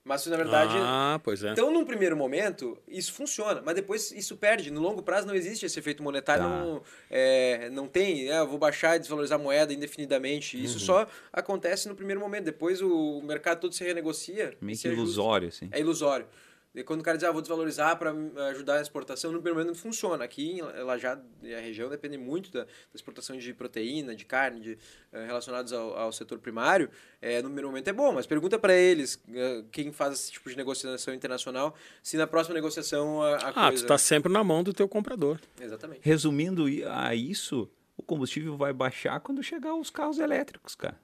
Mas 0.03 0.25
na 0.25 0.35
verdade. 0.35 0.73
Ah, 0.77 1.19
pois 1.23 1.43
é. 1.43 1.51
Então, 1.51 1.71
num 1.71 1.85
primeiro 1.85 2.17
momento, 2.17 2.75
isso 2.87 3.13
funciona, 3.13 3.61
mas 3.63 3.75
depois 3.75 4.11
isso 4.11 4.35
perde. 4.35 4.71
No 4.71 4.81
longo 4.81 5.03
prazo 5.03 5.27
não 5.27 5.35
existe 5.35 5.63
esse 5.65 5.77
efeito 5.77 6.01
monetário, 6.01 6.43
Tá. 6.43 6.49
não, 6.49 6.81
é, 7.09 7.69
não 7.69 7.87
tem, 7.87 8.27
é, 8.31 8.39
eu 8.39 8.47
vou 8.47 8.57
baixar 8.57 8.95
e 8.95 8.99
desvalorizar 8.99 9.39
a 9.39 9.41
moeda 9.43 9.71
indefinidamente. 9.71 10.61
Isso 10.61 10.79
Uhum. 10.79 10.85
só 10.85 11.07
acontece 11.31 11.87
no 11.87 11.93
primeiro 11.95 12.19
momento. 12.19 12.45
Depois 12.45 12.81
o 12.81 13.21
mercado 13.23 13.59
todo 13.59 13.73
se 13.73 13.83
renegocia. 13.83 14.57
Meio 14.59 14.77
que 14.77 14.87
ilusório, 14.87 15.49
assim. 15.49 15.69
É 15.71 15.79
ilusório. 15.79 16.25
E 16.73 16.83
quando 16.83 17.01
o 17.01 17.03
cara 17.03 17.17
diz, 17.17 17.27
ah, 17.27 17.31
vou 17.33 17.41
desvalorizar 17.41 17.97
para 17.99 18.13
ajudar 18.51 18.77
a 18.77 18.81
exportação, 18.81 19.29
no 19.31 19.39
primeiro 19.39 19.57
momento 19.59 19.75
não 19.75 19.81
funciona. 19.81 20.23
Aqui 20.23 20.51
em 20.51 20.61
Lajado 20.61 21.21
e 21.43 21.53
a 21.53 21.59
região 21.59 21.89
depende 21.89 22.17
muito 22.17 22.49
da, 22.49 22.63
da 22.63 22.69
exportação 22.95 23.37
de 23.37 23.53
proteína, 23.53 24.15
de 24.15 24.23
carne, 24.23 24.61
de, 24.61 24.77
eh, 25.11 25.25
relacionados 25.25 25.73
ao, 25.73 25.97
ao 25.97 26.13
setor 26.13 26.39
primário. 26.39 26.89
Eh, 27.21 27.41
no 27.41 27.49
primeiro 27.49 27.67
momento 27.67 27.89
é 27.89 27.93
bom, 27.93 28.13
mas 28.13 28.25
pergunta 28.25 28.57
para 28.57 28.73
eles, 28.73 29.21
eh, 29.33 29.65
quem 29.69 29.91
faz 29.91 30.13
esse 30.13 30.31
tipo 30.31 30.49
de 30.49 30.55
negociação 30.55 31.13
internacional, 31.13 31.75
se 32.01 32.15
na 32.15 32.25
próxima 32.25 32.53
negociação 32.55 33.21
a, 33.21 33.35
a 33.35 33.49
Ah, 33.49 33.67
coisa... 33.69 33.83
tu 33.83 33.87
tá 33.87 33.97
sempre 33.97 34.31
na 34.31 34.41
mão 34.41 34.63
do 34.63 34.71
teu 34.73 34.87
comprador. 34.87 35.41
Exatamente. 35.59 35.99
Resumindo 36.03 36.65
a 36.89 37.13
isso, 37.13 37.69
o 37.97 38.01
combustível 38.01 38.55
vai 38.55 38.71
baixar 38.71 39.19
quando 39.19 39.43
chegar 39.43 39.75
os 39.75 39.89
carros 39.89 40.19
elétricos, 40.19 40.73
cara. 40.75 40.97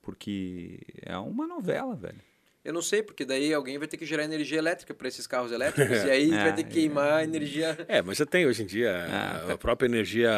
Porque 0.00 0.80
é 1.02 1.16
uma 1.18 1.46
novela, 1.46 1.94
velho. 1.94 2.20
Eu 2.66 2.72
não 2.72 2.82
sei, 2.82 3.02
porque 3.02 3.24
daí 3.24 3.54
alguém 3.54 3.78
vai 3.78 3.86
ter 3.86 3.96
que 3.96 4.04
gerar 4.04 4.24
energia 4.24 4.58
elétrica 4.58 4.92
para 4.92 5.06
esses 5.06 5.26
carros 5.26 5.52
elétricos, 5.52 6.02
e 6.04 6.10
aí 6.10 6.30
É, 6.34 6.42
vai 6.42 6.52
ter 6.54 6.64
que 6.64 6.70
queimar 6.70 7.22
energia... 7.22 7.78
É, 7.86 8.02
mas 8.02 8.16
já 8.18 8.26
tem 8.26 8.44
hoje 8.46 8.62
em 8.62 8.66
dia 8.66 9.06
Ah, 9.08 9.52
a 9.52 9.56
própria 9.56 9.86
energia. 9.86 10.30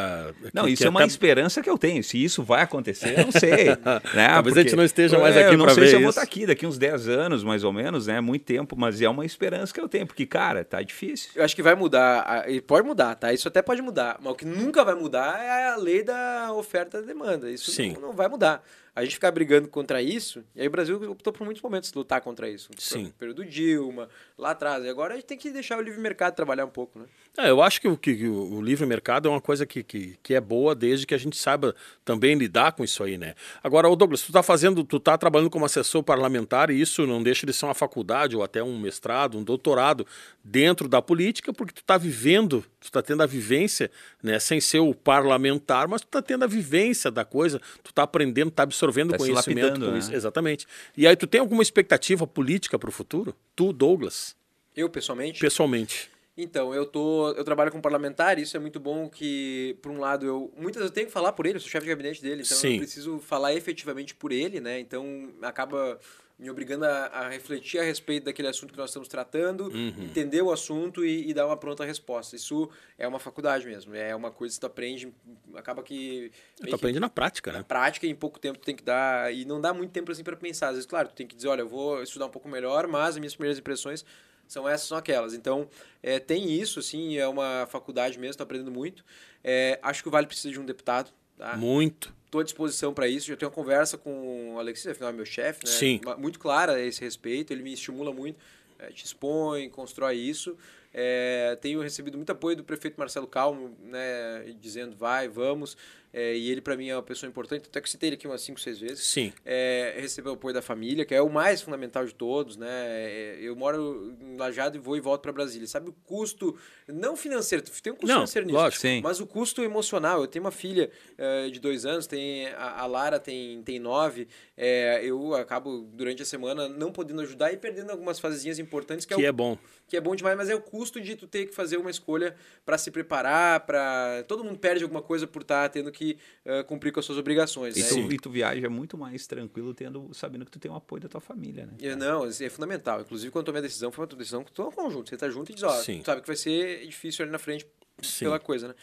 Não, 0.53 0.65
que- 0.65 0.71
isso 0.73 0.83
que 0.83 0.87
é 0.87 0.91
uma 0.91 1.01
até- 1.01 1.07
esperança 1.09 1.63
que 1.63 1.71
eu 1.71 1.79
tenho. 1.79 2.05
Se 2.05 2.23
isso 2.23 2.43
vai 2.43 2.63
acontecer, 2.63 3.19
eu 3.19 3.25
não 3.25 3.33
sei. 3.33 3.69
né? 4.15 4.29
Talvez 4.29 4.57
a 4.57 4.63
gente 4.63 4.77
não 4.77 4.85
esteja 4.85 5.19
mais 5.19 5.35
É, 5.37 5.45
aqui 5.45 5.55
Eu 5.55 5.59
não 5.59 5.69
sei 5.71 5.85
ver 5.85 5.89
se 5.89 5.95
eu 5.97 6.01
vou 6.01 6.11
estar 6.11 6.23
aqui 6.23 6.45
daqui 6.47 6.67
uns 6.67 6.77
10 6.77 7.09
anos, 7.09 7.43
mais 7.43 7.65
ou 7.65 7.73
menos, 7.73 8.07
né? 8.07 8.21
Muito 8.21 8.45
tempo, 8.45 8.77
mas 8.77 9.01
é 9.01 9.09
uma 9.09 9.25
esperança 9.25 9.73
que 9.73 9.81
eu 9.81 9.89
tenho. 9.89 10.07
Porque, 10.07 10.27
cara, 10.27 10.63
tá 10.65 10.83
difícil. 10.83 11.31
Eu 11.35 11.45
acho 11.45 11.57
que 11.57 11.63
vai 11.63 11.75
mudar, 11.75 12.45
e 12.51 12.61
pode 12.61 12.87
mudar, 12.87 13.15
tá? 13.15 13.33
Isso 13.33 13.49
até 13.49 13.63
pode 13.63 13.81
mudar, 13.81 14.19
mas 14.23 14.33
o 14.33 14.37
que 14.37 14.45
nunca 14.45 14.85
vai 14.85 14.95
mudar 14.95 15.41
é 15.43 15.71
a 15.71 15.77
lei 15.77 16.03
da 16.03 16.53
oferta 16.53 16.99
e 16.99 17.01
da 17.01 17.07
demanda. 17.07 17.51
Isso 17.51 17.71
Sim. 17.71 17.95
Não, 17.95 18.01
não 18.09 18.13
vai 18.13 18.29
mudar. 18.29 18.63
A 18.99 19.05
gente 19.05 19.15
ficar 19.15 19.31
brigando 19.31 19.69
contra 19.69 20.03
isso, 20.03 20.45
e 20.57 20.61
aí 20.61 20.67
o 20.67 20.71
Brasil 20.71 21.01
optou 21.09 21.33
por 21.33 21.45
muitos 21.45 21.63
momentos 21.63 21.93
lutar 21.93 22.21
contra 22.21 22.49
isso. 22.49 22.69
Sim. 22.77 23.13
Período 23.17 23.45
Dilma, 23.45 24.09
lá 24.37 24.51
atrás. 24.51 24.85
E 24.85 24.89
agora 24.89 25.15
a 25.15 25.17
gente 25.17 25.27
tem 25.27 25.39
que 25.39 25.53
deixar 25.53 25.79
o 25.79 25.81
livre 25.81 26.01
mercado 26.01 26.35
trabalhar 26.35 26.65
um 26.65 26.71
pouco, 26.71 26.99
né? 26.99 27.05
É, 27.37 27.51
eu 27.51 27.63
acho 27.63 27.81
que, 27.81 27.87
o- 27.87 27.97
que- 27.97 28.27
o 28.27 28.49
o 28.59 28.61
livre 28.63 28.85
mercado 28.85 29.29
é 29.29 29.31
uma 29.31 29.41
coisa 29.41 29.65
que, 29.65 29.83
que, 29.85 30.19
que 30.23 30.35
é 30.35 30.41
boa 30.41 30.75
desde 30.75 31.07
que 31.07 31.15
a 31.15 31.19
gente 31.19 31.37
saiba 31.37 31.75
também 32.05 32.35
lidar 32.37 32.73
com 32.73 32.83
isso 32.83 33.03
aí, 33.05 33.17
né? 33.17 33.35
Agora, 33.63 33.89
ô 33.89 33.95
Douglas, 33.95 34.23
tu 34.23 34.33
tá 34.33 34.43
fazendo, 34.43 34.83
tu 34.83 34.99
tá 34.99 35.17
trabalhando 35.17 35.49
como 35.51 35.65
assessor 35.65 36.03
parlamentar 36.03 36.69
e 36.71 36.81
isso 36.81 37.07
não 37.07 37.23
deixa 37.23 37.47
de 37.47 37.53
ser 37.53 37.67
uma 37.67 37.75
faculdade 37.75 38.35
ou 38.37 38.43
até 38.43 38.63
um 38.63 38.77
mestrado, 38.79 39.39
um 39.39 39.45
doutorado 39.45 40.05
dentro 40.43 40.89
da 40.89 41.01
política, 41.01 41.53
porque 41.53 41.73
tu 41.73 41.85
tá 41.85 41.97
vivendo, 41.97 42.65
tu 42.81 42.91
tá 42.91 43.01
tendo 43.03 43.23
a 43.23 43.27
vivência, 43.27 43.89
né, 44.23 44.39
sem 44.41 44.61
ser 44.61 44.81
o 44.81 44.93
parlamentar, 44.95 45.87
mas 45.87 46.01
tu 46.01 46.09
tá 46.09 46.21
tendo 46.23 46.43
a 46.43 46.49
vivência 46.49 47.11
da 47.11 47.25
coisa, 47.25 47.61
tu 47.85 47.93
tá 47.93 48.03
aprendendo, 48.03 48.51
tá 48.51 48.65
absorvendo 48.65 49.11
Tá 49.13 49.19
conhecimento 49.19 49.61
lapidando, 49.65 49.87
com 49.87 49.93
né? 49.93 49.99
isso. 49.99 50.13
Exatamente. 50.13 50.67
E 50.97 51.07
aí 51.07 51.15
tu 51.15 51.27
tem 51.27 51.41
alguma 51.41 51.63
expectativa 51.63 52.27
política 52.27 52.77
para 52.79 52.89
o 52.89 52.93
futuro? 52.93 53.33
Tu, 53.55 53.73
Douglas, 53.73 54.35
Eu, 54.77 54.89
pessoalmente, 54.89 55.39
pessoalmente. 55.41 56.11
Então, 56.41 56.73
eu 56.73 56.87
tô, 56.87 57.33
eu 57.33 57.43
trabalho 57.43 57.73
com 57.73 57.81
parlamentar, 57.81 58.39
isso 58.39 58.57
é 58.57 58.61
muito 58.61 58.79
bom 58.79 59.09
que, 59.09 59.77
por 59.83 59.91
um 59.91 59.99
lado, 59.99 60.25
eu 60.25 60.53
muitas 60.57 60.81
vezes 60.81 60.91
eu 60.91 60.95
tenho 60.95 61.09
que 61.09 61.13
falar 61.13 61.33
por 61.33 61.45
ele, 61.47 61.57
eu 61.57 61.61
sou 61.61 61.69
chefe 61.69 61.85
de 61.85 61.91
gabinete 61.91 62.23
dele, 62.23 62.43
então 62.43 62.57
Sim. 62.57 62.75
eu 62.75 62.79
preciso 62.79 63.19
falar 63.19 63.55
efetivamente 63.55 64.15
por 64.15 64.31
ele, 64.31 64.61
né? 64.61 64.79
Então, 64.79 65.31
acaba 65.43 65.99
me 66.39 66.49
obrigando 66.49 66.85
a, 66.85 67.07
a 67.07 67.29
refletir 67.29 67.81
a 67.81 67.83
respeito 67.83 68.27
daquele 68.27 68.47
assunto 68.47 68.73
que 68.73 68.79
nós 68.79 68.91
estamos 68.91 69.09
tratando, 69.09 69.65
Uhum. 69.65 70.05
entender 70.05 70.41
o 70.41 70.53
assunto 70.53 71.05
e, 71.05 71.29
e 71.29 71.35
dar 71.35 71.45
uma 71.45 71.57
pronta 71.57 71.85
resposta. 71.85 72.37
Isso 72.37 72.71
é 72.97 73.09
uma 73.09 73.19
faculdade 73.19 73.67
mesmo, 73.67 73.93
é 73.97 74.15
uma 74.15 74.31
coisa 74.31 74.55
que 74.55 74.61
tu 74.61 74.67
aprende, 74.67 75.13
acaba 75.57 75.83
que... 75.83 76.31
Tu 76.57 76.63
meio 76.63 76.69
que 76.69 76.75
aprende 76.77 77.01
na 77.01 77.11
prática, 77.11 77.51
na 77.51 77.59
né? 77.59 77.65
prática, 77.67 78.07
em 78.07 78.15
pouco 78.15 78.39
tempo 78.39 78.61
tu 78.61 78.65
tem 78.65 78.77
que 78.77 78.85
dar. 78.85 79.35
E 79.35 79.45
não 79.45 79.61
dá 79.61 79.75
muito 79.75 79.91
tempo 79.91 80.13
assim 80.13 80.23
para 80.23 80.37
pensar. 80.37 80.69
Às 80.69 80.75
vezes, 80.75 80.87
claro, 80.87 81.09
tu 81.09 81.15
tem 81.15 81.27
que 81.27 81.35
dizer, 81.35 81.49
olha, 81.49 81.63
eu 81.63 81.69
vou 81.69 82.01
estudar 82.01 82.27
um 82.27 82.31
pouco 82.31 82.49
melhor, 82.49 82.87
mas 82.87 83.09
as 83.11 83.19
minhas 83.19 83.35
primeiras 83.35 83.59
impressões 83.59 84.05
são 84.49 84.69
essas, 84.69 84.89
são 84.89 84.99
aquelas. 84.99 85.35
Então, 85.35 85.69
é, 86.03 86.19
tem 86.19 86.51
isso, 86.51 86.81
assim, 86.81 87.17
é 87.17 87.29
uma 87.29 87.67
faculdade 87.71 88.19
mesmo, 88.19 88.31
estou 88.31 88.45
aprendendo 88.45 88.71
muito. 88.71 89.05
É, 89.45 89.79
acho 89.83 90.03
que 90.03 90.09
o 90.09 90.11
Vale 90.11 90.27
precisa 90.27 90.51
de 90.51 90.59
um 90.59 90.65
deputado. 90.65 91.13
Tá? 91.37 91.57
Muito. 91.57 92.13
Estou 92.25 92.41
à 92.41 92.45
disposição 92.45 92.93
para 92.93 93.07
isso. 93.07 93.27
Já 93.29 93.37
tenho 93.37 93.49
uma 93.49 93.55
conversa 93.55 93.97
com 93.97 94.55
o 94.55 94.59
Alexis, 94.59 94.87
afinal 94.89 95.11
é 95.11 95.13
meu 95.13 95.25
chefe, 95.25 95.65
né? 95.65 95.71
Sim. 95.71 96.01
Muito 96.19 96.39
clara 96.39 96.73
a 96.75 96.81
esse 96.81 97.01
respeito, 97.01 97.53
ele 97.53 97.63
me 97.63 97.73
estimula 97.73 98.13
muito, 98.13 98.39
é, 98.79 98.89
te 98.89 99.05
expõe, 99.05 99.69
constrói 99.71 100.17
isso. 100.17 100.57
É, 101.01 101.57
tenho 101.61 101.81
recebido 101.81 102.17
muito 102.19 102.31
apoio 102.31 102.57
do 102.57 102.65
prefeito 102.65 102.97
Marcelo 102.99 103.29
Calmo, 103.29 103.77
né, 103.85 104.53
dizendo 104.61 104.97
vai, 104.97 105.29
vamos. 105.29 105.77
É, 106.11 106.35
e 106.35 106.51
ele, 106.51 106.63
para 106.63 106.75
mim, 106.75 106.89
é 106.89 106.97
uma 106.97 107.03
pessoa 107.03 107.29
importante, 107.29 107.67
até 107.69 107.83
que 107.83 107.89
citei 107.89 108.09
ele 108.09 108.17
aqui 108.17 108.27
umas 108.27 108.41
5, 108.41 108.59
6 108.59 108.79
vezes. 108.81 109.05
Sim. 109.05 109.31
É, 109.45 109.95
receber 109.99 110.31
o 110.31 110.33
apoio 110.33 110.55
da 110.55 110.63
família, 110.63 111.05
que 111.05 111.15
é 111.15 111.21
o 111.21 111.29
mais 111.29 111.61
fundamental 111.61 112.07
de 112.07 112.15
todos, 112.15 112.57
né? 112.57 112.67
É, 112.71 113.39
Eu 113.43 113.55
moro 113.55 114.17
em 114.23 114.37
Lajado 114.39 114.79
e 114.79 114.81
vou 114.81 114.97
e 114.97 115.01
volto 115.01 115.21
para 115.21 115.33
Brasília. 115.33 115.67
Sabe 115.69 115.91
o 115.91 115.93
custo, 116.07 116.57
não 116.89 117.15
financeiro, 117.15 117.63
tem 117.83 117.93
um 117.93 117.97
custo 117.97 118.07
Não, 118.09 118.15
financeiro 118.21 118.47
nisso, 118.47 118.59
lógico. 118.59 118.81
Sim. 118.81 119.01
mas 119.03 119.21
o 119.21 119.27
custo 119.27 119.63
emocional. 119.63 120.23
Eu 120.23 120.27
tenho 120.27 120.43
uma 120.47 120.51
filha 120.51 120.91
eh, 121.19 121.51
de 121.51 121.61
dois 121.61 121.85
anos, 121.85 122.07
tem 122.07 122.47
a, 122.55 122.81
a 122.81 122.87
Lara 122.87 123.21
tem, 123.21 123.63
tem 123.63 123.79
nove. 123.79 124.27
eh, 124.57 125.01
eu 125.05 125.35
acabo, 125.35 125.87
durante 125.93 126.23
a 126.23 126.25
semana, 126.25 126.71
não 126.71 126.91
podendo 126.91 127.21
ajudar 127.21 127.53
e 127.53 127.59
perdendo 127.59 127.91
algumas 127.91 128.19
fasezinhas 128.19 128.59
importantes, 128.59 129.05
que, 129.05 129.15
Que 129.15 129.23
é, 129.23 129.27
é 129.27 129.31
o, 129.31 129.35
bom. 129.35 129.59
que 129.87 129.95
é 129.95 130.01
bom 130.01 130.17
demais, 130.17 130.39
mas 130.39 130.49
é 130.49 130.55
o 130.55 130.61
custo 130.63 130.88
de 130.91 131.17
tu 131.17 131.27
ter 131.27 131.47
que 131.47 131.55
fazer 131.55 131.77
uma 131.77 131.91
escolha 131.91 132.35
para 132.65 132.79
se 132.79 132.91
preparar, 132.91 133.61
para 133.61 134.25
Todo 134.27 134.45
mundo 134.45 134.59
perde 134.59 134.83
alguma 134.83 135.03
coisa 135.03 135.27
por 135.27 135.43
estar 135.43 135.69
tendo 135.69 135.91
que 135.91 136.19
eh, 136.45 136.63
cumprir 136.63 136.93
com 136.93 137.01
as 137.01 137.07
suas 137.07 137.19
obrigações. 137.19 137.77
E 137.77 137.83
né? 137.83 137.89
tu, 137.89 138.13
e 138.13 138.17
tu 138.19 138.31
viaja 138.31 138.69
muito 138.69 138.97
mais 138.97 139.27
tranquilo 139.27 139.75
tendo, 139.75 140.11
sabendo 140.13 140.45
que 140.45 140.51
tu 140.51 140.59
tem 140.59 140.71
o 140.71 140.75
apoio 140.75 141.03
da 141.03 141.09
tua 141.09 141.21
família, 141.21 141.67
né? 141.67 141.73
É, 141.81 141.97
Não, 141.97 142.27
é 142.27 142.49
fundamental. 142.49 143.01
Inclusive, 143.01 143.31
quando 143.31 143.43
eu 143.43 143.47
tomei 143.47 143.61
a 143.61 143.63
decisão, 143.63 143.91
foi 143.91 144.05
uma 144.05 144.17
decisão 144.17 144.45
que 144.45 144.53
tu 144.53 144.63
um 144.67 144.73
conjunto. 144.73 145.09
Você 145.09 145.17
tá 145.17 145.29
junto 145.29 145.51
e 145.51 145.55
diz, 145.55 145.65
ó, 145.65 145.71
Sim. 145.83 146.01
tu 146.01 146.07
sabe 146.07 146.21
que 146.21 146.27
vai 146.27 146.37
ser 146.37 146.87
difícil 146.87 147.23
ali 147.23 147.33
na 147.33 147.39
frente 147.39 147.67
Sim. 148.03 148.27
pela 148.27 148.39
coisa, 148.39 148.69
né? 148.69 148.75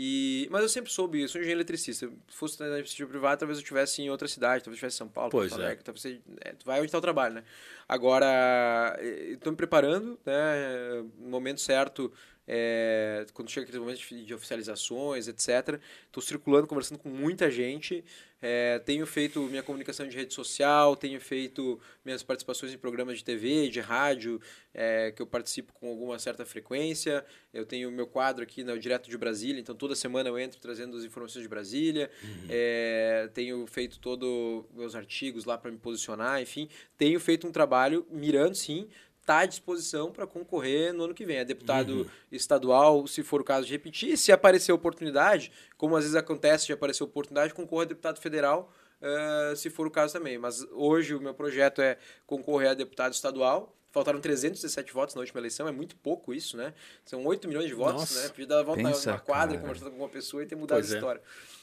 E, 0.00 0.46
mas 0.52 0.62
eu 0.62 0.68
sempre 0.68 0.92
soube, 0.92 1.22
eu 1.22 1.26
sou 1.26 1.40
engenheiro 1.40 1.58
eletricista. 1.58 2.06
Se 2.06 2.36
fosse 2.36 2.60
na 2.60 2.78
iniciativa 2.78 3.08
privada, 3.08 3.36
talvez 3.36 3.58
eu 3.58 3.62
estivesse 3.62 4.00
em 4.00 4.08
outra 4.08 4.28
cidade, 4.28 4.62
talvez 4.62 4.80
eu 4.80 4.86
estivesse 4.86 4.94
em 4.94 4.98
São 4.98 5.08
Paulo, 5.08 5.28
Pois 5.28 5.50
Porto 5.50 5.60
é. 5.60 5.64
Alegre, 5.64 5.82
talvez 5.82 6.02
você, 6.02 6.20
é, 6.40 6.52
tu 6.52 6.64
vai 6.64 6.78
onde 6.78 6.86
está 6.86 6.98
o 6.98 7.00
trabalho, 7.00 7.34
né? 7.34 7.44
Agora, 7.88 8.96
estou 9.02 9.50
me 9.50 9.56
preparando, 9.56 10.16
né? 10.24 11.02
No 11.18 11.28
momento 11.28 11.60
certo, 11.60 12.12
é, 12.46 13.26
quando 13.34 13.50
chega 13.50 13.64
aqueles 13.64 13.80
momentos 13.80 14.08
de, 14.08 14.24
de 14.24 14.34
oficializações, 14.34 15.26
etc. 15.26 15.80
Estou 16.06 16.22
circulando, 16.22 16.68
conversando 16.68 16.98
com 17.00 17.08
muita 17.08 17.50
gente. 17.50 18.04
É, 18.40 18.78
tenho 18.78 19.04
feito 19.06 19.40
minha 19.42 19.62
comunicação 19.62 20.06
de 20.06 20.16
rede 20.16 20.32
social, 20.32 20.94
tenho 20.94 21.20
feito 21.20 21.80
minhas 22.04 22.22
participações 22.22 22.72
em 22.72 22.78
programas 22.78 23.18
de 23.18 23.24
TV, 23.24 23.68
de 23.68 23.80
rádio, 23.80 24.40
é, 24.72 25.10
que 25.10 25.20
eu 25.20 25.26
participo 25.26 25.72
com 25.72 25.88
alguma 25.88 26.18
certa 26.18 26.46
frequência. 26.46 27.24
Eu 27.52 27.66
tenho 27.66 27.90
meu 27.90 28.06
quadro 28.06 28.42
aqui 28.42 28.62
no 28.62 28.78
Direto 28.78 29.10
de 29.10 29.18
Brasília, 29.18 29.60
então 29.60 29.74
toda 29.74 29.94
semana 29.94 30.28
eu 30.28 30.38
entro 30.38 30.60
trazendo 30.60 30.96
as 30.96 31.04
informações 31.04 31.42
de 31.42 31.48
Brasília. 31.48 32.10
É, 32.48 33.28
tenho 33.34 33.66
feito 33.66 33.98
todos 33.98 34.64
meus 34.72 34.94
artigos 34.94 35.44
lá 35.44 35.58
para 35.58 35.70
me 35.70 35.78
posicionar, 35.78 36.40
enfim. 36.40 36.68
Tenho 36.96 37.18
feito 37.18 37.46
um 37.46 37.52
trabalho 37.52 38.06
mirando, 38.10 38.54
sim, 38.54 38.88
está 39.28 39.40
à 39.40 39.46
disposição 39.46 40.10
para 40.10 40.26
concorrer 40.26 40.94
no 40.94 41.04
ano 41.04 41.14
que 41.14 41.26
vem. 41.26 41.36
É 41.36 41.44
deputado 41.44 42.10
estadual, 42.32 43.06
se 43.06 43.22
for 43.22 43.42
o 43.42 43.44
caso 43.44 43.66
de 43.66 43.72
repetir. 43.72 44.16
Se 44.16 44.32
aparecer 44.32 44.72
oportunidade, 44.72 45.52
como 45.76 45.94
às 45.94 46.04
vezes 46.04 46.16
acontece 46.16 46.66
de 46.66 46.72
aparecer 46.72 47.04
oportunidade, 47.04 47.52
concorra 47.52 47.82
a 47.82 47.86
deputado 47.86 48.18
federal, 48.18 48.72
eh, 49.02 49.52
se 49.54 49.68
for 49.68 49.86
o 49.86 49.90
caso 49.90 50.14
também. 50.14 50.38
Mas 50.38 50.66
hoje 50.72 51.14
o 51.14 51.20
meu 51.20 51.34
projeto 51.34 51.82
é 51.82 51.98
concorrer 52.26 52.70
a 52.70 52.74
deputado 52.74 53.12
estadual. 53.12 53.74
Faltaram 53.90 54.20
317 54.20 54.92
votos 54.92 55.14
na 55.14 55.20
última 55.20 55.40
eleição, 55.40 55.68
é 55.68 55.72
muito 55.72 55.96
pouco 55.96 56.32
isso, 56.32 56.56
né? 56.56 56.74
São 57.04 57.24
8 57.24 57.48
milhões 57.48 57.66
de 57.66 57.74
votos, 57.74 58.00
Nossa. 58.00 58.22
né? 58.22 58.28
Podia 58.28 58.46
dar 58.46 58.60
a 58.60 58.62
volta 58.62 58.82
Pensa, 58.82 59.12
na 59.12 59.18
quadra, 59.18 59.56
cara. 59.56 59.60
conversando 59.60 59.88
com 59.88 59.94
alguma 59.94 60.08
pessoa 60.08 60.42
e 60.42 60.46
ter 60.46 60.56
mudado 60.56 60.78
Pois 60.78 60.92
a 60.92 60.94
é. 60.94 60.98
história. 60.98 61.20
É, 61.20 61.57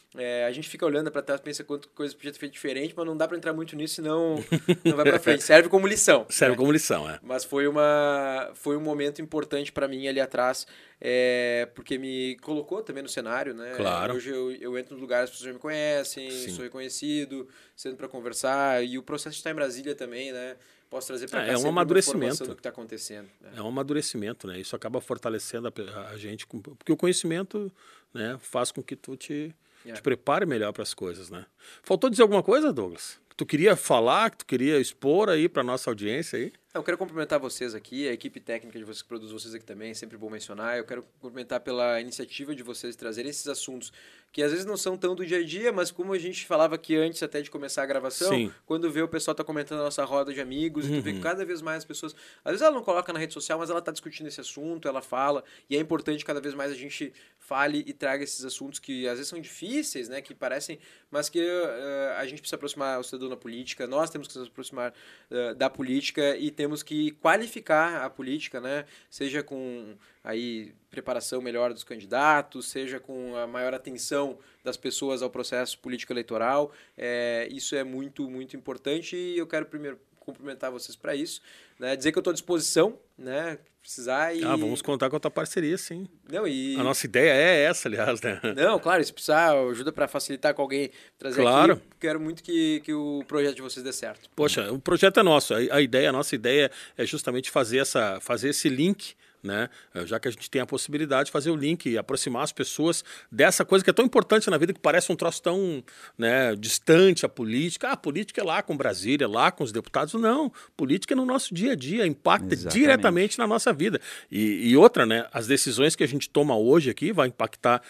a 0.47 0.51
gente 0.51 0.69
fica 0.69 0.85
olhando 0.85 1.11
para 1.11 1.21
trás, 1.21 1.41
pensa 1.41 1.63
quanto 1.63 1.89
coisa 1.89 2.15
podia 2.15 2.31
ter 2.31 2.39
feito 2.39 2.53
diferente, 2.53 2.93
mas 2.95 3.05
não 3.05 3.15
dá 3.17 3.27
para 3.27 3.37
entrar 3.37 3.53
muito 3.53 3.75
nisso, 3.75 3.95
senão 3.95 4.35
não 4.83 4.95
vai 4.95 5.05
para 5.05 5.19
frente. 5.19 5.43
Serve 5.45 5.69
como 5.69 5.85
lição. 5.87 6.25
Serve 6.29 6.51
né? 6.53 6.57
como 6.57 6.71
lição, 6.71 7.09
é. 7.09 7.19
Mas 7.23 7.43
foi, 7.43 7.67
uma, 7.67 8.51
foi 8.55 8.77
um 8.77 8.81
momento 8.81 9.21
importante 9.21 9.71
para 9.71 9.87
mim 9.87 10.07
ali 10.07 10.19
atrás, 10.19 10.65
é, 11.01 11.67
porque 11.75 11.97
me 11.97 12.37
colocou 12.41 12.81
também 12.81 13.03
no 13.03 13.09
cenário, 13.09 13.53
né? 13.53 13.73
Claro. 13.75 14.15
Hoje 14.15 14.29
eu, 14.29 14.51
eu 14.53 14.77
entro 14.77 14.93
nos 14.93 15.01
lugares, 15.01 15.25
as 15.25 15.31
pessoas 15.31 15.47
já 15.47 15.53
me 15.53 15.59
conhecem, 15.59 16.29
Sim. 16.31 16.49
sou 16.51 16.63
reconhecido, 16.63 17.47
sendo 17.75 17.95
para 17.95 18.07
conversar, 18.07 18.83
e 18.83 18.97
o 18.97 19.03
processo 19.03 19.33
de 19.35 19.39
estar 19.39 19.51
em 19.51 19.55
Brasília 19.55 19.95
também, 19.95 20.31
né? 20.31 20.55
Posso 20.89 21.07
trazer 21.07 21.27
para 21.29 21.43
É, 21.43 21.47
cá 21.47 21.53
é 21.53 21.57
um 21.57 21.67
amadurecimento. 21.67 22.43
do 22.45 22.53
que 22.53 22.59
está 22.59 22.69
acontecendo. 22.69 23.27
né? 23.41 23.53
É 23.57 23.61
um 23.61 23.67
amadurecimento, 23.67 24.47
né? 24.47 24.59
Isso 24.59 24.75
acaba 24.75 25.01
fortalecendo 25.01 25.67
a, 25.67 26.09
a 26.11 26.17
gente, 26.17 26.45
com- 26.45 26.61
porque 26.61 26.91
o 26.91 26.95
conhecimento 26.95 27.71
né, 28.13 28.37
faz 28.39 28.71
com 28.71 28.81
que 28.83 28.95
tu 28.95 29.17
te, 29.17 29.53
Te 29.93 30.01
prepare 30.01 30.45
melhor 30.45 30.73
para 30.73 30.83
as 30.83 30.93
coisas, 30.93 31.29
né? 31.29 31.45
Faltou 31.83 32.09
dizer 32.09 32.23
alguma 32.23 32.41
coisa, 32.43 32.73
Douglas? 32.73 33.19
Tu 33.37 33.45
queria 33.45 33.75
falar, 33.75 34.31
que 34.31 34.37
tu 34.37 34.45
queria 34.45 34.79
expor 34.79 35.29
aí 35.29 35.49
para 35.49 35.63
nossa 35.63 35.89
audiência 35.89 36.37
aí? 36.37 36.53
Eu 36.75 36.83
quero 36.83 36.97
cumprimentar 36.97 37.39
vocês 37.39 37.73
aqui, 37.73 38.05
a 38.05 38.11
equipe 38.11 38.37
técnica 38.37 38.77
de 38.77 38.83
vocês 38.83 39.01
que 39.01 39.07
produz 39.07 39.31
vocês 39.31 39.55
aqui 39.55 39.63
também, 39.63 39.91
é 39.91 39.93
sempre 39.93 40.17
bom 40.17 40.29
mencionar. 40.29 40.77
Eu 40.77 40.83
quero 40.83 41.03
cumprimentar 41.21 41.61
pela 41.61 42.01
iniciativa 42.01 42.53
de 42.53 42.63
vocês 42.63 42.97
trazerem 42.97 43.29
esses 43.29 43.47
assuntos 43.47 43.93
que 44.29 44.43
às 44.43 44.51
vezes 44.51 44.65
não 44.65 44.75
são 44.75 44.97
tão 44.97 45.15
do 45.15 45.25
dia 45.25 45.37
a 45.37 45.43
dia, 45.45 45.71
mas 45.71 45.89
como 45.89 46.11
a 46.11 46.19
gente 46.19 46.45
falava 46.45 46.75
aqui 46.75 46.93
antes 46.97 47.23
até 47.23 47.41
de 47.41 47.49
começar 47.49 47.83
a 47.83 47.85
gravação, 47.85 48.27
Sim. 48.27 48.51
quando 48.65 48.91
vê 48.91 49.01
o 49.01 49.07
pessoal 49.07 49.33
tá 49.33 49.45
comentando 49.45 49.79
a 49.79 49.83
nossa 49.83 50.03
roda 50.03 50.33
de 50.33 50.41
amigos, 50.41 50.85
e 50.85 50.89
tu 50.89 51.01
vê 51.01 51.11
Uhum. 51.11 51.15
que 51.15 51.21
cada 51.21 51.45
vez 51.45 51.61
mais 51.61 51.77
as 51.77 51.85
pessoas, 51.85 52.13
às 52.43 52.51
vezes 52.51 52.61
ela 52.61 52.75
não 52.75 52.83
coloca 52.83 53.13
na 53.13 53.19
rede 53.19 53.33
social, 53.33 53.57
mas 53.57 53.69
ela 53.69 53.81
tá 53.81 53.93
discutindo 53.93 54.27
esse 54.27 54.41
assunto, 54.41 54.89
ela 54.89 55.01
fala, 55.01 55.41
e 55.69 55.77
é 55.77 55.79
importante 55.79 56.25
cada 56.25 56.41
vez 56.41 56.53
mais 56.53 56.69
a 56.69 56.75
gente 56.75 57.13
fale 57.39 57.85
e 57.87 57.93
traga 57.93 58.25
esses 58.25 58.43
assuntos 58.43 58.77
que 58.79 59.07
às 59.07 59.13
vezes 59.13 59.29
são 59.29 59.39
difíceis, 59.39 60.09
né, 60.09 60.21
que 60.21 60.35
parecem, 60.35 60.79
mas 61.09 61.29
que 61.29 61.39
eh, 61.39 62.15
a 62.17 62.25
gente 62.25 62.41
precisa 62.41 62.57
aproximar 62.57 62.99
o 62.99 63.03
cidadão 63.05 63.29
da 63.29 63.37
política, 63.37 63.87
nós 63.87 64.09
temos 64.09 64.27
que 64.27 64.37
nos 64.37 64.49
aproximar 64.49 64.93
eh, 65.31 65.53
da 65.53 65.69
política 65.69 66.35
e 66.35 66.51
temos 66.65 66.81
que 66.81 67.11
qualificar 67.11 68.03
a 68.03 68.09
política, 68.09 68.59
né, 68.59 68.85
seja 69.07 69.43
com 69.43 69.93
aí 70.23 70.73
preparação 70.89 71.39
melhor 71.39 71.71
dos 71.71 71.83
candidatos, 71.83 72.69
seja 72.69 72.99
com 72.99 73.35
a 73.35 73.45
maior 73.45 73.71
atenção 73.75 74.39
das 74.63 74.75
pessoas 74.75 75.21
ao 75.21 75.29
processo 75.29 75.77
político 75.77 76.11
eleitoral. 76.11 76.71
É, 76.97 77.47
isso 77.51 77.75
é 77.75 77.83
muito, 77.83 78.27
muito 78.27 78.57
importante 78.57 79.15
e 79.15 79.37
eu 79.37 79.45
quero 79.45 79.67
primeiro 79.67 79.99
cumprimentar 80.25 80.71
vocês 80.71 80.95
para 80.95 81.15
isso, 81.15 81.41
né? 81.79 81.95
dizer 81.95 82.11
que 82.11 82.17
eu 82.17 82.21
estou 82.21 82.31
à 82.31 82.33
disposição, 82.33 82.97
né? 83.17 83.57
Precisar 83.81 84.33
e 84.35 84.43
Ah, 84.43 84.55
vamos 84.55 84.81
contar 84.81 85.11
com 85.11 85.15
a 85.15 85.19
tua 85.19 85.29
parceria, 85.29 85.77
sim. 85.77 86.07
não 86.31 86.47
e 86.47 86.75
A 86.75 86.83
nossa 86.83 87.05
ideia 87.05 87.31
é 87.31 87.63
essa, 87.65 87.87
aliás, 87.87 88.19
né? 88.19 88.41
não, 88.55 88.79
claro, 88.79 89.03
se 89.03 89.13
precisar 89.13 89.53
ajuda 89.69 89.91
para 89.91 90.07
facilitar 90.07 90.55
com 90.55 90.63
alguém 90.63 90.89
trazer 91.19 91.41
Claro. 91.43 91.73
aqui. 91.73 91.81
Quero 91.99 92.19
muito 92.19 92.41
que, 92.41 92.81
que 92.83 92.91
o 92.93 93.23
projeto 93.27 93.55
de 93.57 93.61
vocês 93.61 93.83
dê 93.83 93.93
certo. 93.93 94.27
Poxa, 94.35 94.71
o 94.73 94.79
projeto 94.79 95.19
é 95.19 95.23
nosso. 95.23 95.53
A, 95.53 95.57
a 95.57 95.81
ideia, 95.81 96.09
a 96.09 96.11
nossa 96.11 96.33
ideia 96.33 96.71
é 96.97 97.05
justamente 97.05 97.51
fazer, 97.51 97.77
essa, 97.77 98.19
fazer 98.21 98.49
esse 98.49 98.67
link, 98.69 99.15
né? 99.45 99.69
Já 100.05 100.19
que 100.19 100.27
a 100.27 100.31
gente 100.31 100.49
tem 100.49 100.61
a 100.61 100.65
possibilidade 100.65 101.27
de 101.27 101.31
fazer 101.31 101.51
o 101.51 101.55
link 101.55 101.89
e 101.89 101.97
aproximar 101.97 102.43
as 102.43 102.51
pessoas 102.51 103.03
dessa 103.31 103.63
coisa 103.63 103.83
que 103.83 103.89
é 103.89 103.93
tão 103.93 104.05
importante 104.05 104.49
na 104.49 104.57
vida, 104.57 104.73
que 104.73 104.79
parece 104.79 105.11
um 105.11 105.15
troço 105.15 105.41
tão 105.41 105.83
né, 106.17 106.55
distante 106.55 107.25
a 107.25 107.29
política. 107.29 107.89
Ah, 107.89 107.91
a 107.93 107.97
política 107.97 108.41
é 108.41 108.43
lá 108.43 108.61
com 108.61 108.75
Brasília, 108.75 109.25
é 109.25 109.27
lá 109.27 109.51
com 109.51 109.63
os 109.63 109.71
deputados. 109.71 110.13
Não, 110.15 110.51
política 110.75 111.13
é 111.13 111.15
no 111.15 111.25
nosso 111.25 111.53
dia 111.53 111.73
a 111.73 111.75
dia, 111.75 112.05
impacta 112.05 112.53
Exatamente. 112.53 112.79
diretamente 112.79 113.37
na 113.37 113.47
nossa 113.47 113.71
vida. 113.71 114.01
E, 114.31 114.69
e 114.69 114.77
outra, 114.77 115.05
né? 115.05 115.27
As 115.31 115.47
decisões 115.47 115.95
que 115.95 116.03
a 116.03 116.07
gente 116.07 116.29
toma 116.29 116.57
hoje 116.57 116.89
aqui 116.89 117.11
vai 117.11 117.27
impactar 117.27 117.81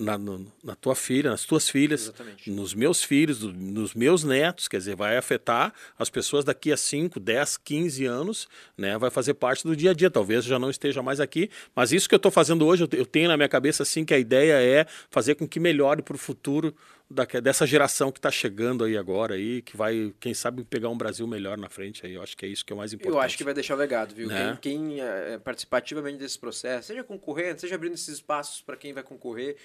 na, 0.00 0.16
no- 0.18 0.50
na 0.64 0.74
tua 0.74 0.94
filha, 0.94 1.30
nas 1.30 1.44
tuas 1.44 1.68
filhas, 1.68 2.02
Exatamente. 2.02 2.50
nos 2.50 2.74
meus 2.74 3.02
filhos, 3.02 3.40
do- 3.40 3.52
nos 3.52 3.94
meus 3.94 4.24
netos, 4.24 4.66
quer 4.68 4.78
dizer, 4.78 4.96
vai 4.96 5.16
afetar 5.16 5.72
as 5.98 6.08
pessoas 6.08 6.44
daqui 6.44 6.72
a 6.72 6.76
5, 6.76 7.20
10, 7.20 7.56
15 7.58 8.04
anos, 8.06 8.48
né? 8.76 8.96
Vai 8.98 9.10
fazer 9.10 9.34
parte 9.34 9.64
do 9.64 9.76
dia 9.76 9.90
a 9.90 9.94
dia. 9.94 10.10
Talvez 10.10 10.44
eu 10.44 10.50
já 10.50 10.58
não 10.58 10.70
esteja 10.70 11.02
mais 11.02 11.20
aqui, 11.20 11.50
mas 11.74 11.92
isso 11.92 12.08
que 12.08 12.14
eu 12.14 12.18
estou 12.18 12.32
fazendo 12.32 12.66
hoje, 12.66 12.84
eu 12.84 12.88
te- 12.88 12.96
eu 12.96 13.06
tenho 13.06 13.28
na 13.28 13.36
minha 13.36 13.48
cabeça 13.48 13.82
assim 13.82 14.04
que 14.04 14.14
a 14.14 14.18
ideia 14.18 14.54
é 14.62 14.86
fazer 15.10 15.34
com 15.34 15.46
que 15.46 15.60
melhore 15.60 16.02
para 16.02 16.14
o 16.14 16.18
futuro 16.18 16.74
daque- 17.12 17.40
dessa 17.40 17.66
geração 17.66 18.12
que 18.12 18.18
está 18.20 18.30
chegando 18.30 18.84
aí 18.84 18.96
agora 18.96 19.34
aí, 19.34 19.62
que 19.62 19.76
vai, 19.76 20.14
quem 20.20 20.32
sabe, 20.32 20.62
pegar 20.62 20.88
um 20.88 20.96
Brasil 20.96 21.26
melhor 21.26 21.58
na 21.58 21.68
frente 21.68 22.06
aí. 22.06 22.14
Eu 22.14 22.22
acho 22.22 22.36
que 22.36 22.46
é 22.46 22.48
isso 22.48 22.64
que 22.64 22.72
é 22.72 22.74
o 22.74 22.78
mais 22.78 22.92
importante. 22.92 23.14
Eu 23.16 23.20
acho 23.20 23.36
que 23.36 23.42
vai 23.44 23.52
deixar 23.52 23.74
o 23.74 23.78
legado, 23.78 24.14
viu? 24.14 24.28
Né? 24.28 24.56
Quem, 24.62 24.78
quem 24.88 25.00
eh, 25.00 25.38
participar 25.42 25.78
ativamente 25.78 26.18
desse 26.18 26.38
processo, 26.38 26.86
seja 26.88 27.02
concorrendo, 27.02 27.60
seja 27.60 27.74
abrindo 27.74 27.94
esses 27.94 28.08
espaços 28.08 28.62
para 28.62 28.76
quem 28.76 28.92
vai 28.92 29.02
concorrer, 29.02 29.56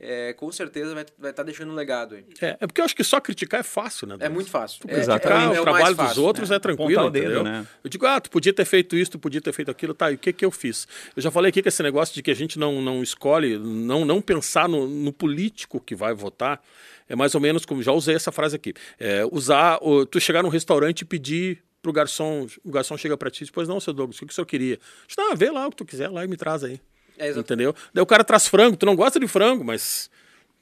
eh, 0.00 0.32
com 0.32 0.50
certeza 0.50 0.94
vai 1.18 1.30
estar 1.30 1.42
deixando 1.42 1.70
um 1.70 1.74
legado 1.74 2.14
aí. 2.14 2.24
É, 2.40 2.56
é 2.60 2.66
porque 2.66 2.80
eu 2.80 2.84
acho 2.84 2.96
que 2.96 3.04
só 3.04 3.20
criticar 3.20 3.60
é 3.60 3.62
fácil, 3.62 4.06
né? 4.06 4.14
É 4.14 4.16
Douglas? 4.16 4.34
muito 4.34 4.50
fácil. 4.50 4.80
É, 4.88 4.98
Exatamente. 4.98 5.26
é, 5.26 5.30
criticar 5.36 5.56
é 5.56 5.60
o 5.60 5.62
trabalho 5.62 5.84
mais 5.84 5.96
dos 5.96 6.06
fácil, 6.06 6.22
outros 6.24 6.50
né? 6.50 6.56
é 6.56 6.58
tranquilo, 6.58 7.04
o 7.04 7.10
dedo, 7.10 7.24
entendeu? 7.26 7.44
né? 7.44 7.66
Eu 7.84 7.90
digo, 7.90 8.06
ah, 8.06 8.20
tu 8.20 8.30
podia 8.30 8.52
ter 8.52 8.64
feito 8.64 8.96
isso, 8.96 9.10
tu 9.12 9.18
podia 9.18 9.40
ter 9.40 9.52
feito 9.52 9.70
aquilo, 9.70 9.92
tá, 9.94 10.10
e 10.10 10.14
o 10.14 10.18
que 10.18 10.32
que 10.32 10.44
eu 10.44 10.50
fiz? 10.50 10.88
Eu 11.14 11.22
já 11.22 11.30
falei 11.30 11.50
aqui 11.50 11.60
que 11.62 11.68
esse 11.68 11.82
negócio 11.82 12.14
de 12.14 12.22
que 12.22 12.30
a 12.30 12.34
gente 12.34 12.58
não, 12.58 12.80
não 12.80 13.02
escolhe, 13.02 13.58
não, 13.58 14.04
não 14.04 14.20
pensar 14.22 14.68
no, 14.68 14.86
no 14.88 15.12
político 15.12 15.78
que 15.80 15.94
vai 15.94 16.14
votar, 16.14 16.62
é 17.08 17.14
mais 17.14 17.34
ou 17.34 17.40
menos 17.40 17.64
como, 17.66 17.82
já 17.82 17.92
usei 17.92 18.14
essa 18.14 18.32
frase 18.32 18.56
aqui, 18.56 18.72
é, 18.98 19.22
usar, 19.30 19.78
o- 19.82 20.06
tu 20.06 20.20
chegar 20.20 20.42
num 20.42 20.48
restaurante 20.48 21.02
e 21.02 21.04
pedir 21.04 21.62
pro 21.82 21.92
garçom, 21.92 22.46
o 22.64 22.70
garçom 22.70 22.96
chega 22.96 23.16
pra 23.16 23.30
ti 23.30 23.38
e 23.38 23.44
diz, 23.44 23.50
pois 23.50 23.66
não, 23.66 23.80
seu 23.80 23.92
Douglas, 23.92 24.16
o 24.16 24.20
que, 24.20 24.26
que 24.26 24.32
o 24.32 24.34
senhor 24.34 24.46
queria? 24.46 24.78
Diz, 25.06 25.16
não, 25.16 25.34
vê 25.34 25.50
lá 25.50 25.66
o 25.66 25.70
que 25.70 25.76
tu 25.76 25.84
quiser 25.84 26.08
lá 26.08 26.24
e 26.24 26.28
me 26.28 26.36
traz 26.36 26.62
aí. 26.62 26.78
É. 27.20 27.30
Entendeu? 27.30 27.74
Daí 27.92 28.02
o 28.02 28.06
cara 28.06 28.24
traz 28.24 28.46
frango, 28.46 28.76
tu 28.76 28.86
não 28.86 28.96
gosta 28.96 29.20
de 29.20 29.28
frango, 29.28 29.62
mas 29.62 30.10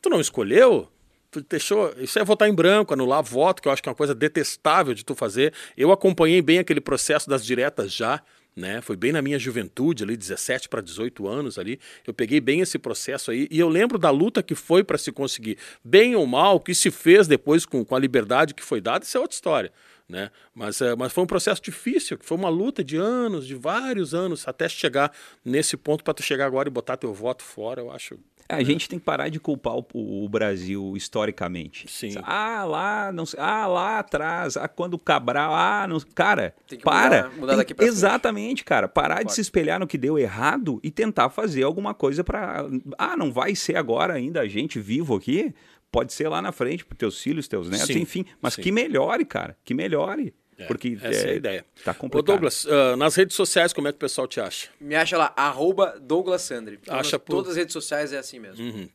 tu 0.02 0.10
não 0.10 0.20
escolheu, 0.20 0.88
tu 1.30 1.40
deixou. 1.48 1.94
Isso 1.98 2.18
é 2.18 2.24
votar 2.24 2.48
em 2.48 2.54
branco, 2.54 2.92
anular 2.92 3.22
voto, 3.22 3.62
que 3.62 3.68
eu 3.68 3.72
acho 3.72 3.82
que 3.82 3.88
é 3.88 3.92
uma 3.92 3.96
coisa 3.96 4.14
detestável 4.14 4.92
de 4.92 5.04
tu 5.04 5.14
fazer. 5.14 5.54
Eu 5.76 5.92
acompanhei 5.92 6.42
bem 6.42 6.58
aquele 6.58 6.80
processo 6.80 7.30
das 7.30 7.44
diretas 7.44 7.92
já. 7.92 8.20
Né? 8.56 8.80
Foi 8.80 8.96
bem 8.96 9.12
na 9.12 9.22
minha 9.22 9.38
juventude, 9.38 10.02
ali, 10.02 10.16
17 10.16 10.68
para 10.68 10.80
18 10.80 11.28
anos 11.28 11.60
ali. 11.60 11.78
Eu 12.04 12.12
peguei 12.12 12.40
bem 12.40 12.60
esse 12.60 12.76
processo 12.76 13.30
aí. 13.30 13.46
E 13.52 13.60
eu 13.60 13.68
lembro 13.68 13.98
da 13.98 14.10
luta 14.10 14.42
que 14.42 14.56
foi 14.56 14.82
para 14.82 14.98
se 14.98 15.12
conseguir. 15.12 15.58
Bem 15.84 16.16
ou 16.16 16.26
mal, 16.26 16.56
o 16.56 16.60
que 16.60 16.74
se 16.74 16.90
fez 16.90 17.28
depois 17.28 17.64
com, 17.64 17.84
com 17.84 17.94
a 17.94 17.98
liberdade 18.00 18.54
que 18.54 18.64
foi 18.64 18.80
dada, 18.80 19.04
isso 19.04 19.16
é 19.16 19.20
outra 19.20 19.36
história. 19.36 19.72
Né? 20.08 20.30
Mas, 20.54 20.80
é, 20.80 20.96
mas 20.96 21.12
foi 21.12 21.22
um 21.24 21.26
processo 21.26 21.60
difícil, 21.62 22.16
que 22.16 22.24
foi 22.24 22.36
uma 22.38 22.48
luta 22.48 22.82
de 22.82 22.96
anos, 22.96 23.46
de 23.46 23.54
vários 23.54 24.14
anos, 24.14 24.48
até 24.48 24.66
chegar 24.66 25.12
nesse 25.44 25.76
ponto 25.76 26.02
para 26.02 26.14
tu 26.14 26.22
chegar 26.22 26.46
agora 26.46 26.66
e 26.68 26.72
botar 26.72 26.96
teu 26.96 27.12
voto 27.12 27.42
fora, 27.42 27.82
eu 27.82 27.90
acho. 27.90 28.18
É, 28.48 28.54
A 28.54 28.62
gente 28.64 28.88
tem 28.88 28.98
que 28.98 29.04
parar 29.04 29.28
de 29.28 29.38
culpar 29.38 29.74
o, 29.76 29.84
o 29.92 30.26
Brasil 30.26 30.94
historicamente. 30.96 31.86
Sim. 31.90 32.14
Ah, 32.22 32.64
lá, 32.64 33.12
não 33.12 33.26
sei, 33.26 33.38
ah, 33.38 33.66
lá 33.66 33.98
atrás, 33.98 34.56
ah, 34.56 34.66
quando 34.66 34.94
o 34.94 34.98
Cabral, 34.98 35.52
ah, 35.54 35.86
não, 35.86 36.00
cara, 36.14 36.54
Tem 36.66 36.78
que 36.78 36.84
para. 36.86 37.24
mudar- 37.24 37.36
mudar 37.36 37.46
Tem- 37.48 37.56
daqui 37.58 37.74
pra 37.74 37.84
frente. 37.84 37.94
Exatamente, 37.94 38.64
cara, 38.64 38.88
parar 38.88 39.22
de 39.22 39.34
se 39.34 39.42
espelhar 39.42 39.78
no 39.78 39.86
que 39.86 39.98
deu 39.98 40.18
errado 40.18 40.80
e 40.82 40.90
tentar 40.90 41.28
fazer 41.28 41.64
alguma 41.64 41.92
coisa 41.92 42.24
para, 42.24 42.64
ah, 42.96 43.14
não 43.18 43.30
vai 43.30 43.54
ser 43.54 43.76
agora 43.76 44.14
ainda 44.14 44.40
a 44.40 44.48
gente 44.48 44.80
vivo 44.80 45.14
aqui, 45.14 45.54
pode 45.90 46.12
ser 46.12 46.28
lá 46.28 46.40
na 46.42 46.52
frente 46.52 46.84
para 46.84 46.96
teus 46.96 47.20
filhos, 47.20 47.48
teus 47.48 47.68
netos, 47.68 47.86
Sim, 47.86 48.00
enfim, 48.00 48.24
mas 48.40 48.54
sim. 48.54 48.62
que 48.62 48.72
melhore, 48.72 49.24
cara, 49.24 49.56
que 49.64 49.74
melhore. 49.74 50.34
Porque 50.66 50.98
essa 51.02 51.28
é, 51.28 51.30
a 51.30 51.34
ideia. 51.34 51.64
Tá 51.84 51.92
Ô 51.92 51.94
complicado. 51.94 52.26
Douglas, 52.26 52.66
ah, 52.68 52.96
nas 52.96 53.14
redes 53.14 53.36
sociais, 53.36 53.72
como 53.72 53.88
é 53.88 53.92
que 53.92 53.96
o 53.96 54.00
pessoal 54.00 54.26
te 54.26 54.40
acha? 54.40 54.68
Me 54.80 54.94
acha 54.94 55.16
lá, 55.16 55.32
arroba 55.36 55.98
Douglas 56.00 56.42
Sandri. 56.42 56.78
Acha 56.88 57.18
Todas, 57.18 57.20
por- 57.20 57.32
todas 57.36 57.50
as 57.52 57.56
redes 57.56 57.72
sociais 57.72 58.12
é 58.12 58.18
assim 58.18 58.38
mesmo. 58.38 58.64
Uhum. 58.64 58.88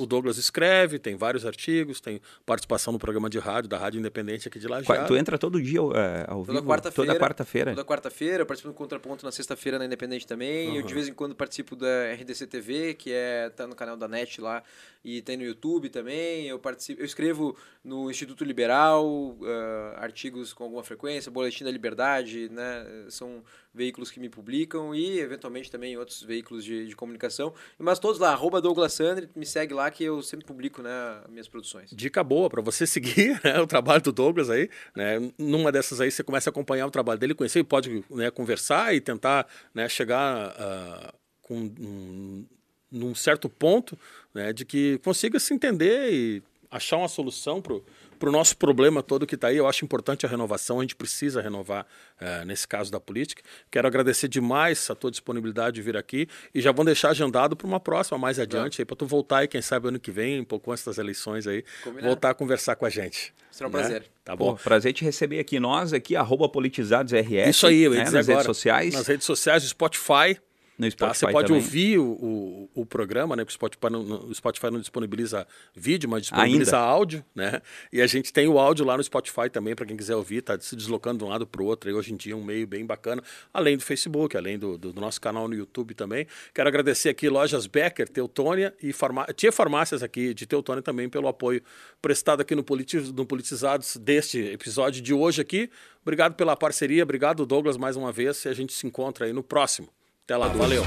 O- 0.00 0.06
Douglas 0.06 0.38
escreve, 0.38 0.98
tem 0.98 1.16
vários 1.16 1.44
artigos, 1.44 2.00
tem 2.00 2.20
participação 2.46 2.92
no 2.92 2.98
programa 2.98 3.28
de 3.28 3.38
rádio, 3.38 3.68
da 3.68 3.78
Rádio 3.78 3.98
Independente 3.98 4.48
aqui 4.48 4.58
de 4.58 4.66
Lajeado. 4.68 5.06
Tu 5.08 5.16
entra 5.16 5.36
todo 5.38 5.60
dia 5.60 5.78
é, 5.94 6.24
ao 6.28 6.44
Toda 6.44 6.52
vivo? 6.60 6.66
quarta-feira. 6.66 7.12
Toda 7.12 7.18
quarta-feira. 7.20 7.70
Toda 7.74 7.84
quarta-feira, 7.84 8.42
eu 8.42 8.46
participo 8.46 8.72
do 8.72 8.74
Contraponto 8.76 9.24
na 9.24 9.32
sexta-feira 9.32 9.78
na 9.78 9.84
Independente 9.84 10.26
também. 10.26 10.76
Eu 10.76 10.82
de 10.82 10.94
vez 10.94 11.08
em 11.08 11.12
quando 11.14 11.34
participo 11.34 11.76
da 11.76 12.12
RDC 12.14 12.46
TV, 12.46 12.94
que 12.94 13.12
é 13.12 13.50
tá 13.50 13.66
no 13.66 13.74
canal 13.74 13.96
da 13.96 14.06
NET 14.08 14.40
lá 14.40 14.62
e 15.04 15.20
tem 15.22 15.36
no 15.36 15.42
YouTube 15.44 15.88
também. 15.88 16.46
Eu 16.46 16.58
participo, 16.58 17.00
eu 17.00 17.04
escrevo 17.04 17.56
no 17.84 18.10
Instituto 18.10 18.44
Liberal, 18.44 19.36
ah, 19.42 19.96
artigos 19.98 20.52
com 20.52 20.64
alguma 20.64 20.82
frequência, 20.82 21.01
Boletim 21.30 21.64
da 21.64 21.70
Liberdade, 21.70 22.48
né? 22.50 22.86
São 23.08 23.42
veículos 23.74 24.10
que 24.10 24.20
me 24.20 24.28
publicam 24.28 24.94
e 24.94 25.18
eventualmente 25.18 25.70
também 25.70 25.96
outros 25.96 26.22
veículos 26.22 26.64
de, 26.64 26.86
de 26.86 26.94
comunicação. 26.94 27.54
Mas 27.78 27.98
todos 27.98 28.20
lá, 28.20 28.32
arroba 28.32 28.60
Douglas 28.60 28.92
Sandri, 28.92 29.28
me 29.34 29.46
segue 29.46 29.72
lá 29.72 29.90
que 29.90 30.04
eu 30.04 30.22
sempre 30.22 30.44
publico, 30.44 30.82
né, 30.82 30.90
minhas 31.28 31.48
produções. 31.48 31.90
Dica 31.92 32.22
boa 32.22 32.50
para 32.50 32.60
você 32.60 32.84
seguir 32.86 33.40
né, 33.42 33.58
o 33.60 33.66
trabalho 33.66 34.02
do 34.02 34.12
Douglas 34.12 34.50
aí. 34.50 34.68
Né? 34.94 35.32
Numa 35.38 35.72
dessas 35.72 36.00
aí 36.00 36.10
você 36.10 36.22
começa 36.22 36.50
a 36.50 36.52
acompanhar 36.52 36.86
o 36.86 36.90
trabalho 36.90 37.18
dele, 37.18 37.34
conhecer 37.34 37.60
e 37.60 37.64
pode 37.64 38.04
né, 38.10 38.30
conversar 38.30 38.94
e 38.94 39.00
tentar 39.00 39.46
né, 39.74 39.88
chegar 39.88 40.54
ah, 40.58 41.14
com 41.40 41.56
um, 41.56 42.44
num 42.90 43.14
certo 43.14 43.48
ponto 43.48 43.98
né, 44.34 44.52
de 44.52 44.64
que 44.64 44.98
consiga 44.98 45.40
se 45.40 45.54
entender 45.54 46.12
e 46.12 46.42
achar 46.70 46.96
uma 46.96 47.08
solução 47.08 47.60
para 47.60 47.78
o 48.28 48.32
nosso 48.32 48.56
problema 48.56 49.02
todo 49.02 49.26
que 49.26 49.34
está 49.34 49.48
aí. 49.48 49.56
Eu 49.56 49.66
acho 49.66 49.84
importante 49.84 50.24
a 50.26 50.28
renovação, 50.28 50.78
a 50.78 50.82
gente 50.82 50.96
precisa 50.96 51.40
renovar 51.40 51.86
eh, 52.20 52.44
nesse 52.44 52.66
caso 52.66 52.90
da 52.90 53.00
política. 53.00 53.42
Quero 53.70 53.86
agradecer 53.86 54.28
demais 54.28 54.88
a 54.90 54.94
tua 54.94 55.10
disponibilidade 55.10 55.76
de 55.76 55.82
vir 55.82 55.96
aqui 55.96 56.28
e 56.54 56.60
já 56.60 56.72
vou 56.72 56.84
deixar 56.84 57.10
agendado 57.10 57.56
para 57.56 57.66
uma 57.66 57.80
próxima 57.80 58.18
mais 58.18 58.38
adiante 58.38 58.80
aí 58.80 58.84
para 58.84 58.96
tu 58.96 59.06
voltar 59.06 59.38
aí, 59.38 59.48
quem 59.48 59.62
sabe 59.62 59.88
ano 59.88 59.98
que 59.98 60.10
vem, 60.10 60.40
um 60.40 60.44
pouco 60.44 60.70
antes 60.70 60.84
das 60.84 60.98
eleições 60.98 61.46
aí, 61.46 61.64
Combinado. 61.82 62.06
voltar 62.06 62.30
a 62.30 62.34
conversar 62.34 62.76
com 62.76 62.86
a 62.86 62.90
gente. 62.90 63.32
Será 63.50 63.68
um 63.68 63.72
né? 63.72 63.78
prazer. 63.78 64.04
Tá 64.24 64.36
Pô, 64.36 64.52
bom? 64.52 64.54
prazer 64.56 64.92
te 64.92 65.04
receber 65.04 65.38
aqui. 65.38 65.58
Nós 65.58 65.92
aqui, 65.92 66.16
arroba 66.16 66.48
politizadosRS. 66.48 67.48
Isso 67.48 67.66
aí, 67.66 67.82
eu 67.82 67.92
ia 67.92 67.98
né, 67.98 68.04
dizer 68.04 68.18
nas 68.18 68.28
agora. 68.28 68.38
redes 68.38 68.56
sociais. 68.56 68.94
Nas 68.94 69.06
redes 69.06 69.26
sociais, 69.26 69.64
o 69.64 69.68
Spotify. 69.68 70.38
No 70.78 70.86
Tá? 70.90 71.12
Spotify 71.12 71.18
Você 71.26 71.32
pode 71.32 71.48
também. 71.48 71.62
ouvir 71.62 71.98
o, 71.98 72.04
o, 72.04 72.70
o 72.82 72.86
programa, 72.86 73.36
né? 73.36 73.44
Porque 73.44 73.52
o 73.52 73.54
Spotify 73.54 73.90
não, 73.92 74.00
o 74.28 74.34
Spotify 74.34 74.70
não 74.70 74.80
disponibiliza 74.80 75.46
vídeo, 75.76 76.08
mas 76.08 76.22
disponibiliza 76.22 76.76
Ainda. 76.76 76.86
áudio, 76.88 77.24
né? 77.34 77.60
E 77.92 78.00
a 78.00 78.06
gente 78.06 78.32
tem 78.32 78.48
o 78.48 78.58
áudio 78.58 78.84
lá 78.84 78.96
no 78.96 79.02
Spotify 79.04 79.48
também, 79.50 79.74
para 79.74 79.86
quem 79.86 79.96
quiser 79.96 80.16
ouvir, 80.16 80.42
tá 80.42 80.58
se 80.58 80.74
deslocando 80.74 81.18
de 81.18 81.24
um 81.24 81.28
lado 81.28 81.46
para 81.46 81.62
o 81.62 81.66
outro. 81.66 81.88
E 81.90 81.92
hoje 81.92 82.12
em 82.12 82.16
dia 82.16 82.32
é 82.32 82.36
um 82.36 82.42
meio 82.42 82.66
bem 82.66 82.84
bacana, 82.86 83.22
além 83.52 83.76
do 83.76 83.82
Facebook, 83.82 84.36
além 84.36 84.58
do, 84.58 84.76
do 84.78 84.92
nosso 85.00 85.20
canal 85.20 85.46
no 85.46 85.54
YouTube 85.54 85.94
também. 85.94 86.26
Quero 86.54 86.68
agradecer 86.68 87.10
aqui 87.10 87.28
Lojas 87.28 87.66
Becker, 87.66 88.08
Teutônia 88.08 88.74
e 88.82 88.92
farmá 88.92 89.26
Tia 89.26 89.52
Farmácias 89.52 90.02
aqui 90.02 90.32
de 90.34 90.46
Teutônia 90.46 90.82
também 90.82 91.08
pelo 91.08 91.28
apoio 91.28 91.62
prestado 92.00 92.40
aqui 92.40 92.54
no, 92.54 92.64
Politi- 92.64 93.12
no 93.12 93.24
Politizados 93.26 93.96
deste 93.96 94.38
episódio 94.40 95.00
de 95.02 95.12
hoje 95.14 95.40
aqui. 95.42 95.70
Obrigado 96.02 96.34
pela 96.34 96.56
parceria, 96.56 97.02
obrigado 97.02 97.46
Douglas 97.46 97.76
mais 97.76 97.94
uma 97.94 98.10
vez 98.10 98.44
e 98.44 98.48
a 98.48 98.54
gente 98.54 98.72
se 98.72 98.86
encontra 98.86 99.26
aí 99.26 99.32
no 99.32 99.42
próximo. 99.42 99.88
Até 100.24 100.36
lá, 100.36 100.46
valeu. 100.46 100.84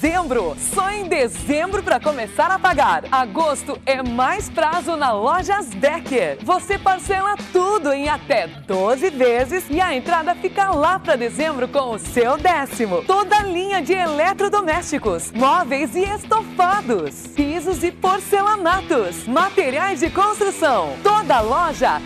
Dezembro! 0.00 0.56
Só 0.72 0.88
em 0.90 1.04
dezembro 1.04 1.82
para 1.82 2.00
começar 2.00 2.50
a 2.50 2.58
pagar. 2.58 3.04
Agosto 3.12 3.78
é 3.84 4.02
mais 4.02 4.48
prazo 4.48 4.96
na 4.96 5.12
Lojas 5.12 5.66
Becker. 5.74 6.38
Você 6.42 6.78
parcela 6.78 7.36
tudo 7.52 7.92
em 7.92 8.08
até 8.08 8.46
12 8.46 9.10
vezes 9.10 9.66
e 9.68 9.78
a 9.78 9.94
entrada 9.94 10.34
fica 10.34 10.70
lá 10.70 10.98
para 10.98 11.16
dezembro 11.16 11.68
com 11.68 11.90
o 11.90 11.98
seu 11.98 12.38
décimo. 12.38 13.02
Toda 13.02 13.42
linha 13.42 13.82
de 13.82 13.92
eletrodomésticos, 13.92 15.32
móveis 15.32 15.94
e 15.94 16.04
estofados, 16.04 17.26
pisos 17.36 17.84
e 17.84 17.92
porcelanatos, 17.92 19.26
materiais 19.26 20.00
de 20.00 20.08
construção. 20.08 20.94
Toda 21.02 21.42
loja 21.42 22.00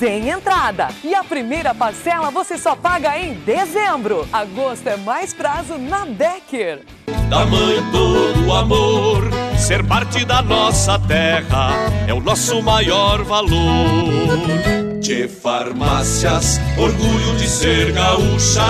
sem 0.00 0.30
entrada. 0.30 0.88
E 1.04 1.14
a 1.14 1.22
primeira 1.22 1.74
parcela 1.74 2.30
você 2.30 2.56
só 2.56 2.74
paga 2.74 3.18
em 3.18 3.34
dezembro. 3.34 4.26
Agosto 4.32 4.86
é 4.86 4.96
mais 4.96 5.34
prazo 5.34 5.76
na 5.76 6.06
Becker. 6.06 6.80
Tamanho 7.28 7.84
todo 7.92 8.46
o 8.46 8.52
amor, 8.52 9.30
ser 9.58 9.86
parte 9.86 10.24
da 10.24 10.40
nossa 10.40 10.98
terra 10.98 11.70
é 12.08 12.14
o 12.14 12.20
nosso 12.20 12.62
maior 12.62 13.22
valor. 13.22 14.08
De 15.00 15.28
farmácias, 15.28 16.58
orgulho 16.78 17.36
de 17.36 17.46
ser 17.46 17.92
gaúcha. 17.92 18.62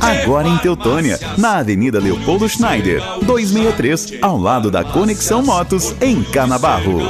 Agora 0.00 0.48
em 0.48 0.58
Teutônia, 0.58 1.18
na 1.38 1.58
Avenida 1.58 2.00
Leopoldo 2.00 2.48
Schneider, 2.48 3.00
263, 3.22 4.18
ao 4.20 4.36
lado 4.36 4.70
da 4.72 4.84
Conexão 4.84 5.40
Motos, 5.42 5.94
em 6.00 6.22
Canabarro. 6.24 7.00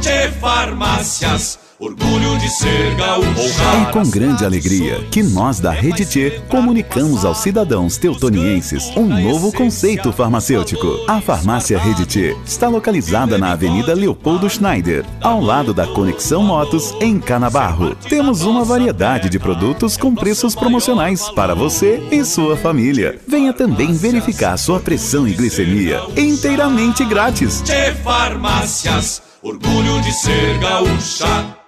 Gaúcha, 0.00 0.10
Tchê 0.10 0.30
farmácias, 0.40 1.58
orgulho 1.78 2.38
de 2.38 2.48
ser 2.48 2.94
gaúcha. 2.96 3.88
É 3.88 3.92
com 3.92 4.02
grande 4.08 4.44
alegria 4.44 5.00
que 5.10 5.22
nós 5.22 5.60
da 5.60 5.70
Rede 5.70 6.04
T 6.06 6.42
comunicamos 6.48 7.24
aos 7.24 7.38
cidadãos 7.38 7.96
teutonienses 7.96 8.90
um 8.96 9.06
novo 9.06 9.52
conceito 9.52 10.12
farmacêutico. 10.12 10.88
A 11.06 11.20
farmácia 11.20 11.78
Rede 11.78 12.06
T 12.06 12.36
está 12.44 12.68
localizada 12.68 13.38
na 13.38 13.52
Avenida 13.52 13.94
Leopoldo 13.94 14.48
Schneider, 14.48 15.04
ao 15.20 15.40
lado 15.40 15.72
da 15.72 15.86
Conexão 15.86 16.42
Motos, 16.42 16.94
em 17.00 17.18
Canabarro. 17.20 17.94
Temos 18.08 18.42
uma 18.42 18.64
variedade 18.64 19.28
de 19.28 19.38
produtos 19.38 19.96
com 19.96 20.14
preços 20.14 20.54
promocionais 20.54 21.28
para 21.30 21.54
você 21.54 22.02
e 22.10 22.24
sua 22.24 22.56
família. 22.56 23.18
Venha 23.26 23.52
também 23.52 23.92
verificar 23.92 24.56
sua 24.56 24.80
pressão 24.80 25.28
e 25.28 25.32
glicemia 25.34 26.00
inteiramente 26.16 27.04
grátis. 27.04 27.62
Tchê 27.62 27.92
farmácias, 28.02 29.22
orgulho 29.42 30.00
de 30.02 30.12
ser 30.12 30.58
gaúcha. 30.58 31.59